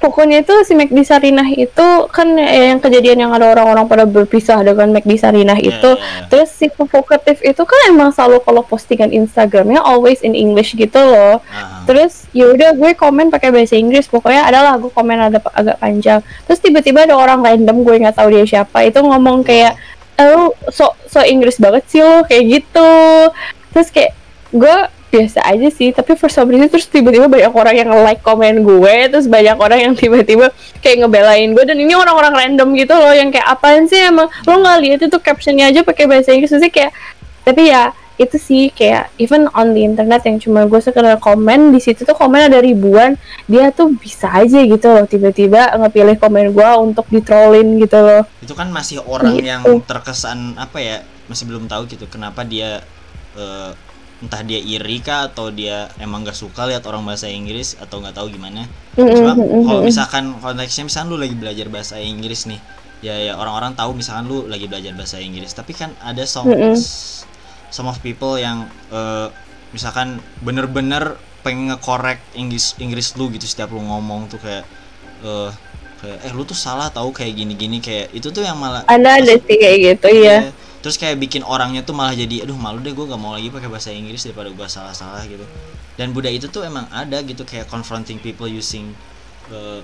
Pokoknya 0.00 0.40
itu 0.40 0.54
si 0.64 0.72
McD 0.72 1.04
Sarinah 1.04 1.44
itu 1.52 1.88
kan 2.08 2.32
eh, 2.40 2.72
yang 2.72 2.80
kejadian 2.80 3.28
yang 3.28 3.32
ada 3.36 3.52
orang-orang 3.52 3.84
pada 3.84 4.08
berpisah 4.08 4.64
dengan 4.64 4.96
McD 4.96 5.20
Sarinah 5.20 5.60
Iya, 5.60 5.76
itu. 5.76 5.90
iya, 5.92 6.00
iya. 6.00 6.26
terus 6.32 6.48
si 6.56 6.72
provokatif 6.72 7.44
itu 7.44 7.62
kan 7.68 7.80
emang 7.92 8.08
selalu 8.08 8.40
kalau 8.40 8.64
postingan 8.64 9.12
Instagramnya 9.12 9.84
always 9.84 10.24
in 10.24 10.32
English 10.32 10.72
gitu 10.72 10.96
loh. 10.96 11.44
Ah, 11.52 11.84
terus 11.84 12.24
ya 12.32 12.48
udah 12.48 12.72
gue 12.72 12.96
komen 12.96 13.28
pakai 13.28 13.52
bahasa 13.52 13.76
Inggris. 13.76 14.08
Pokoknya 14.08 14.48
adalah 14.48 14.80
gue 14.80 14.88
komen 14.88 15.20
ada 15.20 15.38
agak 15.52 15.76
panjang. 15.76 16.24
Terus 16.48 16.58
tiba-tiba 16.64 17.04
ada 17.04 17.14
orang 17.20 17.44
random 17.44 17.84
gue 17.84 18.00
nggak 18.00 18.16
tahu 18.16 18.32
dia 18.32 18.48
siapa 18.48 18.88
itu 18.88 18.98
ngomong 19.04 19.44
kayak 19.44 19.76
lu 20.20 20.52
so 20.68 20.92
so 21.08 21.20
Inggris 21.24 21.56
banget 21.60 21.84
sih 21.92 22.00
lo 22.00 22.24
kayak 22.24 22.44
gitu. 22.48 22.92
Terus 23.76 23.88
kayak 23.92 24.12
gue 24.50 24.76
biasa 25.10 25.42
aja 25.42 25.68
sih 25.68 25.90
tapi 25.90 26.14
for 26.14 26.30
some 26.30 26.46
reason 26.46 26.70
terus 26.70 26.86
tiba-tiba 26.86 27.26
banyak 27.26 27.50
orang 27.50 27.74
yang 27.74 27.90
like 28.06 28.22
komen 28.22 28.62
gue 28.62 28.96
terus 29.10 29.26
banyak 29.26 29.58
orang 29.58 29.90
yang 29.90 29.94
tiba-tiba 29.98 30.54
kayak 30.78 31.02
ngebelain 31.02 31.50
gue 31.50 31.64
dan 31.66 31.74
ini 31.74 31.92
orang-orang 31.92 32.30
random 32.30 32.78
gitu 32.78 32.94
loh 32.94 33.10
yang 33.10 33.28
kayak 33.28 33.44
apaan 33.44 33.84
sih 33.84 33.98
emang? 34.06 34.30
Lo 34.46 34.56
nggak 34.56 34.78
lihat 34.78 35.00
itu 35.02 35.18
captionnya 35.18 35.68
aja 35.68 35.82
pakai 35.82 36.06
bahasa 36.06 36.30
Inggris? 36.30 36.54
Sih 36.54 36.70
kayak 36.70 36.94
tapi 37.42 37.68
ya 37.68 37.90
itu 38.14 38.36
sih 38.36 38.68
kayak 38.68 39.08
even 39.16 39.48
on 39.56 39.72
the 39.72 39.80
internet 39.80 40.20
yang 40.22 40.36
cuma 40.36 40.68
gue 40.68 40.76
sekedar 40.76 41.16
komen 41.16 41.72
di 41.72 41.80
situ 41.80 42.04
tuh 42.04 42.12
komen 42.12 42.52
ada 42.52 42.60
ribuan 42.60 43.16
dia 43.48 43.72
tuh 43.72 43.96
bisa 43.96 44.28
aja 44.28 44.60
gitu 44.60 44.86
loh 44.92 45.08
tiba-tiba 45.08 45.72
ngepilih 45.72 46.20
komen 46.20 46.52
gue 46.52 46.68
untuk 46.78 47.08
ditrollin 47.08 47.80
gitu 47.80 47.96
loh. 47.96 48.22
Itu 48.44 48.52
kan 48.52 48.68
masih 48.68 49.00
orang 49.02 49.40
Gitu. 49.40 49.48
yang 49.48 49.64
terkesan 49.88 50.52
apa 50.54 50.76
ya 50.78 50.96
masih 51.26 51.48
belum 51.48 51.64
tahu 51.64 51.88
gitu 51.88 52.04
kenapa 52.06 52.44
dia 52.44 52.84
eh, 53.34 53.72
entah 54.20 54.44
dia 54.44 54.60
iri 54.60 55.00
kah 55.00 55.32
atau 55.32 55.48
dia 55.48 55.88
emang 55.96 56.22
gak 56.28 56.36
suka 56.36 56.68
lihat 56.68 56.84
orang 56.84 57.04
bahasa 57.08 57.24
Inggris 57.26 57.76
atau 57.80 58.04
nggak 58.04 58.20
tahu 58.20 58.28
gimana. 58.32 58.68
Cuma 58.94 59.32
kalau 59.36 59.80
misalkan 59.80 60.36
konteksnya 60.38 60.84
misalkan 60.84 61.08
lu 61.08 61.16
lagi 61.16 61.36
belajar 61.36 61.66
bahasa 61.72 61.96
Inggris 61.96 62.44
nih 62.44 62.60
ya 63.00 63.16
ya 63.16 63.32
orang-orang 63.32 63.72
tahu 63.72 63.96
misalkan 63.96 64.28
lu 64.28 64.44
lagi 64.44 64.68
belajar 64.68 64.92
bahasa 64.92 65.16
Inggris 65.24 65.56
tapi 65.56 65.72
kan 65.72 65.88
ada 66.04 66.28
some 66.28 66.52
some 67.72 67.88
of 67.88 67.96
people 68.04 68.36
yang 68.36 68.68
eh, 68.92 69.32
misalkan 69.72 70.20
bener-bener 70.44 71.16
pengen 71.40 71.72
ngekorek 71.72 72.20
Inggris 72.36 72.76
Inggris 72.76 73.16
lu 73.16 73.32
gitu 73.32 73.48
setiap 73.48 73.72
lu 73.72 73.80
ngomong 73.80 74.28
tuh 74.28 74.36
kayak 74.36 74.68
eh 75.24 75.50
kayak 76.00 76.18
eh 76.28 76.32
lu 76.36 76.44
tuh 76.44 76.56
salah 76.56 76.92
tahu 76.92 77.12
kayak 77.12 77.36
gini-gini 77.36 77.80
kayak 77.80 78.12
itu 78.12 78.28
tuh 78.28 78.44
yang 78.44 78.60
malah 78.60 78.84
ada 78.84 79.16
ada 79.20 79.32
sih 79.36 79.56
kayak 79.56 79.78
gitu 79.96 80.08
ya. 80.20 80.52
Terus 80.80 80.96
kayak 80.96 81.16
bikin 81.16 81.44
orangnya 81.44 81.80
tuh 81.80 81.92
malah 81.92 82.12
jadi 82.12 82.42
aduh 82.42 82.56
malu 82.56 82.80
deh 82.80 82.90
gue 82.90 83.04
gak 83.04 83.20
mau 83.20 83.32
lagi 83.32 83.48
pakai 83.48 83.68
bahasa 83.68 83.92
Inggris 83.92 84.24
daripada 84.24 84.48
gue 84.48 84.66
salah-salah 84.66 85.22
gitu. 85.24 85.44
Dan 85.94 86.10
budaya 86.10 86.32
itu 86.32 86.48
tuh 86.48 86.64
emang 86.64 86.88
ada 86.88 87.20
gitu 87.20 87.44
kayak 87.44 87.68
confronting 87.68 88.16
people 88.16 88.48
using 88.48 88.96
eh, 89.48 89.80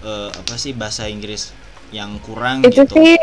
eh, 0.00 0.28
apa 0.32 0.54
sih 0.56 0.72
bahasa 0.72 1.04
Inggris 1.06 1.52
yang 1.92 2.18
kurang 2.18 2.66
itu 2.66 2.82
gitu. 2.82 2.98
sih 2.98 3.14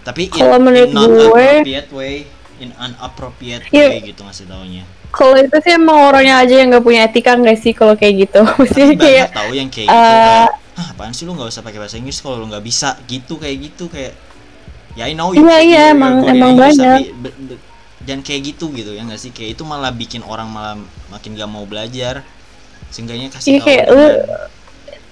tapi 0.00 0.26
in, 0.26 0.34
kalau 0.34 0.58
menurut 0.58 0.90
in 0.90 0.96
not 0.96 1.06
gue- 1.06 1.28
appropriate 1.28 1.90
way 1.92 2.14
in 2.58 2.70
unappropriate 2.76 3.64
Iya. 3.68 3.88
way 3.88 4.00
gitu 4.02 4.20
ngasih 4.24 4.48
taunya. 4.48 4.84
Kalau 5.10 5.34
itu 5.34 5.56
sih 5.60 5.72
emang 5.74 6.08
orangnya 6.08 6.40
aja 6.40 6.54
yang 6.56 6.68
nggak 6.70 6.84
punya 6.84 7.00
etika 7.04 7.32
nggak 7.34 7.58
sih 7.58 7.72
kalau 7.76 7.96
kayak 7.96 8.28
gitu? 8.28 8.40
Tapi 8.46 8.56
maksudnya 8.56 8.96
kayak 8.96 9.26
tahu 9.32 9.50
yang 9.52 9.68
kayak 9.68 9.88
gitu 9.88 9.96
eh, 9.96 10.08
kayak 10.08 10.48
ah 10.80 10.86
apaan 10.92 11.12
sih 11.12 11.24
lu 11.28 11.36
nggak 11.36 11.50
usah 11.52 11.60
pakai 11.60 11.78
bahasa 11.80 11.96
Inggris 12.00 12.20
kalau 12.20 12.40
lu 12.40 12.46
nggak 12.48 12.64
bisa? 12.64 12.96
Gitu 13.04 13.34
kayak 13.36 13.56
gitu 13.60 13.84
kayak 13.88 14.12
ya 14.94 15.04
I 15.04 15.12
know 15.12 15.30
you 15.30 15.40
Iya, 15.40 15.48
iya, 15.48 15.58
you're- 15.60 15.66
you're 15.68 15.90
emang- 15.92 16.18
in 16.20 16.30
emang 16.32 16.50
English, 16.52 16.78
banyak. 16.78 17.00
jangan 18.00 18.22
kayak 18.22 18.40
gitu 18.44 18.66
gitu 18.72 18.90
ya 18.90 19.02
nggak 19.02 19.18
sih? 19.18 19.30
Kayak 19.30 19.50
itu 19.54 19.62
malah 19.62 19.90
bikin 19.90 20.22
orang 20.22 20.46
malah 20.46 20.74
makin 21.08 21.34
gak 21.34 21.46
mau 21.46 21.62
belajar. 21.62 22.24
Seenggaknya 22.88 23.30
kasih 23.30 23.46
Iya, 23.46 23.58
tahu 23.58 23.66
kayak 23.66 23.84
lu- 23.88 24.18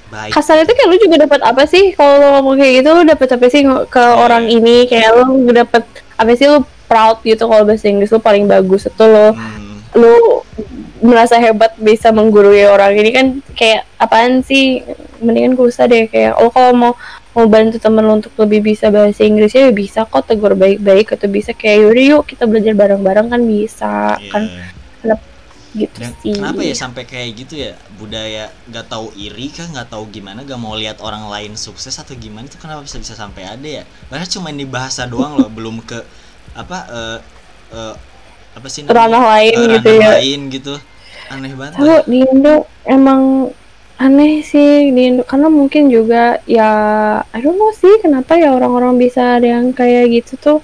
baik. 0.09 0.33
kasarnya 0.33 0.65
tuh 0.65 0.75
kayak 0.75 0.89
lu 0.89 0.97
juga 0.99 1.17
dapat 1.21 1.41
apa 1.43 1.63
sih? 1.65 1.85
Kalau 1.93 2.15
lu 2.17 2.27
ngomong 2.33 2.55
kayak 2.57 2.73
gitu 2.77 2.89
lu 2.91 3.03
dapat 3.05 3.29
apa 3.31 3.47
sih 3.47 3.61
ke 3.87 4.03
Iya. 4.03 4.15
orang 4.17 4.45
ini? 4.47 4.77
Kayak 4.85 5.11
lu 5.15 5.25
dapat 5.49 5.83
apa 6.17 6.31
sih 6.33 6.47
lu 6.47 6.59
proud 6.85 7.21
gitu 7.23 7.45
kalau 7.45 7.63
bahasa 7.63 7.87
Inggris 7.87 8.09
lu 8.09 8.19
paling 8.19 8.45
bagus 8.45 8.85
itu 8.85 9.05
lo. 9.05 9.31
Hmm, 9.31 9.79
lu 9.95 10.43
merasa 10.99 11.39
hebat 11.39 11.79
bisa 11.79 12.11
menggurui 12.11 12.67
orang 12.67 12.91
ini 12.93 13.11
kan 13.13 13.27
kayak 13.53 13.87
apaan 13.97 14.43
sih? 14.43 14.83
Mendingan 15.19 15.55
gak 15.55 15.69
usah 15.69 15.85
deh 15.85 16.07
kayak 16.07 16.35
lo 16.35 16.49
kalau 16.49 16.73
mau 16.73 16.93
mau 17.39 17.47
bantu 17.47 17.79
temen 17.79 18.03
lo 18.03 18.19
untuk 18.19 18.35
lebih 18.43 18.61
bisa 18.75 18.91
bahasa 18.91 19.23
Inggris 19.23 19.55
ya 19.55 19.71
bisa 19.71 20.03
kok 20.03 20.27
tegur 20.27 20.59
baik-baik 20.59 21.15
atau 21.15 21.31
bisa 21.31 21.55
kayak 21.55 21.87
yaudah 21.87 22.05
yuk 22.19 22.23
kita 22.27 22.45
belajar 22.51 22.75
bareng-bareng 22.75 23.27
kan 23.31 23.41
bisa 23.47 24.19
iya. 24.19 24.31
kan? 24.35 24.45
Gitu 25.69 26.01
Dan 26.01 26.13
sih. 26.25 26.33
kenapa 26.33 26.65
ya 26.65 26.73
sampai 26.73 27.05
kayak 27.05 27.29
gitu 27.45 27.55
ya? 27.61 27.77
Budaya 28.01 28.49
gak 28.73 28.89
tahu 28.89 29.13
iri 29.15 29.53
kah 29.53 29.69
nggak 29.69 29.93
tahu 29.93 30.09
gimana 30.09 30.41
gak 30.43 30.57
mau 30.57 30.73
lihat 30.73 30.99
orang 31.05 31.29
lain 31.29 31.61
sukses 31.61 31.93
atau 32.01 32.17
gimana 32.17 32.49
itu 32.49 32.57
kenapa 32.57 32.81
bisa 32.89 32.97
bisa 32.97 33.13
sampai 33.13 33.45
ada 33.45 33.69
ya? 33.69 33.85
Padahal 34.09 34.27
cuma 34.33 34.49
di 34.49 34.65
bahasa 34.65 35.05
doang 35.05 35.37
loh 35.37 35.53
belum 35.53 35.85
ke 35.85 36.01
apa 36.57 36.79
eh 36.89 37.19
eh, 37.77 37.95
apa 38.57 38.67
sih 38.73 38.83
ranah 38.89 39.23
lain 39.37 39.55
Eh, 39.55 39.69
gitu 39.77 39.91
ranah 39.93 40.09
ya. 40.09 40.11
lain 40.19 40.41
gitu. 40.49 40.75
Aneh 41.29 41.53
banget. 41.53 41.77
Tahu 41.77 41.97
di 42.09 42.19
Indo 42.25 42.55
emang 42.89 43.21
aneh 43.99 44.47
sih 44.47 44.95
di 44.95 45.11
Indo 45.11 45.27
karena 45.27 45.51
mungkin 45.51 45.91
juga 45.91 46.39
ya 46.47 46.71
I 47.35 47.39
don't 47.43 47.59
know 47.59 47.75
sih 47.75 47.99
kenapa 47.99 48.39
ya 48.39 48.55
orang-orang 48.55 48.95
bisa 48.95 49.43
ada 49.43 49.59
yang 49.59 49.75
kayak 49.75 50.07
gitu 50.15 50.33
tuh 50.39 50.59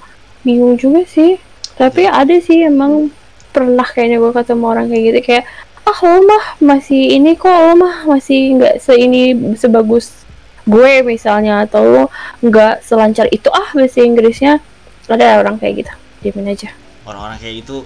bingung 0.46 0.78
juga 0.78 1.02
sih. 1.02 1.42
Tapi 1.74 2.06
Iya. 2.06 2.22
ada 2.22 2.36
sih 2.38 2.62
emang 2.62 3.10
pernah 3.50 3.82
kayaknya 3.82 4.22
gue 4.22 4.30
ketemu 4.30 4.64
orang 4.70 4.86
kayak 4.86 5.02
gitu 5.10 5.20
kayak 5.26 5.44
ah 5.84 5.98
lo 6.06 6.18
mah 6.22 6.44
masih 6.62 7.18
ini 7.18 7.34
kok 7.34 7.50
lo 7.50 7.74
mah 7.74 8.06
masih 8.06 8.54
nggak 8.56 8.78
seini 8.78 9.34
sebagus 9.58 10.24
gue 10.64 11.02
misalnya 11.02 11.66
atau 11.66 11.82
lo 11.82 12.04
nggak 12.38 12.86
selancar 12.86 13.26
itu. 13.34 13.50
Ah 13.50 13.66
bahasa 13.74 13.98
Inggrisnya 13.98 14.62
ada 15.10 15.42
orang 15.42 15.58
kayak 15.58 15.82
gitu 15.82 15.92
diemin 16.22 16.54
aja. 16.54 16.70
Orang-orang 17.02 17.36
kayak 17.42 17.66
gitu 17.66 17.82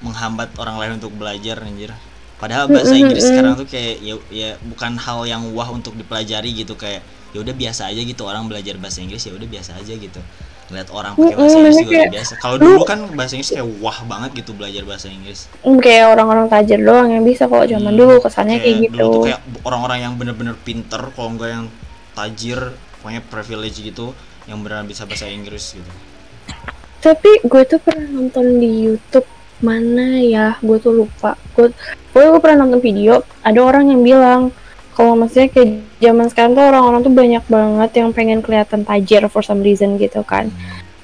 menghambat 0.00 0.54
orang 0.56 0.78
lain 0.80 0.92
untuk 1.02 1.12
belajar 1.12 1.60
anjir 1.60 1.90
padahal 2.40 2.66
bahasa 2.66 2.96
Inggris 2.96 3.22
sekarang 3.22 3.54
tuh 3.54 3.68
kayak 3.68 4.00
ya, 4.00 4.14
ya 4.32 4.50
bukan 4.64 4.96
hal 4.96 5.28
yang 5.28 5.42
wah 5.52 5.68
untuk 5.68 5.92
dipelajari 5.94 6.56
gitu 6.56 6.72
kayak 6.74 7.04
ya 7.30 7.38
udah 7.38 7.54
biasa 7.54 7.92
aja 7.92 8.00
gitu 8.02 8.26
orang 8.26 8.48
belajar 8.50 8.74
bahasa 8.80 8.98
Inggris 9.04 9.22
ya 9.22 9.36
udah 9.36 9.46
biasa 9.46 9.76
aja 9.78 9.92
gitu. 9.94 10.20
Lihat 10.70 10.86
orang 10.94 11.18
pakai 11.18 11.34
bahasa 11.34 11.56
Inggris 11.58 11.78
juga 11.82 11.92
kayak, 11.98 12.10
biasa. 12.14 12.32
Kalau 12.38 12.56
lu- 12.56 12.62
dulu 12.62 12.82
kan 12.86 12.98
bahasa 13.18 13.32
Inggris 13.34 13.50
kayak 13.54 13.68
wah 13.82 13.98
banget 14.06 14.30
gitu 14.38 14.50
belajar 14.54 14.82
bahasa 14.86 15.06
Inggris. 15.10 15.50
Hmm, 15.60 15.78
kayak 15.82 16.04
orang-orang 16.14 16.46
tajir 16.46 16.80
doang 16.82 17.08
yang 17.10 17.22
bisa 17.26 17.44
kok 17.50 17.66
zaman 17.66 17.92
Hmm, 17.92 18.00
dulu 18.00 18.14
kesannya 18.22 18.56
kayak, 18.62 18.76
gitu 18.86 18.94
dulu 18.98 19.10
tuh 19.12 19.22
kayak 19.30 19.40
orang-orang 19.66 19.98
yang 20.06 20.12
bener-bener 20.14 20.54
pinter 20.62 21.02
kalau 21.12 21.28
enggak 21.34 21.50
yang 21.54 21.66
tajir 22.14 22.58
pokoknya 23.02 23.22
privilege 23.26 23.78
gitu 23.82 24.14
yang 24.46 24.62
beneran 24.62 24.86
bisa 24.86 25.06
bahasa 25.10 25.26
Inggris 25.26 25.74
gitu. 25.74 25.90
Tapi 27.00 27.30
gue 27.42 27.62
tuh 27.64 27.80
pernah 27.80 28.06
nonton 28.06 28.60
di 28.60 28.86
YouTube 28.86 29.26
mana 29.60 30.20
ya? 30.20 30.56
Gue 30.60 30.80
tuh 30.80 30.92
lupa. 30.92 31.36
Gue 31.56 31.72
gue, 32.10 32.22
gue 32.26 32.40
pernah 32.42 32.66
nonton 32.66 32.82
video 32.82 33.22
ada 33.46 33.60
orang 33.62 33.92
yang 33.92 34.02
bilang 34.02 34.40
kalau 34.96 35.16
maksudnya 35.16 35.48
kayak 35.48 35.80
zaman 36.02 36.26
sekarang 36.28 36.52
tuh 36.52 36.64
orang-orang 36.66 37.00
tuh 37.00 37.14
banyak 37.14 37.44
banget 37.46 37.90
yang 38.02 38.08
pengen 38.12 38.40
kelihatan 38.44 38.84
tajir 38.84 39.24
for 39.32 39.40
some 39.40 39.64
reason 39.64 39.96
gitu 39.96 40.20
kan. 40.26 40.52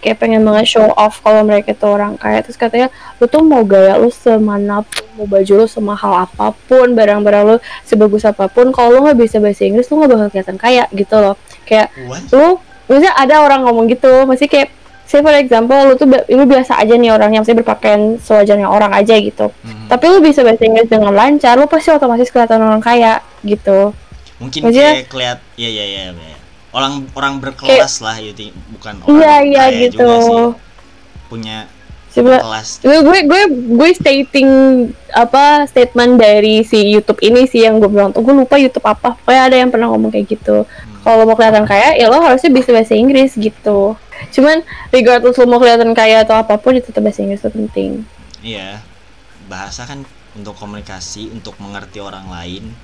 Kayak 0.04 0.20
pengen 0.20 0.44
banget 0.44 0.68
show 0.68 0.92
off 0.94 1.24
kalau 1.24 1.40
mereka 1.46 1.72
tuh 1.72 1.96
orang 1.96 2.20
kaya. 2.20 2.44
Terus 2.44 2.60
katanya 2.60 2.92
lu 3.16 3.24
tuh 3.24 3.40
mau 3.40 3.64
gaya 3.64 3.96
lu 3.96 4.12
semanapun 4.12 5.02
mau 5.16 5.24
baju 5.24 5.52
lu 5.64 5.66
semahal 5.66 6.28
apa 6.28 6.52
pun 6.68 6.92
barang-barang 6.92 7.42
lu 7.48 7.56
sebagus 7.88 8.28
apa 8.28 8.52
pun 8.52 8.68
kalau 8.68 8.92
lu 8.92 8.98
nggak 9.08 9.16
bisa 9.16 9.40
bahasa 9.40 9.64
Inggris 9.64 9.88
lu 9.88 10.04
nggak 10.04 10.12
bakal 10.12 10.28
kelihatan 10.28 10.56
kaya 10.60 10.84
gitu 10.92 11.16
loh. 11.16 11.34
Kayak 11.64 11.88
What? 12.04 12.28
lu 12.36 12.60
maksudnya 12.86 13.12
ada 13.16 13.34
orang 13.40 13.64
ngomong 13.64 13.88
gitu. 13.88 14.28
Masih 14.28 14.46
kayak 14.50 14.68
say 15.06 15.22
for 15.22 15.30
example 15.32 15.78
lu 15.86 15.94
tuh 15.94 16.04
lu 16.10 16.44
biasa 16.44 16.82
aja 16.82 16.94
nih 16.94 17.14
orang 17.14 17.30
yang 17.30 17.46
maksudnya 17.46 17.62
berpakaian 17.62 18.18
sewajarnya 18.18 18.66
orang 18.66 18.90
aja 18.90 19.14
gitu. 19.16 19.54
Mhm. 19.62 19.86
tapi 19.86 20.04
lu 20.10 20.18
bisa 20.18 20.42
bahasa 20.42 20.66
Inggris 20.66 20.90
dengan 20.90 21.14
lancar 21.14 21.54
lu 21.54 21.64
pasti 21.64 21.94
otomatis 21.94 22.26
kelihatan 22.28 22.58
orang 22.58 22.82
kaya 22.82 23.22
gitu. 23.40 23.94
Mungkin 24.36 24.68
Maksudnya- 24.68 24.94
kayak 25.00 25.08
keliat 25.08 25.38
ya 25.56 25.70
ya 25.70 25.84
ya 25.86 26.02
ya. 26.10 26.36
orang 26.76 27.08
orang 27.14 27.40
berkelas 27.40 28.04
lah 28.04 28.20
gitu. 28.20 28.52
Bukan 28.74 29.00
orang 29.00 29.14
iya 29.16 29.34
iya 29.40 29.64
kaya 29.64 29.78
gitu. 29.88 29.96
juga 29.96 30.16
sih. 30.20 30.44
Punya 31.26 31.56
coba 32.12 32.36
kelas. 32.42 32.68
Gue 32.82 32.98
gue 33.00 33.18
gue 33.24 33.42
gue 33.78 33.90
stating 33.94 34.48
apa 35.08 35.64
statement 35.64 36.16
dari 36.16 36.60
si 36.62 36.82
YouTube 36.82 37.20
ini 37.20 37.44
sih 37.46 37.64
yang 37.64 37.80
gue 37.80 37.88
bilang 37.88 38.12
tuh 38.12 38.20
gue 38.20 38.34
lupa 38.34 38.60
YouTube 38.60 38.84
apa. 38.84 39.16
Pokoknya 39.16 39.42
ada 39.48 39.56
yang 39.56 39.70
pernah 39.70 39.88
ngomong 39.88 40.10
kayak 40.10 40.28
gitu. 40.28 40.68
Kalau 41.00 41.22
mau 41.22 41.32
kelihatan 41.32 41.64
kaya 41.64 41.94
ya 41.94 42.10
lo 42.10 42.18
harusnya 42.18 42.50
bisa 42.50 42.74
bahasa 42.74 42.92
Inggris 42.92 43.38
gitu 43.38 43.94
cuman 44.32 44.62
regardless 44.90 45.36
lo 45.36 45.46
mau 45.46 45.60
kelihatan 45.60 45.92
kaya 45.92 46.22
atau 46.22 46.36
apa 46.36 46.56
pun 46.56 46.76
itu 46.76 46.90
tetap 46.90 47.04
bahasa 47.04 47.22
Inggris 47.22 47.42
itu 47.42 47.50
penting. 47.50 47.90
Iya. 48.42 48.80
Bahasa 49.46 49.86
kan 49.86 50.02
untuk 50.36 50.58
komunikasi 50.58 51.32
untuk 51.32 51.56
mengerti 51.62 52.02
orang 52.02 52.28
lain 52.28 52.74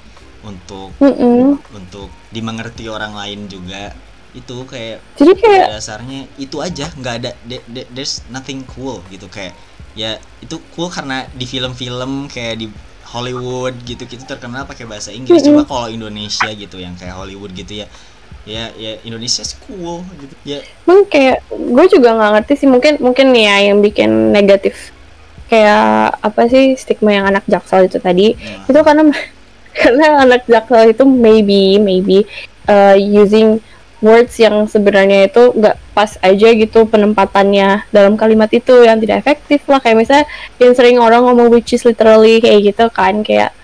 untuk 0.42 0.90
Mm-mm. 0.98 1.58
untuk 1.70 2.10
dimengerti 2.30 2.90
orang 2.90 3.14
lain 3.14 3.46
juga. 3.46 3.94
Itu 4.32 4.64
kayak 4.64 5.04
jadi 5.20 5.32
kayak 5.36 5.66
dasarnya 5.76 6.20
itu 6.40 6.56
aja 6.58 6.88
nggak 6.88 7.14
ada 7.20 7.30
de- 7.44 7.66
de- 7.68 7.88
there's 7.92 8.24
nothing 8.32 8.64
cool 8.64 9.04
gitu. 9.12 9.28
Kayak 9.28 9.52
ya 9.92 10.16
itu 10.40 10.56
cool 10.72 10.88
karena 10.88 11.28
di 11.36 11.44
film-film 11.44 12.32
kayak 12.32 12.64
di 12.64 12.66
Hollywood 13.12 13.76
gitu 13.84 14.08
gitu 14.08 14.24
terkenal 14.24 14.64
pakai 14.64 14.88
bahasa 14.88 15.12
Inggris. 15.12 15.44
Mm-mm. 15.44 15.60
coba 15.60 15.62
kalau 15.68 15.88
Indonesia 15.92 16.48
gitu 16.48 16.80
yang 16.80 16.96
kayak 16.96 17.12
Hollywood 17.12 17.52
gitu 17.52 17.84
ya 17.84 17.86
ya 18.42 18.74
ya 18.74 18.98
Indonesia 19.06 19.42
cool 19.66 20.02
gitu. 20.18 20.34
Ya. 20.42 20.58
Emang 20.86 21.06
kayak 21.06 21.46
gue 21.50 21.86
juga 21.90 22.08
nggak 22.18 22.30
ngerti 22.38 22.52
sih 22.64 22.68
mungkin 22.68 22.98
mungkin 22.98 23.30
nih 23.30 23.44
ya 23.46 23.56
yang 23.70 23.78
bikin 23.78 24.34
negatif 24.34 24.90
kayak 25.46 26.16
apa 26.24 26.48
sih 26.48 26.74
stigma 26.80 27.12
yang 27.12 27.26
anak 27.28 27.44
jaksel 27.46 27.86
itu 27.86 28.00
tadi. 28.02 28.34
Ya, 28.34 28.66
itu 28.66 28.80
karena 28.82 29.02
karena 29.80 30.06
anak 30.24 30.42
jaksel 30.48 30.90
itu 30.90 31.04
maybe 31.06 31.78
maybe 31.78 32.26
uh, 32.66 32.96
using 32.96 33.62
words 34.02 34.34
yang 34.34 34.66
sebenarnya 34.66 35.30
itu 35.30 35.54
nggak 35.54 35.78
pas 35.94 36.18
aja 36.26 36.48
gitu 36.50 36.90
penempatannya 36.90 37.86
dalam 37.94 38.18
kalimat 38.18 38.50
itu 38.50 38.82
yang 38.82 38.98
tidak 38.98 39.22
efektif 39.22 39.62
lah. 39.70 39.78
Kayak 39.78 40.02
misalnya 40.02 40.26
yang 40.58 40.72
sering 40.74 40.98
orang 40.98 41.22
ngomong 41.22 41.54
which 41.54 41.70
is 41.70 41.86
literally 41.86 42.42
kayak 42.42 42.74
gitu 42.74 42.90
kan 42.90 43.22
kayak 43.22 43.54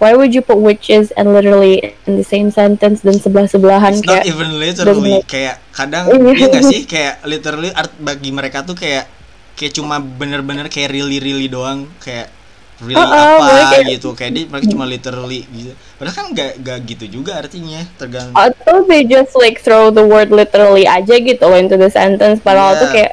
why 0.00 0.12
would 0.12 0.32
you 0.32 0.40
put 0.40 0.56
which 0.56 0.88
is 0.88 1.12
and 1.14 1.28
literally 1.28 1.78
in 2.04 2.16
the 2.16 2.24
same 2.24 2.48
sentence 2.48 3.00
dan 3.00 3.14
sebelah 3.14 3.44
sebelahan 3.44 3.92
it's 3.92 4.02
not 4.02 4.18
kayak 4.18 4.24
even 4.26 4.50
literally 4.56 5.20
kayak 5.24 5.60
kadang 5.70 6.08
Iya. 6.08 6.32
iya 6.32 6.46
nggak 6.48 6.64
sih? 6.66 6.80
Kayak 6.92 7.14
literally 7.22 7.70
art 7.70 7.92
bagi 7.96 8.30
mereka 8.30 8.60
tuh 8.62 8.74
kayak 8.74 9.06
kayak 9.52 9.72
cuma 9.72 9.96
bener-bener 9.96 10.66
kayak 10.66 10.90
really 10.90 11.16
really 11.18 11.46
doang 11.46 11.84
kayak 11.98 12.32
really 12.80 12.96
Oh, 12.96 13.04
oh, 13.04 13.38
apa 13.38 13.76
kayak- 13.76 13.92
gitu. 13.92 14.08
Kayak 14.14 14.32
dia 14.34 14.44
mereka 14.46 14.66
cuma 14.66 14.84
literally 14.84 15.44
gitu. 15.46 15.72
Padahal 15.94 16.14
kan 16.14 16.26
nggak 16.32 16.50
nggak 16.58 16.78
gitu 16.86 17.04
juga 17.12 17.36
artinya 17.36 17.84
tergantung. 17.94 18.32
Atau 18.34 18.88
they 18.88 19.04
just 19.04 19.36
like 19.36 19.60
throw 19.60 19.88
the 19.88 20.00
word 20.00 20.32
literally 20.32 20.88
aja 20.88 21.12
gitu 21.14 21.44
loh 21.44 21.54
into 21.54 21.76
the 21.76 21.88
sentence. 21.88 22.40
Padahal 22.40 22.72
Yeah. 22.72 22.80
tuh 22.80 22.88
kayak 22.90 23.12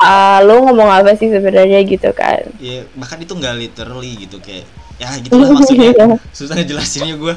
ah 0.00 0.40
lo 0.40 0.64
ngomong 0.64 0.88
apa 0.88 1.12
sih 1.12 1.28
sebenarnya? 1.28 1.84
gitu 1.84 2.08
kan. 2.10 2.40
Ya 2.56 2.88
bahkan 2.96 3.20
itu 3.20 3.30
nggak 3.30 3.54
literally 3.54 4.16
gitu 4.18 4.40
kayak 4.40 4.64
ya 5.00 5.08
gitulah 5.18 5.48
maksudnya. 5.50 6.20
Susah 6.36 6.54
ngejelasinnya 6.54 7.16
gue 7.16 7.34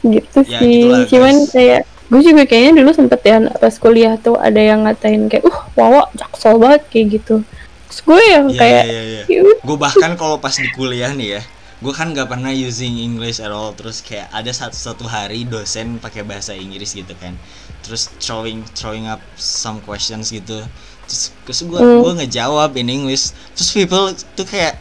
gitu 0.00 0.38
Ya, 0.46 0.58
sih. 0.58 0.88
gitulah, 0.88 1.02
cuman 1.06 1.34
kayak 1.46 1.80
gue 2.08 2.20
juga 2.24 2.42
kayaknya 2.42 2.72
dulu 2.80 2.90
sempet 2.90 3.20
ya 3.20 3.36
pas 3.52 3.74
kuliah 3.76 4.16
tuh 4.16 4.34
ada 4.34 4.56
yang 4.56 4.82
ngatain 4.82 5.28
kayak 5.28 5.44
uh 5.44 5.58
wawa 5.74 6.08
jaksel 6.16 6.56
banget 6.56 6.82
kayak 6.88 7.06
gitu. 7.20 7.44
Terus 7.86 8.00
gue 8.00 8.20
yang 8.26 8.46
Iya, 8.48 8.56
kayak 8.56 8.84
iya, 8.84 9.02
iya. 9.02 9.22
"Ya 9.26 9.40
udah." 9.44 9.58
gue 9.60 9.76
bahkan 9.76 10.10
kalau 10.14 10.36
pas 10.36 10.54
di 10.54 10.68
kuliah 10.72 11.12
nih 11.12 11.36
ya 11.36 11.42
gue 11.78 11.92
kan 11.92 12.10
nggak 12.10 12.26
pernah 12.26 12.50
using 12.50 12.96
English 12.96 13.38
at 13.38 13.52
all. 13.52 13.70
Terus 13.70 14.00
kayak 14.00 14.26
ada 14.30 14.50
satu 14.50 14.74
satu 14.74 15.04
hari 15.04 15.44
dosen 15.44 15.98
pakai 15.98 16.24
bahasa 16.24 16.50
Inggris 16.50 16.90
gitu 16.90 17.12
kan. 17.14 17.36
Terus 17.84 18.08
throwing 18.18 18.64
throwing 18.72 19.04
up 19.04 19.20
some 19.36 19.78
questions 19.80 20.30
gitu. 20.30 20.64
Terus 21.04 21.22
terus 21.44 21.60
gue 21.62 21.78
Hmm. 21.78 22.00
gue 22.02 22.12
ngejawab 22.18 22.72
in 22.74 22.88
English. 22.88 23.30
Terus 23.52 23.70
people 23.70 24.06
tuh 24.32 24.42
kayak 24.42 24.80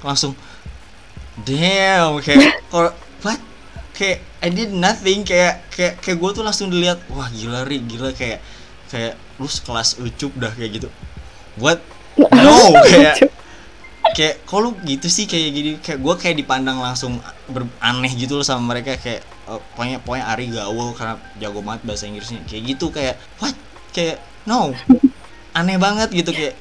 langsung 0.00 0.34
damn 1.44 2.16
kayak 2.24 2.60
or 2.76 2.92
what? 3.24 3.40
Kayak 3.96 4.20
I 4.44 4.48
did 4.52 4.70
nothing 4.76 5.24
kayak 5.24 5.64
kayak 5.72 5.94
kayak 6.04 6.18
gue 6.20 6.30
tuh 6.36 6.44
langsung 6.44 6.68
dilihat 6.68 7.00
wah 7.12 7.28
gila 7.32 7.64
ri 7.64 7.80
gila 7.80 8.12
kayak 8.12 8.40
kayak 8.92 9.16
lu 9.40 9.48
sekelas 9.48 10.00
ucup 10.00 10.32
dah 10.36 10.52
kayak 10.52 10.80
gitu. 10.80 10.88
What? 11.60 11.80
No 12.16 12.72
kayak 12.92 13.32
kayak 14.16 14.34
kok 14.48 14.58
lu 14.62 14.70
gitu 14.86 15.08
sih 15.12 15.24
kayak 15.28 15.48
gini 15.52 15.70
kayak 15.82 16.00
gue 16.00 16.14
kayak 16.16 16.36
dipandang 16.40 16.78
langsung 16.80 17.20
ber- 17.50 17.68
aneh 17.82 18.12
gitu 18.16 18.38
loh 18.40 18.46
sama 18.46 18.76
mereka 18.76 18.96
kayak 18.96 19.20
eh, 19.24 19.60
pokoknya 19.74 19.98
pokoknya 20.04 20.24
Ari 20.32 20.46
gaul 20.52 20.92
karena 20.96 21.20
jago 21.40 21.60
banget 21.60 21.82
bahasa 21.84 22.04
Inggrisnya 22.08 22.40
kayak 22.48 22.62
gitu 22.76 22.86
kayak 22.92 23.16
what? 23.40 23.56
Kayak 23.92 24.20
no. 24.48 24.72
Aneh 25.58 25.80
banget 25.80 26.12
gitu 26.12 26.36
kayak 26.36 26.52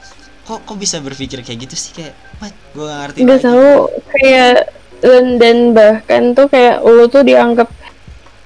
kok 0.48 0.64
kok 0.64 0.78
bisa 0.80 1.04
berpikir 1.04 1.44
kayak 1.44 1.68
gitu 1.68 1.76
sih? 1.76 1.92
Kayak 1.92 2.16
what? 2.38 2.54
Gue 2.72 2.84
gak 2.84 2.98
ngerti 3.02 3.20
lagi. 3.22 3.42
tahu 3.42 3.68
kayak 4.12 4.56
dan, 4.98 5.26
dan 5.38 5.58
bahkan 5.72 6.24
tuh 6.32 6.48
kayak 6.48 6.82
lu 6.82 7.06
tuh 7.06 7.22
dianggap 7.22 7.70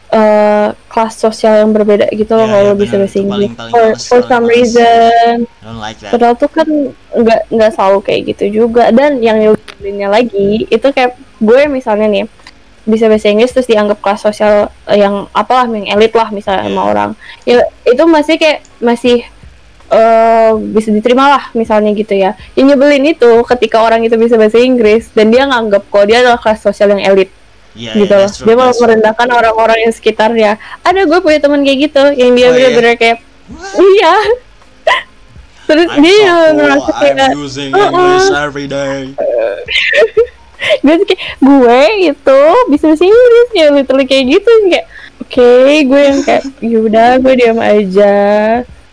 eh, 0.10 0.68
kelas 0.74 1.14
sosial 1.16 1.54
yang 1.60 1.70
berbeda 1.70 2.10
gitu 2.10 2.34
loh 2.34 2.44
Iya, 2.44 2.52
kalau 2.52 2.64
lu 2.66 2.76
bisa 2.76 2.96
bahasa 2.96 3.18
Inggris 3.18 3.54
paling- 3.54 3.56
paling 3.56 3.72
for, 3.72 3.86
for 3.96 4.20
paling 4.20 4.26
some 4.28 4.44
males. 4.44 4.54
reason. 4.74 5.34
Like 5.72 5.98
that. 6.00 6.12
Padahal 6.12 6.34
tuh 6.36 6.50
kan 6.50 6.68
nggak 7.14 7.42
nggak 7.48 7.72
selalu 7.72 8.00
kayak 8.02 8.22
gitu 8.28 8.46
juga. 8.56 8.90
Dan 8.90 9.22
yang 9.22 9.38
nyebelinnya 9.38 10.10
lagi 10.10 10.66
itu 10.66 10.88
kayak 10.88 11.14
gue 11.40 11.62
misalnya 11.68 12.08
nih 12.08 12.26
bisa 12.84 13.06
bahasa 13.06 13.30
Inggris 13.30 13.54
terus 13.54 13.70
dianggap 13.70 14.02
kelas 14.02 14.22
sosial 14.24 14.54
yang 14.90 15.30
apalah 15.32 15.70
yang 15.70 15.86
elit 15.88 16.10
lah 16.12 16.28
misalnya 16.30 16.66
sama 16.66 16.74
Iya. 16.76 16.90
orang. 16.90 17.10
Ya 17.46 17.56
itu 17.86 18.04
masih 18.04 18.36
kayak 18.36 18.60
masih 18.80 19.18
eh 19.90 20.52
bisa 20.72 20.90
diterima 20.90 21.26
lah 21.38 21.44
misalnya 21.54 21.90
gitu 21.94 22.14
ya. 22.14 22.38
Yang 22.54 22.66
nyebelin 22.74 23.06
itu 23.10 23.32
ketika 23.46 23.82
orang 23.82 24.06
itu 24.06 24.14
bisa 24.16 24.38
bahasa 24.38 24.62
Inggris 24.62 25.10
dan 25.12 25.34
dia 25.34 25.50
nganggap 25.50 25.86
kok 25.90 26.06
dia 26.06 26.22
adalah 26.22 26.38
kelas 26.38 26.62
sosial 26.62 26.94
yang 26.94 27.04
elit. 27.04 27.30
Iya, 27.78 27.94
gitu 27.96 28.14
loh. 28.14 28.30
true, 28.30 28.46
dia 28.50 28.56
malah 28.58 28.76
merendahkan 28.76 29.28
orang-orang 29.30 29.78
yang 29.88 29.94
sekitarnya. 29.94 30.52
Ada 30.82 31.06
gue 31.06 31.20
punya 31.22 31.38
teman 31.38 31.62
kayak 31.62 31.80
gitu 31.90 32.04
yang 32.18 32.34
dia 32.34 32.50
Oh, 32.50 32.52
iya? 32.52 32.54
bener-bener 32.54 32.96
kayak 32.98 33.18
What? 33.50 33.78
iya. 33.82 34.14
Terus 35.70 35.90
I'm 35.94 36.02
dia 36.02 36.18
so 36.18 36.34
cool, 36.34 36.54
merasa 36.58 36.92
kayak 36.98 37.18
I'm 37.20 37.38
using. 37.46 37.70
English 37.72 38.30
every 38.34 38.66
day. 38.66 38.98
Gue 40.84 40.96
kayak 41.08 41.22
gue 41.40 41.82
itu 42.12 42.42
bisa 42.68 42.84
bahasa 42.92 43.06
Inggris 43.06 43.50
ya 43.56 43.66
literally 43.72 44.06
kayak 44.06 44.26
gitu. 44.28 44.52
Kayak 44.68 44.86
oke 45.24 45.52
gue 45.88 46.02
yang 46.04 46.20
kayak 46.26 46.44
yaudah 46.60 47.10
gue 47.22 47.34
diam 47.38 47.60
aja 47.62 48.16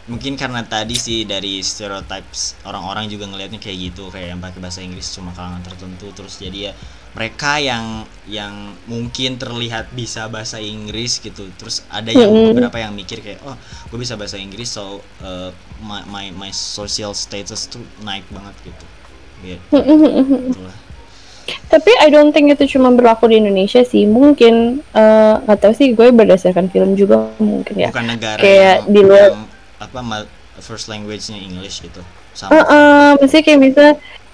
mungkin 0.06 0.38
karena 0.38 0.62
tadi 0.62 0.94
sih 0.94 1.26
dari 1.26 1.58
stereotypes 1.58 2.62
orang-orang 2.62 3.10
juga 3.10 3.26
ngelihatnya 3.26 3.58
kayak 3.58 3.90
gitu 3.90 4.06
kayak 4.14 4.38
yang 4.38 4.40
pakai 4.42 4.58
bahasa 4.62 4.78
Inggris 4.78 5.10
cuma 5.10 5.34
kalangan 5.34 5.66
tertentu 5.66 6.14
terus 6.14 6.38
jadi 6.38 6.70
ya 6.70 6.72
mereka 7.16 7.56
yang 7.58 8.04
yang 8.28 8.76
mungkin 8.86 9.40
terlihat 9.40 9.88
bisa 9.96 10.28
bahasa 10.28 10.60
Inggris 10.60 11.16
gitu. 11.16 11.48
Terus 11.56 11.80
ada 11.88 12.12
yang 12.12 12.28
beberapa 12.52 12.76
yang 12.76 12.92
mikir 12.92 13.24
kayak 13.24 13.40
oh 13.40 13.56
gue 13.88 13.96
bisa 13.96 14.20
bahasa 14.20 14.36
Inggris 14.36 14.68
so 14.68 15.00
uh, 15.24 15.48
my, 15.80 16.04
my 16.04 16.28
my 16.36 16.50
social 16.52 17.16
status 17.16 17.72
tuh 17.72 17.80
naik 18.04 18.28
banget 18.28 18.52
gitu. 18.68 18.86
Gitu 19.40 20.60
lah 20.60 20.76
tapi 21.70 21.90
I 22.02 22.10
don't 22.10 22.34
think 22.34 22.50
itu 22.50 22.78
cuma 22.78 22.90
berlaku 22.90 23.30
di 23.30 23.38
Indonesia 23.38 23.82
sih. 23.86 24.02
Mungkin 24.02 24.82
nggak 25.46 25.58
tahu 25.62 25.72
sih 25.78 25.94
gue 25.94 26.10
berdasarkan 26.10 26.70
film 26.74 26.98
juga 26.98 27.30
mungkin 27.38 27.74
ya. 27.74 27.90
Bukan 27.94 28.06
negara 28.06 28.38
Kayak 28.42 28.86
yang, 28.86 28.90
di 28.90 29.00
luar- 29.06 29.34
yang 29.34 29.55
apa 29.78 30.00
first 30.58 30.88
language-nya 30.88 31.36
English 31.36 31.80
gitu. 31.80 32.00
Sama. 32.32 32.52
Eh, 32.56 33.12
mesti 33.20 33.40
kayak 33.40 33.60
bisa 33.60 33.84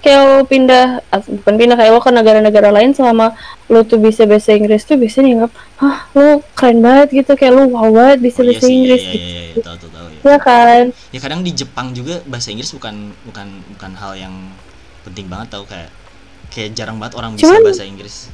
kayak 0.03 0.19
lo 0.19 0.43
pindah 0.43 0.99
ah, 1.09 1.19
bukan 1.23 1.55
pindah 1.55 1.75
kayak 1.79 1.91
lo 1.91 1.99
ke 1.99 2.11
negara-negara 2.11 2.69
lain 2.71 2.91
selama 2.91 3.31
lo 3.67 3.83
tuh 3.83 3.95
bisa 3.95 4.27
bahasa 4.27 4.51
Inggris 4.51 4.83
tuh 4.83 4.99
bisa 4.99 5.23
dianggap 5.23 5.51
ah 5.79 6.07
lo 6.11 6.43
keren 6.53 6.79
banget 6.79 7.23
gitu. 7.23 7.31
Kayak 7.35 7.53
lo 7.55 7.63
wow 7.71 7.87
banget 7.87 8.19
bisa 8.19 8.39
Oh, 8.39 8.47
iya 8.47 8.51
bahasa 8.51 8.67
sih, 8.67 8.71
iya, 8.71 8.79
Inggris 8.79 9.01
iya, 9.01 9.11
gitu. 9.11 9.23
iya, 9.23 9.41
iya, 9.51 9.63
tahu 9.63 9.75
tahu 9.79 9.91
tahu 9.91 10.07
ya. 10.07 10.19
ya 10.23 10.37
kan? 10.39 10.83
Ya 11.15 11.19
kadang 11.19 11.41
di 11.43 11.51
Jepang 11.51 11.87
juga 11.91 12.19
bahasa 12.23 12.47
Inggris 12.51 12.71
bukan 12.71 12.95
bukan 13.23 13.47
bukan 13.75 13.91
hal 13.95 14.13
yang 14.15 14.35
penting 15.03 15.27
banget 15.27 15.47
tau 15.51 15.63
kayak 15.63 15.91
kayak 16.51 16.69
jarang 16.75 16.99
banget 16.99 17.15
orang 17.15 17.35
bisa 17.35 17.47
Cuman- 17.47 17.63
bahasa 17.63 17.83
Inggris. 17.83 18.27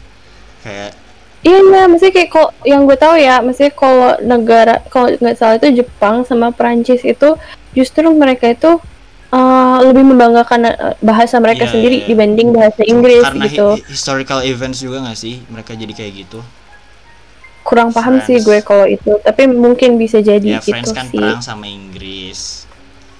Kayak 0.59 0.91
iya 1.41 1.59
iya 1.59 1.83
mesti 1.85 2.07
kayak 2.09 2.29
kok 2.29 2.49
yang 2.63 2.83
gue 2.83 2.95
tahu 2.95 3.15
ya 3.15 3.39
mesti 3.39 3.71
kalau 3.71 4.19
negara 4.19 4.83
kalau 4.87 5.07
nggak 5.09 5.35
salah 5.35 5.55
itu 5.55 5.79
Jepang 5.79 6.23
sama 6.23 6.51
Perancis 6.51 6.99
itu 7.01 7.39
justru 7.71 8.03
mereka 8.11 8.49
itu 8.49 8.75
eh, 9.29 9.77
lebih 9.81 10.03
membanggakan 10.05 10.59
eh, 10.67 10.75
bahasa 10.99 11.37
mereka 11.37 11.63
Iya, 11.63 11.71
sendiri 11.71 11.97
iya. 12.01 12.07
dibanding 12.07 12.49
bahasa 12.51 12.81
Inggris 12.83 13.23
karena 13.23 13.45
gitu 13.45 13.67
hi- 13.73 13.85
historical 13.87 14.39
events 14.41 14.79
juga 14.79 14.99
gak 15.01 15.15
sih 15.15 15.39
mereka 15.47 15.73
jadi 15.73 15.93
kayak 15.93 16.13
gitu 16.19 16.39
kurang 17.61 17.93
paham 17.93 18.17
sih 18.19 18.35
France. 18.35 18.45
gue 18.45 18.59
kalau 18.61 18.85
itu 18.85 19.11
tapi 19.21 19.45
mungkin 19.45 19.95
bisa 19.95 20.19
jadi 20.19 20.57
ya 20.57 20.59
gitu 20.59 20.73
France 20.73 20.91
kan 20.91 21.05
sih 21.07 21.15
perang 21.15 21.39
sama 21.39 21.65
Inggris 21.65 22.65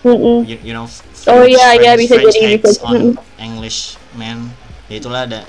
Mm-mm. 0.02 0.44
you, 0.44 0.58
you 0.62 0.74
know 0.74 0.84
f- 0.84 1.04
Oh, 1.28 1.44
French- 1.44 1.52
iya, 1.52 1.68
iya, 1.78 1.92
French- 1.94 2.02
bisa 2.02 2.14
French 2.16 2.34
jadi, 2.34 2.56
on 2.82 2.96
Mm. 2.96 3.14
English 3.38 3.80
man 4.12 4.50
ya 4.88 4.96
itulah 4.98 5.24
ada 5.24 5.44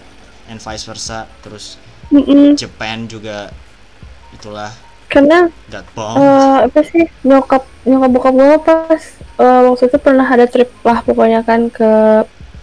and 0.47 0.59
vice 0.59 0.83
versa 0.83 1.25
terus 1.41 1.79
Mm-mm. 2.11 2.59
Japan 2.59 3.07
juga 3.07 3.51
itulah. 4.35 4.71
Karena 5.11 5.51
eh, 5.71 6.59
apa 6.71 6.81
sih 6.87 7.07
nyokap 7.27 7.67
nyokap 7.83 8.11
bokap 8.15 8.35
gue 8.35 8.59
pas 8.63 9.03
eh, 9.43 9.61
waktu 9.67 9.91
itu 9.91 9.99
pernah 9.99 10.27
ada 10.27 10.47
trip 10.47 10.71
lah 10.87 11.03
pokoknya 11.03 11.43
kan 11.43 11.67
ke 11.67 11.91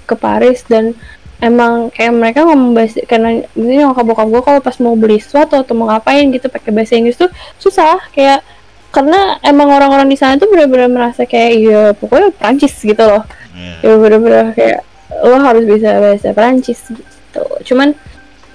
ke 0.08 0.16
Paris 0.16 0.64
dan 0.72 0.96
emang 1.44 1.92
kayak 1.92 2.16
mereka 2.16 2.48
ngomong 2.48 2.72
bahasa 2.72 3.04
karena 3.04 3.44
misalnya 3.52 3.92
nyokap 3.92 4.06
bokap 4.08 4.28
gue 4.32 4.42
kalau 4.48 4.60
pas 4.64 4.78
mau 4.80 4.96
beli 4.96 5.20
sesuatu 5.20 5.60
atau 5.60 5.74
mau 5.76 5.92
ngapain 5.92 6.24
gitu 6.32 6.48
pakai 6.48 6.72
bahasa 6.72 6.96
Inggris 6.96 7.20
tuh 7.20 7.32
susah. 7.60 8.00
Kayak 8.16 8.48
karena 8.96 9.36
emang 9.44 9.68
orang-orang 9.68 10.08
di 10.08 10.16
sana 10.16 10.40
tuh 10.40 10.48
benar-benar 10.48 10.88
merasa 10.88 11.28
kayak 11.28 11.52
ya 11.60 11.82
pokoknya 12.00 12.32
Prancis 12.32 12.74
gitu 12.80 13.04
loh. 13.04 13.28
Ya. 13.54 13.92
ya 13.92 13.94
bener-bener 14.00 14.56
kayak 14.56 14.80
lo 15.24 15.38
harus 15.40 15.64
bisa 15.68 16.00
bahasa 16.00 16.32
Perancis 16.32 16.80
gitu. 16.88 17.44
Cuman 17.68 17.92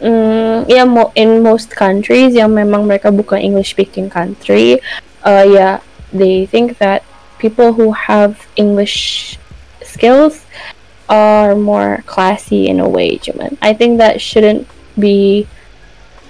mm, 0.02 0.66
ya 0.66 0.82
mo 0.82 1.14
in 1.14 1.40
most 1.40 1.70
countries 1.70 2.34
yang 2.34 2.50
memang 2.52 2.84
mereka 2.84 3.14
bukan 3.14 3.38
English 3.38 3.72
speaking 3.72 4.10
country 4.10 4.82
uh, 5.22 5.46
ya 5.46 5.78
they 6.10 6.44
think 6.50 6.76
that 6.82 7.06
people 7.38 7.72
who 7.72 7.94
have 7.94 8.50
English 8.58 9.38
skills 9.82 10.42
are 11.06 11.54
more 11.54 12.02
classy 12.04 12.66
in 12.66 12.82
a 12.82 12.88
way 12.88 13.16
cuman 13.22 13.54
I 13.62 13.72
think 13.72 14.02
that 14.02 14.18
shouldn't 14.18 14.66
be 14.98 15.46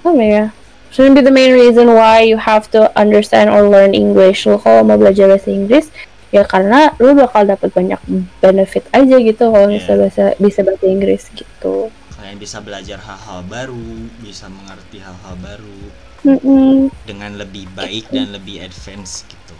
apa 0.05 0.21
ya 0.21 0.45
shouldn't 0.93 1.17
be 1.17 1.25
the 1.25 1.33
main 1.33 1.53
reason 1.57 1.97
why 1.97 2.21
you 2.21 2.37
have 2.37 2.69
to 2.71 2.93
understand 2.93 3.49
or 3.49 3.65
learn 3.65 3.97
English 3.97 4.45
lo 4.45 4.61
kalau 4.61 4.85
mau 4.85 4.99
belajar 4.99 5.25
bahasa 5.25 5.49
Inggris 5.49 5.89
ya 6.33 6.41
karena 6.45 6.89
lu 6.97 7.13
bakal 7.13 7.45
dapat 7.45 7.69
banyak 7.69 8.01
benefit 8.41 8.85
aja 8.89 9.15
gitu 9.21 9.53
kalau 9.53 9.69
Iya. 9.69 9.77
bisa 9.77 9.91
bahasa 9.93 10.23
bisa 10.41 10.59
bahasa 10.65 10.85
Inggris 10.89 11.29
gitu. 11.37 11.93
Kalian 12.23 12.39
bisa 12.39 12.63
belajar 12.63 13.03
hal-hal 13.03 13.43
baru 13.43 14.07
bisa 14.23 14.47
mengerti 14.47 15.03
hal-hal 15.03 15.35
baru 15.43 15.79
Mm-mm. 16.23 16.87
dengan 17.03 17.35
lebih 17.35 17.67
baik 17.75 18.07
dan 18.15 18.31
lebih 18.31 18.63
advance 18.63 19.27
gitu. 19.27 19.55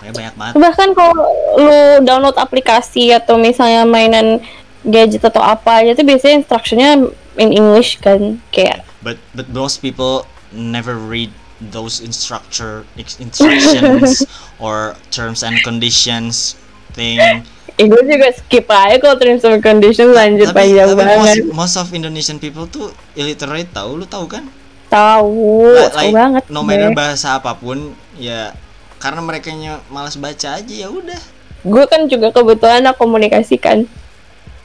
Pokoknya 0.00 0.12
banyak 0.16 0.34
banget. 0.40 0.54
Bahkan 0.56 0.88
kalau 0.96 1.20
lu 1.60 1.80
download 2.08 2.40
aplikasi 2.40 3.12
atau 3.12 3.36
misalnya 3.36 3.84
mainan 3.84 4.40
gadget 4.88 5.20
atau 5.20 5.44
apa 5.44 5.84
aja 5.84 5.92
tuh 5.92 6.08
biasanya 6.08 6.40
instructionnya 6.40 7.12
in 7.36 7.52
English 7.52 8.00
kan 8.00 8.40
kayak 8.48 8.80
but 9.04 9.20
but 9.36 9.44
most 9.52 9.84
people 9.84 10.24
never 10.56 10.96
read 10.96 11.28
those 11.60 12.00
instructor 12.00 12.88
instructions 12.96 14.24
or 14.64 14.96
terms 15.12 15.44
and 15.44 15.60
conditions 15.60 16.56
thing 16.96 17.44
eh, 17.80 17.86
gue 17.88 18.02
juga 18.04 18.28
skip 18.36 18.66
aja 18.68 18.96
kalau 19.00 19.16
terms 19.16 19.42
and 19.42 19.64
conditions 19.64 20.12
lanjut 20.12 20.52
tapi, 20.52 20.76
panjang 20.76 20.88
tapi 20.92 21.00
banget. 21.00 21.36
most, 21.48 21.56
most 21.56 21.76
of 21.80 21.88
Indonesian 21.96 22.36
people 22.36 22.68
tuh 22.68 22.92
illiterate 23.16 23.72
tahu 23.72 24.04
lu 24.04 24.06
tahu 24.06 24.28
kan? 24.28 24.44
Tahu 24.92 25.64
tahu 25.90 25.96
like, 25.96 26.12
banget 26.12 26.42
no 26.50 26.60
matter 26.60 26.90
bahasa 26.92 27.38
apa 27.38 27.54
pun 27.56 27.94
ya 28.18 28.52
karena 29.00 29.24
mereka 29.24 29.48
malas 29.88 30.20
baca 30.20 30.60
aja 30.60 30.74
ya 30.74 30.92
udah. 30.92 31.20
Gue 31.64 31.84
kan 31.88 32.04
juga 32.08 32.28
kebetulan 32.30 32.84
anak 32.84 33.00
komunikasi 33.00 33.56
kan. 33.56 33.88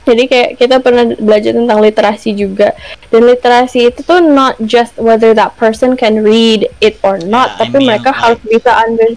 Jadi 0.06 0.30
kayak 0.30 0.62
kita 0.62 0.78
pernah 0.86 1.10
belajar 1.18 1.58
tentang 1.58 1.82
literasi 1.82 2.38
juga. 2.38 2.78
Dan 3.10 3.26
literasi 3.26 3.90
itu 3.90 4.06
tuh 4.06 4.22
not 4.22 4.54
just 4.62 4.94
whether 5.02 5.34
that 5.34 5.58
person 5.58 5.98
can 5.98 6.22
read 6.22 6.70
it 6.78 7.02
or 7.02 7.18
not 7.26 7.58
Yeah, 7.58 7.58
I 7.58 7.62
tapi 7.66 7.78
mean, 7.82 7.88
mereka 7.90 8.14
like- 8.14 8.22
harus 8.22 8.42
bisa 8.46 8.72
under 8.86 9.10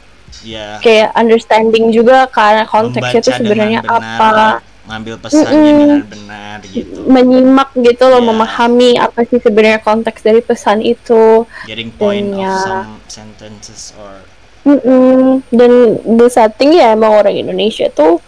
ya 0.42 0.78
kayak 0.78 1.14
understanding 1.14 1.90
juga 1.90 2.26
karena 2.30 2.64
konteksnya 2.64 3.20
itu 3.20 3.32
sebenarnya 3.32 3.80
apa 3.82 4.62
ngambil 4.88 5.20
pesannya 5.20 5.52
Mm-mm. 5.52 5.76
dengan 5.76 6.02
benar 6.08 6.58
gitu 6.64 6.96
menyimak 7.04 7.70
gitu 7.76 8.04
loh 8.08 8.24
Yeah. 8.24 8.28
memahami 8.32 8.90
apa 8.96 9.20
sih 9.28 9.36
sebenarnya 9.36 9.80
konteks 9.84 10.20
dari 10.24 10.40
pesan 10.40 10.80
itu 10.80 11.44
getting 11.68 11.92
point 11.92 12.32
Dan 12.32 12.40
ya. 12.40 12.48
of 12.48 12.64
some 12.64 12.92
sentences 13.04 13.92
or 14.00 14.24
Mm-mm. 14.64 15.44
dan 15.52 15.72
the 16.00 16.28
setting 16.32 16.72
ya 16.72 16.96
emang 16.96 17.20
orang 17.20 17.36
Indonesia 17.36 17.92
tuh 17.92 18.20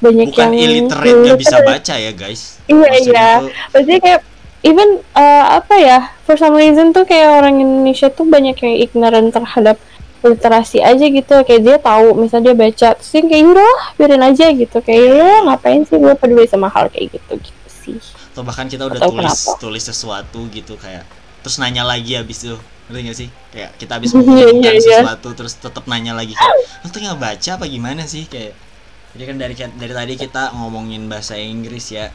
banyak 0.00 0.32
bukan 0.32 0.52
yang 0.52 0.72
illiterate 0.84 1.16
nggak 1.20 1.40
bisa 1.40 1.56
baca 1.60 1.94
ya 1.96 2.12
guys 2.12 2.60
Iya 2.64 2.90
iya. 3.04 3.28
Maksudnya 3.76 4.00
kayak 4.00 4.20
even 4.64 5.04
uh, 5.12 5.60
apa 5.60 5.74
ya 5.76 5.98
for 6.24 6.40
some 6.40 6.56
reason 6.56 6.96
tuh 6.96 7.04
kayak 7.04 7.28
orang 7.28 7.60
Indonesia 7.60 8.08
tuh 8.08 8.24
banyak 8.24 8.56
yang 8.56 8.74
ignorant 8.80 9.36
terhadap 9.36 9.76
literasi 10.24 10.78
aja 10.80 11.04
gitu 11.04 11.34
kayak 11.46 11.62
dia 11.66 11.76
tahu 11.78 12.16
misalnya 12.16 12.52
dia 12.52 12.56
baca 12.56 12.88
dia 12.96 13.20
kayak 13.30 13.44
udah 13.52 13.72
biarin 13.98 14.24
aja 14.24 14.46
gitu. 14.52 14.76
Kayak 14.80 15.02
ya 15.20 15.30
ngapain 15.46 15.82
sih 15.88 15.96
gue 16.00 16.14
peduli 16.16 16.46
sama 16.48 16.68
hal 16.72 16.88
kayak 16.88 17.14
gitu 17.14 17.32
gitu 17.38 17.66
sih. 17.68 17.98
Atau 18.32 18.42
bahkan 18.42 18.66
kita 18.66 18.88
udah 18.90 19.00
Atau 19.00 19.10
tulis 19.14 19.36
kenapa? 19.36 19.60
tulis 19.62 19.84
sesuatu 19.84 20.40
gitu 20.50 20.74
kayak 20.80 21.04
terus 21.44 21.56
nanya 21.60 21.84
lagi 21.86 22.16
habis 22.16 22.40
itu. 22.44 22.56
Ngerti 22.84 23.00
gak 23.08 23.16
sih? 23.16 23.28
Kayak 23.52 23.70
kita 23.80 23.92
habis 23.96 24.10
Iya, 24.16 24.18
mengumumkan 24.18 24.60
iya, 24.60 24.72
iya. 24.80 25.00
sesuatu 25.00 25.28
terus 25.32 25.54
tetap 25.56 25.84
nanya 25.88 26.12
lagi 26.16 26.34
kayak 26.36 26.54
lu 26.84 26.88
tuh 26.92 27.00
nggak 27.00 27.20
baca 27.20 27.50
apa 27.56 27.64
gimana 27.68 28.02
sih? 28.04 28.24
Kayak 28.28 28.52
jadi 29.14 29.24
kan 29.30 29.36
dari 29.38 29.54
dari 29.78 29.92
tadi 29.94 30.14
kita 30.18 30.42
ngomongin 30.58 31.06
bahasa 31.06 31.38
Inggris 31.38 31.86
ya 31.92 32.10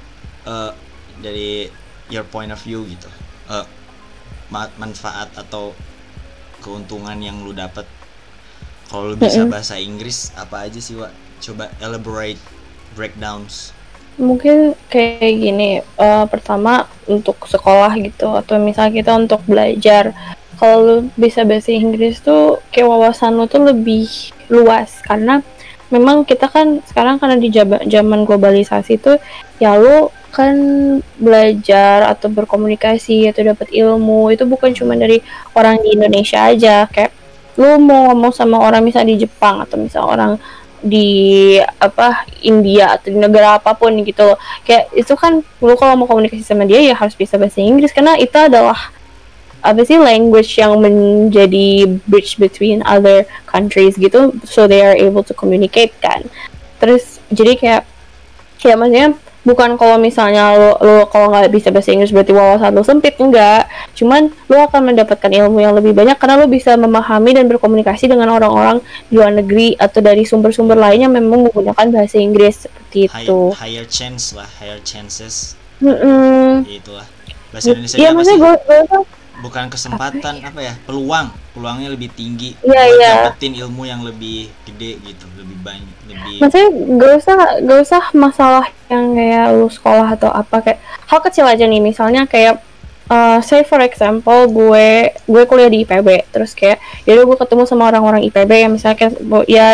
eh, 0.45 0.71
dari 1.21 1.69
your 2.09 2.25
point 2.25 2.49
of 2.51 2.59
view 2.61 2.83
gitu. 2.85 3.07
Ma- 4.49 4.73
manfaat 4.81 5.29
atau 5.37 5.77
keuntungan 6.59 7.15
yang 7.21 7.39
lu 7.45 7.53
dapat 7.53 7.85
kalau 8.89 9.13
lu 9.13 9.17
bisa 9.17 9.45
Mm-mm. 9.45 9.53
bahasa 9.53 9.77
Inggris 9.79 10.33
apa 10.35 10.67
aja 10.67 10.79
sih 10.81 10.97
Wak? 10.99 11.13
coba 11.39 11.71
elaborate 11.79 12.41
breakdowns 12.97 13.71
mungkin 14.19 14.75
kayak 14.91 15.31
gini 15.39 15.79
eh, 15.79 16.25
pertama 16.27 16.85
untuk 17.07 17.39
sekolah 17.47 17.95
gitu 18.03 18.35
atau 18.35 18.59
misalnya 18.59 18.93
kita 18.99 19.11
untuk 19.15 19.41
belajar 19.47 20.11
kalau 20.59 20.77
lu 20.83 20.95
bisa 21.15 21.47
bahasa 21.47 21.71
Inggris 21.71 22.19
tuh 22.19 22.59
kayak 22.67 22.91
wawasan 22.91 23.39
lu 23.39 23.47
tuh 23.47 23.63
lebih 23.63 24.11
luas 24.51 24.99
karena 25.07 25.39
memang 25.89 26.27
kita 26.27 26.51
kan 26.51 26.83
sekarang 26.85 27.17
karena 27.17 27.39
di 27.39 27.49
zaman 27.87 28.27
globalisasi 28.27 28.99
tuh 28.99 29.17
ya 29.57 29.79
lu 29.79 30.11
kan 30.29 30.53
belajar 31.17 32.05
atau 32.05 32.29
berkomunikasi 32.29 33.25
atau 33.33 33.41
dapat 33.41 33.73
ilmu 33.73 34.29
itu 34.29 34.45
bukan 34.45 34.75
cuma 34.77 34.93
dari 34.93 35.23
orang 35.57 35.81
di 35.81 35.97
Indonesia 35.97 36.45
aja 36.45 36.85
kayak 36.85 37.09
lu 37.59 37.75
mau 37.83 38.09
ngomong 38.09 38.31
sama 38.31 38.55
orang 38.63 38.79
misalnya 38.87 39.19
di 39.19 39.27
Jepang 39.27 39.59
atau 39.59 39.75
misalnya 39.75 40.07
orang 40.07 40.31
di 40.79 41.59
apa 41.59 42.23
India 42.39 42.95
atau 42.95 43.11
di 43.11 43.19
negara 43.19 43.59
apa 43.59 43.75
pun 43.75 43.91
gitu. 43.99 44.39
Kayak 44.63 44.87
itu 44.95 45.13
kan 45.19 45.43
lu 45.59 45.75
kalau 45.75 45.99
mau 45.99 46.07
komunikasi 46.07 46.39
sama 46.39 46.63
dia 46.63 46.79
ya 46.79 46.95
harus 46.95 47.13
bisa 47.19 47.35
bahasa 47.35 47.59
Inggris. 47.59 47.91
Karena 47.91 48.15
itu 48.15 48.35
adalah 48.39 48.95
apa 49.59 49.83
sih 49.83 49.99
language 49.99 50.55
yang 50.55 50.79
menjadi 50.79 51.99
bridge 52.07 52.39
between 52.39 52.79
other 52.87 53.27
countries 53.43 53.99
gitu. 53.99 54.31
So 54.47 54.71
they 54.71 54.79
are 54.79 54.95
able 54.95 55.27
to 55.27 55.35
communicate 55.35 55.91
kan. 55.99 56.23
Terus 56.79 57.19
jadi 57.27 57.59
kayak 57.59 57.83
kayak 58.63 58.77
maksudnya 58.79 59.07
bukan 59.49 59.75
kalau 59.81 59.97
misalnya 59.97 60.53
lo, 60.53 60.71
lo 60.77 61.09
kalau 61.09 61.33
nggak 61.33 61.49
bisa 61.49 61.73
bahasa 61.73 61.89
Inggris 61.89 62.13
berarti 62.13 62.29
wawasan 62.29 62.77
lo 62.77 62.85
sempit 62.85 63.17
enggak. 63.17 63.65
Cuman 63.97 64.29
lo 64.45 64.57
akan 64.69 64.93
mendapatkan 64.93 65.31
ilmu 65.33 65.57
yang 65.57 65.73
lebih 65.73 65.97
banyak 65.97 66.15
karena 66.21 66.37
lo 66.37 66.45
bisa 66.45 66.77
memahami 66.77 67.33
dan 67.33 67.49
berkomunikasi 67.49 68.05
dengan 68.05 68.29
orang-orang 68.29 68.77
di 69.09 69.17
luar 69.17 69.33
negeri 69.33 69.73
atau 69.75 69.99
dari 70.05 70.23
sumber-sumber 70.23 70.77
lainnya 70.77 71.09
memang 71.09 71.49
menggunakan 71.49 71.85
bahasa 71.89 72.21
Inggris 72.21 72.69
seperti 72.69 73.09
itu. 73.09 73.39
higher 73.57 73.85
chance 73.89 74.37
lah 74.37 74.47
higher 74.61 74.77
chances. 74.85 75.57
Mm-mm. 75.81 76.67
ya 76.69 76.75
itulah. 76.77 77.07
Bahasa 77.49 77.73
Indonesia 77.73 77.97
maksudnya 78.13 78.37
sih? 78.37 78.37
gue 78.37 78.53
gue 78.85 79.18
bukan 79.39 79.71
kesempatan 79.71 80.43
apa 80.43 80.59
ya 80.59 80.73
peluang. 80.83 81.31
Peluangnya 81.55 81.89
lebih 81.91 82.11
tinggi 82.13 82.55
Iya, 82.63 82.71
buat 82.71 82.95
iya. 82.95 83.11
dapetin 83.27 83.53
ilmu 83.57 83.83
yang 83.83 84.03
lebih 84.05 84.47
gede 84.63 84.99
gitu 85.03 85.25
lebih 85.35 85.57
banyak 85.59 85.97
lebih 86.07 86.35
maksudnya 86.39 86.69
gak 86.95 87.13
usah 87.19 87.35
gak 87.63 87.79
usah 87.83 88.03
masalah 88.15 88.65
yang 88.87 89.11
kayak 89.17 89.45
lu 89.55 89.67
sekolah 89.67 90.07
atau 90.15 90.31
apa 90.31 90.63
kayak 90.63 90.79
hal 91.09 91.19
kecil 91.23 91.45
aja 91.47 91.65
nih. 91.67 91.81
Misalnya 91.83 92.23
kayak 92.29 92.61
uh, 93.09 93.39
say 93.43 93.65
for 93.65 93.81
example 93.81 94.47
gue 94.47 95.11
gue 95.25 95.43
kuliah 95.49 95.69
di 95.69 95.83
IPB 95.83 96.31
terus 96.31 96.53
kayak 96.53 96.79
yaudah 97.03 97.25
gue 97.25 97.37
ketemu 97.43 97.63
sama 97.65 97.89
orang-orang 97.89 98.23
IPB 98.29 98.51
yang 98.67 98.71
misalnya 98.71 98.97
kayak 98.97 99.13
ya 99.49 99.67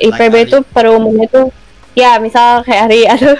IPB 0.00 0.34
Ari. 0.34 0.44
itu 0.48 0.56
pada 0.72 0.88
umumnya 0.96 1.28
tuh 1.28 1.46
ya 1.92 2.16
misal 2.18 2.64
kayak 2.64 2.90
Ari. 2.90 3.02
Atau 3.12 3.36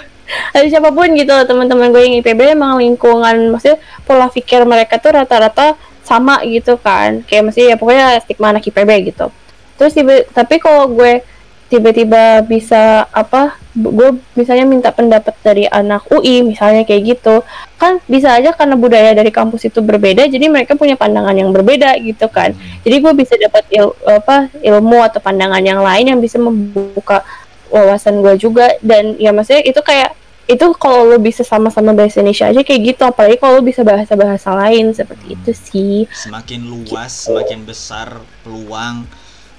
atau 0.52 0.66
siapa 0.68 0.90
pun 0.94 1.08
gitu 1.14 1.30
loh, 1.30 1.46
teman-teman 1.46 1.90
gue 1.90 2.02
yang 2.02 2.14
IPB 2.22 2.54
emang 2.54 2.78
lingkungan 2.78 3.54
maksudnya 3.54 3.78
pola 4.04 4.26
pikir 4.30 4.62
mereka 4.64 4.98
tuh 4.98 5.16
rata-rata 5.16 5.74
sama 6.02 6.42
gitu 6.46 6.78
kan. 6.80 7.22
Kayak 7.26 7.52
masih 7.52 7.62
ya 7.70 7.76
pokoknya 7.78 8.18
stigma 8.24 8.50
anak 8.50 8.66
IPB 8.66 9.14
gitu. 9.14 9.30
Terus 9.78 9.92
tiba 9.94 10.26
tapi 10.34 10.60
kalau 10.60 10.90
gue 10.90 11.22
tiba-tiba 11.70 12.42
bisa 12.42 13.06
apa 13.14 13.54
gue 13.78 14.18
misalnya 14.34 14.66
minta 14.66 14.90
pendapat 14.90 15.30
dari 15.46 15.70
anak 15.70 16.02
UI 16.10 16.42
misalnya 16.42 16.82
kayak 16.82 17.14
gitu 17.14 17.46
kan 17.78 18.02
bisa 18.10 18.34
aja 18.34 18.50
karena 18.50 18.74
budaya 18.74 19.14
dari 19.14 19.30
kampus 19.30 19.70
itu 19.70 19.78
berbeda 19.78 20.26
jadi 20.26 20.50
mereka 20.50 20.74
punya 20.74 20.98
pandangan 20.98 21.30
yang 21.30 21.54
berbeda 21.54 21.94
gitu 22.02 22.26
kan. 22.26 22.50
Hmm. 22.50 22.82
jadi 22.82 22.96
gue 22.98 23.12
bisa 23.14 23.38
dapat 23.38 23.62
il- 23.70 23.94
apa 24.02 24.50
ilmu 24.58 24.98
atau 25.06 25.22
pandangan 25.22 25.62
yang 25.62 25.78
lain 25.78 26.10
yang 26.10 26.18
bisa 26.18 26.42
membuka 26.42 27.22
wawasan 27.70 28.20
gue 28.20 28.34
juga. 28.36 28.76
Dan 28.84 29.16
ya 29.16 29.30
maksudnya 29.30 29.64
itu 29.64 29.80
kayak 29.80 30.18
itu 30.50 30.66
kalau 30.74 31.06
lo 31.06 31.16
bisa 31.22 31.46
sama-sama 31.46 31.94
bahasa 31.94 32.18
Indonesia 32.18 32.50
aja 32.50 32.60
kayak 32.66 32.80
gitu. 32.94 33.02
Apalagi 33.06 33.38
kalau 33.38 33.58
lo 33.58 33.64
bisa 33.64 33.86
bahasa-bahasa 33.86 34.50
lain 34.52 34.90
seperti 34.90 35.38
itu 35.38 35.50
sih. 35.54 35.94
Semakin 36.10 36.60
luas 36.66 37.30
semakin 37.30 37.62
besar 37.62 38.18
peluang 38.42 39.06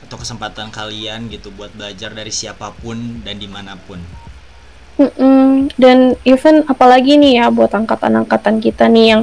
atau 0.05 0.19
kesempatan 0.19 0.67
kalian 0.69 1.31
gitu 1.31 1.55
buat 1.55 1.71
belajar 1.71 2.11
dari 2.11 2.35
siapa 2.35 2.75
pun 2.83 3.23
dan 3.23 3.39
di 3.39 3.47
mana 3.47 3.79
pun. 3.79 4.03
Mm-mm. 5.01 5.71
dan 5.81 6.13
even 6.27 6.61
apalagi 6.69 7.17
nih 7.17 7.41
ya 7.41 7.45
buat 7.49 7.73
angkatan-angkatan 7.73 8.61
kita 8.61 8.85
nih 8.85 9.17
yang 9.17 9.21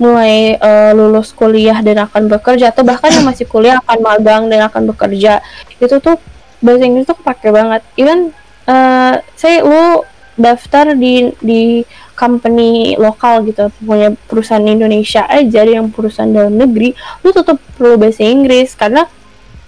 mulai 0.00 0.56
eh, 0.56 0.92
lulus 0.96 1.36
kuliah 1.36 1.76
dan 1.84 2.08
akan 2.08 2.26
bekerja 2.26 2.72
atau 2.72 2.82
bahkan 2.82 3.12
yang 3.12 3.28
masih 3.28 3.44
kuliah 3.44 3.78
akan 3.84 4.00
magang 4.00 4.42
dan 4.48 4.64
akan 4.66 4.90
bekerja. 4.90 5.44
Itu 5.76 6.00
tuh 6.00 6.16
bahasa 6.60 6.84
Inggris 6.84 7.08
tuh 7.08 7.16
kepake 7.18 7.48
banget. 7.50 7.82
Even 7.96 8.32
eh 8.68 9.14
saya 9.34 9.64
lu 9.64 10.04
daftar 10.40 10.96
di 10.96 11.32
di 11.40 11.84
company 12.16 12.96
lokal 13.00 13.44
gitu 13.48 13.72
punya 13.80 14.12
perusahaan 14.28 14.64
Indonesia 14.64 15.24
aja 15.24 15.64
yang 15.64 15.88
perusahaan 15.88 16.28
dalam 16.28 16.56
negeri 16.56 16.92
lu 17.24 17.32
tetap 17.32 17.56
perlu 17.76 17.96
bahasa 17.96 18.24
Inggris. 18.24 18.76
Karena 18.76 19.08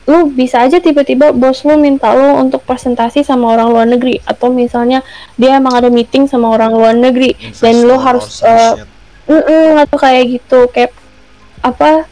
lu 0.03 0.29
bisa 0.35 0.61
aja 0.61 0.83
tiba-tiba 0.83 1.31
bos 1.31 1.63
lu 1.63 1.79
minta 1.79 2.13
lu 2.13 2.37
untuk 2.37 2.67
presentasi 2.69 3.25
sama 3.25 3.57
orang 3.57 3.69
luar 3.73 3.87
negeri. 3.89 4.21
Atau 4.29 4.53
misalnya 4.53 5.01
dia 5.41 5.57
emang 5.57 5.81
ada 5.81 5.89
meeting 5.89 6.29
sama 6.29 6.53
orang 6.53 6.73
luar 6.77 6.95
negeri 6.95 7.35
dan 7.59 7.83
lu 7.83 7.97
Investor 7.97 8.05
harus 8.05 8.27
eh, 8.45 8.73
shit. 8.77 8.89
Mm-mm, 9.23 9.81
atau 9.87 9.97
kayak 9.97 10.25
gitu. 10.39 10.61
Kayak 10.69 10.93
apa 11.63 12.11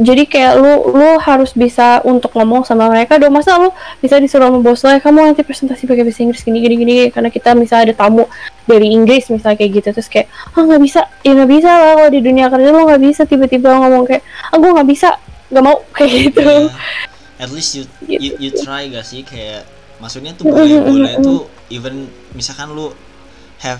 jadi 0.00 0.24
kayak 0.24 0.52
lu 0.56 0.96
lu 0.96 1.20
harus 1.20 1.52
bisa 1.52 2.00
untuk 2.08 2.32
ngomong 2.32 2.64
sama 2.64 2.88
mereka 2.88 3.20
dong. 3.20 3.32
Masa 3.36 3.60
lu 3.60 3.68
bisa 4.00 4.16
disuruh 4.16 4.48
sama 4.48 4.64
bos 4.64 4.80
lo 4.80 4.88
ya 4.88 5.00
kamu 5.04 5.18
nanti 5.20 5.44
presentasi 5.44 5.84
pakai 5.84 6.04
bahasa 6.08 6.24
Inggris 6.24 6.40
gini 6.40 6.58
gini 6.64 6.74
gini 6.80 6.94
karena 7.12 7.28
kita 7.28 7.52
misalnya 7.52 7.92
ada 7.92 8.08
tamu 8.08 8.24
dari 8.64 8.88
Inggris 8.88 9.28
misalnya 9.28 9.60
kayak 9.60 9.70
gitu. 9.84 9.88
Terus 9.92 10.08
kayak 10.08 10.26
ah 10.56 10.64
nggak 10.64 10.80
bisa. 10.80 11.00
Ya 11.20 11.36
nggak 11.36 11.50
bisa 11.52 11.68
lah 11.68 11.92
kalau 12.00 12.08
di 12.08 12.20
dunia 12.24 12.46
kerja 12.48 12.68
lo 12.72 12.80
nggak 12.88 13.02
bisa 13.04 13.22
tiba-tiba 13.28 13.68
ngomong 13.68 14.04
kayak 14.08 14.22
ah 14.48 14.56
gue 14.56 14.70
nggak 14.72 14.88
bisa 14.88 15.08
nggak 15.52 15.64
mau 15.64 15.76
kayak 15.96 16.10
gitu. 16.32 16.40
Ya, 16.40 16.72
at 17.42 17.50
least 17.52 17.70
you, 17.76 17.84
Gitu. 18.08 18.20
you 18.22 18.30
you 18.38 18.50
try 18.54 18.88
gak 18.88 19.04
sih? 19.04 19.20
Kayak 19.20 19.68
maksudnya 20.00 20.32
tuh 20.32 20.48
boleh-boleh 20.48 21.20
tuh 21.20 21.46
even 21.68 22.08
misalkan 22.32 22.72
lu 22.72 22.90
have 23.60 23.78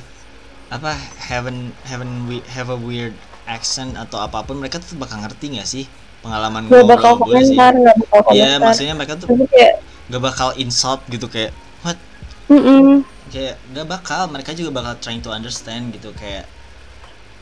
apa 0.68 0.92
haven't 1.28 1.72
haven't 1.84 2.28
we 2.28 2.40
have 2.52 2.68
a 2.68 2.76
weird 2.76 3.12
accent 3.44 3.98
atau 3.98 4.22
apa 4.22 4.40
pun 4.40 4.60
mereka 4.60 4.78
tuh 4.78 4.94
bakal 4.94 5.18
ngerti 5.18 5.58
gak 5.58 5.66
sih 5.66 5.84
pengalaman 6.22 6.70
gue 6.70 6.82
bakal 6.86 7.12
gue 7.18 7.34
sih 7.42 7.52
komentar 7.58 7.72
nggak 7.74 7.96
bakal 7.98 8.20
Iya 8.32 8.56
komentar 8.56 8.66
maksudnya 8.70 8.94
mereka 8.94 9.14
tuh 9.18 9.26
tapi 9.28 9.44
kayak 9.50 9.74
gak 10.12 10.22
bakal 10.22 10.48
insult 10.60 11.00
gitu 11.08 11.26
kayak 11.26 11.50
what 11.82 11.98
mm-mm. 12.46 13.02
kayak 13.32 13.58
gak 13.74 13.86
bakal 13.88 14.22
mereka 14.30 14.50
juga 14.54 14.70
bakal 14.70 14.92
trying 15.02 15.24
to 15.24 15.32
understand 15.32 15.90
gitu 15.90 16.14
kayak 16.14 16.46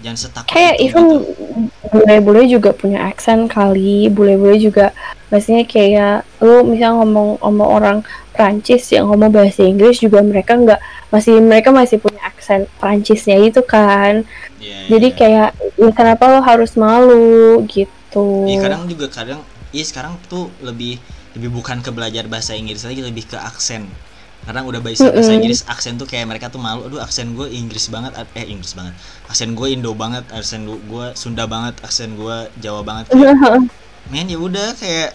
jangan 0.01 0.17
setakut 0.17 0.49
kayak 0.49 0.81
itu 0.81 0.97
even 0.97 1.05
gitu. 1.05 1.21
bule-bule 1.93 2.43
juga 2.49 2.71
punya 2.73 3.05
aksen 3.05 3.51
kali 3.53 4.09
bule-bule 4.09 4.57
juga 4.57 4.97
maksudnya 5.29 5.69
kayak 5.69 6.25
lu 6.41 6.65
misal 6.65 7.05
ngomong 7.05 7.37
sama 7.37 7.65
orang 7.69 7.99
Prancis 8.33 8.89
yang 8.89 9.13
ngomong 9.13 9.29
bahasa 9.29 9.61
Inggris 9.61 10.01
juga 10.01 10.25
mereka 10.25 10.57
nggak 10.57 10.81
masih 11.13 11.37
mereka 11.45 11.69
masih 11.69 12.01
punya 12.01 12.23
aksen 12.25 12.65
Prancisnya 12.81 13.37
itu 13.37 13.61
kan 13.61 14.25
Iya, 14.61 14.93
jadi 14.93 15.09
iya. 15.09 15.17
kayak 15.17 15.49
ya 15.81 15.91
kenapa 15.97 16.25
lo 16.29 16.41
harus 16.45 16.77
malu 16.77 17.65
gitu 17.65 17.89
Iya 18.19 18.57
kadang 18.67 18.91
juga 18.91 19.07
kadang 19.07 19.41
iya 19.71 19.85
sekarang 19.87 20.19
tuh 20.27 20.51
lebih 20.63 20.99
lebih 21.39 21.51
bukan 21.55 21.79
ke 21.79 21.95
belajar 21.95 22.27
bahasa 22.27 22.59
Inggris 22.59 22.83
lagi 22.83 23.01
lebih 23.07 23.27
ke 23.31 23.39
aksen. 23.39 23.87
Kadang 24.43 24.67
udah 24.67 24.81
bahasa 24.83 25.13
bahasa 25.13 25.31
Mm-mm. 25.31 25.39
Inggris 25.39 25.63
aksen 25.69 25.95
tuh 26.01 26.09
kayak 26.09 26.27
mereka 26.27 26.51
tuh 26.51 26.59
malu 26.59 26.89
aduh 26.89 26.99
aksen 27.05 27.37
gue 27.39 27.47
Inggris 27.53 27.87
banget 27.93 28.17
eh 28.35 28.47
Inggris 28.51 28.75
banget. 28.75 28.95
Aksen 29.31 29.55
gue 29.55 29.69
Indo 29.71 29.93
banget 29.95 30.25
aksen 30.35 30.67
gue 30.67 31.07
Sunda 31.15 31.45
banget 31.47 31.79
aksen 31.87 32.19
gue 32.19 32.37
Jawa 32.59 32.83
banget. 32.83 33.07
Kayak, 33.15 33.37
men 34.11 34.27
ya 34.27 34.39
udah 34.43 34.75
kayak 34.75 35.15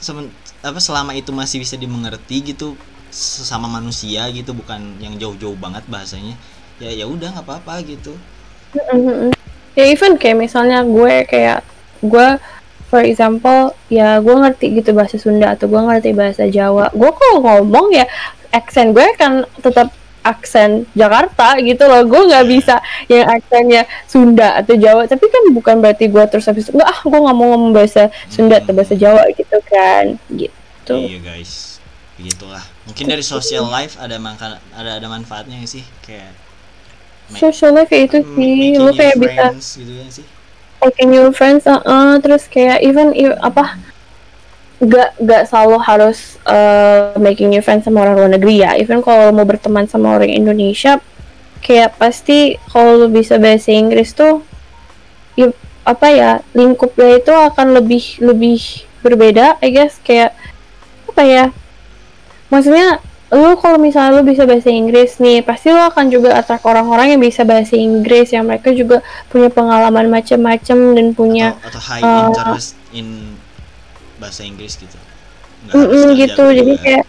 semen, 0.00 0.32
apa 0.64 0.80
selama 0.80 1.12
itu 1.12 1.34
masih 1.36 1.60
bisa 1.60 1.76
dimengerti 1.76 2.40
gitu 2.54 2.78
sesama 3.12 3.66
manusia 3.68 4.24
gitu 4.32 4.54
bukan 4.56 4.96
yang 5.02 5.18
jauh-jauh 5.20 5.58
banget 5.58 5.82
bahasanya 5.90 6.38
ya 6.80 6.88
ya 6.94 7.04
udah 7.04 7.28
nggak 7.36 7.44
apa-apa 7.44 7.82
gitu. 7.84 8.16
Mm-mm. 8.72 9.34
ya 9.74 9.84
even 9.84 10.14
kayak 10.16 10.38
misalnya 10.38 10.86
gue 10.86 11.26
kayak 11.26 11.60
gue 12.00 12.28
for 12.90 13.06
example 13.06 13.70
ya 13.86 14.18
gue 14.18 14.34
ngerti 14.34 14.82
gitu 14.82 14.90
bahasa 14.90 15.14
Sunda 15.14 15.54
atau 15.54 15.70
gue 15.70 15.78
ngerti 15.78 16.10
bahasa 16.10 16.50
Jawa. 16.50 16.90
Gue 16.90 17.10
kalau 17.14 17.38
ngomong 17.38 17.94
ya 17.94 18.04
aksen 18.50 18.90
gue 18.90 19.06
kan 19.14 19.46
tetap 19.62 19.94
aksen 20.20 20.84
Jakarta 20.92 21.56
gitu 21.62 21.86
loh. 21.86 22.02
Gue 22.04 22.28
nggak 22.28 22.46
bisa 22.50 22.82
yang 23.06 23.30
aksennya 23.30 23.86
Sunda 24.10 24.58
atau 24.58 24.74
Jawa. 24.76 25.06
Tapi 25.06 25.24
kan 25.30 25.42
bukan 25.54 25.78
berarti 25.80 26.10
gue 26.10 26.24
terus 26.28 26.50
habis 26.50 26.68
nggak 26.68 26.88
ah 26.88 27.00
gue 27.06 27.18
nggak 27.20 27.36
mau 27.36 27.46
ngomong 27.54 27.72
bahasa 27.72 28.10
Sunda 28.26 28.58
atau 28.58 28.74
bahasa 28.74 28.98
Jawa 28.98 29.22
gitu 29.32 29.58
kan. 29.70 30.18
Gitu. 30.28 30.96
Iya 30.96 31.18
guys, 31.22 31.78
begitulah. 32.18 32.64
Mungkin 32.90 33.06
dari 33.06 33.22
social 33.22 33.70
life 33.70 33.94
ada 34.02 34.18
mangka, 34.18 34.58
ada 34.74 34.98
ada 34.98 35.06
manfaatnya 35.06 35.62
sih? 35.62 35.86
Kayak 36.02 36.34
social 37.38 37.70
life 37.78 37.90
ya 37.94 38.10
itu 38.10 38.18
ma- 38.26 38.34
sih. 38.34 38.74
lu 38.74 38.90
kayak 38.90 39.16
bisa 39.22 39.44
gitu 39.78 39.92
ya 39.94 40.06
sih. 40.10 40.26
Making 40.84 41.08
new 41.12 41.28
friends 41.32 41.64
uh, 41.68 42.16
terus 42.20 42.48
kayak 42.48 42.80
even 42.80 43.12
i- 43.12 43.36
apa 43.40 43.76
gak 44.80 45.12
gak 45.20 45.44
selalu 45.44 45.76
harus 45.84 46.40
uh, 46.48 47.12
making 47.20 47.52
new 47.52 47.60
friends 47.60 47.84
sama 47.84 48.00
orang 48.00 48.16
luar 48.16 48.30
negeri 48.32 48.64
ya. 48.64 48.72
Even 48.80 49.04
kalau 49.04 49.28
mau 49.28 49.44
berteman 49.44 49.84
sama 49.84 50.16
orang 50.16 50.32
Indonesia 50.32 50.96
kayak 51.60 52.00
pasti 52.00 52.56
kalau 52.72 53.04
bisa 53.12 53.36
bahasa 53.36 53.68
Inggris 53.68 54.16
tuh 54.16 54.40
ya, 55.36 55.52
apa 55.84 56.06
ya 56.08 56.30
lingkupnya 56.56 57.20
itu 57.20 57.28
akan 57.28 57.76
lebih 57.76 58.24
lebih 58.24 58.88
berbeda 59.04 59.60
I 59.60 59.68
guess. 59.68 60.00
Kayak 60.00 60.32
apa 61.12 61.22
ya 61.28 61.44
maksudnya 62.48 63.04
lu 63.30 63.54
kalau 63.56 63.78
misalnya 63.78 64.18
lu 64.18 64.26
bisa 64.26 64.42
bahasa 64.42 64.68
Inggris 64.68 65.22
nih 65.22 65.46
pasti 65.46 65.70
lu 65.70 65.78
akan 65.78 66.10
juga 66.10 66.34
attract 66.34 66.66
orang-orang 66.66 67.14
yang 67.14 67.22
bisa 67.22 67.46
bahasa 67.46 67.78
Inggris 67.78 68.34
yang 68.34 68.50
mereka 68.50 68.74
juga 68.74 69.06
punya 69.30 69.46
pengalaman 69.46 70.10
macam-macam 70.10 70.78
dan 70.98 71.06
punya 71.14 71.54
Atau, 71.62 71.78
atau 71.78 71.80
high 71.80 72.02
uh, 72.02 72.26
interest 72.26 72.74
in 72.90 73.38
bahasa 74.18 74.42
Inggris 74.42 74.74
gitu. 74.74 74.98
Nggak 75.62 75.74
Mm-mm, 75.78 76.04
harus 76.10 76.18
gitu 76.18 76.44
jadi 76.50 76.72
juga. 76.74 76.82
kayak 76.82 77.04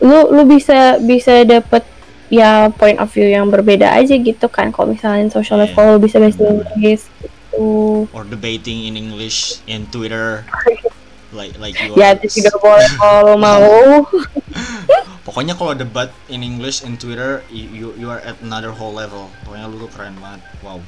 lu 0.00 0.18
lu 0.32 0.42
bisa 0.44 0.78
bisa 0.98 1.32
dapet 1.44 1.84
ya 2.28 2.72
point 2.72 2.96
of 2.96 3.12
view 3.12 3.28
yang 3.28 3.52
berbeda 3.52 3.92
aja 3.94 4.16
gitu 4.16 4.48
kan 4.48 4.72
kalau 4.72 4.90
misalnya 4.90 5.28
social 5.28 5.60
Iya. 5.60 5.70
kalau 5.72 5.96
lu 5.96 6.00
bisa 6.00 6.16
bahasa. 6.18 6.40
Inggris 6.40 7.04
gitu 7.20 8.08
or 8.10 8.24
debating 8.24 8.88
in 8.88 8.96
English 8.96 9.60
in 9.68 9.86
Twitter 9.88 10.42
like 11.38 11.54
like 11.60 11.76
you 11.78 11.94
ya 11.94 12.16
itu 12.16 12.42
juga 12.42 12.56
boleh 12.58 12.88
kalau 13.02 13.34
mau 13.36 14.02
Pokoknya 15.24 15.56
kalau 15.56 15.72
debat 15.72 16.12
in 16.28 16.44
English 16.44 16.84
in 16.84 17.00
Twitter 17.00 17.40
you, 17.48 17.96
you 17.96 18.12
are 18.12 18.20
at 18.20 18.36
another 18.44 18.68
whole 18.68 18.92
level. 18.92 19.32
Pokoknya 19.48 19.72
lu 19.72 19.88
tuh 19.88 19.90
keren 19.96 20.12
banget. 20.20 20.44
Wow. 20.60 20.84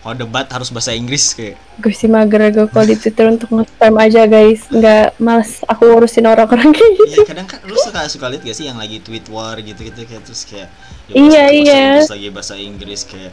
Kalau 0.00 0.14
debat 0.16 0.48
harus 0.48 0.72
bahasa 0.72 0.96
Inggris 0.96 1.36
kayak 1.36 1.60
gue 1.76 1.92
sih 1.92 2.08
mager 2.08 2.40
gue 2.56 2.64
kalau 2.72 2.86
di 2.88 2.96
Twitter 2.96 3.28
untuk 3.28 3.52
nge-spam 3.52 3.92
aja 4.00 4.24
guys 4.24 4.64
nggak 4.72 5.20
males 5.20 5.60
aku 5.68 5.92
urusin 5.92 6.24
orang-orang 6.24 6.72
kayak 6.72 6.92
gitu 7.04 7.20
Iya 7.20 7.28
kadang 7.28 7.48
kan 7.50 7.58
lu 7.68 7.76
suka 7.76 8.08
suka 8.08 8.32
lihat 8.32 8.46
gak 8.48 8.56
sih 8.56 8.64
yang 8.64 8.80
lagi 8.80 8.96
tweet 9.04 9.28
war 9.28 9.60
gitu 9.60 9.76
gitu 9.84 10.08
kayak 10.08 10.24
terus 10.24 10.48
kayak 10.48 10.72
ya 11.10 11.20
Iya, 11.20 11.44
bahasa 11.44 11.52
iya. 11.52 11.76
Inggris 11.76 12.10
lagi 12.14 12.28
bahasa 12.32 12.54
Inggris 12.56 13.00
kayak 13.04 13.32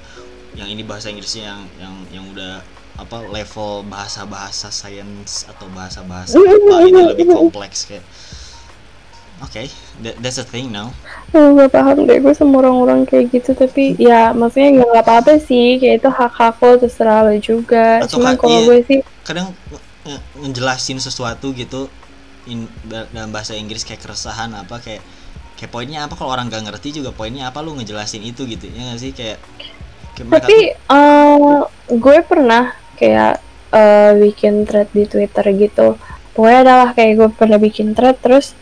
yang 0.60 0.68
ini 0.68 0.82
bahasa 0.84 1.08
Inggrisnya 1.08 1.44
yang 1.56 1.62
yang 1.80 1.94
yang 2.12 2.26
udah 2.36 2.54
apa 2.94 3.26
level 3.26 3.82
bahasa-bahasa 3.90 4.70
sains 4.70 5.50
atau 5.50 5.66
bahasa-bahasa 5.74 6.38
apa 6.38 6.76
ini 6.86 7.02
lebih 7.16 7.26
kompleks 7.32 7.90
kayak 7.90 8.06
Oke, 9.44 9.68
that, 10.00 10.16
that's 10.24 10.40
a 10.40 10.48
thing 10.48 10.72
now. 10.72 10.96
Oh, 11.36 11.52
gak 11.60 11.76
paham 11.76 12.08
deh 12.08 12.24
gue 12.24 12.32
sama 12.32 12.64
orang-orang 12.64 13.04
kayak 13.04 13.28
gitu 13.36 13.52
tapi 13.52 14.00
ya 14.00 14.32
maksudnya 14.32 14.80
nggak 14.80 14.90
nggak 14.96 15.06
apa-apa 15.06 15.34
sih 15.42 15.82
kayak 15.84 16.00
itu 16.00 16.10
hak 16.10 16.32
hak 16.32 16.56
lo 16.64 16.80
terserah 16.80 17.28
lo 17.28 17.36
juga 17.36 18.00
Atau 18.06 18.24
cuman 18.24 18.40
kalau 18.40 18.64
iya. 18.64 18.68
gue 18.72 18.80
sih 18.88 19.00
Kadang 19.28 19.52
nge- 20.08 20.24
ngejelasin 20.48 21.00
sesuatu 21.04 21.52
gitu 21.52 21.92
in, 22.48 22.72
da- 22.88 23.08
dalam 23.12 23.32
bahasa 23.32 23.56
Inggris 23.56 23.84
kayak 23.84 24.04
keresahan 24.04 24.52
apa 24.56 24.80
kayak 24.80 25.04
kayak 25.60 25.72
poinnya 25.72 26.06
apa 26.08 26.14
kalau 26.16 26.32
orang 26.32 26.52
gak 26.52 26.64
ngerti 26.68 27.00
juga 27.04 27.12
poinnya 27.16 27.48
apa 27.48 27.60
lu 27.64 27.76
ngejelasin 27.76 28.24
itu 28.24 28.44
gitu 28.48 28.68
ya 28.68 28.92
nggak 28.92 29.00
sih 29.00 29.12
kayak, 29.16 29.40
kayak 30.18 30.44
tapi 30.44 30.60
eh, 30.76 31.60
gue 31.88 32.18
pernah 32.28 32.76
kayak 33.00 33.40
eh, 33.72 34.12
bikin 34.20 34.68
thread 34.68 34.92
di 34.92 35.08
Twitter 35.08 35.46
gitu 35.56 35.96
pokoknya 36.36 36.60
adalah 36.68 36.90
kayak 36.92 37.14
gue 37.18 37.30
pernah 37.34 37.60
bikin 37.62 37.96
thread 37.96 38.18
terus 38.20 38.58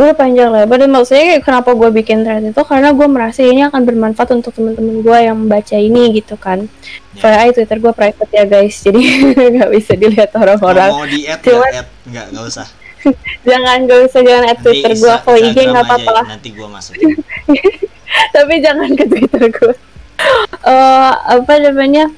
gue 0.00 0.16
panjang 0.16 0.48
lebar 0.48 0.80
dan 0.80 0.88
maksudnya 0.88 1.36
kayak 1.36 1.44
kenapa 1.44 1.76
gue 1.76 1.92
bikin 1.92 2.24
thread 2.24 2.40
itu 2.40 2.62
karena 2.64 2.96
gue 2.96 3.04
merasa 3.04 3.44
ini 3.44 3.68
akan 3.68 3.84
bermanfaat 3.84 4.32
untuk 4.32 4.56
teman-teman 4.56 5.04
gue 5.04 5.18
yang 5.20 5.36
membaca 5.36 5.76
ini 5.76 6.16
gitu 6.16 6.40
kan. 6.40 6.64
Ya. 7.12 7.20
FYI 7.20 7.48
Twitter 7.52 7.76
gue 7.84 7.92
private 7.92 8.32
ya 8.32 8.44
guys 8.48 8.80
jadi 8.80 9.00
nggak 9.60 9.70
bisa 9.76 9.92
dilihat 10.00 10.32
orang-orang. 10.32 10.88
Mau 10.88 11.04
di 11.04 11.28
add 11.28 11.44
Cuman- 11.44 11.68
nggak 11.68 11.84
add 11.84 11.90
nggak? 12.08 12.26
Nggak 12.32 12.44
usah. 12.48 12.66
Jangan 13.48 13.76
gak 13.88 14.00
usah 14.12 14.20
jangan 14.20 14.44
at 14.44 14.58
Twitter 14.60 14.92
gue 14.92 15.14
kalau 15.24 15.38
IG 15.40 15.56
nggak 15.72 15.84
apa-apa 15.88 16.20
nanti 16.36 16.48
gua 16.52 16.68
masukin. 16.68 17.16
Tapi 18.36 18.54
jangan 18.60 18.92
ke 18.92 19.04
Twitter 19.08 19.44
gue 19.48 19.74
Eh 20.68 21.12
apa 21.16 21.52
namanya? 21.60 22.08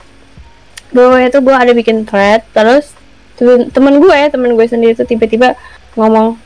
Gue 0.90 1.06
itu 1.22 1.38
gue 1.38 1.54
ada 1.54 1.72
bikin 1.74 2.02
thread 2.06 2.46
terus 2.54 2.94
temen, 3.38 3.98
gue 3.98 4.14
ya 4.14 4.30
temen 4.30 4.54
gue 4.54 4.66
sendiri 4.70 4.94
tuh 4.94 5.06
tiba-tiba 5.06 5.58
ngomong 5.98 6.38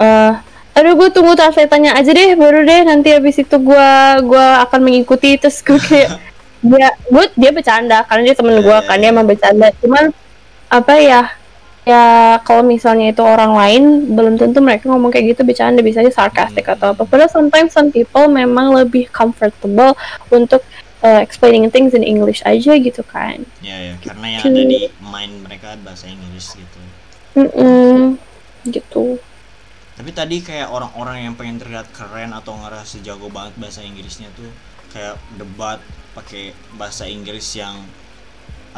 eh 0.00 0.32
aduh 0.78 0.94
gue 0.94 1.08
tunggu 1.10 1.34
translatannya 1.34 1.90
aja 1.90 2.10
deh 2.14 2.38
baru 2.38 2.62
deh 2.62 2.86
nanti 2.86 3.10
habis 3.10 3.34
itu 3.42 3.56
gue 3.58 3.90
gua 4.22 4.62
akan 4.62 4.80
mengikuti. 4.86 5.34
Terus 5.34 5.58
gue 5.66 5.74
kayak 5.74 6.10
dia 6.70 6.88
gue 7.10 7.24
dia 7.34 7.50
bercanda 7.50 8.06
karena 8.06 8.30
dia 8.30 8.36
temen 8.38 8.62
gue 8.62 8.78
kan 8.86 8.96
dia 9.02 9.10
emang 9.10 9.26
bercanda. 9.26 9.74
Cuman 9.82 10.14
apa 10.70 10.94
ya 11.02 11.22
ya 11.82 12.04
kalau 12.46 12.62
misalnya 12.62 13.10
itu 13.10 13.24
orang 13.24 13.58
lain 13.58 13.82
belum 14.14 14.38
tentu 14.38 14.62
mereka 14.62 14.86
ngomong 14.86 15.10
kayak 15.10 15.34
gitu 15.34 15.42
bercanda. 15.42 15.82
Bisa 15.82 15.98
aja 15.98 16.14
sarcastic 16.14 16.70
atau 16.70 16.94
apa. 16.94 17.02
Padahal 17.02 17.30
sometimes 17.30 17.74
some 17.74 17.90
people 17.90 18.30
memang 18.30 18.70
lebih 18.70 19.10
comfortable 19.10 19.98
untuk 20.30 20.62
uh, 21.02 21.18
explaining 21.18 21.66
things 21.74 21.90
in 21.90 22.06
English 22.06 22.38
aja 22.46 22.78
gitu 22.78 23.02
kan. 23.02 23.42
Ya 23.58 23.74
ya 23.82 23.94
karena 23.98 24.38
yang 24.38 24.42
ada 24.46 24.62
di 24.62 24.80
mind 25.02 25.34
mereka 25.42 25.74
bahasa 25.82 26.06
Inggris 26.06 26.54
gitu. 26.54 26.78
Mm-mm, 27.38 28.18
gitu 28.70 29.18
tapi 29.98 30.14
tadi 30.14 30.38
kayak 30.38 30.70
orang-orang 30.70 31.26
yang 31.26 31.34
pengen 31.34 31.58
terlihat 31.58 31.90
keren 31.90 32.30
atau 32.30 32.54
ngerasa 32.54 33.02
jago 33.02 33.26
banget 33.34 33.58
bahasa 33.58 33.82
Inggrisnya 33.82 34.30
tuh 34.38 34.46
kayak 34.94 35.18
debat 35.34 35.82
pakai 36.14 36.54
bahasa 36.78 37.10
Inggris 37.10 37.58
yang 37.58 37.82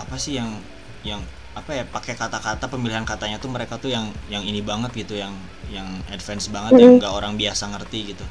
apa 0.00 0.16
sih 0.16 0.40
yang 0.40 0.56
yang 1.04 1.20
apa 1.52 1.76
ya 1.76 1.84
pakai 1.84 2.16
kata-kata 2.16 2.72
pemilihan 2.72 3.04
katanya 3.04 3.36
tuh 3.36 3.52
mereka 3.52 3.76
tuh 3.76 3.92
yang 3.92 4.08
yang 4.32 4.40
ini 4.40 4.64
banget 4.64 4.96
gitu 4.96 5.20
yang 5.20 5.36
yang 5.68 5.86
advance 6.08 6.48
banget 6.48 6.80
yang 6.80 6.96
nggak 6.96 7.12
orang 7.12 7.36
biasa 7.36 7.68
ngerti 7.68 8.16
gitu 8.16 8.24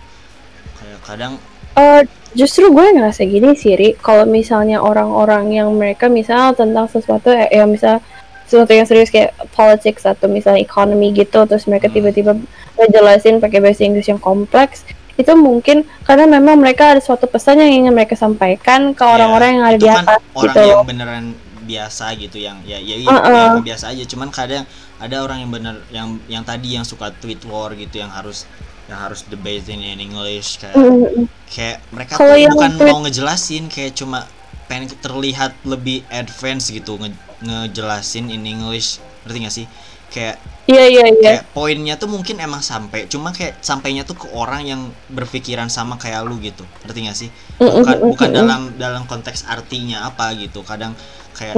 kayak 0.81 0.99
kadang 1.05 1.37
Uh, 1.77 2.01
justru 2.33 2.73
gue 2.73 2.81
ngerasa 2.97 3.23
gini 3.29 3.53
sih, 3.53 3.77
Ri. 3.77 3.93
Kalau 4.01 4.25
misalnya 4.25 4.81
orang-orang 4.81 5.53
yang 5.53 5.69
mereka 5.71 6.09
misal 6.09 6.51
tentang 6.57 6.89
sesuatu 6.89 7.29
eh, 7.29 7.45
ya 7.53 7.63
misal 7.69 8.01
sesuatu 8.49 8.73
yang 8.73 8.89
serius 8.89 9.13
kayak 9.13 9.31
politics 9.53 10.03
atau 10.03 10.25
misalnya 10.25 10.59
economy 10.59 11.13
gitu, 11.13 11.45
terus 11.45 11.69
mereka 11.69 11.87
Hmm. 11.87 11.95
tiba-tiba 12.01 12.31
ngejelasin 12.75 13.37
pakai 13.37 13.61
bahasa 13.61 13.85
Inggris 13.85 14.09
yang 14.09 14.17
kompleks, 14.17 14.81
itu 15.15 15.29
mungkin 15.37 15.85
karena 16.03 16.25
memang 16.25 16.57
mereka 16.57 16.97
ada 16.97 17.01
suatu 17.03 17.29
pesan 17.29 17.61
yang 17.61 17.69
ingin 17.85 17.93
mereka 17.93 18.17
sampaikan 18.17 18.95
ke 18.97 19.03
orang-orang 19.05 19.51
ya, 19.51 19.55
yang 19.55 19.65
ada 19.67 19.77
di 19.77 19.87
kan 19.87 20.05
atas 20.07 20.21
orang 20.33 20.55
gitu. 20.57 20.61
yang 20.65 20.83
beneran 20.87 21.25
biasa 21.69 22.05
gitu 22.17 22.37
yang 22.41 22.57
ya 22.65 22.81
ya, 22.81 22.97
ya, 22.97 23.07
Uh-uh. 23.13 23.29
ya, 23.29 23.61
biasa 23.61 23.93
aja 23.93 24.01
cuman 24.09 24.33
kadang 24.33 24.65
ada 24.97 25.15
orang 25.21 25.45
yang 25.45 25.51
bener 25.53 25.75
yang 25.93 26.07
yang 26.25 26.41
tadi 26.41 26.73
yang 26.73 26.81
suka 26.81 27.13
tweet 27.13 27.45
war 27.45 27.69
gitu 27.77 28.01
yang 28.01 28.09
harus 28.09 28.49
yang 28.89 28.97
harus 28.97 29.21
debating 29.29 29.77
in 29.85 30.01
English 30.01 30.57
kayak 30.57 30.73
Mm-mm. 30.73 31.29
kayak 31.45 31.77
mereka 31.93 32.17
tuh 32.17 32.33
yang 32.33 32.57
bukan 32.57 32.73
tweet- 32.73 32.89
mau 32.89 32.99
ngejelasin 33.05 33.69
kayak 33.69 33.93
cuma 33.93 34.25
pengen 34.65 34.89
terlihat 34.97 35.53
lebih 35.61 36.01
advance 36.09 36.73
gitu 36.73 36.97
nge 36.97 37.13
ngejelasin 37.41 38.29
in 38.29 38.43
English. 38.43 38.99
Ngerti 39.25 39.37
gak 39.43 39.55
sih? 39.55 39.67
Kayak 40.09 40.37
Iya 40.69 40.85
iya 40.85 41.05
iya. 41.09 41.17
kayak 41.41 41.43
poinnya 41.49 41.97
tuh 41.97 42.05
mungkin 42.05 42.37
emang 42.37 42.61
sampai 42.61 43.09
cuma 43.09 43.33
kayak 43.33 43.57
sampainya 43.57 44.05
tuh 44.05 44.13
ke 44.13 44.29
orang 44.37 44.61
yang 44.65 44.81
berpikiran 45.09 45.65
sama 45.65 45.97
kayak 45.97 46.21
lu 46.29 46.37
gitu. 46.37 46.61
Ngerti 46.85 46.99
gak 47.09 47.17
sih? 47.17 47.29
Bukan 47.57 47.97
bukan 48.13 48.29
dalam 48.29 48.61
dalam 48.77 49.03
konteks 49.09 49.49
artinya 49.49 50.05
apa 50.05 50.29
gitu. 50.37 50.61
Kadang 50.61 50.93
kayak 51.33 51.57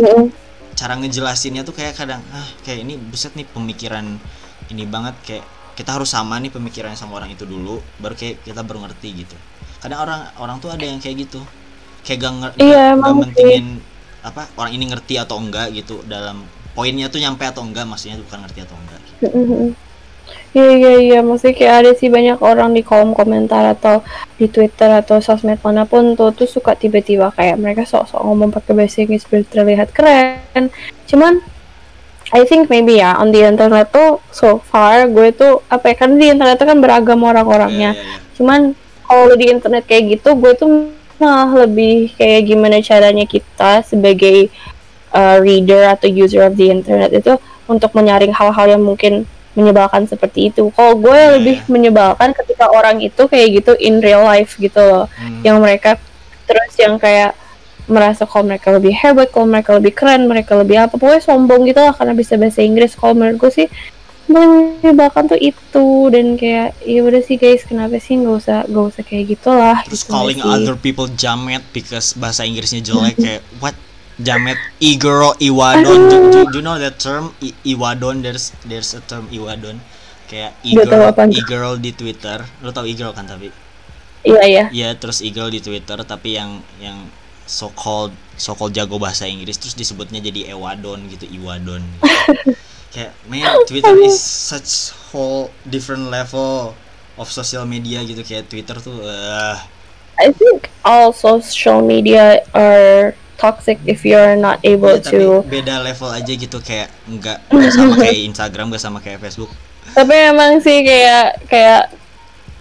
cara 0.72 0.96
ngejelasinnya 0.96 1.68
tuh 1.68 1.76
kayak 1.76 2.00
kadang 2.00 2.24
ah 2.32 2.48
kayak 2.64 2.88
ini 2.88 2.96
buset 2.96 3.36
nih 3.36 3.44
pemikiran 3.52 4.16
ini 4.72 4.84
banget. 4.88 5.16
Kayak 5.28 5.44
kita 5.76 5.92
harus 5.92 6.08
sama 6.08 6.40
nih 6.40 6.52
pemikirannya 6.52 6.96
sama 6.96 7.20
orang 7.20 7.36
itu 7.36 7.44
dulu 7.44 7.84
baru 8.00 8.16
kayak 8.16 8.48
kita 8.48 8.64
baru 8.64 8.88
ngerti 8.88 9.28
gitu. 9.28 9.36
Kadang 9.84 10.08
orang 10.08 10.22
orang 10.40 10.58
tuh 10.64 10.72
ada 10.72 10.88
yang 10.88 11.04
kayak 11.04 11.28
gitu. 11.28 11.44
Kayak 12.08 12.32
gak, 12.32 12.56
Iya, 12.64 12.96
gak- 12.96 13.04
gak 13.04 13.14
mentingin 13.14 13.68
apa 14.22 14.48
orang 14.58 14.72
ini 14.78 14.86
ngerti 14.94 15.18
atau 15.18 15.42
enggak 15.42 15.74
gitu 15.74 16.06
dalam 16.06 16.46
poinnya 16.78 17.12
tuh 17.12 17.20
nyampe 17.20 17.44
atau 17.44 17.66
enggak 17.66 17.90
maksudnya 17.90 18.22
bukan 18.22 18.40
ngerti 18.48 18.60
atau 18.64 18.76
enggak 18.78 19.00
gitu. 19.04 19.18
Mm-mm. 19.28 19.74
Iya 20.52 20.72
iya 20.76 20.94
iya, 21.00 21.20
maksudnya 21.24 21.56
kayak 21.56 21.76
ada 21.80 21.92
sih 21.96 22.12
banyak 22.12 22.40
orang 22.44 22.76
di 22.76 22.84
kolom 22.84 23.16
komentar 23.16 23.64
atau 23.72 24.04
di 24.36 24.52
Twitter 24.52 24.92
atau 24.92 25.24
sosmed 25.24 25.60
mana 25.64 25.88
pun 25.88 26.16
tuh 26.20 26.36
tuh 26.36 26.48
suka 26.48 26.76
tiba-tiba 26.76 27.32
kayak 27.32 27.56
mereka 27.56 27.88
sok-sok 27.88 28.20
ngomong 28.20 28.52
pakai 28.52 28.72
bahasa 28.76 29.00
Inggris 29.04 29.24
terlihat 29.28 29.96
keren. 29.96 30.68
Cuman 31.08 31.40
I 32.36 32.44
think 32.48 32.68
maybe 32.68 33.00
ya 33.00 33.16
on 33.16 33.32
the 33.32 33.44
internet 33.44 33.92
tuh 33.92 34.20
so 34.32 34.60
far 34.60 35.08
gue 35.08 35.32
tuh 35.36 35.64
apa 35.72 35.92
ya 35.92 35.96
kan 36.00 36.20
di 36.20 36.32
internet 36.32 36.60
tuh 36.60 36.68
kan 36.68 36.80
beragam 36.84 37.24
orang-orangnya. 37.24 37.96
Iya, 37.96 38.04
iya, 38.04 38.12
iya. 38.20 38.36
Cuman 38.36 38.60
kalau 39.08 39.36
di 39.36 39.46
internet 39.52 39.84
kayak 39.88 40.20
gitu 40.20 40.36
gue 40.36 40.52
tuh 40.56 40.68
malah 41.22 41.70
lebih 41.70 42.12
kayak 42.18 42.50
gimana 42.50 42.82
caranya 42.82 43.26
kita 43.30 43.86
sebagai 43.86 44.50
uh, 45.14 45.38
reader 45.38 45.94
atau 45.94 46.10
user 46.10 46.42
of 46.50 46.58
the 46.58 46.74
internet 46.74 47.14
itu 47.14 47.38
untuk 47.70 47.94
menyaring 47.94 48.34
hal-hal 48.34 48.66
yang 48.68 48.82
mungkin 48.82 49.30
menyebalkan 49.54 50.08
seperti 50.08 50.50
itu. 50.50 50.72
Kalau 50.74 50.96
gue 50.96 51.12
Iya, 51.12 51.32
lebih 51.38 51.58
iya. 51.62 51.68
menyebalkan 51.68 52.32
ketika 52.32 52.72
orang 52.72 53.04
itu 53.04 53.24
kayak 53.28 53.62
gitu 53.62 53.72
in 53.78 54.00
real 54.00 54.24
life 54.24 54.56
gitu 54.58 54.80
loh. 54.80 55.06
Hmm. 55.20 55.44
Yang 55.44 55.58
mereka 55.60 55.92
terus 56.48 56.74
yang 56.80 56.96
kayak 56.98 57.36
merasa 57.92 58.24
kalau 58.24 58.48
mereka 58.48 58.72
lebih 58.72 58.96
hebat, 58.96 59.28
kalau 59.36 59.48
mereka 59.52 59.76
lebih 59.76 59.92
keren, 59.92 60.24
mereka 60.24 60.56
lebih 60.56 60.80
apa, 60.80 60.96
pokoknya 60.96 61.24
sombong 61.24 61.68
gitu 61.68 61.84
lah 61.84 61.92
karena 61.92 62.16
bisa 62.16 62.40
bahasa 62.40 62.64
Inggris. 62.64 62.96
Kalau 62.96 63.12
menurut 63.12 63.38
gue 63.38 63.52
sih 63.52 63.68
menyebalkan 64.30 65.30
tuh 65.32 65.40
itu. 65.40 65.88
Dan 66.14 66.38
kayak 66.38 66.78
ya 66.84 67.02
udah 67.02 67.22
sih 67.24 67.38
guys 67.40 67.66
kenapa 67.66 67.98
sih 67.98 68.20
nggak 68.20 68.36
usah 68.38 68.58
nggak 68.68 68.86
usah 68.94 69.04
kayak 69.06 69.26
gitulah 69.38 69.78
terus 69.88 70.04
gitu 70.06 70.14
calling 70.14 70.40
sih? 70.42 70.50
other 70.50 70.76
people 70.78 71.08
jamet 71.18 71.64
because 71.72 72.14
bahasa 72.14 72.46
Inggrisnya 72.46 72.82
jelek 72.84 73.18
kayak 73.18 73.42
what? 73.64 73.78
Jamet 74.22 74.60
igoro 74.78 75.34
iwadon. 75.42 76.02
Do, 76.06 76.18
do, 76.30 76.40
do 76.54 76.58
you 76.60 76.62
know 76.62 76.78
that 76.78 77.02
term? 77.02 77.34
I, 77.42 77.58
iwadon 77.66 78.22
there's 78.22 78.54
there's 78.70 78.94
a 78.94 79.02
term 79.02 79.26
iwadon. 79.34 79.82
Kayak 80.30 80.54
tuh. 80.62 81.34
e-girl 81.34 81.74
di 81.82 81.90
Twitter. 81.92 82.46
Lo 82.62 82.70
tau 82.70 82.86
e-girl 82.86 83.18
kan 83.18 83.26
tapi? 83.26 83.50
Iya 84.22 84.44
iya. 84.46 84.66
Iya 84.70 84.90
terus 84.94 85.26
e-girl 85.26 85.50
di 85.50 85.58
Twitter 85.58 85.98
tapi 86.06 86.38
yang 86.38 86.62
yang 86.78 87.10
so 87.50 87.74
called 87.74 88.14
so 88.38 88.54
called 88.54 88.72
jago 88.72 89.02
bahasa 89.02 89.26
Inggris 89.26 89.58
terus 89.58 89.74
disebutnya 89.76 90.22
jadi 90.22 90.54
ewadon 90.56 91.10
gitu 91.10 91.26
iwadon 91.28 91.82
gitu. 91.84 92.56
kayak 92.92 93.12
man 93.26 93.42
Twitter 93.66 93.96
is 94.00 94.20
such 94.20 94.92
whole 95.10 95.48
different 95.64 96.08
level 96.08 96.76
of 97.16 97.28
social 97.28 97.64
media 97.64 98.04
gitu. 98.04 98.22
Kayak 98.22 98.48
Twitter 98.48 98.78
tuh 98.78 99.02
eh 99.02 99.58
I 100.22 100.30
think 100.30 100.70
all 100.84 101.10
social 101.12 101.82
media 101.82 102.44
are 102.54 103.16
toxic 103.42 103.82
if 103.90 104.06
you're 104.06 104.38
not 104.38 104.62
able 104.62 104.94
tapi 105.02 105.18
to 105.18 105.42
beda 105.48 105.82
level 105.82 106.12
aja 106.12 106.30
gitu. 106.30 106.62
Kayak 106.62 106.94
nggak 107.10 107.42
sama 107.74 107.94
kayak 107.98 108.20
Instagram 108.30 108.66
nggak 108.70 108.84
sama 108.84 109.00
kayak 109.00 109.18
Facebook. 109.20 109.50
Tapi 109.92 110.14
emang 110.30 110.62
sih 110.62 110.86
kayak 110.86 111.42
kayak 111.50 111.90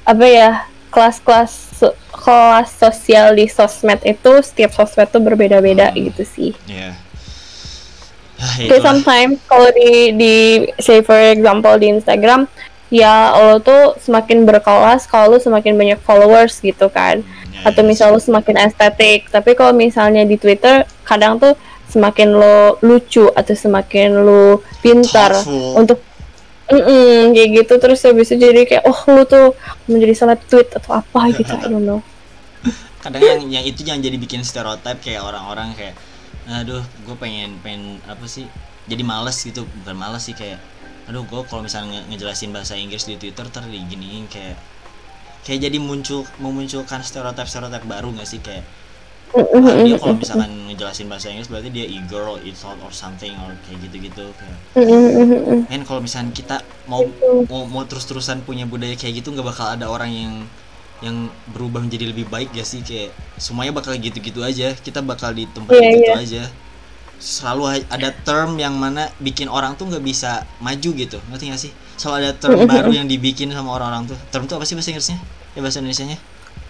apa 0.09 0.25
ya 0.25 0.51
kelas-kelas 0.91 1.85
kelas 2.11 2.69
sosial 2.75 3.33
di 3.33 3.47
sosmed 3.47 4.03
itu 4.03 4.33
setiap 4.43 4.75
sosmed 4.75 5.07
tuh 5.09 5.23
berbeda-beda 5.23 5.93
Hmm. 5.93 6.11
gitu 6.11 6.23
sih. 6.25 6.51
Ya 6.67 6.91
Ah, 6.91 6.95
Kayak 8.41 8.67
itulah. 8.67 8.83
sometimes 8.83 9.35
kalau 9.45 9.69
di 9.71 9.91
di 10.17 10.35
say 10.79 11.01
for 11.01 11.17
example 11.17 11.77
di 11.77 11.93
Instagram 11.93 12.49
ya 12.89 13.31
lo 13.37 13.61
tuh 13.61 13.95
semakin 14.01 14.43
berkelas 14.43 15.05
kalau 15.05 15.35
lo 15.35 15.39
semakin 15.39 15.77
banyak 15.77 16.01
followers 16.01 16.59
gitu 16.59 16.89
kan 16.89 17.21
Ya, 17.51 17.67
atau 17.67 17.83
ya, 17.83 17.89
misal 17.91 18.15
lo 18.15 18.23
semakin 18.23 18.57
estetik 18.63 19.27
tapi 19.29 19.53
kalau 19.53 19.75
misalnya 19.75 20.23
di 20.23 20.39
Twitter 20.39 20.87
kadang 21.03 21.37
tuh 21.37 21.59
semakin 21.87 22.31
lo 22.33 22.79
lucu 22.81 23.27
atau 23.27 23.53
semakin 23.53 24.23
lo 24.23 24.63
pintar 24.79 25.35
Thoughtful. 25.35 25.75
untuk 25.77 25.99
Mm-mm, 26.71 27.35
kayak 27.35 27.51
gitu 27.67 27.75
terus 27.83 27.99
habis 28.07 28.31
itu 28.31 28.39
jadi 28.39 28.63
kayak 28.63 28.87
oh 28.87 28.95
lu 29.11 29.27
tuh 29.27 29.59
menjadi 29.91 30.15
seleb 30.15 30.39
tweet 30.47 30.71
atau 30.71 31.03
apa 31.03 31.35
gitu 31.35 31.51
I 31.51 31.67
don't 31.67 31.83
know 31.83 31.99
kadang 33.03 33.19
yang 33.19 33.41
yang 33.51 33.65
itu 33.67 33.83
yang 33.83 33.99
jadi 33.99 34.15
bikin 34.15 34.47
stereotip 34.47 35.03
kayak 35.03 35.19
orang-orang 35.19 35.75
kayak 35.75 35.99
aduh 36.49 36.85
gue 37.05 37.17
pengen 37.21 37.61
pengen 37.65 38.01
apa 38.09 38.25
sih? 38.29 38.47
Jadi 38.91 39.03
males 39.05 39.37
gitu 39.45 39.69
bukan 39.85 39.97
males 39.97 40.23
sih 40.27 40.35
kayak 40.37 40.61
aduh 41.09 41.25
gue 41.27 41.41
kalau 41.51 41.63
misalnya 41.67 42.01
nge- 42.01 42.07
ngejelasin 42.15 42.51
bahasa 42.55 42.75
Inggris 42.79 43.05
di 43.09 43.17
Twitter 43.21 43.47
ter 43.51 43.65
diginiin 43.67 44.25
kayak 44.31 44.57
kayak 45.47 45.61
jadi 45.69 45.79
muncul 45.81 46.21
memunculkan 46.39 47.01
stereotip 47.03 47.49
stereotip 47.51 47.85
baru 47.89 48.09
gak 48.19 48.29
sih 48.29 48.41
kayak 48.45 48.65
ah, 49.65 49.77
dia 49.85 49.97
kalau 50.01 50.15
misalkan 50.19 50.51
ngejelasin 50.69 51.07
bahasa 51.11 51.29
Inggris 51.33 51.51
berarti 51.53 51.71
dia 51.73 51.87
eager 51.87 52.25
or 52.27 52.39
insult 52.43 52.79
or 52.83 52.93
something 52.93 53.35
or 53.45 53.53
kayak 53.67 53.79
gitu-gitu 53.87 54.27
kayak. 54.39 54.59
Mm-mm. 54.77 55.67
men 55.71 55.83
kalau 55.89 56.01
misalnya 56.03 56.33
kita 56.35 56.57
mau 56.91 57.03
mau, 57.49 57.63
mau 57.67 57.83
terus-terusan 57.87 58.43
punya 58.49 58.65
budaya 58.67 58.95
kayak 58.99 59.23
gitu 59.23 59.29
nggak 59.35 59.47
bakal 59.47 59.67
ada 59.71 59.87
orang 59.91 60.11
yang 60.11 60.35
yang 61.01 61.33
berubah 61.53 61.81
menjadi 61.81 62.13
lebih 62.13 62.29
baik 62.29 62.53
gak 62.53 62.69
sih? 62.69 62.81
Kayak 62.85 63.17
semuanya 63.41 63.73
bakal 63.73 63.97
gitu-gitu 63.97 64.41
aja. 64.45 64.77
Kita 64.77 65.01
bakal 65.01 65.33
di 65.33 65.49
tempat 65.49 65.73
Iya, 65.77 65.91
gitu 65.97 66.11
iya. 66.13 66.15
aja. 66.21 66.43
Selalu 67.21 67.85
ada 67.89 68.09
term 68.25 68.57
yang 68.57 68.73
mana 68.81 69.13
bikin 69.21 69.49
orang 69.53 69.77
tuh 69.77 69.85
nggak 69.89 70.01
bisa 70.01 70.49
maju 70.61 70.91
gitu. 70.97 71.21
Ngerti 71.29 71.45
gak 71.53 71.61
sih? 71.61 71.73
Selalu 72.01 72.17
ada 72.25 72.33
term 72.37 72.65
baru 72.65 72.93
yang 72.93 73.09
dibikin 73.09 73.53
sama 73.53 73.77
orang-orang 73.77 74.09
tuh. 74.09 74.19
Term 74.33 74.49
tuh 74.49 74.57
apa 74.57 74.65
sih 74.65 74.73
bahasa 74.73 74.93
Inggrisnya? 74.93 75.19
Ya 75.53 75.61
bahasa 75.61 75.85
Indonesianya? 75.85 76.19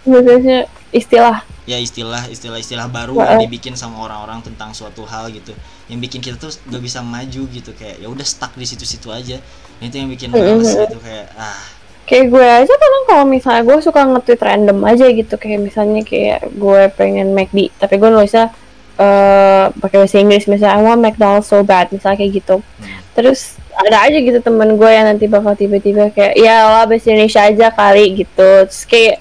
Biasanya 0.01 0.65
istilah. 0.89 1.37
Ya 1.69 1.77
istilah 1.77 2.25
istilah 2.25 2.57
istilah 2.57 2.89
baru 2.89 3.21
Heeh. 3.21 3.37
yang 3.37 3.39
dibikin 3.45 3.77
sama 3.77 4.01
orang-orang 4.01 4.41
tentang 4.41 4.73
suatu 4.73 5.05
hal 5.05 5.29
gitu. 5.29 5.53
Yang 5.87 5.99
bikin 6.09 6.19
kita 6.25 6.35
tuh 6.41 6.49
nggak 6.67 6.81
bisa 6.81 6.99
maju 7.05 7.41
gitu. 7.53 7.71
Kayak 7.77 8.01
ya 8.01 8.07
udah 8.09 8.25
stuck 8.25 8.51
di 8.57 8.65
situ-situ 8.65 9.07
aja. 9.13 9.37
Itu 9.77 9.95
yang 9.95 10.09
bikin 10.09 10.33
males 10.33 10.73
gitu. 10.73 10.97
Kayak 10.99 11.29
ah 11.37 11.61
kayak 12.05 12.25
gue 12.27 12.43
aja 12.43 12.73
kadang 12.73 13.03
kalau 13.07 13.25
misalnya 13.25 13.63
gue 13.63 13.77
suka 13.79 14.01
nge-tweet 14.03 14.41
random 14.41 14.79
aja 14.83 15.05
gitu. 15.09 15.35
Kayak 15.37 15.59
misalnya 15.63 16.01
kayak 16.03 16.41
gue 16.51 16.81
pengen 16.97 17.31
McD 17.31 17.71
tapi 17.77 17.95
gue 18.01 18.09
nulisnya 18.09 18.51
eh 18.99 19.65
pakai 19.71 19.97
bahasa 20.01 20.17
Inggris. 20.19 20.45
Misalnya 20.49 20.75
I 20.77 20.83
want 20.83 21.01
McDonald's 21.01 21.47
so 21.47 21.63
bad 21.63 21.89
misalnya 21.93 22.19
kayak 22.21 22.43
gitu. 22.43 22.59
Hmm. 22.59 22.99
terus 23.11 23.59
ada 23.75 24.07
aja 24.07 24.17
gitu 24.23 24.39
temen 24.39 24.79
gue 24.79 24.91
yang 24.91 25.03
nanti 25.07 25.27
bakal 25.27 25.51
tiba-tiba 25.51 26.11
kayak 26.15 26.39
ya 26.39 26.63
lah 26.67 26.83
bahasa 26.87 27.11
Indonesia 27.11 27.41
aja 27.47 27.67
kali 27.71 28.05
gitu. 28.23 28.49
Terus 28.67 28.83
kayak 28.87 29.17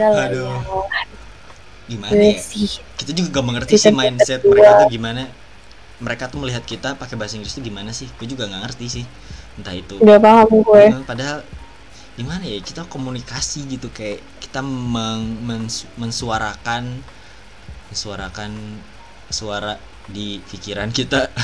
Aduh. 0.00 0.48
ya. 0.48 1.02
gimana 1.84 2.12
Gue 2.16 2.32
ya? 2.32 2.40
sih. 2.40 2.80
Kita 2.96 3.10
juga 3.12 3.40
gak 3.40 3.44
mengerti 3.44 3.72
Kita 3.76 3.90
sih 3.90 3.94
mindset 3.94 4.40
mereka 4.46 4.72
tuh 4.84 4.90
gimana. 4.90 5.22
Mereka 5.94 6.24
tuh 6.26 6.38
melihat 6.42 6.64
kita 6.66 6.98
pakai 6.98 7.14
bahasa 7.14 7.38
Inggris 7.38 7.54
tuh 7.54 7.64
gimana 7.64 7.94
sih? 7.94 8.10
Gue 8.18 8.26
juga 8.26 8.50
nggak 8.50 8.62
ngerti 8.66 8.86
sih 8.90 9.04
entah 9.54 9.74
itu 9.74 9.94
udah 9.98 10.18
paham 10.18 10.48
gue 10.50 10.82
Eh, 10.90 11.04
padahal 11.04 11.38
gimana 12.14 12.42
ya 12.42 12.58
kita 12.58 12.86
komunikasi 12.86 13.66
gitu 13.68 13.90
kayak 13.90 14.22
kita 14.38 14.62
meng- 14.62 15.38
mens- 15.42 15.86
mensuarakan 15.94 17.02
mensuarakan 17.90 18.50
suara 19.28 19.76
di 20.06 20.38
pikiran 20.42 20.90
kita 20.90 21.30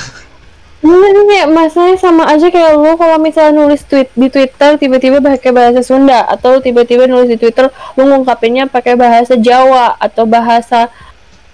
Bener 0.81 1.13
nih 1.13 1.45
kayak 1.45 1.49
masalahnya 1.53 1.99
sama 2.01 2.25
aja 2.25 2.49
kayak 2.49 2.73
lu 2.73 2.97
kalau 2.97 3.21
misalnya 3.21 3.53
nulis 3.53 3.85
tweet 3.85 4.09
di 4.17 4.33
Twitter 4.33 4.81
tiba-tiba 4.81 5.21
pakai 5.21 5.53
bahasa 5.53 5.85
Sunda 5.85 6.25
atau 6.25 6.57
tiba-tiba 6.57 7.05
nulis 7.05 7.29
di 7.29 7.37
Twitter 7.37 7.69
lu 7.93 8.09
ngungkapinnya 8.09 8.65
pakai 8.65 8.97
bahasa 8.97 9.37
Jawa 9.37 9.93
atau 10.01 10.25
bahasa 10.25 10.89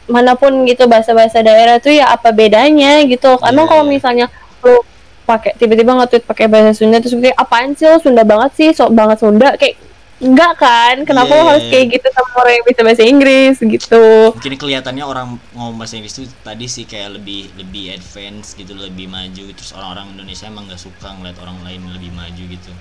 mana 0.07 0.39
pun 0.39 0.63
gitu 0.63 0.87
bahasa-bahasa 0.87 1.43
daerah 1.43 1.75
tuh 1.83 1.91
ya 1.91 2.07
apa 2.07 2.31
bedanya 2.31 3.03
gitu. 3.03 3.35
Emang 3.43 3.67
Iya, 3.67 3.71
kalau 3.75 3.83
iya. 3.83 3.91
misalnya 3.91 4.25
lu 4.63 4.79
pakai 5.27 5.51
tiba-tiba 5.59 5.91
nge-tweet 5.99 6.23
pakai 6.23 6.47
bahasa 6.47 6.71
Sunda 6.71 7.03
terus 7.03 7.11
kayak 7.19 7.35
apaan 7.35 7.75
sih 7.75 7.83
lu 7.83 7.99
Sunda 7.99 8.23
banget 8.23 8.51
sih? 8.55 8.69
Sok 8.71 8.95
banget 8.95 9.19
Sunda. 9.19 9.59
Kayak 9.59 9.75
enggak 10.17 10.53
kan? 10.57 10.95
Kenapa 11.03 11.29
Iya, 11.35 11.37
lu 11.37 11.45
harus 11.51 11.65
iya. 11.67 11.71
kayak 11.75 11.85
gitu 11.99 12.07
sama 12.15 12.31
orang 12.41 12.53
yang 12.55 12.65
bisa 12.65 12.81
bahasa 12.81 13.03
Inggris? 13.03 13.55
Gitu. 13.59 14.03
Mungkin 14.33 14.53
kelihatannya 14.55 15.03
orang 15.05 15.27
ngomong 15.51 15.75
bahasa 15.75 15.99
Inggris 15.99 16.15
tuh 16.15 16.25
tadi 16.41 16.65
sih 16.71 16.87
kayak 16.87 17.19
lebih 17.19 17.51
lebih 17.59 17.93
advance 17.93 18.55
gitu 18.55 18.71
lebih 18.73 19.11
maju. 19.11 19.45
Terus 19.51 19.75
orang-orang 19.75 20.15
Indonesia 20.15 20.47
emang 20.47 20.71
nggak 20.71 20.81
suka 20.81 21.07
ngeliat 21.19 21.37
orang 21.43 21.57
lain 21.67 21.81
lebih 21.91 22.11
maju 22.15 22.43
gitu. 22.47 22.71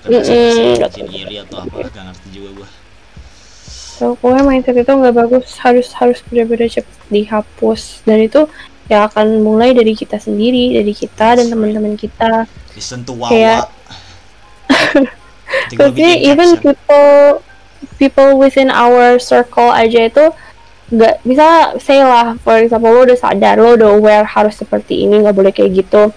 Karena 0.00 0.18
Mm-mm. 0.24 0.80
bikin 0.80 1.06
iri 1.12 1.36
atau 1.44 1.60
apa 1.60 1.92
gak 1.92 2.04
ngerti 2.08 2.28
juga 2.32 2.64
gua. 2.64 2.68
So, 4.00 4.16
pokoknya 4.16 4.48
mindset 4.48 4.80
itu 4.80 4.88
nggak 4.88 5.12
bagus, 5.12 5.60
harus 5.60 5.92
harus 5.92 6.24
benar-benar 6.24 6.72
cepet 6.72 6.96
dihapus. 7.12 8.00
Dan 8.08 8.24
itu 8.24 8.48
ya 8.90 9.06
akan 9.06 9.38
mulai 9.38 9.70
dari 9.70 9.94
kita 9.94 10.18
sendiri, 10.18 10.74
dari 10.74 10.90
kita 10.90 11.38
dan 11.38 11.46
teman-teman 11.46 11.94
kita. 11.94 12.50
listen 12.74 13.06
to 13.06 13.14
Wawa 13.14 13.30
Kayak- 13.30 13.70
bikin 15.70 16.26
even 16.26 16.58
people 16.58 17.42
people 17.98 18.38
within 18.38 18.70
our 18.70 19.18
circle 19.22 19.70
aja 19.70 20.10
itu 20.10 20.24
nggak 20.90 21.22
bisa 21.22 21.78
say 21.78 22.02
lah, 22.02 22.34
for 22.42 22.58
example 22.58 22.90
lo 22.90 23.06
udah 23.06 23.14
sadar, 23.14 23.62
lo 23.62 23.78
udah 23.78 23.94
aware 23.94 24.26
harus 24.26 24.58
seperti 24.58 25.06
ini, 25.06 25.22
nggak 25.22 25.36
boleh 25.38 25.54
kayak 25.54 25.86
gitu. 25.86 26.10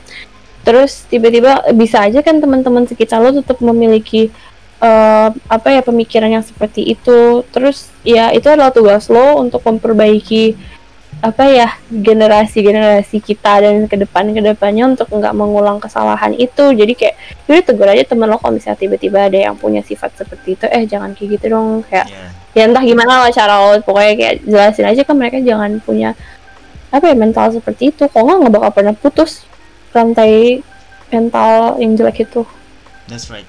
Terus 0.66 1.06
tiba-tiba 1.06 1.62
bisa 1.78 2.02
aja 2.02 2.26
kan 2.26 2.42
teman-teman 2.42 2.90
sekitar 2.90 3.22
lo 3.22 3.30
tetap 3.38 3.62
memiliki 3.62 4.34
eh, 4.82 5.30
apa 5.30 5.68
ya 5.70 5.86
pemikiran 5.86 6.34
yang 6.34 6.42
seperti 6.42 6.90
itu. 6.90 7.46
Terus 7.54 7.94
ya 8.02 8.34
itu 8.34 8.50
adalah 8.50 8.74
tugas 8.74 9.14
lo 9.14 9.38
untuk 9.38 9.62
memperbaiki 9.62 10.58
apa 11.24 11.48
ya 11.48 11.72
generasi-generasi 11.88 13.24
kita 13.24 13.64
dan 13.64 13.88
ke 13.88 13.96
depan 13.96 14.36
ke 14.36 14.44
depannya 14.44 14.92
untuk 14.92 15.08
nggak 15.08 15.32
mengulang 15.32 15.80
kesalahan 15.80 16.36
itu. 16.36 16.76
Jadi 16.76 16.94
kayak 17.00 17.16
jadi 17.48 17.60
tegur 17.64 17.88
aja 17.88 18.04
temen 18.04 18.28
lo 18.28 18.36
kalau 18.36 18.60
misalnya 18.60 18.76
tiba-tiba 18.84 19.32
ada 19.32 19.40
yang 19.40 19.56
punya 19.56 19.80
sifat 19.80 20.20
seperti 20.20 20.60
itu, 20.60 20.68
eh 20.68 20.84
jangan 20.84 21.16
kayak 21.16 21.40
gitu 21.40 21.56
dong 21.56 21.88
kayak 21.88 22.12
Iya. 22.12 22.28
ya 22.54 22.62
entah 22.68 22.84
gimana 22.84 23.24
lah 23.24 23.32
cara 23.32 23.56
lo 23.56 23.80
pokoknya 23.80 24.14
kayak 24.20 24.36
jelasin 24.44 24.86
aja 24.86 25.02
kan 25.08 25.16
mereka 25.16 25.40
jangan 25.40 25.80
punya 25.80 26.12
apa 26.92 27.06
ya 27.08 27.16
mental 27.16 27.56
seperti 27.56 27.96
itu. 27.96 28.04
Kalau 28.12 28.28
nggak 28.28 28.38
nggak 28.44 28.54
bakal 28.60 28.72
pernah 28.76 28.94
putus 28.94 29.48
rantai 29.96 30.60
mental 31.08 31.80
yang 31.80 31.96
jelek 31.96 32.28
itu. 32.28 32.44
That's 33.08 33.32
right. 33.32 33.48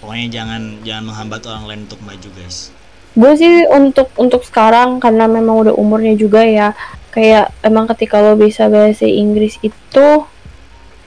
Pokoknya 0.00 0.28
jangan 0.28 0.84
jangan 0.84 1.04
menghambat 1.08 1.40
orang 1.48 1.64
lain 1.66 1.80
untuk 1.88 2.00
maju, 2.04 2.28
guys. 2.36 2.68
Gue 3.14 3.32
sih 3.34 3.66
untuk 3.66 4.10
untuk 4.16 4.46
sekarang 4.46 5.02
karena 5.02 5.26
memang 5.26 5.66
udah 5.66 5.74
umurnya 5.74 6.14
juga 6.14 6.46
ya 6.46 6.78
kayak 7.10 7.50
emang 7.66 7.90
ketika 7.90 8.22
lo 8.22 8.38
bisa 8.38 8.70
bahasa 8.70 9.06
Inggris 9.06 9.58
itu 9.66 10.06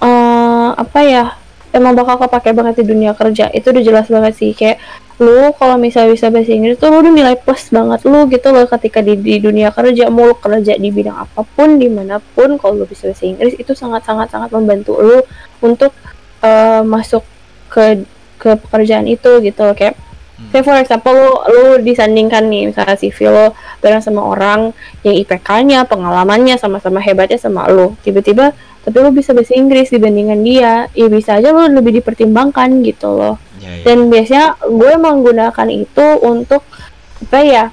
eh 0.04 0.70
apa 0.76 0.99
ya 0.99 1.26
emang 1.74 1.97
bakal 1.97 2.22
kepake 2.22 2.54
banget 2.54 2.84
di 2.84 2.86
dunia 2.93 3.18
kerja. 3.18 3.49
Itu 3.49 3.74
udah 3.74 3.84
jelas 3.84 4.08
banget 4.12 4.34
sih 4.38 4.51
kayak 4.54 4.78
lu 5.22 5.54
kalau 5.56 5.78
misalnya 5.78 6.14
bisa 6.18 6.28
bahasa 6.34 6.51
Inggris 6.51 6.76
tuh 6.76 6.89
lu 6.89 7.06
udah 7.06 7.14
nilai 7.14 7.36
plus 7.38 7.70
banget 7.70 8.01
lu 8.10 8.26
gitu 8.34 8.49
loh 8.49 8.66
ketika 8.66 8.99
di, 8.99 9.14
di 9.22 9.38
dunia 9.38 9.70
kerja 9.70 10.10
mau 10.10 10.26
lu 10.26 10.36
kerja 10.36 10.74
di 10.74 10.89
bidang 10.89 11.30
apa 11.30 11.45
pun 11.45 11.78
di 11.78 11.86
mana 11.86 12.18
pun 12.18 12.58
kalau 12.58 12.82
lu 12.82 12.86
bisa 12.89 13.14
bahasa 13.14 13.24
Inggris 13.30 13.54
itu 13.56 13.78
sangat 13.78 14.01
sangat 14.10 14.34
sangat 14.34 14.49
membantu 14.49 14.97
lu 14.97 15.22
untuk 15.62 15.93
eh, 16.41 16.82
masuk 16.82 17.22
ke 17.70 18.04
ke 18.41 18.60
pekerjaan 18.60 19.08
itu 19.08 19.39
gitu 19.39 19.62
loh. 19.64 19.78
Kayak 19.78 19.95
Kayak 20.34 20.66
for 20.66 20.76
example 20.78 21.14
lu, 21.14 21.34
lu 21.50 21.66
disandingkan 21.86 22.50
nih 22.50 22.74
misalnya 22.74 22.98
CV 22.98 23.18
lo 23.30 23.46
bareng 23.80 24.02
sama 24.02 24.22
orang 24.26 24.74
yang 25.06 25.16
IPK-nya, 25.22 25.86
pengalamannya 25.86 26.58
sama-sama 26.58 26.98
hebatnya 27.00 27.38
sama 27.38 27.70
lu. 27.70 27.94
Tiba-tiba 28.02 28.54
tapi 28.84 28.98
lu 29.00 29.16
bisa 29.16 29.32
bahasa 29.32 29.56
Inggris 29.56 29.94
dibandingkan 29.94 30.44
dia, 30.44 30.92
ya 30.92 31.08
bisa 31.08 31.40
aja 31.40 31.56
lu 31.56 31.72
lebih 31.72 32.04
dipertimbangkan 32.04 32.84
gitu 32.84 33.16
loh. 33.16 33.40
Ya, 33.64 33.80
ya. 33.80 33.84
Dan 33.88 34.12
biasanya 34.12 34.46
gue 34.60 34.94
menggunakan 35.00 35.68
itu 35.72 36.06
untuk 36.20 36.68
apa 37.24 37.40
ya? 37.40 37.66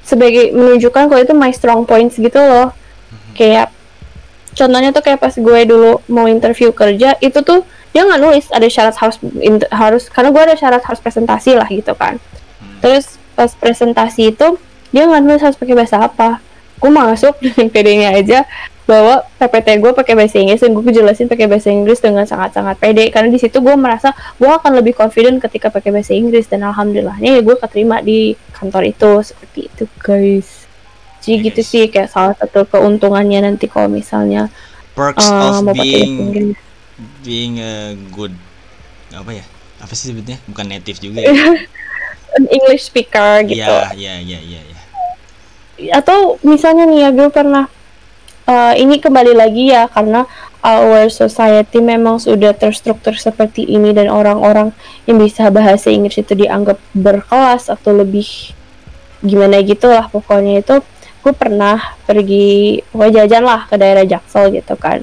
Sebagai 0.00 0.56
menunjukkan 0.56 1.12
kalau 1.12 1.20
itu 1.20 1.34
my 1.36 1.52
strong 1.52 1.84
points 1.84 2.16
gitu 2.16 2.40
loh. 2.40 2.72
Kayak 3.36 3.74
contohnya 4.56 4.94
tuh 4.94 5.02
kayak 5.04 5.20
pas 5.20 5.34
gue 5.34 5.60
dulu 5.68 6.00
mau 6.08 6.30
interview 6.30 6.70
kerja 6.70 7.18
itu 7.20 7.42
tuh 7.44 7.66
dia 7.94 8.02
nggak 8.02 8.20
nulis 8.20 8.50
ada 8.50 8.66
syarat 8.66 8.98
harus 8.98 9.16
harus 9.70 10.04
karena 10.10 10.34
gue 10.34 10.42
ada 10.42 10.56
syarat 10.58 10.82
harus 10.82 10.98
presentasi 10.98 11.54
lah 11.54 11.70
gitu 11.70 11.94
kan. 11.94 12.18
Hmm. 12.58 12.82
terus 12.82 13.22
pas 13.38 13.50
presentasi 13.54 14.34
itu 14.34 14.58
dia 14.90 15.06
nggak 15.06 15.22
nulis 15.22 15.42
harus 15.42 15.54
pakai 15.54 15.74
bahasa 15.78 16.02
apa. 16.02 16.42
Gue 16.82 16.90
masuk 16.90 17.38
dengan 17.44 17.70
pedenya 17.70 18.18
aja 18.18 18.42
bahwa 18.84 19.24
PPT 19.40 19.80
gue 19.80 19.92
pakai 19.96 20.12
bahasa 20.12 20.36
Inggris 20.36 20.60
dan 20.60 20.76
gue 20.76 20.92
jelasin 20.92 21.30
pakai 21.30 21.48
bahasa 21.48 21.72
Inggris 21.72 22.02
dengan 22.02 22.26
sangat-sangat 22.26 22.76
pede. 22.82 23.08
Karena 23.14 23.30
di 23.30 23.38
situ 23.38 23.62
gue 23.62 23.74
merasa 23.78 24.10
gue 24.36 24.50
akan 24.50 24.74
lebih 24.82 24.98
confident 24.98 25.38
ketika 25.38 25.70
pakai 25.70 25.94
bahasa 25.94 26.12
Inggris 26.12 26.50
dan 26.50 26.66
alhamdulillahnya 26.66 27.38
ya 27.38 27.40
gue 27.40 27.56
keterima 27.56 28.02
di 28.02 28.34
kantor 28.52 28.90
itu 28.90 29.10
seperti 29.22 29.70
itu 29.70 29.84
guys. 30.02 30.66
Jadi 31.24 31.40
Ya, 31.40 31.44
gitu 31.48 31.60
sih 31.64 31.88
kayak 31.88 32.12
salah 32.12 32.36
satu 32.36 32.68
keuntungannya 32.68 33.48
nanti 33.48 33.64
kalau 33.64 33.88
misalnya 33.88 34.52
Perks 34.92 35.24
uh, 35.24 35.56
of 35.56 35.64
mau 35.64 35.72
pakai 35.72 36.04
bahasa 36.04 36.04
being 36.04 36.52
being 37.22 37.58
a 37.58 37.98
good 38.14 38.34
apa 39.14 39.42
ya? 39.42 39.44
Apa 39.82 39.92
sih 39.92 40.10
sebutnya? 40.14 40.38
Bukan 40.48 40.66
native 40.66 40.98
juga 40.98 41.24
ya. 41.24 41.34
an 42.34 42.44
English 42.50 42.90
speaker 42.90 43.46
gitu 43.46 43.62
Iya, 43.62 43.94
iya, 43.94 44.14
iya, 44.18 44.38
iya, 44.42 44.60
iya. 44.66 44.80
atau 45.94 46.38
misalnya 46.42 46.86
nih 46.86 47.08
ya 47.08 47.10
gue 47.14 47.28
pernah 47.30 47.66
eh, 48.46 48.74
ini 48.82 48.98
kembali 48.98 49.34
lagi 49.34 49.70
ya 49.70 49.86
karena 49.90 50.26
our 50.64 51.12
society 51.12 51.78
memang 51.82 52.18
sudah 52.18 52.56
terstruktur 52.56 53.14
seperti 53.14 53.68
ini 53.68 53.92
dan 53.92 54.10
orang-orang 54.10 54.72
yang 55.04 55.18
bisa 55.20 55.50
bahasa 55.52 55.90
Inggris 55.92 56.18
itu 56.18 56.34
dianggap 56.34 56.78
berkelas 56.96 57.70
atau 57.70 57.92
lebih 57.94 58.54
gimana 59.24 59.60
gitu 59.64 59.88
lah 59.88 60.08
pokoknya 60.10 60.60
itu 60.60 60.80
gue 61.24 61.32
pernah 61.32 61.96
pergi 62.04 62.80
pokoknya 62.92 63.24
jajan 63.24 63.44
lah 63.48 63.64
ke 63.64 63.74
daerah 63.80 64.04
Jaksel 64.04 64.52
gitu 64.52 64.76
kan 64.76 65.00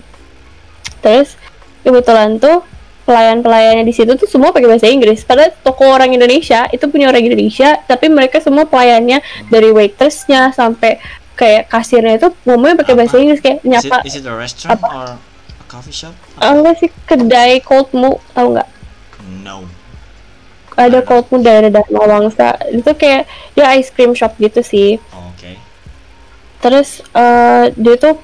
terus 1.02 1.34
kebetulan 1.82 2.38
tuh 2.38 2.62
pelayan-pelayannya 3.02 3.82
di 3.82 3.92
situ 3.92 4.14
tuh 4.14 4.26
semua 4.26 4.50
pakai 4.50 4.70
bahasa 4.70 4.86
Inggris 4.86 5.22
padahal 5.22 5.52
toko 5.60 5.90
orang 5.90 6.14
Indonesia 6.14 6.70
itu 6.70 6.86
punya 6.86 7.10
orang 7.10 7.22
Indonesia 7.22 7.82
tapi 7.84 8.08
mereka 8.08 8.38
semua 8.38 8.64
pelayannya 8.64 9.20
dari 9.50 9.70
waitressnya 9.70 10.52
sampai 10.52 11.02
kayak 11.34 11.66
kasirnya 11.68 12.16
itu 12.16 12.30
ngomongnya 12.46 12.78
pakai 12.78 12.94
bahasa 12.94 13.18
Apa? 13.18 13.24
Inggris 13.26 13.42
kayak 13.42 13.58
Is 13.58 13.66
it, 13.66 13.68
nyapa 13.68 13.98
is 14.06 14.16
it 14.16 14.24
a 14.24 14.32
restaurant 14.32 14.80
or 14.86 15.18
a 15.18 15.66
coffee 15.66 15.92
shop? 15.92 16.14
enggak 16.38 16.78
sih 16.78 16.90
kedai 17.04 17.60
cold 17.60 17.90
mu 17.92 18.22
tahu 18.32 18.54
nggak 18.54 18.70
No. 19.42 19.66
ada 20.74 21.02
cold 21.02 21.26
mu 21.30 21.42
daerah 21.42 21.68
Dharma 21.68 22.06
Wangsa 22.06 22.54
itu 22.70 22.92
kayak 22.94 23.26
dia 23.54 23.66
ice 23.76 23.90
cream 23.90 24.14
shop 24.14 24.38
gitu 24.38 24.62
sih 24.62 25.02
Oh, 25.10 25.34
Oke. 25.34 25.58
terus 26.60 27.02
eh 27.12 27.74
dia 27.74 27.96
tuh 27.98 28.16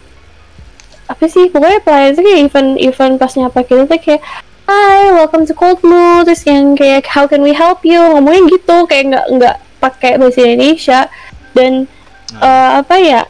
apa 1.07 1.25
sih 1.31 1.47
pokoknya 1.47 1.79
pelayan 1.83 2.11
tuh 2.15 2.23
kayak 2.23 2.39
event 2.51 2.71
event 2.83 3.13
pas 3.15 3.31
nyapa 3.35 3.59
kita 3.63 3.83
tuh 3.87 3.99
kayak 3.99 4.21
Hi, 4.67 5.15
welcome 5.15 5.47
to 5.47 5.55
Cold 5.55 5.79
Mood. 5.79 6.27
Terus 6.27 6.43
yang 6.43 6.75
kayak 6.75 7.07
How 7.07 7.23
can 7.23 7.39
we 7.39 7.55
help 7.55 7.87
you? 7.87 8.03
Ngomongnya 8.03 8.51
gitu, 8.51 8.83
kayak 8.83 9.15
nggak 9.15 9.25
nggak 9.39 9.55
pakai 9.79 10.19
bahasa 10.19 10.43
Indonesia 10.43 11.07
dan 11.55 11.87
Nah, 12.35 12.43
eh, 12.43 12.69
apa 12.83 12.95
ya? 12.99 13.23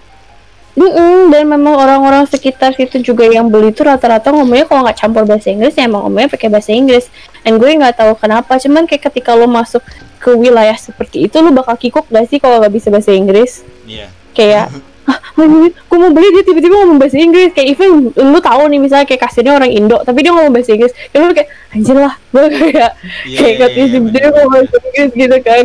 Mm-mm, 0.78 1.34
dan 1.34 1.50
memang 1.50 1.74
orang-orang 1.74 2.30
sekitar 2.30 2.74
situ 2.78 3.02
juga 3.02 3.26
yang 3.26 3.50
beli 3.50 3.74
tuh 3.74 3.90
rata-rata 3.90 4.30
ngomongnya 4.30 4.70
kalau 4.70 4.86
nggak 4.86 4.98
campur 4.98 5.26
bahasa 5.26 5.50
Inggris 5.50 5.74
ya 5.74 5.90
emang 5.90 6.06
ngomongnya 6.06 6.30
pakai 6.34 6.50
bahasa 6.54 6.70
Inggris. 6.70 7.10
Dan 7.42 7.58
gue 7.58 7.70
nggak 7.82 7.98
tahu 7.98 8.14
kenapa, 8.14 8.62
cuman 8.62 8.86
kayak 8.86 9.10
ketika 9.10 9.34
lo 9.34 9.50
masuk 9.50 9.82
ke 10.22 10.34
wilayah 10.34 10.78
seperti 10.78 11.26
itu 11.26 11.38
lo 11.42 11.50
bakal 11.50 11.78
kikuk 11.78 12.06
gak 12.10 12.30
sih 12.30 12.38
kalau 12.38 12.62
nggak 12.62 12.74
bisa 12.74 12.94
bahasa 12.94 13.10
Inggris? 13.14 13.62
Iya. 13.90 14.10
kayak 14.38 14.70
ah 15.08 15.18
gue 15.40 15.98
mau 15.98 16.12
beli? 16.12 16.28
Dia 16.36 16.44
tiba-tiba 16.44 16.76
ngomong 16.84 17.00
bahasa 17.00 17.16
Inggris. 17.16 17.56
Kayak 17.56 17.68
even 17.74 18.12
lu 18.12 18.40
tahu 18.44 18.68
nih 18.68 18.80
misalnya 18.84 19.08
kayak 19.08 19.22
kasirnya 19.24 19.56
orang 19.56 19.72
Indo 19.72 19.98
tapi 20.04 20.20
dia 20.22 20.36
ngomong 20.36 20.52
bahasa 20.52 20.76
Inggris. 20.76 20.94
Kayak 21.10 21.22
lu 21.24 21.34
kayak 21.34 21.50
anjir 21.72 21.96
lah. 21.96 22.14
Gue 22.36 22.46
kayak 22.52 22.92
Iya, 23.24 23.38
kayak 23.40 23.48
iya, 23.48 23.54
katanya 23.56 23.88
iya, 23.88 24.00
dia 24.12 24.28
ngomong 24.30 24.52
bahasa 24.52 24.76
Inggris 24.84 25.12
gitu 25.16 25.38
kan. 25.42 25.64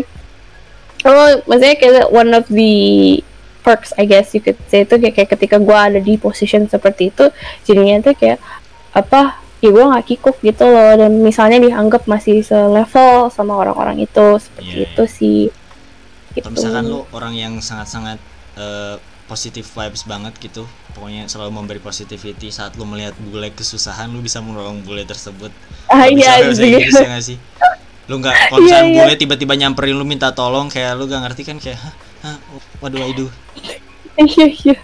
Oh 1.03 1.28
maksudnya 1.51 1.76
kayak 1.76 2.07
one 2.14 2.30
of 2.30 2.47
the 2.47 2.74
perks 3.66 3.90
I 3.99 4.07
guess 4.07 4.34
you 4.34 4.43
could 4.43 4.59
say 4.70 4.86
itu 4.86 4.95
kayak, 4.99 5.14
kayak 5.18 5.30
ketika 5.38 5.57
gue 5.62 5.74
ada 5.74 5.99
di 6.03 6.18
position 6.18 6.66
seperti 6.66 7.14
itu 7.14 7.30
jadinya 7.62 8.11
tuh 8.11 8.14
kayak 8.18 8.43
apa 8.90 9.38
ya 9.62 9.70
gue 9.70 9.82
nggak 9.82 10.07
kikuk 10.07 10.36
gitu 10.43 10.66
loh. 10.66 10.95
Dan 10.99 11.22
misalnya 11.22 11.59
dianggap 11.62 12.07
masih 12.07 12.43
selevel 12.43 13.30
sama 13.30 13.59
orang-orang 13.59 14.03
itu 14.03 14.38
Iya, 14.38 14.43
seperti 14.43 14.76
itu 14.86 15.05
sih. 15.07 15.40
Gitu. 16.34 16.47
Kalau 16.47 16.55
misalkan 16.55 16.84
lu 16.90 17.01
orang 17.14 17.34
yang 17.34 17.55
sangat-sangat 17.62 18.18
eh, 18.59 18.97
positive 19.33 19.68
vibes 19.76 20.03
banget 20.12 20.35
gitu, 20.47 20.62
pokoknya 20.95 21.22
selalu 21.33 21.51
memberi 21.59 21.80
positivity 21.89 22.49
saat 22.59 22.72
lu 22.78 22.85
melihat 22.93 23.14
bule 23.26 23.49
kesusahan, 23.59 24.09
lu 24.14 24.20
bisa 24.26 24.39
menolong 24.47 24.78
bule 24.87 25.03
tersebut. 25.12 25.53
ah 25.93 26.05
Lu 26.05 26.12
bisa 26.18 26.33
iya 26.39 26.45
gitu 26.45 26.62
Inggris 26.72 26.97
ya 27.03 27.07
nggak 27.12 27.24
sih? 27.28 27.39
Lu 28.11 28.14
nggak 28.22 28.37
kalau 28.51 28.68
Iya, 28.68 28.78
iya. 28.85 29.05
bule 29.05 29.14
tiba-tiba 29.22 29.55
nyamperin 29.61 29.97
lu 30.01 30.05
minta 30.12 30.28
tolong 30.41 30.66
kayak 30.74 30.93
lu 30.99 31.05
gak 31.11 31.22
ngerti 31.24 31.43
kan 31.49 31.57
kayak 31.64 31.78
hah, 32.22 32.39
what 32.83 32.91
do 32.95 33.01
I 33.03 33.12
do? 33.12 33.26
iya 34.20 34.47
iya 34.62 34.74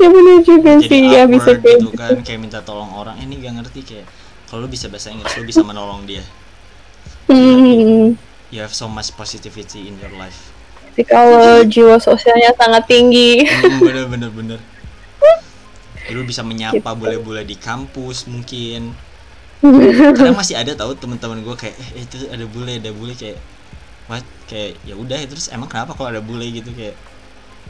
ya 0.00 0.06
benar 0.14 0.38
juga 0.50 0.72
Jadi 0.78 0.88
sih 0.88 1.00
ya 1.14 1.22
bisa 1.28 1.52
kayak 1.60 1.78
gitu 1.78 1.86
gitu. 1.92 1.98
kan 2.00 2.14
kayak 2.26 2.40
minta 2.44 2.58
tolong 2.68 2.90
orang, 3.00 3.14
eh, 3.20 3.24
ini 3.26 3.34
gak 3.44 3.54
ngerti 3.62 3.80
kayak 3.88 4.06
kalau 4.48 4.64
lu 4.64 4.68
bisa 4.70 4.86
bahasa 4.92 5.08
Inggris 5.14 5.34
lu 5.38 5.44
bisa 5.44 5.62
menolong 5.66 6.02
dia. 6.08 6.24
Hmm, 7.28 8.16
You 8.50 8.60
have 8.64 8.74
so 8.74 8.88
much 8.88 9.12
positivity 9.16 9.88
in 9.88 9.98
your 10.00 10.10
life. 10.10 10.52
Tapi 10.98 11.14
kalau 11.14 11.62
jiwa 11.72 11.94
sosialnya 12.02 12.50
sangat 12.58 12.90
tinggi. 12.90 13.46
Hmm, 13.46 13.78
bener 13.86 14.10
bener 14.10 14.30
bener. 14.34 14.58
Lu 16.10 16.26
bisa 16.26 16.42
menyapa 16.42 16.90
bule-bule 16.98 17.46
di 17.46 17.54
kampus 17.54 18.26
mungkin. 18.26 18.90
Kadang 20.18 20.34
masih 20.34 20.58
ada 20.58 20.74
tahu 20.74 20.98
teman-teman 20.98 21.46
gue 21.46 21.54
kayak 21.54 21.78
eh 21.94 22.02
itu 22.02 22.26
ada 22.26 22.42
bule 22.50 22.82
ada 22.82 22.90
bule 22.90 23.14
kayak 23.14 23.38
what? 24.10 24.26
Kayak 24.50 24.74
ya 24.82 24.98
udah 24.98 25.22
terus 25.30 25.46
emang 25.54 25.70
kenapa 25.70 25.94
kalau 25.94 26.10
ada 26.10 26.18
bule? 26.18 26.50
Gitu 26.50 26.74
kayak 26.74 26.98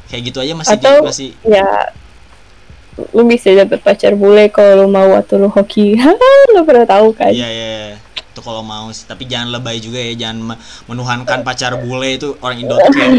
kayak 0.08 0.22
gitu 0.32 0.40
aja 0.40 0.56
masih 0.56 0.76
di- 0.80 0.88
atau 0.88 1.04
masih 1.04 1.28
ya 1.44 1.68
lu 3.12 3.22
bisa 3.28 3.52
dapet 3.54 3.78
pacar 3.84 4.16
bule 4.16 4.48
kalau 4.48 4.84
lu 4.84 4.86
mau 4.88 5.12
atau 5.20 5.36
lu 5.36 5.52
hoki. 5.52 6.00
Lu 6.56 6.64
pernah 6.64 6.88
tahu 6.88 7.12
kan? 7.12 7.28
Iya 7.28 7.44
iya 7.44 7.66
iya. 7.92 7.96
Itu 8.38 8.42
kalau 8.46 8.62
mau 8.62 8.86
sih. 8.94 9.02
Tapi 9.02 9.26
jangan 9.26 9.50
lebay 9.50 9.82
juga 9.82 9.98
ya 9.98 10.14
jangan 10.14 10.54
me- 10.54 10.60
menuhankan 10.86 11.42
pacar 11.42 11.74
bule 11.82 12.14
itu 12.14 12.38
orang 12.38 12.62
Indo 12.62 12.78
tuh 12.78 12.94
kayak 12.94 13.18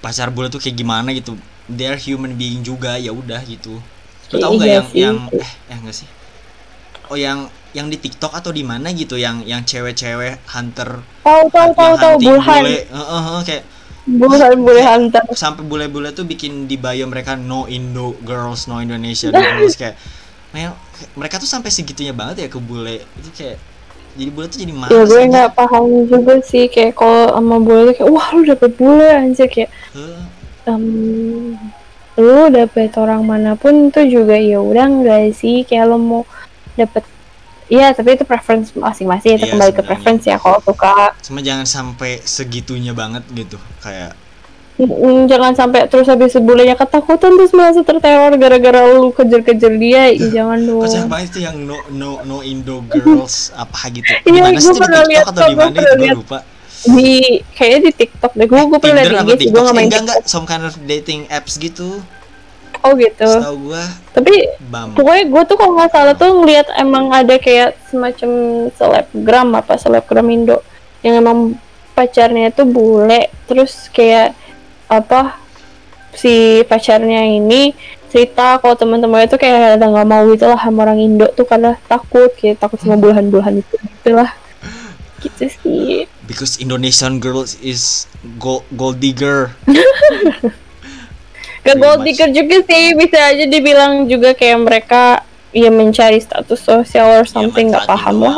pacar 0.00 0.28
bule 0.32 0.48
tuh 0.48 0.58
kayak 0.58 0.76
gimana 0.80 1.12
gitu. 1.12 1.36
They're 1.68 1.98
human 2.00 2.38
being 2.40 2.64
juga 2.64 2.96
ya 2.96 3.12
udah 3.12 3.42
gitu. 3.44 3.76
Lu 4.32 4.36
tahu 4.40 4.52
nggak 4.58 4.70
Iya 4.70 4.80
yang 4.80 4.86
sih. 4.90 4.98
yang 5.04 5.16
eh 5.36 5.50
eh 5.70 5.76
enggak 5.76 5.96
sih? 6.00 6.08
Oh 7.06 7.18
yang 7.18 7.46
yang 7.76 7.86
di 7.92 7.98
TikTok 8.00 8.32
atau 8.34 8.50
di 8.50 8.64
mana 8.66 8.90
gitu 8.90 9.14
yang 9.20 9.44
yang 9.46 9.62
cewek-cewek 9.62 10.40
hunter 10.48 11.04
tahu 11.22 11.44
tahu 11.52 11.70
yang 11.78 11.94
tahu 11.94 11.94
tahu. 12.00 12.14
bulhan 12.22 12.64
bule. 12.66 12.76
Eh, 12.90 12.98
eh, 12.98 13.22
eh, 13.36 13.42
kayak 13.46 13.64
bulhan 14.06 14.54
bule 14.62 14.82
hunter. 14.82 15.22
sampai 15.34 15.62
bule-bule 15.66 16.10
tuh 16.14 16.24
bikin 16.26 16.66
di 16.70 16.76
bio 16.78 17.06
mereka 17.06 17.34
no 17.38 17.66
Indo 17.68 18.14
girls 18.22 18.66
no 18.70 18.78
Indonesia 18.82 19.30
girls. 19.30 19.74
Kayak 19.80 19.98
mereka 21.18 21.36
tuh 21.36 21.44
sampai 21.50 21.68
segitunya 21.68 22.16
banget 22.16 22.46
ya 22.46 22.48
ke 22.48 22.56
bule. 22.58 23.04
Itu 23.20 23.28
kayak 23.36 23.58
jadi 24.16 24.30
bule 24.32 24.46
tuh 24.48 24.58
jadi 24.58 24.72
malas 24.72 24.90
ya 24.90 25.02
gue 25.04 25.22
nggak 25.28 25.50
paham 25.52 25.84
juga 26.08 26.34
sih 26.42 26.64
kayak 26.66 26.92
kalau 26.92 27.30
sama 27.30 27.56
bule 27.60 27.80
tuh 27.88 27.94
kayak 28.00 28.10
wah 28.10 28.28
lu 28.32 28.42
dapet 28.42 28.70
bule 28.74 29.08
anjir 29.08 29.46
kayak 29.46 29.70
Heh, 29.92 30.20
em, 30.66 30.84
lu 32.16 32.48
dapet 32.48 32.90
orang 32.96 33.22
mana 33.22 33.52
pun 33.54 33.92
tuh 33.92 34.08
juga 34.08 34.34
ya 34.34 34.58
udah 34.58 34.84
enggak 34.88 35.36
sih 35.36 35.62
kayak 35.62 35.84
lu 35.86 35.98
mau 35.98 36.22
dapet 36.74 37.04
Iya, 37.66 37.90
tapi 37.90 38.14
itu 38.14 38.22
preference 38.22 38.70
masing-masing. 38.78 39.42
Itu 39.42 39.50
Iya, 39.50 39.58
kembali 39.58 39.72
ke 39.74 39.82
sebenarnya. 39.82 39.90
preference 39.90 40.22
ya. 40.22 40.38
Kalau 40.38 40.62
suka, 40.62 41.10
cuma 41.18 41.42
jangan 41.42 41.66
sampai 41.66 42.22
segitunya 42.22 42.94
banget 42.94 43.26
gitu 43.34 43.58
kayak 43.82 44.14
mm, 44.76 45.26
jangan 45.26 45.52
sampai 45.52 45.88
terus 45.88 46.06
habis 46.06 46.32
sebulenya 46.32 46.76
ketakutan 46.76 47.32
terus 47.34 47.52
merasa 47.52 47.80
terteror 47.80 48.32
gara-gara 48.36 48.80
lu 48.86 49.10
kejar-kejar 49.10 49.72
dia. 49.76 50.12
Ih, 50.12 50.30
jangan 50.30 50.60
dong. 50.62 50.84
kocak 50.84 51.04
banget 51.08 51.26
itu 51.32 51.38
yang 51.44 51.56
no 51.64 51.76
no 51.90 52.20
no 52.22 52.40
Indo 52.40 52.84
girls 52.86 53.50
apa 53.62 53.88
gitu 53.90 54.06
Iya, 54.06 54.22
sih 54.22 54.32
gue 54.32 54.50
itu 54.52 54.70
di 54.72 54.80
pernah 54.80 55.02
lihat 55.08 55.24
atau 55.32 55.40
di 55.48 55.54
mana 55.56 55.68
gitu 55.72 55.80
pernah 55.80 55.96
gue 55.96 56.18
lupa 56.18 56.38
Di 56.86 57.12
kayaknya 57.56 57.80
di 57.82 57.92
TikTok 57.98 58.32
deh. 58.36 58.46
Gue 58.46 58.60
gue 58.68 58.78
pernah 58.78 59.02
lihat 59.02 59.26
di 59.26 59.36
sih. 59.42 59.48
Gue 59.50 59.60
nggak 59.64 59.74
sih 59.74 59.78
main 59.80 59.88
enggak 59.88 60.02
enggak 60.06 60.18
some 60.28 60.46
kind 60.46 60.62
of 60.62 60.74
dating 60.84 61.24
apps 61.32 61.56
gitu 61.56 61.98
Oh 62.84 62.94
gitu. 62.94 63.26
setahu 63.26 63.72
gua 63.72 63.82
Tapi 64.14 64.34
bam 64.70 64.94
pokoknya 64.94 65.24
gue 65.26 65.42
tuh 65.50 65.56
kalau 65.58 65.72
nggak 65.74 65.90
salah 65.90 66.14
tuh 66.14 66.30
ngeliat 66.30 66.70
emang 66.78 67.10
ada 67.10 67.34
kayak 67.40 67.74
semacam 67.90 68.30
selebgram 68.78 69.48
apa 69.58 69.74
selebgram 69.74 70.28
Indo 70.30 70.62
yang 71.02 71.18
emang 71.18 71.58
pacarnya 71.96 72.54
tuh 72.54 72.68
bule 72.68 73.32
terus 73.50 73.88
kayak 73.90 74.36
apa 74.86 75.38
si 76.16 76.64
pacarnya 76.64 77.26
ini 77.28 77.76
cerita 78.08 78.56
kalau 78.62 78.72
teman-temannya 78.78 79.28
tuh 79.28 79.40
kayak 79.40 79.76
ada 79.76 79.86
nggak 79.86 80.08
mau 80.08 80.24
gitu 80.32 80.48
lah 80.48 80.56
sama 80.56 80.88
orang 80.88 81.02
Indo 81.02 81.28
tuh 81.36 81.44
karena 81.44 81.76
takut 81.90 82.32
kayak 82.38 82.56
takut 82.62 82.80
sama 82.80 82.96
bulahan-bulahan 82.96 83.60
itu 83.60 83.74
gitu 83.76 84.10
lah 84.16 84.30
gitu 85.20 85.44
sih. 85.48 86.04
Because 86.26 86.58
Indonesian 86.58 87.18
girls 87.18 87.56
is 87.62 88.06
gold 88.38 88.66
gold 88.74 88.98
digger. 89.00 89.52
Gak 91.66 91.74
Pretty 91.74 91.82
gold 91.82 92.00
digger 92.06 92.30
juga 92.30 92.56
sih 92.62 92.94
bisa 92.94 93.18
aja 93.18 93.44
dibilang 93.50 94.06
juga 94.06 94.30
kayak 94.38 94.58
mereka 94.62 95.02
ya 95.50 95.66
mencari 95.66 96.22
status 96.22 96.62
sosial 96.62 97.22
or 97.22 97.26
something 97.26 97.74
nggak 97.74 97.90
manfaatin 97.90 98.06
paham 98.06 98.16
lah. 98.22 98.36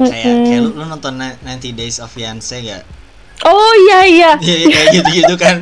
kayak 0.00 0.34
kayak 0.48 0.60
lu, 0.64 0.70
lu 0.72 0.84
nonton 0.88 1.12
Na- 1.20 1.36
90 1.44 1.76
Days 1.76 2.00
of 2.00 2.08
Fiance 2.08 2.56
gak? 2.56 2.80
Oh 3.44 3.72
iya 3.86 3.98
iya. 4.04 4.30
Iya 4.42 4.56
iya, 4.56 4.66
kayak 4.68 4.86
gitu-gitu 4.94 5.34
kan. 5.36 5.56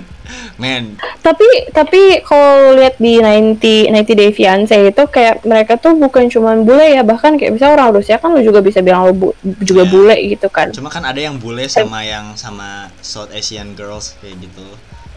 Men. 0.59 0.99
Tapi 1.23 1.47
tapi 1.71 2.19
kalau 2.21 2.75
lihat 2.75 2.99
di 2.99 3.23
90 3.23 3.95
90 3.95 4.19
Day 4.19 4.31
Fiance 4.35 4.75
itu 4.75 5.03
kayak 5.07 5.47
mereka 5.47 5.79
tuh 5.79 5.95
bukan 5.95 6.27
cuma 6.27 6.59
bule 6.59 6.83
ya. 6.85 7.07
Bahkan 7.07 7.39
kayak 7.39 7.55
bisa 7.55 7.71
orang 7.71 7.95
Rusia 7.95 8.19
kan 8.19 8.35
lu 8.35 8.43
juga 8.43 8.59
bisa 8.59 8.83
bilang 8.83 9.07
lu 9.07 9.15
bu- 9.15 9.37
juga 9.63 9.87
Iya. 9.87 9.91
bule 9.91 10.17
gitu 10.19 10.51
kan. 10.51 10.75
Cuma 10.75 10.91
kan 10.91 11.07
ada 11.07 11.17
yang 11.17 11.39
bule 11.39 11.63
sama 11.71 12.03
yang 12.03 12.35
sama 12.35 12.91
South 12.99 13.31
Asian 13.31 13.79
girls 13.79 14.19
kayak 14.19 14.35
gitu. 14.43 14.67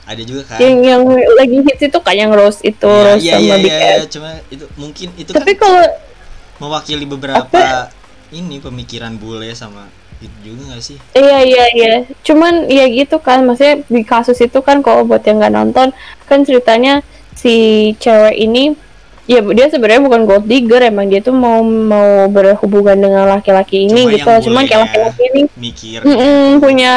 Ada 0.06 0.22
juga 0.22 0.42
kan. 0.46 0.60
Yang 0.62 0.78
yang 0.86 1.02
lagi 1.10 1.58
hits 1.66 1.84
itu 1.90 2.00
kan 2.00 2.14
yang 2.14 2.32
Rose 2.32 2.62
itu 2.62 2.86
Iya, 2.86 3.06
Rose 3.10 3.22
iya, 3.22 3.34
sama 3.34 3.42
iya, 3.42 3.56
Big 3.58 3.74
iya, 3.74 3.82
Ass 3.82 3.98
iya, 3.98 4.06
cuma 4.08 4.30
itu 4.48 4.66
mungkin 4.78 5.08
itu 5.18 5.30
tapi 5.34 5.52
kan 5.54 5.60
kalau 5.60 5.84
mewakili 6.60 7.06
beberapa 7.10 7.90
ini 8.30 8.62
pemikiran 8.62 9.18
bule 9.18 9.50
sama 9.52 9.90
gitu 10.22 10.54
juga 10.54 10.78
gak 10.78 10.84
sih 10.86 10.98
Iya 11.12 11.38
iya 11.42 11.66
iya. 11.74 11.94
Cuman 12.22 12.70
ya 12.70 12.86
gitu 12.88 13.18
kan, 13.18 13.42
maksudnya 13.42 13.82
di 13.90 14.06
kasus 14.06 14.38
itu 14.38 14.62
kan 14.62 14.80
kalau 14.80 15.02
buat 15.04 15.26
yang 15.26 15.42
nggak 15.42 15.52
nonton 15.52 15.90
kan 16.30 16.40
ceritanya 16.46 17.02
si 17.34 17.54
cewek 17.98 18.38
ini 18.38 18.78
ya 19.26 19.42
dia 19.42 19.68
sebenarnya 19.68 20.04
bukan 20.04 20.22
gold 20.26 20.46
digger 20.46 20.82
emang 20.84 21.10
dia 21.10 21.20
tuh 21.20 21.34
mau 21.34 21.62
mau 21.64 22.28
berhubungan 22.28 22.98
dengan 22.98 23.26
laki-laki 23.26 23.90
ini 23.90 24.06
Cuma 24.06 24.14
gitu. 24.14 24.30
Cuman 24.50 24.64
kayak 24.70 24.80
bulenya 24.80 24.86
laki-laki 24.86 25.24
ini 25.34 25.42
mikir 25.58 26.00
mm-mm, 26.04 26.60
punya 26.60 26.92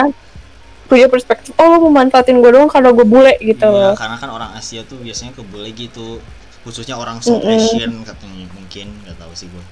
punya 0.85 1.07
perspektif 1.09 1.57
oh 1.57 1.65
lo 1.65 1.77
mau 1.89 1.93
manfaatin 1.97 2.45
gue 2.45 2.51
doang 2.53 2.69
karena 2.69 2.93
gue 2.93 3.07
bule 3.09 3.35
gitu 3.41 3.65
Iya, 3.65 3.73
loh. 3.73 3.95
karena 3.97 4.17
kan 4.21 4.29
orang 4.29 4.51
Asia 4.53 4.85
tuh 4.85 5.01
biasanya 5.01 5.33
kebule 5.33 5.73
gitu 5.73 6.21
khususnya 6.61 6.97
orang 6.97 7.21
South 7.25 7.41
Mm-mm. 7.41 7.57
Asian 7.57 7.93
katanya 8.05 8.45
mungkin 8.53 8.93
nggak 9.05 9.17
tahu 9.17 9.33
sih 9.33 9.49
gue 9.49 9.65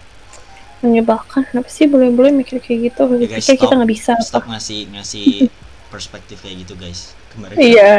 Menyebalkan. 0.83 1.47
Kenapa 1.47 1.69
sih 1.69 1.87
bule-bule 1.87 2.31
mikir 2.31 2.59
kayak 2.59 2.91
gitu? 2.91 3.03
ya 3.17 3.27
guys 3.31 3.45
Kayak 3.45 3.57
kita 3.57 3.65
stop, 3.65 3.79
nggak 3.79 3.91
bisa. 3.91 4.13
stop 4.19 4.43
apa. 4.43 4.51
ngasih 4.53 4.79
ngasih 4.91 5.27
perspektif 5.89 6.37
kayak 6.39 6.67
gitu 6.67 6.75
guys 6.75 7.15
kemarin 7.31 7.57
Iya. 7.57 7.93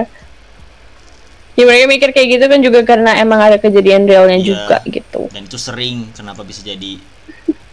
Ya 1.54 1.64
mereka 1.64 1.86
mikir 1.86 2.10
kayak 2.12 2.30
gitu 2.32 2.46
kan 2.48 2.60
juga 2.60 2.80
karena 2.82 3.14
emang 3.16 3.38
ada 3.40 3.56
kejadian 3.56 4.04
realnya 4.04 4.36
Iya. 4.36 4.48
juga 4.48 4.78
gitu. 4.84 5.22
dan 5.30 5.42
itu 5.44 5.56
sering 5.56 6.10
kenapa 6.12 6.42
bisa 6.42 6.60
jadi 6.60 6.98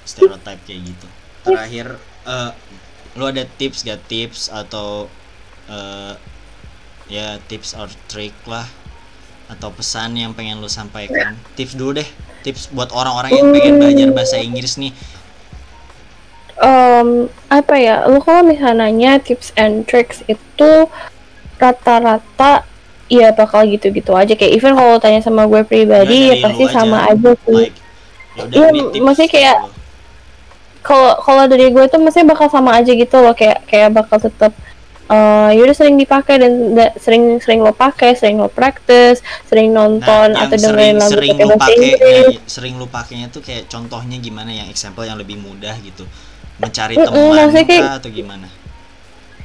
stereotype 0.03 0.61
kayak 0.63 0.81
gitu 0.87 1.07
terakhir 1.43 1.87
eh 2.23 2.51
lu 3.11 3.25
ada 3.25 3.43
tips 3.49 3.83
gak 3.83 4.05
tips 4.05 4.49
atau 4.49 5.09
eh 5.67 6.15
ya 7.09 7.41
tips 7.43 7.73
or 7.73 7.89
trick 8.07 8.37
lah 8.45 8.69
atau 9.49 9.73
pesan 9.73 10.15
yang 10.15 10.31
pengen 10.31 10.61
lu 10.61 10.69
sampaikan 10.69 11.35
tips 11.57 11.73
dulu 11.73 11.99
deh 11.99 12.07
tips 12.41 12.73
buat 12.73 12.91
orang-orang 12.91 13.37
yang 13.37 13.49
pengen 13.53 13.75
belajar 13.79 14.09
bahasa 14.13 14.37
Inggris 14.41 14.77
nih? 14.81 14.93
Em, 16.61 17.33
apa 17.49 17.75
ya? 17.81 18.05
Lu 18.05 18.21
kalau 18.21 18.45
misalnya 18.45 18.89
nanya 18.89 19.17
tips 19.17 19.57
and 19.57 19.89
tricks 19.89 20.21
itu 20.29 20.71
rata-rata 21.57 22.69
ya 23.09 23.33
bakal 23.33 23.65
gitu-gitu 23.65 24.13
aja. 24.13 24.33
Kayak 24.37 24.53
even 24.57 24.73
kalau 24.77 24.97
tanya 25.01 25.21
sama 25.25 25.49
gue 25.49 25.65
pribadi 25.65 26.31
ya 26.31 26.37
dari 26.39 26.45
pasti 26.45 26.65
sama 26.69 26.99
aja. 27.09 27.33
sih. 27.45 27.53
like 27.53 27.77
yaudah 28.39 28.71
Iya, 28.71 29.01
maksudnya 29.03 29.31
kayak 29.33 29.57
kalau 30.81 31.13
kalau 31.21 31.45
dari 31.51 31.69
gue 31.69 31.85
tuh 31.91 32.01
maksudnya 32.01 32.33
bakal 32.33 32.47
sama 32.49 32.77
aja 32.79 32.93
gitu 32.93 33.17
loh. 33.21 33.35
Kayak 33.35 33.67
kayak 33.69 33.91
bakal 33.93 34.21
tetap 34.21 34.53
eh 35.11 35.51
yaudah 35.53 35.75
sering 35.75 35.97
dipakai 35.97 36.39
dan 36.39 36.53
da- 36.71 36.95
sering 36.95 37.23
sering 37.37 37.61
lo 37.61 37.75
pakai 37.75 38.15
sering 38.15 38.39
lo 38.39 38.47
praktis 38.47 39.19
sering 39.45 39.71
nonton 39.71 40.31
Nah, 40.31 40.47
atau 40.47 40.55
dengerin 40.55 40.71
sering, 40.71 40.95
lagu 40.97 41.11
sering 41.11 41.31
pakai 41.33 41.47
bahasa 41.51 41.71
Inggris. 41.75 42.27
nah, 42.31 42.47
sering 42.47 42.75
lu 42.77 42.87
pakainya 42.87 43.27
tuh 43.27 43.41
kayak 43.41 43.67
contohnya 43.67 44.17
gimana 44.17 44.51
yang 44.51 44.67
example 44.67 45.03
yang 45.03 45.19
lebih 45.19 45.35
mudah 45.37 45.75
gitu? 45.81 46.07
Mencari 46.57 46.95
Mm-mm, 46.95 47.09
teman 47.09 47.35
maksudnya 47.43 47.67
kayak- 47.67 47.99
atau 47.99 48.11
gimana? 48.13 48.47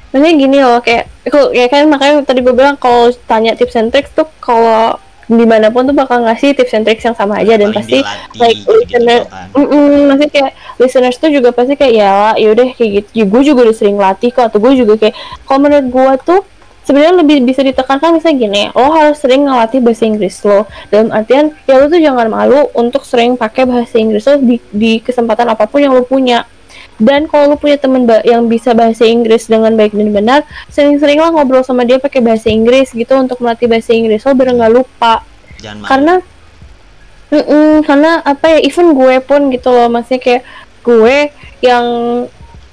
Maksudnya 0.07 0.33
gini 0.37 0.57
loh 0.59 0.79
kayak 0.79 1.03
aku 1.25 1.51
ya 1.51 1.65
kan 1.65 1.83
makanya 1.85 2.21
tadi 2.21 2.39
gue 2.39 2.53
bilang 2.53 2.77
kalau 2.77 3.09
tanya 3.25 3.51
tips 3.51 3.75
and 3.75 3.89
tricks 3.89 4.11
tuh 4.11 4.29
kalau 4.37 4.95
di 5.25 5.45
mana 5.45 5.73
pun 5.73 5.89
tuh 5.89 5.95
bakal 5.97 6.21
ngasih 6.21 6.53
tips 6.53 6.77
and 6.77 6.85
tricks 6.85 7.01
yang 7.01 7.17
sama 7.17 7.41
aja 7.41 7.57
dan 7.57 7.73
Paling 7.73 7.77
pasti 7.81 7.97
dilatih 7.97 8.37
like 8.37 8.61
listener 8.69 9.21
doang 9.25 9.33
kan. 9.33 9.47
mm 9.57 9.99
maksudnya 10.05 10.29
kayak 10.29 10.51
listeners 10.77 11.17
tuh 11.17 11.29
juga 11.33 11.49
pasti 11.49 11.73
kayak 11.73 11.93
ya 11.97 12.09
lah 12.13 12.33
yaudah 12.37 12.67
kayak 12.77 12.91
gitu. 13.01 13.09
Ya, 13.17 13.25
gue 13.25 13.41
juga 13.41 13.59
udah 13.65 13.75
sering 13.75 13.97
latih 13.97 14.29
kok 14.29 14.53
atau 14.53 14.59
gue 14.61 14.73
juga 14.77 14.93
kayak 15.01 15.15
kalau 15.49 15.59
menurut 15.65 15.87
gue 15.89 16.11
tuh 16.21 16.41
sebenarnya 16.85 17.13
lebih 17.25 17.37
bisa 17.41 17.65
ditekankan 17.65 18.13
misalnya 18.13 18.37
gini 18.37 18.61
lo 18.77 18.93
harus 18.93 19.17
sering 19.17 19.49
ngelatih 19.49 19.81
bahasa 19.81 20.03
Inggris 20.05 20.35
lo. 20.45 20.69
Dalam 20.93 21.09
artian 21.09 21.57
ya 21.65 21.81
lo 21.81 21.89
tuh 21.89 21.97
jangan 21.97 22.29
malu 22.29 22.69
untuk 22.77 23.01
sering 23.01 23.33
pakai 23.33 23.65
bahasa 23.65 23.97
Inggris 23.97 24.29
lo 24.29 24.37
di, 24.37 24.61
di 24.69 25.01
kesempatan 25.01 25.49
apa 25.49 25.65
pun 25.65 25.81
yang 25.81 25.97
lo 25.97 26.05
punya 26.05 26.45
dan 26.95 27.27
kalau 27.27 27.53
lo 27.53 27.55
punya 27.59 27.75
temen 27.75 28.07
yang 28.23 28.47
bisa 28.47 28.71
bahasa 28.71 29.03
Inggris 29.03 29.51
dengan 29.51 29.75
baik 29.75 29.91
dan 29.91 30.15
benar 30.15 30.39
sering-seringlah 30.71 31.35
ngobrol 31.35 31.63
sama 31.63 31.83
dia 31.83 31.99
pakai 31.99 32.23
bahasa 32.23 32.47
Inggris 32.47 32.95
gitu 32.95 33.13
untuk 33.19 33.43
melatih 33.43 33.67
bahasa 33.67 33.91
Inggris 33.91 34.23
lo 34.23 34.31
biar 34.31 34.55
nggak 34.55 34.71
lupa 34.71 35.23
jangan 35.59 35.83
malu. 35.83 35.89
karena 35.91 36.15
Mm-mm, 37.25 37.83
karena 37.83 38.21
apa 38.21 38.45
ya 38.47 38.59
even 38.63 38.95
gue 38.95 39.17
pun 39.19 39.49
gitu 39.51 39.73
loh 39.73 39.89
maksudnya 39.91 40.21
kayak 40.21 40.43
gue 40.85 41.17
yang 41.59 41.85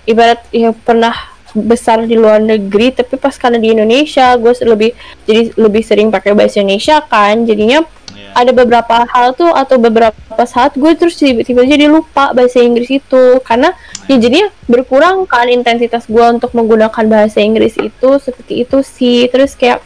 ibarat 0.07 0.45
ya 0.53 0.71
pernah 0.77 1.33
besar 1.53 2.05
di 2.09 2.17
luar 2.17 2.41
negeri 2.41 2.93
tapi 2.97 3.21
pas 3.21 3.37
karena 3.37 3.61
di 3.61 3.73
Indonesia 3.73 4.33
gue 4.41 4.53
lebih 4.65 4.91
jadi 5.29 5.53
lebih 5.57 5.83
sering 5.85 6.09
pakai 6.09 6.33
bahasa 6.33 6.61
Indonesia 6.61 7.01
kan 7.05 7.45
jadinya. 7.45 7.85
Ada 8.33 8.51
beberapa 8.53 9.05
hal 9.09 9.37
tuh 9.37 9.53
atau 9.53 9.77
beberapa 9.77 10.17
saat 10.49 10.73
gue 10.77 10.93
terus 10.97 11.21
tiba-tiba 11.21 11.63
jadi 11.69 11.87
lupa 11.89 12.33
bahasa 12.33 12.65
Inggris 12.65 12.89
itu 12.89 13.39
karena 13.45 13.77
ya 14.09 14.17
jadinya 14.17 14.49
berkurang 14.67 15.29
kan 15.29 15.47
intensitas 15.53 16.09
gue 16.09 16.25
untuk 16.25 16.57
menggunakan 16.57 17.05
bahasa 17.09 17.45
Inggris 17.45 17.77
itu 17.77 18.09
seperti 18.19 18.65
itu 18.65 18.81
sih 18.81 19.29
terus 19.29 19.53
kayak 19.55 19.85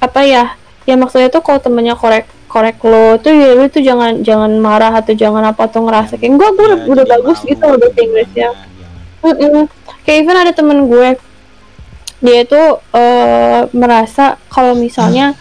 apa 0.00 0.20
ya 0.24 0.44
ya 0.84 0.94
maksudnya 0.96 1.28
tuh 1.32 1.44
kalau 1.44 1.60
temennya 1.60 1.96
korek 1.96 2.28
korek 2.48 2.78
lo 2.84 3.18
tuh 3.20 3.32
ya 3.34 3.56
lu 3.56 3.66
tuh 3.68 3.82
jangan 3.84 4.20
jangan 4.24 4.52
marah 4.60 4.92
atau 4.94 5.12
jangan 5.12 5.42
apa 5.44 5.68
tuh 5.68 5.84
ngerasa 5.84 6.16
kayak 6.20 6.34
gue 6.38 6.48
gue 6.54 6.66
udah, 6.70 6.78
Iya, 6.80 6.90
udah 6.92 7.04
bagus 7.08 7.38
malu 7.40 7.48
gitu 7.50 7.64
loh 7.64 7.76
bahasa 7.76 7.92
gimana, 7.92 8.04
Inggrisnya 8.04 8.48
jangan. 8.50 8.68
Mm-mm. 9.24 9.64
kayak 10.04 10.18
even 10.20 10.36
ada 10.36 10.52
temen 10.52 10.78
gue 10.88 11.08
dia 12.24 12.40
tuh 12.48 12.66
eh, 12.96 13.60
merasa 13.76 14.40
kalau 14.48 14.72
misalnya 14.72 15.36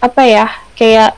apa 0.00 0.22
ya 0.28 0.46
kayak 0.74 1.14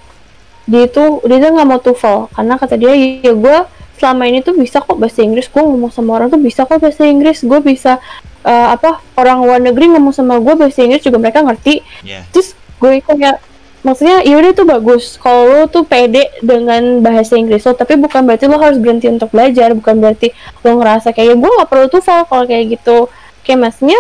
dia 0.67 0.85
tuh 0.91 1.23
dia 1.25 1.39
tuh 1.39 1.51
nggak 1.55 1.69
mau 1.69 1.81
TOEFL. 1.81 2.35
Karena 2.35 2.55
kata 2.59 2.75
dia 2.77 2.93
ya 2.93 3.33
gue 3.33 3.59
selama 3.97 4.23
ini 4.29 4.45
tuh 4.45 4.55
bisa 4.59 4.83
kok 4.83 4.99
bahasa 4.99 5.23
Inggris. 5.23 5.49
Gue 5.49 5.63
ngomong 5.63 5.95
sama 5.95 6.21
orang 6.21 6.29
tuh 6.29 6.41
bisa 6.43 6.67
kok 6.67 6.83
bahasa 6.83 7.07
Inggris. 7.07 7.41
Gue 7.47 7.63
bisa 7.63 8.03
eh, 8.45 8.69
apa 8.75 9.01
orang 9.17 9.47
luar 9.47 9.61
negeri 9.63 9.95
ngomong 9.95 10.13
sama 10.13 10.37
gue 10.43 10.55
bahasa 10.59 10.83
Inggris 10.85 11.07
juga 11.07 11.19
mereka 11.23 11.41
ngerti. 11.43 11.81
Iya. 12.05 12.27
terus 12.35 12.53
gue 12.77 13.01
kayak 13.01 13.41
maksudnya 13.87 14.27
yaudah 14.27 14.51
itu 14.53 14.65
bagus. 14.67 15.05
Kalau 15.23 15.43
lo 15.47 15.61
tuh 15.71 15.87
pede 15.87 16.29
dengan 16.43 17.01
bahasa 17.01 17.39
Inggris 17.39 17.63
lo 17.63 17.79
tapi 17.79 17.95
bukan 17.95 18.27
berarti 18.27 18.51
lo 18.51 18.59
harus 18.59 18.83
berhenti 18.83 19.07
untuk 19.07 19.31
belajar. 19.31 19.71
Bukan 19.73 20.03
berarti 20.03 20.35
lo 20.67 20.83
ngerasa 20.83 21.15
kayak 21.15 21.39
gue 21.39 21.51
nggak 21.63 21.71
perlu 21.71 21.87
TOEFL 21.89 22.27
kalau 22.27 22.45
kayak 22.45 22.65
gitu. 22.75 23.07
Kayak 23.47 23.71
maksudnya 23.71 23.99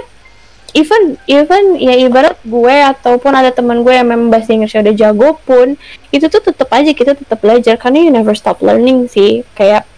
even 0.76 1.16
even 1.24 1.80
ya 1.80 1.96
ibarat 1.96 2.36
gue 2.44 2.76
ataupun 2.92 3.32
ada 3.32 3.48
teman 3.48 3.80
gue 3.80 3.96
yang 3.96 4.12
memang 4.12 4.28
bahasa 4.28 4.52
Inggrisnya 4.52 4.84
udah 4.84 4.96
jago 4.96 5.40
pun 5.48 5.80
itu 6.12 6.28
tuh 6.28 6.44
tetap 6.44 6.68
aja 6.68 6.92
kita 6.92 7.16
tetap 7.16 7.40
belajar 7.40 7.80
karena 7.80 7.98
you 8.04 8.12
never 8.12 8.36
stop 8.36 8.60
learning 8.60 9.08
sih 9.08 9.40
kayak 9.56 9.88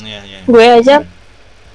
Iya, 0.00 0.18
iya. 0.24 0.38
gue 0.48 0.66
aja 0.82 0.96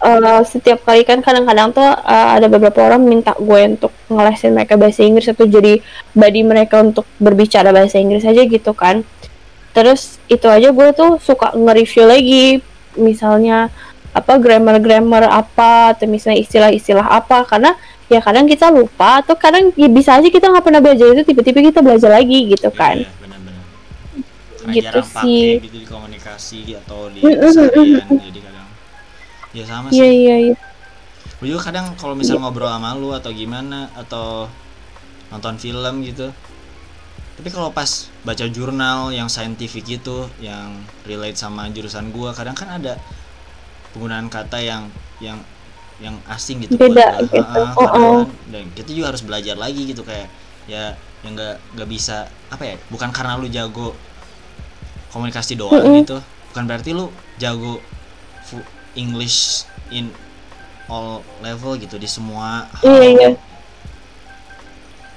eh, 0.03 0.41
setiap 0.47 0.83
kali 0.83 1.05
kan 1.05 1.21
kadang-kadang 1.21 1.75
tuh 1.75 1.85
eh, 1.85 2.29
ada 2.39 2.47
beberapa 2.49 2.81
orang 2.87 3.03
minta 3.03 3.35
gue 3.37 3.61
untuk 3.77 3.93
ngelesin 4.09 4.55
mereka 4.57 4.79
bahasa 4.79 5.03
Inggris 5.03 5.29
atau 5.29 5.45
jadi 5.45 5.83
body 6.15 6.41
mereka 6.43 6.81
untuk 6.81 7.05
berbicara 7.21 7.69
bahasa 7.69 8.01
Inggris 8.01 8.25
aja 8.25 8.41
gitu 8.43 8.71
kan 8.73 9.03
terus 9.75 10.17
itu 10.25 10.49
aja 10.49 10.73
gue 10.73 10.87
tuh 10.97 11.21
suka 11.21 11.53
nge-review 11.53 12.09
lagi 12.09 12.45
misalnya 12.97 13.69
apa 14.17 14.41
grammar-grammar 14.41 15.29
apa 15.29 15.93
atau 15.93 16.09
misalnya 16.09 16.41
istilah-istilah 16.41 17.05
apa 17.05 17.45
karena 17.45 17.77
ya 18.07 18.19
kadang 18.23 18.47
kita 18.47 18.71
lupa 18.71 19.19
atau 19.19 19.35
kadang 19.35 19.71
ya 19.75 19.87
bisa 19.87 20.15
aja 20.15 20.27
kita 20.27 20.47
nggak 20.47 20.63
pernah 20.63 20.79
belajar 20.79 21.11
itu 21.11 21.23
tiba-tiba 21.25 21.59
kita 21.63 21.79
belajar 21.83 22.11
lagi 22.13 22.47
gitu 22.47 22.69
kan 22.71 23.03
Iya, 23.03 23.11
benar-benar. 23.19 23.63
Gitu 24.67 24.99
sih. 25.01 25.47
gitu 25.63 25.77
di 25.77 25.87
komunikasi 25.87 26.57
atau 26.75 27.07
di 27.07 27.23
keseharian 27.23 28.07
jadi 28.19 28.39
kadang 28.43 28.67
ya 29.51 29.63
sama 29.63 29.87
iya 29.89 30.07
sih. 30.07 30.17
iya 30.17 30.35
iya 30.51 30.55
Gue 31.37 31.53
juga 31.53 31.69
kadang 31.69 31.93
kalau 31.93 32.17
misal 32.17 32.41
ngobrol 32.41 32.65
sama 32.65 32.97
lu 32.97 33.13
atau 33.13 33.29
gimana 33.29 33.93
atau 33.93 34.49
nonton 35.29 35.55
film 35.61 36.01
gitu. 36.01 36.33
Tapi 37.37 37.49
kalau 37.53 37.69
pas 37.69 38.09
baca 38.25 38.45
jurnal 38.49 39.13
yang 39.13 39.29
saintifik 39.29 39.85
gitu 39.85 40.25
yang 40.41 40.81
relate 41.05 41.37
sama 41.37 41.69
jurusan 41.69 42.09
gua 42.09 42.33
kadang 42.33 42.57
kan 42.57 42.81
ada 42.81 42.97
penggunaan 43.93 44.25
kata 44.33 44.57
yang 44.57 44.89
yang 45.21 45.37
yang 45.97 46.15
asing 46.29 46.61
gitu 46.61 46.77
Beda 46.77 47.17
buat 47.17 47.33
gitu. 47.33 47.41
Ha-ha, 47.41 47.73
Oh, 47.73 47.81
oh. 47.81 47.89
kan. 47.89 48.29
dan 48.53 48.63
kita 48.77 48.89
juga 48.93 49.15
harus 49.15 49.23
belajar 49.25 49.55
lagi 49.57 49.81
gitu 49.89 50.05
kayak 50.05 50.29
ya 50.69 50.93
yang 51.25 51.33
nggak 51.33 51.57
nggak 51.73 51.89
bisa 51.89 52.29
apa 52.53 52.63
ya 52.63 52.75
bukan 52.93 53.09
karena 53.09 53.39
lu 53.41 53.49
jago 53.49 53.97
komunikasi 55.09 55.57
doang 55.57 55.81
Mm-mm. 55.81 56.05
gitu 56.05 56.17
bukan 56.53 56.63
berarti 56.69 56.89
lu 56.93 57.09
jago 57.41 57.81
English 58.97 59.65
in 59.93 60.09
all 60.89 61.21
level 61.43 61.77
gitu 61.77 62.01
di 62.01 62.09
semua 62.09 62.65
hal. 62.79 62.81
Iya, 62.81 63.07
iya. 63.13 63.29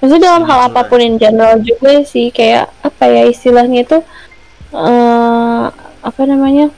Maksudnya 0.01 0.33
dalam 0.33 0.45
hal 0.49 0.73
apa 0.73 0.81
pun 0.89 1.01
in 1.01 1.17
general 1.21 1.61
juga 1.61 2.01
sih 2.05 2.33
kayak 2.33 2.73
apa 2.81 3.05
ya 3.09 3.23
istilahnya 3.29 3.85
itu 3.85 3.99
eh 4.73 5.65
apa 6.01 6.23
namanya? 6.25 6.73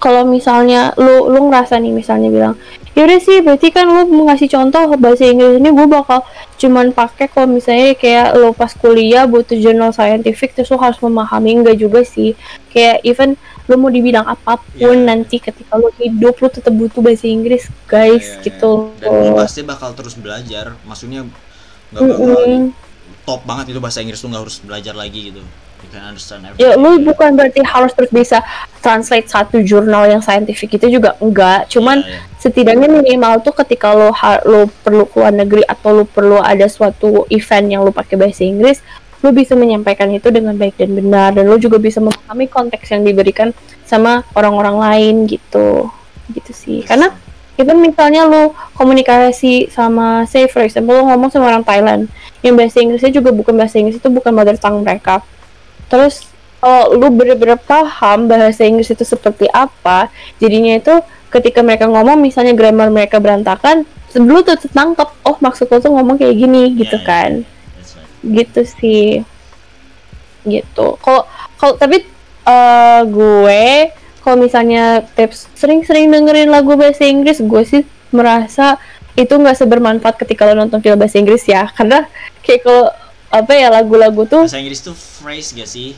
Kalau 0.00 0.24
misalnya 0.24 0.96
lu 0.96 1.28
lu 1.28 1.52
ngerasa 1.52 1.76
nih 1.76 1.92
misalnya 1.92 2.32
bilang, 2.32 2.54
yaudah 2.96 3.20
sih 3.20 3.44
berarti 3.44 3.68
kan 3.68 3.84
lu 3.84 4.08
mau 4.08 4.26
ngasih 4.26 4.48
contoh 4.48 4.80
bahasa 4.96 5.28
Inggris 5.28 5.60
ini 5.60 5.70
gue 5.70 5.86
bakal 5.86 6.24
cuman 6.56 6.90
pakai 6.90 7.28
kalau 7.28 7.52
misalnya 7.52 7.92
kayak 7.94 8.32
lu 8.34 8.50
pas 8.50 8.72
kuliah 8.72 9.28
butuh 9.28 9.54
jurnal 9.54 9.92
scientific 9.92 10.56
terus 10.56 10.72
lu 10.72 10.80
harus 10.80 10.96
memahami 10.98 11.60
enggak 11.60 11.76
juga 11.76 12.00
sih 12.00 12.32
kayak 12.72 13.04
even 13.04 13.36
lu 13.68 13.78
mau 13.78 13.88
di 13.88 14.02
bidang 14.02 14.26
apa 14.26 14.58
pun 14.58 14.96
Iya. 14.98 15.06
nanti 15.06 15.38
ketika 15.38 15.78
lu 15.78 15.92
hidup 15.96 16.34
lu 16.34 16.48
tetap 16.50 16.74
butuh 16.74 16.98
bahasa 16.98 17.30
Inggris 17.30 17.70
guys 17.86 18.26
Iya, 18.26 18.34
iya, 18.34 18.42
gitu 18.50 18.72
iya. 18.98 19.06
dan 19.06 19.10
lu 19.22 19.32
pasti 19.38 19.60
bakal 19.62 19.94
terus 19.94 20.16
belajar 20.18 20.74
maksudnya 20.82 21.28
nggak 21.94 22.02
bakal 22.02 22.26
Mm-mm. 22.26 22.72
top 23.22 23.40
banget 23.46 23.70
itu 23.70 23.78
bahasa 23.78 24.02
Inggris 24.02 24.18
tuh 24.18 24.28
nggak 24.28 24.42
harus 24.42 24.56
belajar 24.60 24.94
lagi 24.96 25.30
gitu 25.30 25.40
you 25.84 25.90
can 25.92 26.04
understand 26.04 26.44
ya 26.60 26.76
lu 26.76 27.00
bukan 27.00 27.34
berarti 27.34 27.64
harus 27.64 27.92
terus 27.96 28.12
bisa 28.12 28.44
translate 28.80 29.28
satu 29.28 29.60
jurnal 29.60 30.08
yang 30.08 30.22
saintifik 30.24 30.80
itu 30.80 31.00
juga 31.00 31.16
enggak. 31.20 31.68
Cuman 31.68 32.00
Iya, 32.00 32.16
iya. 32.16 32.20
setidaknya 32.40 32.88
minimal 32.88 33.44
tuh 33.44 33.52
ketika 33.52 33.92
ha- 34.12 34.40
lo 34.48 34.68
perlu 34.80 35.04
keluar 35.08 35.32
negeri 35.32 35.62
atau 35.68 36.02
lo 36.02 36.04
perlu 36.08 36.40
ada 36.40 36.64
suatu 36.68 37.28
event 37.28 37.66
yang 37.68 37.80
lo 37.84 37.92
pakai 37.92 38.16
bahasa 38.16 38.44
Inggris 38.44 38.80
lo 39.20 39.36
bisa 39.36 39.52
menyampaikan 39.52 40.08
itu 40.08 40.32
dengan 40.32 40.56
baik 40.56 40.80
dan 40.80 40.96
benar. 40.96 41.36
Dan 41.36 41.44
lo 41.52 41.60
juga 41.60 41.76
bisa 41.76 42.00
memahami 42.00 42.48
konteks 42.48 42.88
yang 42.88 43.04
diberikan 43.04 43.52
sama 43.84 44.24
orang-orang 44.32 44.80
lain 44.80 45.14
gitu. 45.28 45.92
Gitu 46.32 46.52
sih. 46.56 46.80
Karena 46.88 47.12
even 47.60 47.84
misalnya 47.84 48.24
lo 48.24 48.56
komunikasi 48.72 49.68
sama 49.68 50.24
say 50.24 50.48
for 50.48 50.64
example 50.64 50.96
lo 50.96 51.04
ngomong 51.12 51.28
sama 51.28 51.52
orang 51.52 51.60
Thailand 51.60 52.08
yang 52.40 52.56
bahasa 52.56 52.80
Inggrisnya 52.80 53.12
juga 53.12 53.28
bukan 53.36 53.52
bahasa 53.52 53.76
Inggris 53.76 54.00
itu 54.00 54.08
bukan 54.08 54.32
mother 54.32 54.56
tongue 54.56 54.80
mereka 54.80 55.20
terus 55.90 56.30
kalau 56.60 56.92
lu 56.94 57.08
bener-bener 57.10 57.56
paham 57.56 58.28
bahasa 58.28 58.62
Inggris 58.68 58.92
itu 58.92 59.02
seperti 59.02 59.48
apa 59.50 60.12
jadinya 60.38 60.76
itu 60.76 60.94
ketika 61.32 61.64
mereka 61.64 61.88
ngomong 61.88 62.20
misalnya 62.20 62.52
grammar 62.52 62.92
mereka 62.92 63.16
berantakan 63.16 63.88
sebelum 64.12 64.42
tuh 64.44 64.58
tangkep 64.70 65.08
oh 65.24 65.36
maksud 65.40 65.70
lo 65.70 65.78
tuh 65.78 65.92
ngomong 65.94 66.20
kayak 66.20 66.36
gini 66.36 66.74
gitu 66.76 66.98
Iya, 66.98 67.02
iya. 67.02 67.08
kan 67.08 67.30
That's 67.42 67.92
right. 67.96 68.34
gitu 68.36 68.60
sih 68.66 69.06
gitu 70.44 70.86
kalau 71.00 71.22
kalau 71.56 71.74
tapi 71.78 72.04
eh, 72.44 73.00
gue 73.08 73.64
kalau 74.20 74.36
misalnya 74.36 75.00
tips 75.16 75.48
sering-sering 75.56 76.12
dengerin 76.12 76.52
lagu 76.52 76.76
bahasa 76.76 77.08
Inggris 77.08 77.40
gue 77.40 77.62
sih 77.64 77.82
merasa 78.12 78.76
itu 79.14 79.30
nggak 79.30 79.58
sebermanfaat 79.58 80.16
ketika 80.20 80.44
lo 80.50 80.54
nonton 80.58 80.82
film 80.82 80.98
bahasa 80.98 81.16
Inggris 81.16 81.46
ya 81.46 81.70
karena 81.76 82.04
kayak 82.44 82.66
kalau 82.66 82.90
apa 83.30 83.52
ya 83.54 83.70
lagu-lagu 83.70 84.26
tuh? 84.26 84.44
Bahasa 84.44 84.58
Inggris 84.58 84.82
tuh 84.82 84.92
phrase 84.92 85.54
gak 85.54 85.66
sih? 85.66 85.94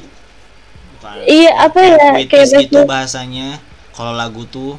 Bukan, 0.95 1.25
Iya, 1.25 1.51
apa 1.59 1.79
ya, 1.81 1.97
kayak 2.23 2.49
gitu 2.63 2.85
bahasa- 2.85 3.25
bahasanya 3.25 3.49
kalau 3.91 4.13
lagu 4.13 4.45
tuh. 4.47 4.77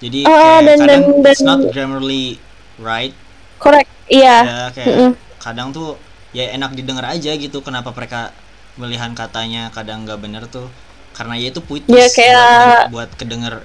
Jadi 0.00 0.24
Ah, 0.24 0.32
kayak 0.58 0.60
dan- 0.66 0.80
kadang 0.80 1.02
dan- 1.22 1.30
it's 1.30 1.40
not 1.40 1.60
grammarly 1.70 2.36
right. 2.76 3.12
Korek 3.56 3.86
iya. 4.06 4.36
Ya 4.42 4.60
kayak 4.70 4.88
Mm-mm. 4.90 5.10
kadang 5.38 5.70
tuh 5.70 5.96
ya 6.32 6.50
enak 6.50 6.74
didengar 6.74 7.06
aja 7.06 7.30
gitu 7.32 7.60
kenapa 7.60 7.88
mereka 7.90 8.34
melihat 8.74 9.14
katanya 9.14 9.70
kadang 9.70 10.04
nggak 10.04 10.18
bener 10.18 10.44
tuh. 10.46 10.68
Karena 11.14 11.38
ya 11.38 11.48
itu 11.48 11.62
puitis 11.62 11.88
Ya, 11.88 12.08
kayak- 12.10 12.90
buat, 12.90 12.90
buat 12.90 13.10
kedenger. 13.14 13.62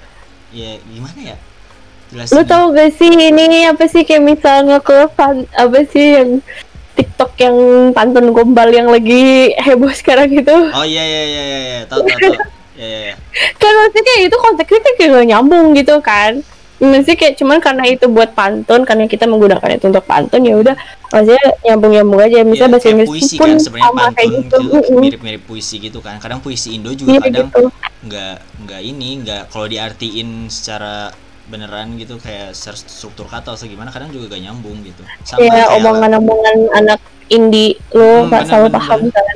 Ya 0.50 0.78
gimana 0.84 1.34
ya? 1.34 1.36
Lu 2.10 2.18
jelasin. 2.18 2.42
tau 2.44 2.70
gak 2.70 2.90
sih 2.94 3.06
ini 3.10 3.66
apa 3.66 3.86
sih 3.86 4.02
kayak 4.02 4.22
misalnya 4.24 4.78
ke 4.78 5.06
pan, 5.14 5.46
apa 5.52 5.78
sih 5.86 6.18
yang 6.18 6.30
TikTok 7.00 7.32
yang 7.40 7.56
pantun 7.96 8.36
gombal 8.36 8.68
yang 8.68 8.92
lagi 8.92 9.56
heboh 9.56 9.88
sekarang 9.96 10.28
itu. 10.28 10.52
Oh 10.52 10.84
iya 10.84 11.00
iya 11.00 11.22
iya 11.24 11.42
iya 11.42 11.58
iya. 11.64 11.80
Tahu 11.88 12.04
tahu 12.04 12.18
tahu. 12.20 12.34
Ya 12.76 12.86
ya 12.86 13.00
ya 13.12 13.14
kan 13.60 13.72
maksudnya 13.76 14.04
kayak 14.04 14.20
itu 14.28 14.36
konteksnya 14.40 14.80
kayak 14.96 15.08
gak 15.16 15.28
nyambung 15.32 15.66
gitu 15.72 15.94
kan. 16.04 16.32
Maksudnya 16.80 17.16
kayak 17.20 17.34
cuman 17.36 17.58
karena 17.60 17.84
itu 17.92 18.08
buat 18.08 18.32
pantun 18.32 18.88
karena 18.88 19.04
kita 19.04 19.28
menggunakan 19.28 19.76
itu 19.76 19.84
untuk 19.92 20.04
pantun 20.08 20.44
ya 20.44 20.56
udah. 20.56 20.76
Maksudnya 21.12 21.44
nyambung 21.68 21.92
nyambung 21.92 22.20
aja. 22.24 22.36
Ya, 22.40 22.44
misalnya 22.44 22.72
bahasa 22.76 22.86
kayak 22.88 22.96
Inggris 22.96 23.10
puisi 23.12 23.36
pun 23.36 23.48
kan 23.48 23.56
sebenarnya 23.60 23.92
pantun 23.92 24.28
gitu. 24.32 24.56
gitu, 24.64 24.92
mirip-mirip 24.96 25.42
puisi 25.44 25.76
gitu 25.76 25.98
kan. 26.00 26.16
Kadang 26.20 26.40
puisi 26.40 26.76
Indo 26.76 26.92
juga 26.96 27.16
Iya 27.16 27.20
kadang 27.20 27.48
gitu. 27.52 27.64
nggak 28.00 28.34
nggak 28.64 28.80
ini 28.80 29.08
nggak 29.24 29.42
kalau 29.52 29.66
diartiin 29.68 30.48
secara 30.48 31.12
beneran 31.50 31.98
gitu 31.98 32.14
kayak 32.22 32.54
struktur 32.54 33.26
kata 33.26 33.52
atau 33.58 33.66
gimana 33.66 33.90
kadang 33.90 34.14
juga 34.14 34.38
gak 34.38 34.42
nyambung 34.46 34.80
gitu. 34.86 35.02
Sama 35.26 35.42
kayak 35.42 35.52
kayak 35.52 35.68
omongan-omongan 35.82 36.56
anak 36.78 37.00
indie 37.30 37.74
lo 37.94 38.26
Hmm, 38.26 38.30
nggak 38.30 38.42
selalu 38.46 38.68
paham 38.74 39.00
kan? 39.10 39.26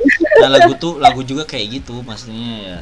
Nah 0.41 0.49
lagu 0.51 0.71
tuh 0.79 0.93
lagu 0.99 1.21
juga 1.23 1.43
kayak 1.47 1.79
gitu 1.83 1.99
maksudnya 2.03 2.51
ya 2.63 2.77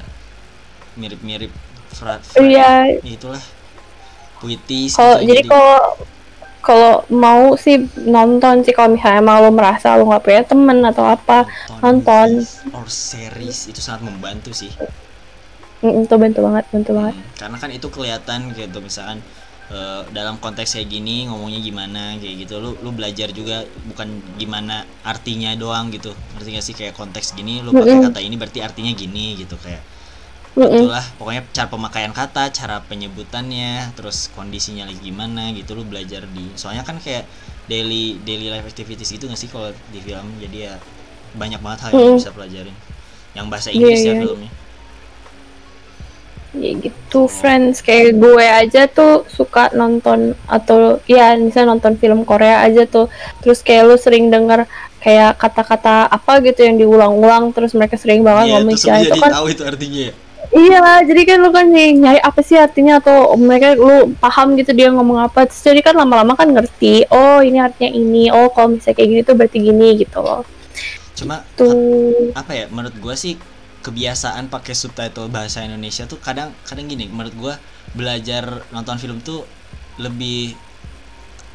mirip-mirip 0.93 1.49
fra, 1.93 2.21
fra- 2.21 2.41
iya. 2.41 2.85
itulah 3.01 3.41
puitis 4.41 4.93
kalau 4.93 5.17
gitu, 5.21 5.29
jadi 5.33 5.41
kalau 5.49 5.77
kalau 6.63 6.93
mau 7.11 7.53
sih 7.59 7.75
nonton 8.07 8.63
sih 8.63 8.71
kalau 8.71 8.95
misalnya 8.95 9.19
emang 9.19 9.37
lo 9.43 9.51
merasa 9.51 9.97
lo 9.99 10.07
nggak 10.07 10.23
punya 10.23 10.41
temen 10.47 10.77
atau 10.85 11.05
apa 11.05 11.43
nonton. 11.83 12.41
movies 12.43 12.63
or 12.73 12.87
series 12.87 13.59
itu 13.69 13.79
sangat 13.83 14.07
membantu 14.07 14.51
sih 14.55 14.71
mm, 15.83 16.05
itu 16.07 16.15
bantu 16.15 16.39
banget 16.47 16.65
bantu 16.73 16.91
banget. 16.97 17.15
Hmm, 17.19 17.25
karena 17.39 17.57
kan 17.61 17.69
itu 17.75 17.87
kelihatan 17.91 18.39
gitu 18.55 18.77
misalkan 18.79 19.19
eh, 19.73 20.01
dalam 20.15 20.35
konteks 20.43 20.75
kayak 20.79 20.89
gini 20.91 21.27
ngomongnya 21.27 21.59
gimana 21.59 22.03
kayak 22.19 22.35
gitu 22.47 22.59
lu 22.63 22.71
lu 22.83 22.91
belajar 22.95 23.29
juga 23.31 23.63
bukan 23.89 24.07
gimana 24.41 24.83
artinya 25.03 25.51
doang 25.59 25.91
gitu. 25.91 26.11
Ngerti 26.35 26.49
gak 26.57 26.65
sih? 26.65 26.75
Kayak 26.79 26.93
konteks 26.95 27.35
gini 27.37 27.59
lu 27.65 27.71
pakai 27.75 27.99
kata 28.11 28.19
ini 28.23 28.35
berarti 28.39 28.59
artinya 28.63 28.91
gini 28.95 29.35
gitu 29.39 29.55
kayak 29.59 29.83
itulah 30.53 31.01
pokoknya 31.17 31.41
cara 31.49 31.65
pemakaian 31.65 32.13
kata 32.13 32.53
cara 32.53 32.77
penyebutannya 32.85 33.89
terus 33.97 34.29
kondisinya 34.37 34.85
lagi 34.85 35.01
gimana 35.01 35.49
gitu 35.49 35.73
lu 35.73 35.81
belajar 35.81 36.29
di 36.29 36.45
soalnya 36.53 36.85
kan 36.85 37.01
kayak 37.01 37.25
daily 37.65 38.21
daily 38.21 38.53
life 38.53 38.67
activities 38.69 39.09
gitu 39.09 39.25
gak 39.25 39.39
sih 39.39 39.49
kalau 39.49 39.73
di 39.89 39.99
film? 40.03 40.27
Jadi 40.37 40.57
ya 40.69 40.77
banyak 41.33 41.57
banget 41.57 41.79
hal 41.87 41.91
yang 41.97 42.13
Mm. 42.13 42.17
bisa 42.21 42.29
pelajarin. 42.29 42.75
Yang 43.33 43.45
bahasa 43.49 43.69
Inggris 43.73 43.99
Iya, 44.05 44.05
ya 44.05 44.13
iya. 44.13 44.21
filmnya 44.21 44.51
ya 46.53 46.71
gitu 46.77 47.25
friends 47.25 47.81
kayak 47.81 48.13
gue 48.21 48.45
aja 48.45 48.85
tuh 48.85 49.25
suka 49.25 49.73
nonton 49.73 50.37
atau 50.45 51.01
ya 51.09 51.33
misalnya 51.33 51.73
nonton 51.73 51.97
film 51.97 52.21
Korea 52.23 52.61
aja 52.61 52.85
tuh 52.85 53.09
terus 53.41 53.65
kayak 53.65 53.89
lu 53.89 53.97
sering 53.97 54.29
denger 54.29 54.69
kayak 55.01 55.35
kata-kata 55.41 56.07
apa 56.07 56.39
gitu 56.45 56.61
yang 56.63 56.77
diulang-ulang 56.77 57.51
terus 57.51 57.73
mereka 57.73 57.97
sering 57.97 58.21
banget 58.21 58.47
Iya, 58.47 58.53
ngomong 58.61 58.73
itu 58.77 58.85
jadi 58.85 59.19
kan 59.19 59.31
tahu 59.33 59.47
itu 59.49 59.63
artinya 59.65 60.01
ya 60.09 60.13
Iya, 60.53 61.01
jadi 61.09 61.21
kan 61.25 61.37
lu 61.41 61.49
kan 61.49 61.65
nyari 61.73 62.21
apa 62.21 62.45
sih 62.45 62.53
artinya 62.53 63.01
atau 63.01 63.33
mereka 63.41 63.73
lu 63.73 64.13
paham 64.21 64.53
gitu 64.53 64.69
dia 64.77 64.93
ngomong 64.93 65.25
apa. 65.25 65.49
Terus 65.49 65.65
jadi 65.65 65.81
kan 65.81 65.97
lama-lama 65.97 66.37
kan 66.37 66.45
ngerti. 66.45 67.09
Oh, 67.09 67.41
ini 67.41 67.57
artinya 67.57 67.89
ini. 67.89 68.29
Oh, 68.29 68.53
kalau 68.53 68.77
misalnya 68.77 69.01
kayak 69.01 69.09
gini 69.09 69.21
tuh 69.25 69.33
berarti 69.33 69.57
gini 69.57 69.87
gitu 69.97 70.21
loh. 70.21 70.45
cuma 71.13 71.45
Tuh. 71.53 72.33
apa 72.33 72.51
ya 72.57 72.65
menurut 72.73 72.97
gua 72.97 73.13
sih 73.13 73.37
kebiasaan 73.83 74.47
pakai 74.47 74.71
subtitle 74.73 75.27
bahasa 75.27 75.59
Indonesia 75.59 76.07
tuh 76.07 76.17
kadang 76.17 76.55
kadang 76.63 76.87
gini 76.87 77.05
menurut 77.05 77.35
gua 77.35 77.53
belajar 77.91 78.63
nonton 78.71 78.95
film 78.95 79.19
tuh 79.19 79.43
lebih 79.99 80.55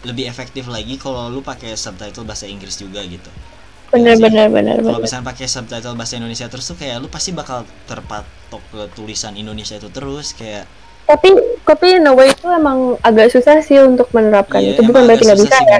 lebih 0.04 0.28
efektif 0.28 0.68
lagi 0.68 0.94
kalau 0.94 1.26
lu 1.26 1.40
pakai 1.40 1.74
subtitle 1.74 2.22
bahasa 2.22 2.46
Inggris 2.46 2.78
juga 2.78 3.02
gitu. 3.02 3.26
Bener 3.88 4.14
sih. 4.14 4.22
bener 4.22 4.46
bener 4.46 4.76
kalau 4.78 5.00
misalnya 5.00 5.26
pakai 5.26 5.48
subtitle 5.48 5.96
bahasa 5.96 6.20
Indonesia 6.20 6.44
terus 6.46 6.68
tuh 6.68 6.76
kayak 6.76 7.00
lu 7.00 7.08
pasti 7.08 7.32
bakal 7.32 7.64
terpatok 7.88 8.60
ke 8.68 8.80
tulisan 8.92 9.32
Indonesia 9.34 9.74
itu 9.74 9.88
terus 9.88 10.36
kayak 10.36 10.68
Tapi 11.08 11.32
tapi 11.64 11.96
in 11.96 12.04
a 12.04 12.12
way 12.12 12.28
itu 12.28 12.44
emang 12.44 13.00
agak 13.00 13.32
susah 13.32 13.64
sih 13.64 13.80
untuk 13.80 14.12
menerapkan 14.12 14.60
Iya, 14.60 14.76
itu. 14.76 14.84
Bukan 14.84 15.08
berarti 15.08 15.24
nggak 15.24 15.40
bisa 15.40 15.56
sih, 15.56 15.64
ya. 15.64 15.78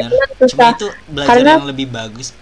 cuma 0.48 0.66
itu 0.72 0.88
belajar 1.04 1.28
Karena- 1.28 1.56
yang 1.60 1.68
lebih 1.68 1.86
bagus 1.92 2.32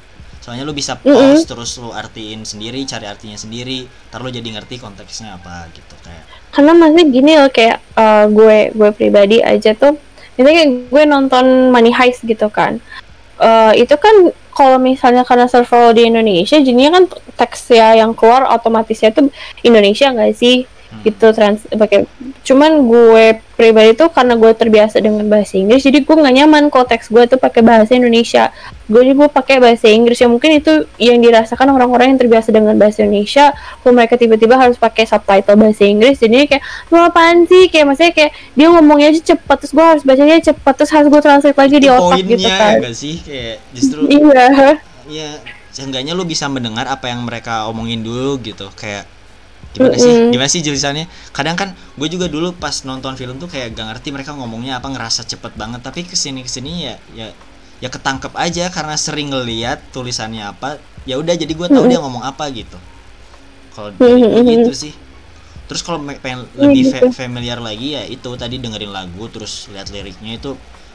soalnya 0.46 0.62
lu 0.62 0.70
bisa 0.70 0.94
Mm-mm. 1.02 1.10
pause 1.10 1.42
terus 1.42 1.74
lu 1.82 1.90
artiin 1.90 2.46
sendiri 2.46 2.86
cari 2.86 3.10
artinya 3.10 3.34
sendiri 3.34 3.90
ntar 4.14 4.22
lu 4.22 4.30
jadi 4.30 4.46
ngerti 4.46 4.78
konteksnya 4.78 5.34
apa 5.34 5.66
gitu 5.74 5.98
kayak 6.06 6.22
Karena 6.54 6.72
masih 6.72 7.10
gini 7.10 7.34
loh 7.34 7.50
kayak 7.50 7.82
eh, 7.82 8.24
gue 8.30 8.58
gue 8.70 8.90
pribadi 8.94 9.42
aja 9.42 9.74
tuh 9.74 9.98
ini 10.38 10.46
kayak 10.46 10.70
gue 10.86 11.02
nonton 11.02 11.74
Money 11.74 11.90
Heist 11.90 12.22
gitu 12.22 12.46
kan. 12.46 12.78
Eh, 13.42 13.72
itu 13.82 13.92
kan 13.98 14.30
kalau 14.54 14.78
misalnya 14.80 15.26
karena 15.26 15.44
server 15.50 15.92
di 15.92 16.08
Indonesia 16.08 16.56
jadinya 16.56 16.96
kan 16.96 17.04
teks 17.36 17.74
ya 17.74 17.92
yang 17.98 18.16
keluar 18.16 18.48
otomatisnya 18.48 19.12
tuh 19.12 19.28
Indonesia 19.60 20.08
nggak 20.14 20.32
sih 20.32 20.64
Hmm. 20.86 21.02
gitu 21.02 21.34
trans 21.34 21.66
pakai 21.66 22.06
cuman 22.46 22.86
gue 22.86 23.42
pribadi 23.58 23.98
tuh 23.98 24.06
karena 24.12 24.38
gue 24.38 24.52
terbiasa 24.54 25.02
dengan 25.02 25.26
bahasa 25.26 25.58
Inggris 25.58 25.82
jadi 25.82 25.98
gue 26.04 26.16
nggak 26.16 26.34
nyaman 26.38 26.70
kalau 26.70 26.86
teks 26.86 27.10
gue 27.10 27.26
tuh 27.26 27.40
pakai 27.40 27.64
bahasa 27.64 27.96
Indonesia. 27.96 28.54
Gue 28.86 29.02
jadi 29.02 29.18
gue 29.18 29.28
pakai 29.32 29.56
bahasa 29.58 29.90
Inggris 29.90 30.22
ya 30.22 30.30
mungkin 30.30 30.62
itu 30.62 30.86
yang 31.02 31.18
dirasakan 31.18 31.74
orang-orang 31.74 32.14
yang 32.14 32.20
terbiasa 32.22 32.54
dengan 32.54 32.78
bahasa 32.78 33.02
Indonesia 33.02 33.50
kalau 33.82 33.98
mereka 33.98 34.14
tiba-tiba 34.14 34.54
harus 34.54 34.78
pakai 34.78 35.10
subtitle 35.10 35.58
bahasa 35.58 35.82
Inggris 35.82 36.22
jadi 36.22 36.46
kayak 36.46 36.62
lu 36.94 37.02
apaan 37.02 37.50
sih? 37.50 37.66
Kayak 37.66 37.84
maksudnya 37.90 38.12
kayak 38.14 38.32
dia 38.54 38.66
ngomongnya 38.70 39.08
aja 39.10 39.20
cepet 39.34 39.56
terus 39.58 39.72
gue 39.74 39.86
harus 39.90 40.02
bacanya 40.06 40.36
cepet 40.38 40.74
terus 40.78 40.92
harus 40.94 41.08
gue 41.10 41.20
translate 41.24 41.58
lagi 41.58 41.76
di 41.82 41.88
otak 41.90 42.22
poinnya 42.22 42.36
gitu 42.38 42.48
kan. 42.52 42.78
sih? 42.94 43.14
Kayak 43.26 43.56
justru 43.74 44.00
iya. 44.06 44.78
ya 45.10 45.30
seenggaknya 45.74 46.12
lu 46.14 46.22
bisa 46.22 46.46
mendengar 46.46 46.86
apa 46.86 47.10
yang 47.10 47.26
mereka 47.26 47.66
omongin 47.66 48.06
dulu 48.06 48.38
gitu. 48.38 48.70
Kayak 48.78 49.15
gimana 49.76 49.96
sih? 50.04 50.14
Mm-mm. 50.14 50.32
gimana 50.32 50.48
sih 50.54 50.60
jelasannya 50.66 51.04
kadang 51.36 51.56
kan 51.60 51.68
gue 51.98 52.08
juga 52.14 52.26
dulu 52.34 52.48
pas 52.62 52.76
nonton 52.88 53.12
film 53.20 53.36
tuh 53.42 53.48
kayak 53.52 53.68
gak 53.76 53.86
ngerti 53.92 54.08
mereka 54.16 54.32
ngomongnya 54.38 54.72
apa 54.80 54.88
ngerasa 54.94 55.22
cepet 55.30 55.52
banget. 55.60 55.80
Tapi 55.86 56.00
ke 56.10 56.16
sini 56.22 56.40
ke 56.46 56.50
sini 56.56 56.72
ya 56.88 56.94
ya 57.20 57.28
ya 57.82 57.88
ketangkep 57.94 58.32
aja 58.46 58.64
karena 58.76 58.96
sering 59.06 59.28
ngeliat 59.32 59.78
tulisannya 59.94 60.42
apa. 60.52 60.68
Ya 61.10 61.14
udah 61.22 61.34
jadi 61.42 61.52
gue 61.60 61.68
tahu 61.74 61.84
Mm-mm. 61.84 61.90
dia 61.90 62.00
ngomong 62.02 62.24
apa 62.24 62.44
gitu. 62.60 62.78
Kalau 63.74 63.90
Mm-mm. 64.00 64.46
gitu 64.46 64.70
sih. 64.82 64.94
Terus 65.68 65.82
kalau 65.86 65.98
pengen 66.24 66.46
lebih 66.54 66.84
fa- 66.86 67.08
familiar 67.10 67.58
lagi 67.68 67.96
ya 67.98 68.02
itu 68.06 68.30
tadi 68.38 68.56
dengerin 68.62 68.92
lagu 68.94 69.24
terus 69.34 69.66
lihat 69.72 69.88
liriknya 69.94 70.38
itu 70.40 70.50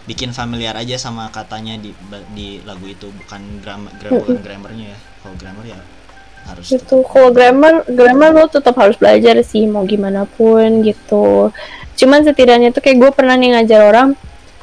bikin 0.09 0.31
familiar 0.35 0.75
aja 0.79 0.95
sama 1.05 1.29
katanya 1.33 1.75
di 1.83 1.91
di 2.37 2.47
lagu 2.69 2.85
itu. 2.87 3.11
Bukan 3.11 3.41
grammar 3.63 3.93
bukan 4.21 4.37
grammarnya 4.45 4.85
ya. 4.97 4.99
Kalau 5.21 5.35
grammar 5.41 5.65
ya 5.67 5.79
harus 6.47 6.65
gitu. 6.71 7.03
Kalau 7.05 7.29
grammar 7.29 7.85
grammar 7.85 8.31
lo 8.33 8.45
tetap 8.49 8.75
harus 8.77 8.97
belajar 8.97 9.37
sih 9.45 9.65
mau 9.69 9.85
gimana 9.85 10.25
pun 10.25 10.81
gitu. 10.81 11.49
Cuman 11.97 12.25
setidaknya 12.25 12.73
tuh 12.73 12.81
kayak 12.81 12.97
gue 12.97 13.11
pernah 13.13 13.37
nih 13.37 13.57
ngajar 13.57 13.81
orang 13.85 14.09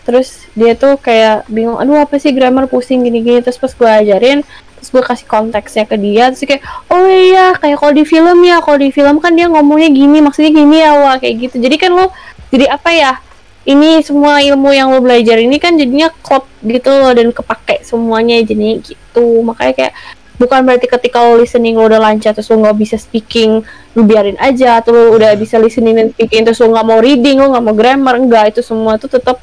terus 0.08 0.48
dia 0.56 0.72
tuh 0.72 0.96
kayak 0.96 1.44
bingung 1.52 1.76
aduh 1.76 2.00
apa 2.00 2.16
sih 2.16 2.32
grammar? 2.32 2.66
Pusing 2.66 3.04
gini-gini. 3.04 3.44
Terus 3.44 3.60
pas 3.60 3.72
gue 3.72 3.90
ajarin 4.06 4.40
terus 4.78 4.94
gue 4.94 5.02
kasih 5.02 5.26
konteksnya 5.26 5.84
ke 5.90 5.98
dia 5.98 6.30
terus 6.30 6.46
kayak 6.46 6.62
oh 6.94 7.02
iya 7.02 7.50
kayak 7.58 7.82
kalau 7.82 7.90
di 7.90 8.06
film 8.06 8.38
ya 8.46 8.62
kalau 8.62 8.78
di 8.78 8.94
film 8.94 9.18
kan 9.18 9.34
dia 9.34 9.50
ngomongnya 9.50 9.90
gini 9.90 10.22
maksudnya 10.22 10.54
gini 10.54 10.76
ya 10.78 10.94
wah 10.94 11.16
kayak 11.18 11.50
gitu. 11.50 11.56
Jadi 11.58 11.76
kan 11.76 11.90
lo 11.94 12.14
jadi 12.54 12.70
apa 12.70 12.90
ya 12.94 13.12
ini 13.68 14.00
semua 14.00 14.40
ilmu 14.40 14.72
yang 14.72 14.88
lo 14.88 15.04
belajar 15.04 15.36
ini 15.36 15.60
kan 15.60 15.76
jadinya 15.76 16.08
klop 16.24 16.48
gitu 16.64 16.88
loh 16.88 17.12
dan 17.12 17.34
kepake 17.34 17.84
semuanya 17.84 18.40
jadinya 18.40 18.80
gitu. 18.80 19.44
Makanya 19.44 19.72
kayak 19.76 19.94
bukan 20.38 20.62
berarti 20.62 20.86
ketika 20.86 21.18
lo 21.20 21.36
listening 21.36 21.74
lo 21.74 21.84
udah 21.84 22.00
lancar 22.00 22.30
terus 22.30 22.46
lo 22.48 22.56
nggak 22.56 22.78
bisa 22.78 22.94
speaking 22.94 23.60
lo 23.92 24.02
biarin 24.02 24.38
aja 24.38 24.78
atau 24.78 24.90
lo 24.90 25.02
udah 25.12 25.34
bisa 25.34 25.58
listening 25.58 25.94
dan 25.94 26.08
speaking 26.10 26.42
terus 26.42 26.58
lo 26.58 26.70
nggak 26.70 26.86
mau 26.86 26.98
reading 26.98 27.36
lo 27.36 27.50
nggak 27.50 27.64
mau 27.64 27.74
grammar 27.74 28.14
enggak 28.16 28.54
itu 28.54 28.62
semua 28.62 28.94
tuh 28.96 29.10
tetap 29.10 29.42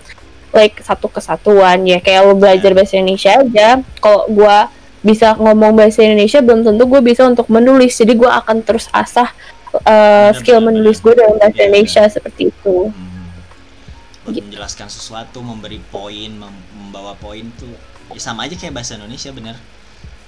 like 0.50 0.80
satu 0.80 1.06
kesatuan 1.06 1.84
ya 1.84 2.00
kayak 2.00 2.24
lo 2.24 2.34
belajar 2.34 2.72
bahasa 2.72 2.96
Indonesia 2.96 3.36
aja 3.36 3.68
kalau 4.00 4.24
gua 4.28 4.72
bisa 5.00 5.36
ngomong 5.36 5.76
bahasa 5.76 6.02
Indonesia 6.02 6.42
belum 6.42 6.66
tentu 6.66 6.88
gue 6.88 6.98
bisa 6.98 7.28
untuk 7.28 7.46
menulis 7.46 7.94
jadi 7.94 8.18
gua 8.18 8.42
akan 8.42 8.66
terus 8.66 8.90
asah 8.90 9.30
uh, 9.78 10.34
skill 10.34 10.58
menulis 10.60 10.98
gue 10.98 11.14
dalam 11.14 11.36
bahasa 11.36 11.54
Iya, 11.54 11.60
iya. 11.60 11.66
Indonesia 11.70 12.02
seperti 12.10 12.50
itu 12.50 12.90
Hmm. 12.90 14.34
Gitu. 14.34 14.42
menjelaskan 14.42 14.90
sesuatu, 14.90 15.38
memberi 15.38 15.78
poin, 15.94 16.34
mem- 16.34 16.66
membawa 16.74 17.14
poin 17.14 17.46
tuh 17.54 17.70
ya 18.10 18.18
sama 18.18 18.50
aja 18.50 18.58
kayak 18.58 18.74
bahasa 18.74 18.98
Indonesia 18.98 19.30
bener. 19.30 19.54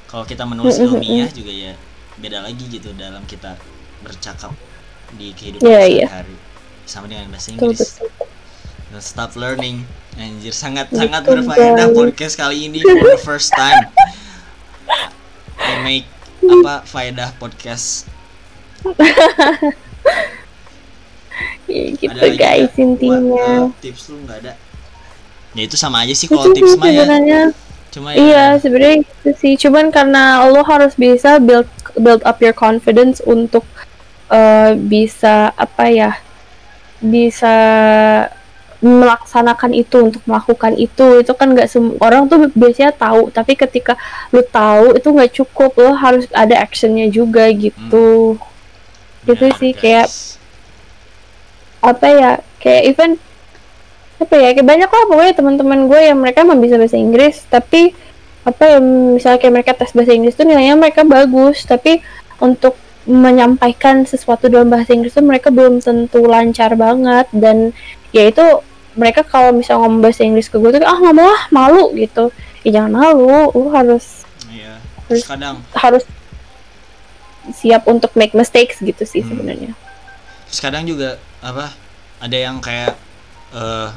Kalau 0.08 0.24
kita 0.24 0.44
menulis 0.48 0.80
ilmiah 0.80 1.28
juga 1.32 1.52
ya 1.52 1.74
beda 2.18 2.42
lagi 2.42 2.64
gitu 2.66 2.96
dalam 2.98 3.22
kita 3.28 3.54
bercakap 4.02 4.56
di 5.14 5.32
kehidupan 5.36 5.68
Iya, 5.68 5.84
iya. 5.86 6.08
sehari-hari. 6.10 6.36
Sama 6.88 7.06
dengan 7.12 7.28
bahasa 7.30 7.52
Inggris. 7.54 8.00
betul 8.00 8.10
Don't 8.88 9.04
stop 9.04 9.36
learning. 9.36 9.84
Anjir 10.16 10.56
sangat 10.56 10.88
Betul, 10.90 11.00
sangat 11.06 11.22
berfaedah 11.28 11.88
podcast 11.92 12.34
kali 12.40 12.72
ini 12.72 12.80
for 12.82 13.06
the 13.06 13.20
first 13.22 13.52
time. 13.54 13.92
I 15.60 15.76
make 15.84 16.08
apa 16.48 16.88
faedah 16.88 17.36
podcast 17.36 18.08
ya, 21.68 21.84
gitu 22.00 22.16
ada 22.16 22.30
guys 22.34 22.72
intinya 22.80 23.20
Buat, 23.20 23.76
uh, 23.76 23.84
tips 23.84 24.04
lu 24.14 24.18
nggak 24.24 24.38
ada 24.46 24.54
ya 25.58 25.62
itu 25.66 25.76
sama 25.76 26.08
aja 26.08 26.14
sih 26.16 26.30
kalau 26.30 26.54
tips 26.56 26.78
mah 26.80 26.88
ya 26.88 27.04
sebenarnya 27.04 27.42
cuma 27.98 28.14
ya 28.14 28.18
Iya, 28.22 28.46
sebenarnya 28.62 28.96
itu 29.02 29.30
sih. 29.34 29.54
Cuman 29.58 29.90
karena 29.90 30.46
lo 30.46 30.62
harus 30.62 30.94
bisa 30.94 31.42
build 31.42 31.66
build 31.98 32.22
up 32.22 32.38
your 32.38 32.54
confidence 32.54 33.18
untuk 33.26 33.66
eh, 34.30 34.78
bisa 34.78 35.50
apa 35.58 35.90
ya? 35.90 36.12
Bisa 37.02 37.56
melaksanakan 38.78 39.74
itu 39.74 39.98
untuk 40.06 40.22
melakukan 40.30 40.78
itu 40.78 41.26
itu 41.26 41.34
kan 41.34 41.50
nggak 41.50 41.66
semua 41.66 41.98
orang 41.98 42.30
tuh 42.30 42.46
biasanya 42.54 42.94
tahu 42.94 43.34
tapi 43.34 43.58
ketika 43.58 43.98
lo 44.30 44.46
tahu 44.46 44.94
itu 44.94 45.10
nggak 45.10 45.34
cukup 45.34 45.74
lo 45.82 45.98
harus 45.98 46.30
ada 46.30 46.62
actionnya 46.62 47.10
juga 47.10 47.50
gitu 47.50 48.38
gitu 49.26 49.46
benar, 49.50 49.58
sih, 49.58 49.74
guys. 49.74 49.82
kayak- 49.82 50.14
apa 51.78 52.06
ya 52.06 52.32
kayak 52.62 52.82
even 52.86 53.12
apa 54.18 54.34
ya 54.34 54.50
kayak 54.52 54.66
banyak 54.66 54.90
lah 54.90 55.04
pokoknya 55.06 55.34
teman-teman 55.38 55.80
gue 55.86 56.00
yang 56.02 56.18
mereka 56.18 56.42
emang 56.42 56.58
bisa 56.58 56.76
bahasa 56.76 56.98
Inggris 56.98 57.46
tapi 57.46 57.94
apa 58.42 58.64
ya 58.66 58.80
misalnya 58.82 59.38
kayak 59.38 59.54
mereka 59.54 59.72
tes 59.78 59.94
bahasa 59.94 60.16
Inggris 60.16 60.34
tuh 60.34 60.48
nilainya 60.48 60.74
mereka 60.74 61.06
bagus 61.06 61.62
tapi 61.64 62.02
untuk 62.40 62.74
menyampaikan 63.06 64.04
sesuatu 64.04 64.50
dalam 64.50 64.68
bahasa 64.68 64.92
Inggris 64.92 65.14
tuh 65.14 65.24
mereka 65.24 65.48
belum 65.54 65.80
tentu 65.80 66.26
lancar 66.26 66.74
banget 66.76 67.28
dan 67.32 67.72
ya 68.10 68.26
itu 68.26 68.44
mereka 68.98 69.22
kalau 69.22 69.54
misalnya 69.54 69.86
ngomong 69.86 70.02
bahasa 70.02 70.26
Inggris 70.26 70.50
ke 70.50 70.58
gue 70.58 70.70
tuh 70.74 70.82
ah 70.82 70.98
nggak 70.98 71.16
mau 71.16 71.30
ah 71.30 71.44
malu 71.54 71.94
gitu. 71.94 72.34
Ya 72.66 72.82
jangan 72.82 72.98
malu 72.98 73.54
lu 73.54 73.70
harus 73.70 74.26
iya 74.50 74.82
terus 75.08 75.24
kadang. 75.24 75.62
harus 75.72 76.04
siap 77.54 77.88
untuk 77.88 78.12
make 78.18 78.36
mistakes 78.36 78.82
gitu 78.82 79.08
sih 79.08 79.24
Hmm. 79.24 79.30
sebenarnya. 79.32 79.72
Terus 80.52 80.60
kadang 80.60 80.84
juga 80.84 81.16
apa 81.40 81.72
ada 82.20 82.36
yang 82.36 82.60
kayak 82.60 82.98
eh 83.54 83.90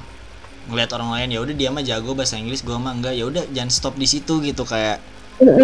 ngelihat 0.70 0.90
orang 0.96 1.10
lain 1.18 1.28
ya 1.34 1.40
udah 1.42 1.54
dia 1.54 1.68
mah 1.74 1.84
jago 1.84 2.14
bahasa 2.14 2.38
Inggris 2.38 2.62
gua 2.62 2.78
mah 2.78 2.94
enggak. 2.94 3.14
Ya 3.18 3.24
udah 3.26 3.44
jangan 3.50 3.70
stop 3.70 3.94
di 3.98 4.06
situ 4.06 4.38
gitu 4.40 4.62
kayak 4.62 5.02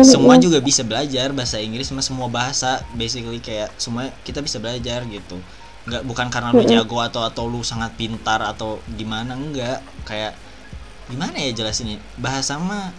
semua 0.03 0.41
juga 0.41 0.59
bisa 0.59 0.81
belajar 0.81 1.31
bahasa 1.37 1.61
Inggris 1.61 1.93
mah 1.93 2.05
semua 2.05 2.27
bahasa 2.33 2.81
basically 2.97 3.39
kayak 3.39 3.70
semua 3.78 4.11
kita 4.27 4.43
bisa 4.43 4.59
belajar 4.59 5.07
gitu. 5.07 5.39
Nggak 5.87 6.03
bukan 6.03 6.27
karena 6.28 6.51
lu 6.51 6.66
jago 6.66 6.99
atau 6.99 7.23
atau 7.23 7.47
lu 7.47 7.62
sangat 7.62 7.95
pintar 7.95 8.43
atau 8.43 8.83
gimana 8.99 9.39
enggak. 9.39 9.81
Kayak 10.03 10.35
gimana 11.07 11.39
ya 11.39 11.55
jelasinnya? 11.55 12.03
Bahasa 12.19 12.59
mah 12.59 12.91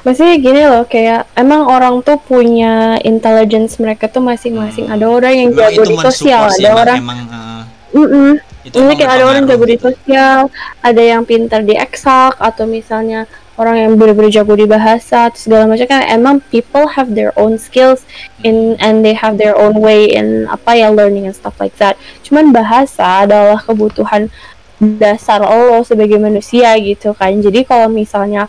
Maksudnya 0.00 0.36
gini 0.40 0.64
loh, 0.64 0.88
kayak 0.88 1.28
emang 1.36 1.68
orang 1.68 2.00
tuh 2.00 2.16
punya 2.16 2.96
intelligence 3.04 3.76
mereka 3.76 4.08
tuh 4.08 4.24
masing-masing. 4.24 4.88
Hmm. 4.88 4.96
Ada 4.96 5.04
orang 5.04 5.34
yang 5.36 5.48
jago 5.52 5.82
di 5.84 5.96
sosial, 6.00 6.48
ada 6.48 6.70
orang, 6.72 6.98
emang 7.04 7.20
eh, 7.28 7.62
Mm-mm. 7.92 8.32
Itu 8.64 8.76
Ini 8.76 8.92
kayak 8.96 9.12
ada 9.16 9.24
orang 9.24 9.44
jago 9.48 9.64
di 9.64 9.78
sosial, 9.80 10.52
ada 10.84 11.02
yang 11.02 11.22
pintar 11.24 11.64
di 11.64 11.74
eksak, 11.76 12.36
atau 12.36 12.68
misalnya 12.68 13.24
orang 13.56 13.76
yang 13.76 13.92
bener-bener 13.96 14.32
jago 14.32 14.56
di 14.56 14.64
bahasa, 14.64 15.28
atau 15.28 15.40
segala 15.40 15.68
macam 15.68 15.84
kan 15.88 16.04
emang 16.08 16.40
people 16.52 16.88
have 16.88 17.12
their 17.12 17.32
own 17.36 17.56
skills 17.56 18.04
in 18.44 18.76
and 18.80 19.04
they 19.04 19.12
have 19.16 19.36
their 19.36 19.52
own 19.56 19.80
way 19.80 20.08
in 20.08 20.48
apa 20.48 20.76
ya 20.76 20.88
learning 20.92 21.28
and 21.28 21.36
stuff 21.36 21.56
like 21.60 21.74
that. 21.80 21.96
Cuman 22.24 22.52
bahasa 22.52 23.28
adalah 23.28 23.60
kebutuhan 23.60 24.32
dasar 24.80 25.44
lo 25.44 25.84
sebagai 25.84 26.16
manusia 26.16 26.72
gitu 26.80 27.12
kan. 27.12 27.36
Jadi 27.36 27.68
kalau 27.68 27.92
misalnya 27.92 28.48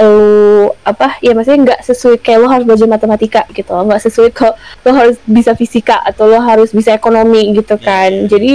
lo 0.00 0.72
apa 0.80 1.20
ya 1.20 1.36
maksudnya 1.36 1.60
nggak 1.60 1.80
sesuai 1.84 2.16
kayak 2.24 2.40
lo 2.40 2.48
harus 2.48 2.64
belajar 2.64 2.88
matematika 2.88 3.44
gitu 3.52 3.68
nggak 3.68 4.00
sesuai 4.00 4.32
ke 4.32 4.48
lo 4.88 4.90
harus 4.96 5.20
bisa 5.28 5.52
fisika 5.52 6.00
atau 6.00 6.24
lo 6.24 6.40
harus 6.40 6.72
bisa 6.72 6.96
ekonomi 6.96 7.52
gitu 7.52 7.76
Iya, 7.76 7.84
kan 7.84 8.10
iya. 8.10 8.24
jadi 8.24 8.52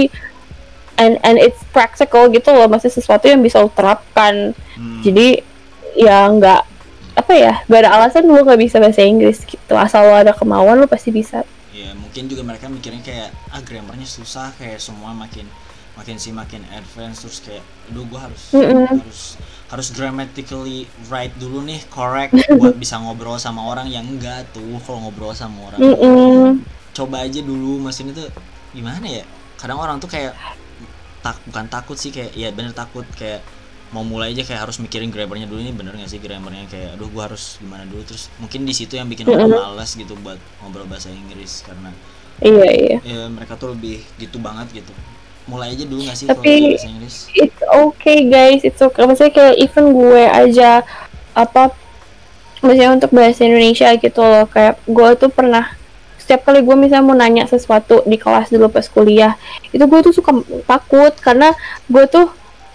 and 0.96 1.20
and 1.22 1.36
it's 1.36 1.60
practical 1.70 2.28
gitu 2.28 2.48
loh 2.52 2.66
maksudnya 2.66 2.96
sesuatu 2.96 3.28
yang 3.28 3.40
bisa 3.40 3.60
lo 3.60 3.70
terapkan 3.72 4.52
Hmm. 4.76 5.00
jadi 5.00 5.40
ya 5.96 6.28
nggak 6.28 6.62
apa 7.16 7.32
ya 7.32 7.64
gak 7.64 7.80
ada 7.80 7.96
alasan 7.96 8.28
lo 8.28 8.44
nggak 8.44 8.60
bisa 8.60 8.76
bahasa 8.76 9.00
Inggris 9.00 9.40
gitu 9.48 9.72
asal 9.72 10.04
lo 10.04 10.20
ada 10.20 10.36
kemauan 10.36 10.76
lo 10.76 10.84
pasti 10.84 11.08
bisa 11.08 11.48
ya 11.72 11.96
mungkin 11.96 12.28
juga 12.28 12.44
mereka 12.44 12.68
mikirnya 12.68 13.00
kayak 13.00 13.28
ah 13.48 13.64
grammarnya 13.64 14.04
susah 14.04 14.52
kayak 14.60 14.76
semua 14.76 15.16
makin 15.16 15.48
makin 15.96 16.20
sih 16.20 16.28
makin 16.28 16.60
advance 16.76 17.24
terus 17.24 17.40
kayak 17.40 17.64
aduh 17.88 18.04
gua 18.04 18.28
harus 18.28 18.52
Mm-mm. 18.52 18.84
harus 19.00 19.40
harus 19.72 19.88
grammatically 19.96 20.84
right 21.08 21.32
dulu 21.40 21.64
nih 21.64 21.80
correct 21.88 22.36
buat 22.52 22.76
bisa 22.84 23.00
ngobrol 23.00 23.40
sama 23.40 23.64
orang 23.64 23.88
yang 23.88 24.04
enggak 24.04 24.44
tuh 24.52 24.76
kalau 24.84 25.08
ngobrol 25.08 25.32
sama 25.32 25.72
orang 25.72 25.80
Mm-mm. 25.80 26.60
coba 26.92 27.24
aja 27.24 27.40
dulu 27.40 27.80
mesin 27.80 28.12
itu 28.12 28.28
gimana 28.76 29.08
ya 29.08 29.24
kadang 29.56 29.80
orang 29.80 29.96
tuh 29.96 30.12
kayak 30.12 30.36
tak 31.26 31.42
bukan 31.42 31.66
takut 31.66 31.98
sih 31.98 32.14
kayak 32.14 32.38
ya 32.38 32.54
bener 32.54 32.70
takut 32.70 33.02
kayak 33.18 33.42
mau 33.90 34.02
mulai 34.02 34.34
aja 34.34 34.42
kayak 34.42 34.66
harus 34.66 34.78
mikirin 34.82 35.14
grammarnya 35.14 35.46
dulu 35.46 35.62
ini 35.62 35.70
bener 35.74 35.94
gak 35.94 36.10
sih 36.10 36.18
grammarnya? 36.22 36.66
Kayak 36.70 36.98
aduh 36.98 37.10
gua 37.10 37.30
harus 37.30 37.58
gimana 37.62 37.86
dulu? 37.86 38.02
Terus 38.02 38.30
mungkin 38.42 38.66
di 38.66 38.74
situ 38.74 38.98
yang 38.98 39.06
bikin 39.06 39.26
orang 39.30 39.50
malas 39.50 39.94
gitu 39.94 40.14
buat 40.22 40.38
ngobrol 40.62 40.86
bahasa 40.86 41.10
Inggris 41.10 41.62
karena 41.66 41.90
iya 42.42 42.68
iya. 42.68 42.96
ya 43.00 43.20
mereka 43.30 43.54
tuh 43.58 43.74
lebih 43.74 44.02
gitu 44.18 44.38
banget 44.38 44.82
gitu. 44.82 44.92
Mulai 45.46 45.78
aja 45.78 45.84
dulu 45.86 46.02
gak 46.06 46.18
sih 46.18 46.26
Tapi- 46.26 46.74
bahasa 46.74 46.90
Inggris? 46.90 47.16
it's 47.34 47.62
okay 47.62 48.18
guys. 48.26 48.60
It's 48.66 48.82
okay. 48.82 49.02
Maksudnya 49.06 49.34
kayak 49.34 49.54
even 49.62 49.94
gue 49.94 50.22
aja 50.26 50.82
apa 51.34 51.74
maksudnya 52.62 52.90
untuk 52.90 53.10
bahasa 53.14 53.46
Indonesia 53.46 53.90
gitu 53.98 54.22
loh. 54.22 54.46
Kayak 54.50 54.82
gue 54.82 55.08
tuh 55.14 55.30
pernah 55.30 55.74
setiap 56.26 56.42
kali 56.42 56.66
gue 56.66 56.74
misalnya 56.74 57.06
mau 57.06 57.14
nanya 57.14 57.46
sesuatu 57.46 58.02
di 58.02 58.18
kelas 58.18 58.50
dulu 58.50 58.66
pas 58.66 58.82
kuliah 58.90 59.38
itu 59.70 59.78
gue 59.78 60.00
tuh 60.02 60.10
suka 60.10 60.34
takut 60.66 61.14
karena 61.22 61.54
gue 61.86 62.02
tuh 62.10 62.26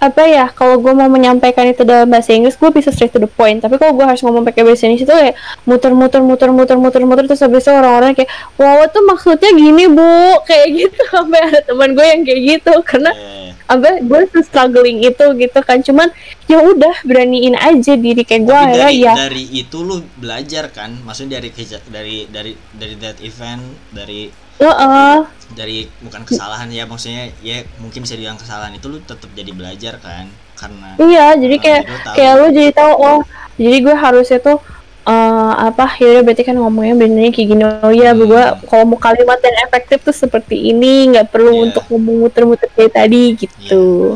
apa 0.01 0.25
ya 0.25 0.49
kalau 0.49 0.81
gue 0.81 0.89
mau 0.97 1.05
menyampaikan 1.05 1.69
itu 1.69 1.85
dalam 1.85 2.09
bahasa 2.09 2.33
Inggris 2.33 2.57
gue 2.57 2.73
bisa 2.73 2.89
straight 2.89 3.13
to 3.13 3.21
the 3.21 3.29
point. 3.29 3.61
Tapi 3.61 3.77
kalau 3.77 3.93
gue 3.93 4.01
harus 4.01 4.25
ngomong 4.25 4.41
pakai 4.41 4.65
bahasa 4.65 4.89
Indonesia 4.89 5.05
tuh 5.05 5.17
kayak 5.21 5.35
muter-muter 5.69 6.21
muter-muter 6.25 6.73
muter-muter 6.81 7.23
terus 7.29 7.45
habis 7.45 7.61
itu 7.61 7.69
orang-orang 7.69 8.17
kayak 8.17 8.33
wow 8.57 8.81
tuh 8.89 9.05
maksudnya 9.05 9.53
gini 9.53 9.85
bu. 9.85 10.09
Kayak 10.49 10.67
gitu 10.73 11.01
sampai 11.05 11.39
ada 11.47 11.61
teman 11.61 11.93
gue 11.93 12.01
yang 12.01 12.21
kayak 12.25 12.41
gitu. 12.41 12.73
Karena 12.81 13.13
Eh, 13.13 13.53
apa 13.69 14.01
gue 14.01 14.21
tuh 14.33 14.41
struggling 14.41 15.05
itu 15.05 15.25
gitu 15.37 15.59
kan. 15.61 15.85
Cuman 15.85 16.09
ya 16.49 16.65
udah 16.65 17.05
beraniin 17.05 17.53
aja 17.53 17.93
diri 17.93 18.25
kayak 18.25 18.41
gue 18.49 18.57
akhirnya 18.57 18.89
dari 18.89 19.05
ya 19.05 19.13
dari 19.13 19.45
itu 19.53 19.77
lu 19.85 20.01
belajar 20.17 20.73
kan? 20.73 20.97
Maksudnya 21.05 21.37
dari 21.37 21.53
dari 21.93 22.15
dari 22.25 22.51
dari 22.73 22.95
that 22.97 23.21
event 23.21 23.61
dari 23.93 24.33
Heeh. 24.61 25.17
dari 25.51 25.77
bukan 25.99 26.23
kesalahan 26.23 26.69
ya 26.69 26.85
maksudnya 26.85 27.27
ya 27.41 27.59
mungkin 27.77 28.01
bisa 28.01 28.13
dibilang 28.13 28.37
kesalahan 28.37 28.71
itu 28.71 28.87
lu 28.87 29.01
tetap 29.01 29.27
jadi 29.31 29.51
belajar 29.51 29.93
kan 29.97 30.29
karena 30.55 30.95
iya 30.97 31.35
jadi 31.35 31.55
kayak 31.57 31.81
lu 31.83 31.97
tahu. 31.99 32.13
kayak 32.15 32.33
lu 32.33 32.47
jadi 32.51 32.71
tahu 32.71 32.93
oh 32.95 33.19
jadi 33.57 33.77
gue 33.81 33.95
harusnya 33.97 34.39
tuh 34.39 34.57
eh 35.01 35.53
apa 35.59 35.97
ya 35.97 36.21
berarti 36.21 36.45
kan 36.45 36.55
ngomongnya 36.55 36.95
benernya 36.95 37.31
kayak 37.31 37.47
gini 37.49 37.63
oh 37.65 37.89
ya 37.89 38.13
Hmm. 38.13 38.23
gue 38.23 38.43
kalau 38.65 38.85
mau 38.85 38.95
kalimat 38.97 39.39
yang 39.39 39.57
efektif 39.61 39.99
tuh 40.01 40.13
seperti 40.13 40.69
ini 40.69 41.09
nggak 41.09 41.27
perlu 41.27 41.51
Iya. 41.51 41.61
untuk 41.65 41.83
ngomong 41.89 42.15
muter-muter 42.21 42.69
kayak 42.71 42.93
tadi 42.95 43.23
gitu 43.35 44.15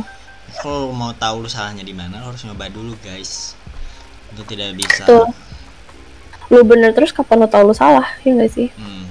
kalau 0.55 0.93
mau 0.93 1.11
tahu 1.11 1.41
lu 1.41 1.49
salahnya 1.49 1.81
di 1.81 1.91
mana 1.91 2.21
lu 2.21 2.29
harus 2.29 2.45
nyoba 2.45 2.69
dulu 2.69 2.93
guys 3.01 3.57
lu 4.31 4.45
tidak 4.45 4.71
bisa 4.73 5.03
Betul. 5.03 5.25
lu 6.47 6.61
bener 6.63 6.93
terus 6.93 7.09
kapan 7.09 7.41
lu 7.41 7.49
tahu 7.49 7.65
lu 7.65 7.73
salah 7.73 8.05
ya 8.21 8.31
nggak 8.31 8.51
sih 8.51 8.69
Hmm. 8.71 9.04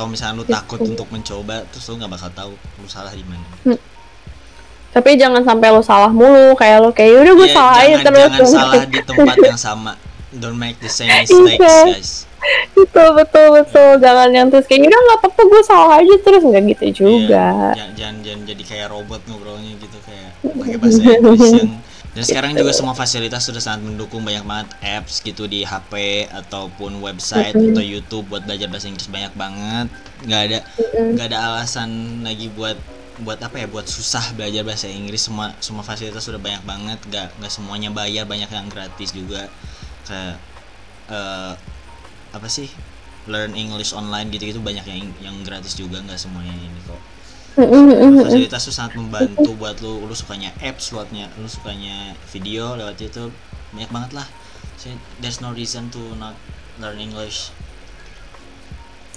Atau 0.00 0.08
misalnya 0.08 0.40
lu 0.40 0.44
Gitu. 0.44 0.56
takut 0.56 0.80
untuk 0.80 1.08
mencoba 1.12 1.60
terus 1.68 1.84
lu 1.86 2.00
nggak 2.00 2.08
bakal 2.10 2.30
tahu 2.32 2.52
lu 2.56 2.88
salah 2.88 3.12
di 3.12 3.20
mana. 3.20 3.76
Tapi 4.90 5.10
jangan 5.14 5.44
sampai 5.44 5.68
lu 5.68 5.84
salah 5.84 6.08
mulu 6.08 6.56
kayak 6.56 6.80
lu 6.80 6.88
kayak 6.90 7.20
udah 7.20 7.34
gue 7.36 7.44
Iya, 7.44 7.52
salah 7.52 7.74
aja 7.76 7.86
jangan, 7.92 8.00
terus. 8.02 8.24
jangan 8.24 8.48
salah 8.48 8.82
di 8.82 8.98
tempat 9.04 9.36
yang 9.52 9.60
sama. 9.60 9.92
Don't 10.32 10.56
make 10.56 10.80
the 10.80 10.88
same 10.88 11.12
mistakes 11.12 11.60
Iya. 11.60 11.84
guys. 11.92 12.10
Betul 12.72 13.08
betul 13.12 13.46
betul. 13.52 13.90
Jangan 14.00 14.28
yang 14.32 14.48
terus 14.48 14.64
kayak 14.64 14.88
udah 14.88 15.00
nggak 15.04 15.18
apa-apa 15.20 15.42
gue 15.44 15.62
salah 15.62 16.00
aja 16.00 16.14
terus. 16.18 16.42
Nggak 16.42 16.62
gitu 16.72 16.86
juga. 17.04 17.46
Iya, 17.70 17.76
jangan, 17.76 17.92
jangan 17.92 18.16
jangan 18.24 18.40
jadi 18.48 18.62
kayak 18.64 18.86
robot 18.88 19.20
ngobrolnya 19.28 19.72
gitu 19.76 19.98
kayak 20.00 20.30
pakai 20.40 20.76
bahasa 20.80 21.00
Inggris 21.04 21.52
yang 21.60 21.70
dan 22.10 22.22
sekarang 22.26 22.52
juga 22.58 22.74
semua 22.74 22.94
fasilitas 22.98 23.46
sudah 23.46 23.62
sangat 23.62 23.86
mendukung 23.86 24.26
banyak 24.26 24.42
banget 24.42 24.68
apps 24.82 25.22
gitu 25.22 25.46
di 25.46 25.62
HP 25.62 26.26
ataupun 26.30 26.98
website 26.98 27.54
Mm-mm. 27.54 27.70
atau 27.70 27.82
YouTube 27.82 28.26
buat 28.26 28.42
belajar 28.42 28.66
bahasa 28.66 28.90
Inggris 28.90 29.06
banyak 29.06 29.32
banget 29.38 29.86
nggak 30.26 30.42
ada 30.50 30.58
Mm-mm. 30.74 31.06
nggak 31.14 31.26
ada 31.30 31.38
alasan 31.46 32.20
lagi 32.26 32.50
buat 32.50 32.74
buat 33.20 33.38
apa 33.44 33.62
ya 33.62 33.66
buat 33.68 33.84
susah 33.86 34.32
belajar 34.34 34.64
bahasa 34.64 34.88
Inggris 34.88 35.22
semua 35.28 35.52
semua 35.60 35.84
fasilitas 35.86 36.24
sudah 36.24 36.40
banyak 36.40 36.64
banget 36.64 36.98
nggak 37.06 37.28
nggak 37.38 37.52
semuanya 37.52 37.92
bayar 37.92 38.24
banyak 38.24 38.48
yang 38.48 38.66
gratis 38.72 39.12
juga 39.12 39.46
kayak 40.08 40.40
eh, 41.12 41.52
apa 42.30 42.48
sih 42.48 42.70
learn 43.28 43.52
English 43.54 43.92
online 43.92 44.32
gitu 44.32 44.48
gitu 44.48 44.60
banyak 44.62 44.82
yang 44.88 45.12
yang 45.20 45.36
gratis 45.44 45.76
juga 45.76 46.00
nggak 46.00 46.16
semuanya 46.16 46.54
ini 46.56 46.80
kok. 46.88 47.00
Fasilitas 48.24 48.62
tuh 48.68 48.74
sangat 48.74 48.96
membantu 48.96 49.50
buat 49.56 49.78
lu. 49.84 50.06
Lu 50.06 50.14
sukanya 50.16 50.54
apps 50.62 50.94
luatnya 50.94 51.28
lu 51.36 51.48
sukanya 51.50 52.14
video 52.32 52.78
lewat 52.78 53.00
itu 53.00 53.28
banyak 53.74 53.90
banget 53.90 54.10
lah. 54.22 54.28
So, 54.80 54.88
there's 55.20 55.44
no 55.44 55.52
reason 55.52 55.92
to 55.92 56.00
not 56.16 56.32
learn 56.80 56.96
English. 56.96 57.52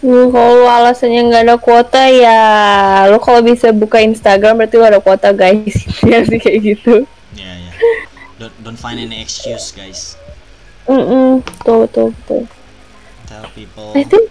Hmm, 0.04 0.28
kalau 0.36 0.60
lu 0.60 0.68
alasannya 0.68 1.32
nggak 1.32 1.44
ada 1.48 1.56
kuota 1.56 2.04
ya 2.12 2.40
lu 3.08 3.24
kalau 3.24 3.40
bisa 3.40 3.72
buka 3.72 4.04
Instagram 4.04 4.60
berarti 4.60 4.76
lu 4.76 4.84
ada 4.84 5.00
kuota 5.00 5.32
guys. 5.32 5.88
Ya 6.04 6.20
sih 6.28 6.36
kayak 6.36 6.60
gitu. 6.60 7.08
Ya 7.40 7.48
ya. 7.56 7.72
Don't 8.36 8.56
don't 8.60 8.80
find 8.80 9.00
any 9.00 9.24
excuse 9.24 9.72
guys. 9.72 10.20
Mm-mm, 10.84 11.40
betul 11.48 11.88
betul 11.88 12.08
betul. 12.12 12.42
Tell 13.32 13.48
people. 13.56 13.96
I 13.96 14.04
think 14.04 14.28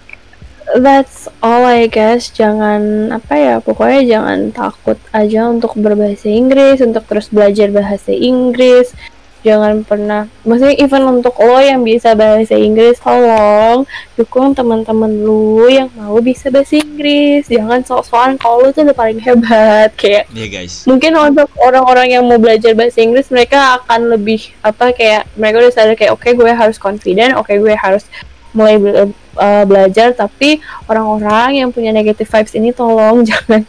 that's 0.80 1.28
all 1.42 1.64
I 1.66 1.86
guess. 1.86 2.32
Jangan 2.32 3.12
apa 3.12 3.34
ya 3.36 3.54
pokoknya 3.58 4.00
jangan 4.06 4.38
takut 4.54 4.98
aja 5.12 5.48
untuk 5.50 5.76
berbahasa 5.76 6.28
Inggris 6.30 6.80
untuk 6.80 7.04
terus 7.06 7.28
belajar 7.28 7.68
bahasa 7.70 8.14
Inggris. 8.14 8.94
Jangan 9.42 9.82
pernah 9.82 10.30
maksudnya 10.46 10.78
even 10.78 11.02
untuk 11.02 11.34
lo 11.42 11.58
yang 11.58 11.82
bisa 11.82 12.14
bahasa 12.14 12.54
Inggris 12.54 13.02
tolong 13.02 13.82
dukung 14.14 14.54
teman-teman 14.54 15.10
lu 15.10 15.66
yang 15.66 15.90
mau 15.98 16.14
bisa 16.22 16.46
bahasa 16.46 16.78
Inggris. 16.78 17.50
Jangan 17.50 17.82
sok-sokan 17.82 18.38
kalau 18.38 18.62
lu 18.62 18.70
tuh 18.70 18.86
udah 18.86 18.94
paling 18.94 19.18
hebat. 19.18 19.90
Kayak 20.00 20.30
ya 20.30 20.46
guys. 20.46 20.86
mungkin 20.86 21.18
untuk 21.18 21.50
orang-orang 21.58 22.14
yang 22.14 22.22
mau 22.22 22.38
belajar 22.38 22.70
bahasa 22.78 23.02
Inggris 23.02 23.34
mereka 23.34 23.82
akan 23.82 24.14
lebih 24.14 24.54
apa 24.62 24.94
kayak 24.94 25.26
mereka 25.34 25.58
udah 25.58 25.74
sadar 25.74 25.98
kayak 25.98 26.14
oke 26.14 26.28
gue 26.30 26.52
harus 26.54 26.78
confident. 26.78 27.34
Oke 27.34 27.58
gue 27.58 27.74
harus 27.74 28.06
mulai 28.52 28.76
be- 28.76 29.10
uh, 29.34 29.64
belajar 29.64 30.12
tapi 30.12 30.60
orang-orang 30.84 31.64
yang 31.64 31.68
punya 31.68 31.88
negative 31.88 32.28
vibes 32.28 32.52
ini 32.52 32.70
tolong 32.70 33.24
jangan 33.28 33.64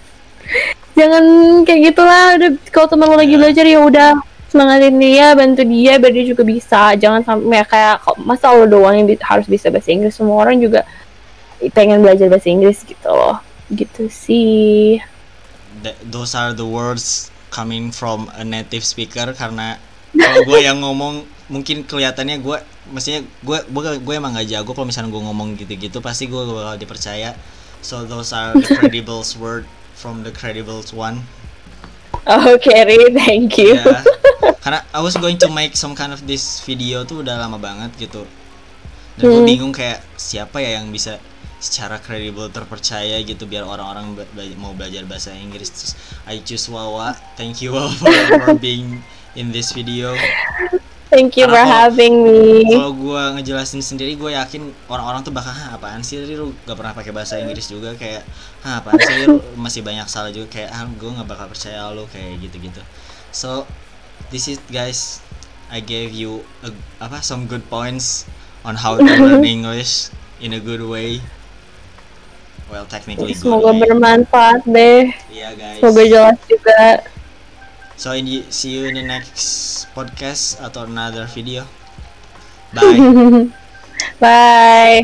jangan 0.93 1.23
kayak 1.63 1.81
gitulah. 1.91 2.35
Udah 2.37 2.49
kalau 2.69 2.87
teman 2.87 3.07
lo 3.09 3.15
lagi 3.17 3.33
Ya. 3.35 3.39
belajar 3.39 3.65
ya 3.65 3.79
udah 3.81 4.11
semangatin 4.51 5.01
dia 5.01 5.33
bantu 5.33 5.65
dia 5.65 5.97
biar 5.97 6.11
dia 6.13 6.25
juga 6.27 6.43
bisa. 6.45 6.93
Jangan 6.93 7.23
sampai 7.23 7.63
kayak 7.65 7.95
kok- 8.03 8.19
masa 8.21 8.53
lo 8.53 8.67
doang 8.67 8.93
yang 8.93 9.07
bi- 9.09 9.23
harus 9.23 9.47
bisa 9.47 9.73
bahasa 9.73 9.89
Inggris? 9.89 10.13
Semua 10.13 10.37
orang 10.37 10.61
juga 10.61 10.85
pengen 11.73 12.03
belajar 12.03 12.27
bahasa 12.29 12.51
Inggris 12.51 12.83
gitu 12.83 13.09
loh. 13.09 13.39
Gitu 13.71 14.11
sih. 14.11 14.99
Th- 15.81 15.97
those 16.05 16.35
are 16.35 16.53
the 16.53 16.67
words 16.67 17.31
coming 17.49 17.89
from 17.89 18.29
a 18.33 18.43
native 18.43 18.81
speaker 18.81 19.31
karena 19.31 19.77
kalau 20.13 20.45
gue 20.45 20.59
yang 20.61 20.81
ngomong 20.81 21.25
mungkin 21.51 21.83
kelihatannya 21.83 22.39
gue 22.39 22.57
maksudnya 22.91 23.21
gue 23.43 23.57
gue 23.67 23.81
gue 23.99 24.13
emang 24.15 24.31
gak 24.35 24.47
jago 24.47 24.71
kalau 24.71 24.87
misalnya 24.87 25.11
gue 25.11 25.23
ngomong 25.23 25.59
gitu-gitu 25.59 25.99
pasti 25.99 26.27
gue 26.31 26.39
bakal 26.39 26.75
dipercaya. 26.79 27.35
So 27.83 28.07
those 28.07 28.31
are 28.31 28.55
the 28.55 28.63
credible 28.63 29.23
word 29.43 29.67
from 29.93 30.23
the 30.23 30.31
credible 30.31 30.79
one. 30.95 31.27
Oh 32.23 32.55
Carrie 32.55 33.11
thank 33.11 33.59
you. 33.59 33.75
Ya 33.75 33.99
karena 34.63 34.79
I 34.95 35.03
was 35.03 35.19
going 35.19 35.35
to 35.43 35.51
make 35.51 35.75
some 35.75 35.91
kind 35.91 36.15
of 36.15 36.23
this 36.23 36.63
video 36.63 37.03
tuh 37.03 37.19
udah 37.19 37.35
lama 37.35 37.59
banget 37.59 37.91
gitu. 37.99 38.23
Dan 39.19 39.27
gue 39.27 39.41
Hmm. 39.43 39.47
bingung 39.47 39.73
kayak 39.75 39.99
siapa 40.15 40.63
ya 40.63 40.79
yang 40.79 40.87
bisa 40.89 41.19
secara 41.59 41.99
kredibel 41.99 42.47
terpercaya 42.51 43.19
gitu 43.23 43.47
biar 43.47 43.63
orang-orang 43.63 44.15
mau 44.55 44.71
belajar 44.71 45.03
bahasa 45.03 45.35
Inggris. 45.35 45.67
Terus 45.71 45.93
I 46.23 46.39
choose 46.43 46.71
Wawa. 46.71 47.11
Thank 47.35 47.59
you 47.59 47.75
Wawa 47.75 47.91
for, 47.91 48.11
for 48.39 48.55
being 48.55 49.03
in 49.35 49.49
this 49.49 49.71
video 49.71 50.13
Thank 51.07 51.37
you 51.37 51.45
for 51.45 51.53
Karena 51.53 51.61
kalau- 51.61 51.93
having 51.93 52.15
me. 52.19 52.65
kalau 52.67 52.89
gue 52.91 53.21
ngejelasin 53.37 53.79
sendiri 53.79 54.13
gue 54.13 54.33
yakin 54.33 54.73
orang-orang 54.87 55.21
tuh 55.21 55.29
bakal 55.29 55.49
"Hah, 55.49 55.77
apaan 55.77 56.01
sih 56.01 56.17
Ri? 56.17 56.33
lu 56.33 56.57
gak 56.63 56.73
pernah 56.73 56.89
pakai 56.89 57.13
bahasa 57.13 57.37
Inggris 57.37 57.69
juga 57.69 57.93
kayak 57.93 58.25
Hah, 58.61 58.81
apaan 58.81 58.97
sih 58.97 59.15
lu 59.23 59.37
masih 59.53 59.81
banyak 59.81 60.09
salah 60.09 60.29
juga 60.29 60.49
kayak 60.51 60.69
ah 60.69 60.89
gue 60.89 61.05
nggak 61.07 61.27
bakal 61.27 61.45
percaya 61.47 61.93
lu 61.93 62.09
kayak 62.09 62.41
gitu-gitu 62.41 62.81
so 63.29 63.69
this 64.29 64.45
is 64.47 64.57
guys 64.67 65.21
I 65.69 65.81
gave 65.81 66.09
you 66.11 66.41
a, 66.61 66.73
apa 66.97 67.21
some 67.21 67.45
good 67.45 67.65
points 67.67 68.25
on 68.61 68.73
how 68.75 68.97
to 68.97 69.05
learn 69.05 69.45
English 69.61 70.09
in 70.39 70.49
a 70.49 70.61
good 70.61 70.81
way 70.81 71.21
well 72.67 72.89
technically 72.89 73.31
good 73.31 73.37
Semoga 73.39 73.69
way 73.69 73.85
bermanfaat 73.85 74.65
deh. 74.65 75.13
yeah 75.29 75.53
guys 75.53 75.77
Semoga 75.77 76.01
jelas 76.03 76.37
juga. 76.43 77.05
So 78.03 78.11
in 78.11 78.27
the, 78.27 78.43
see 78.51 78.75
you 78.75 78.91
in 78.91 78.99
the 78.99 79.05
next 79.07 79.87
podcast 79.95 80.59
atau 80.59 80.83
another 80.83 81.23
video 81.31 81.63
bye 82.75 82.99
Bye. 84.19 84.99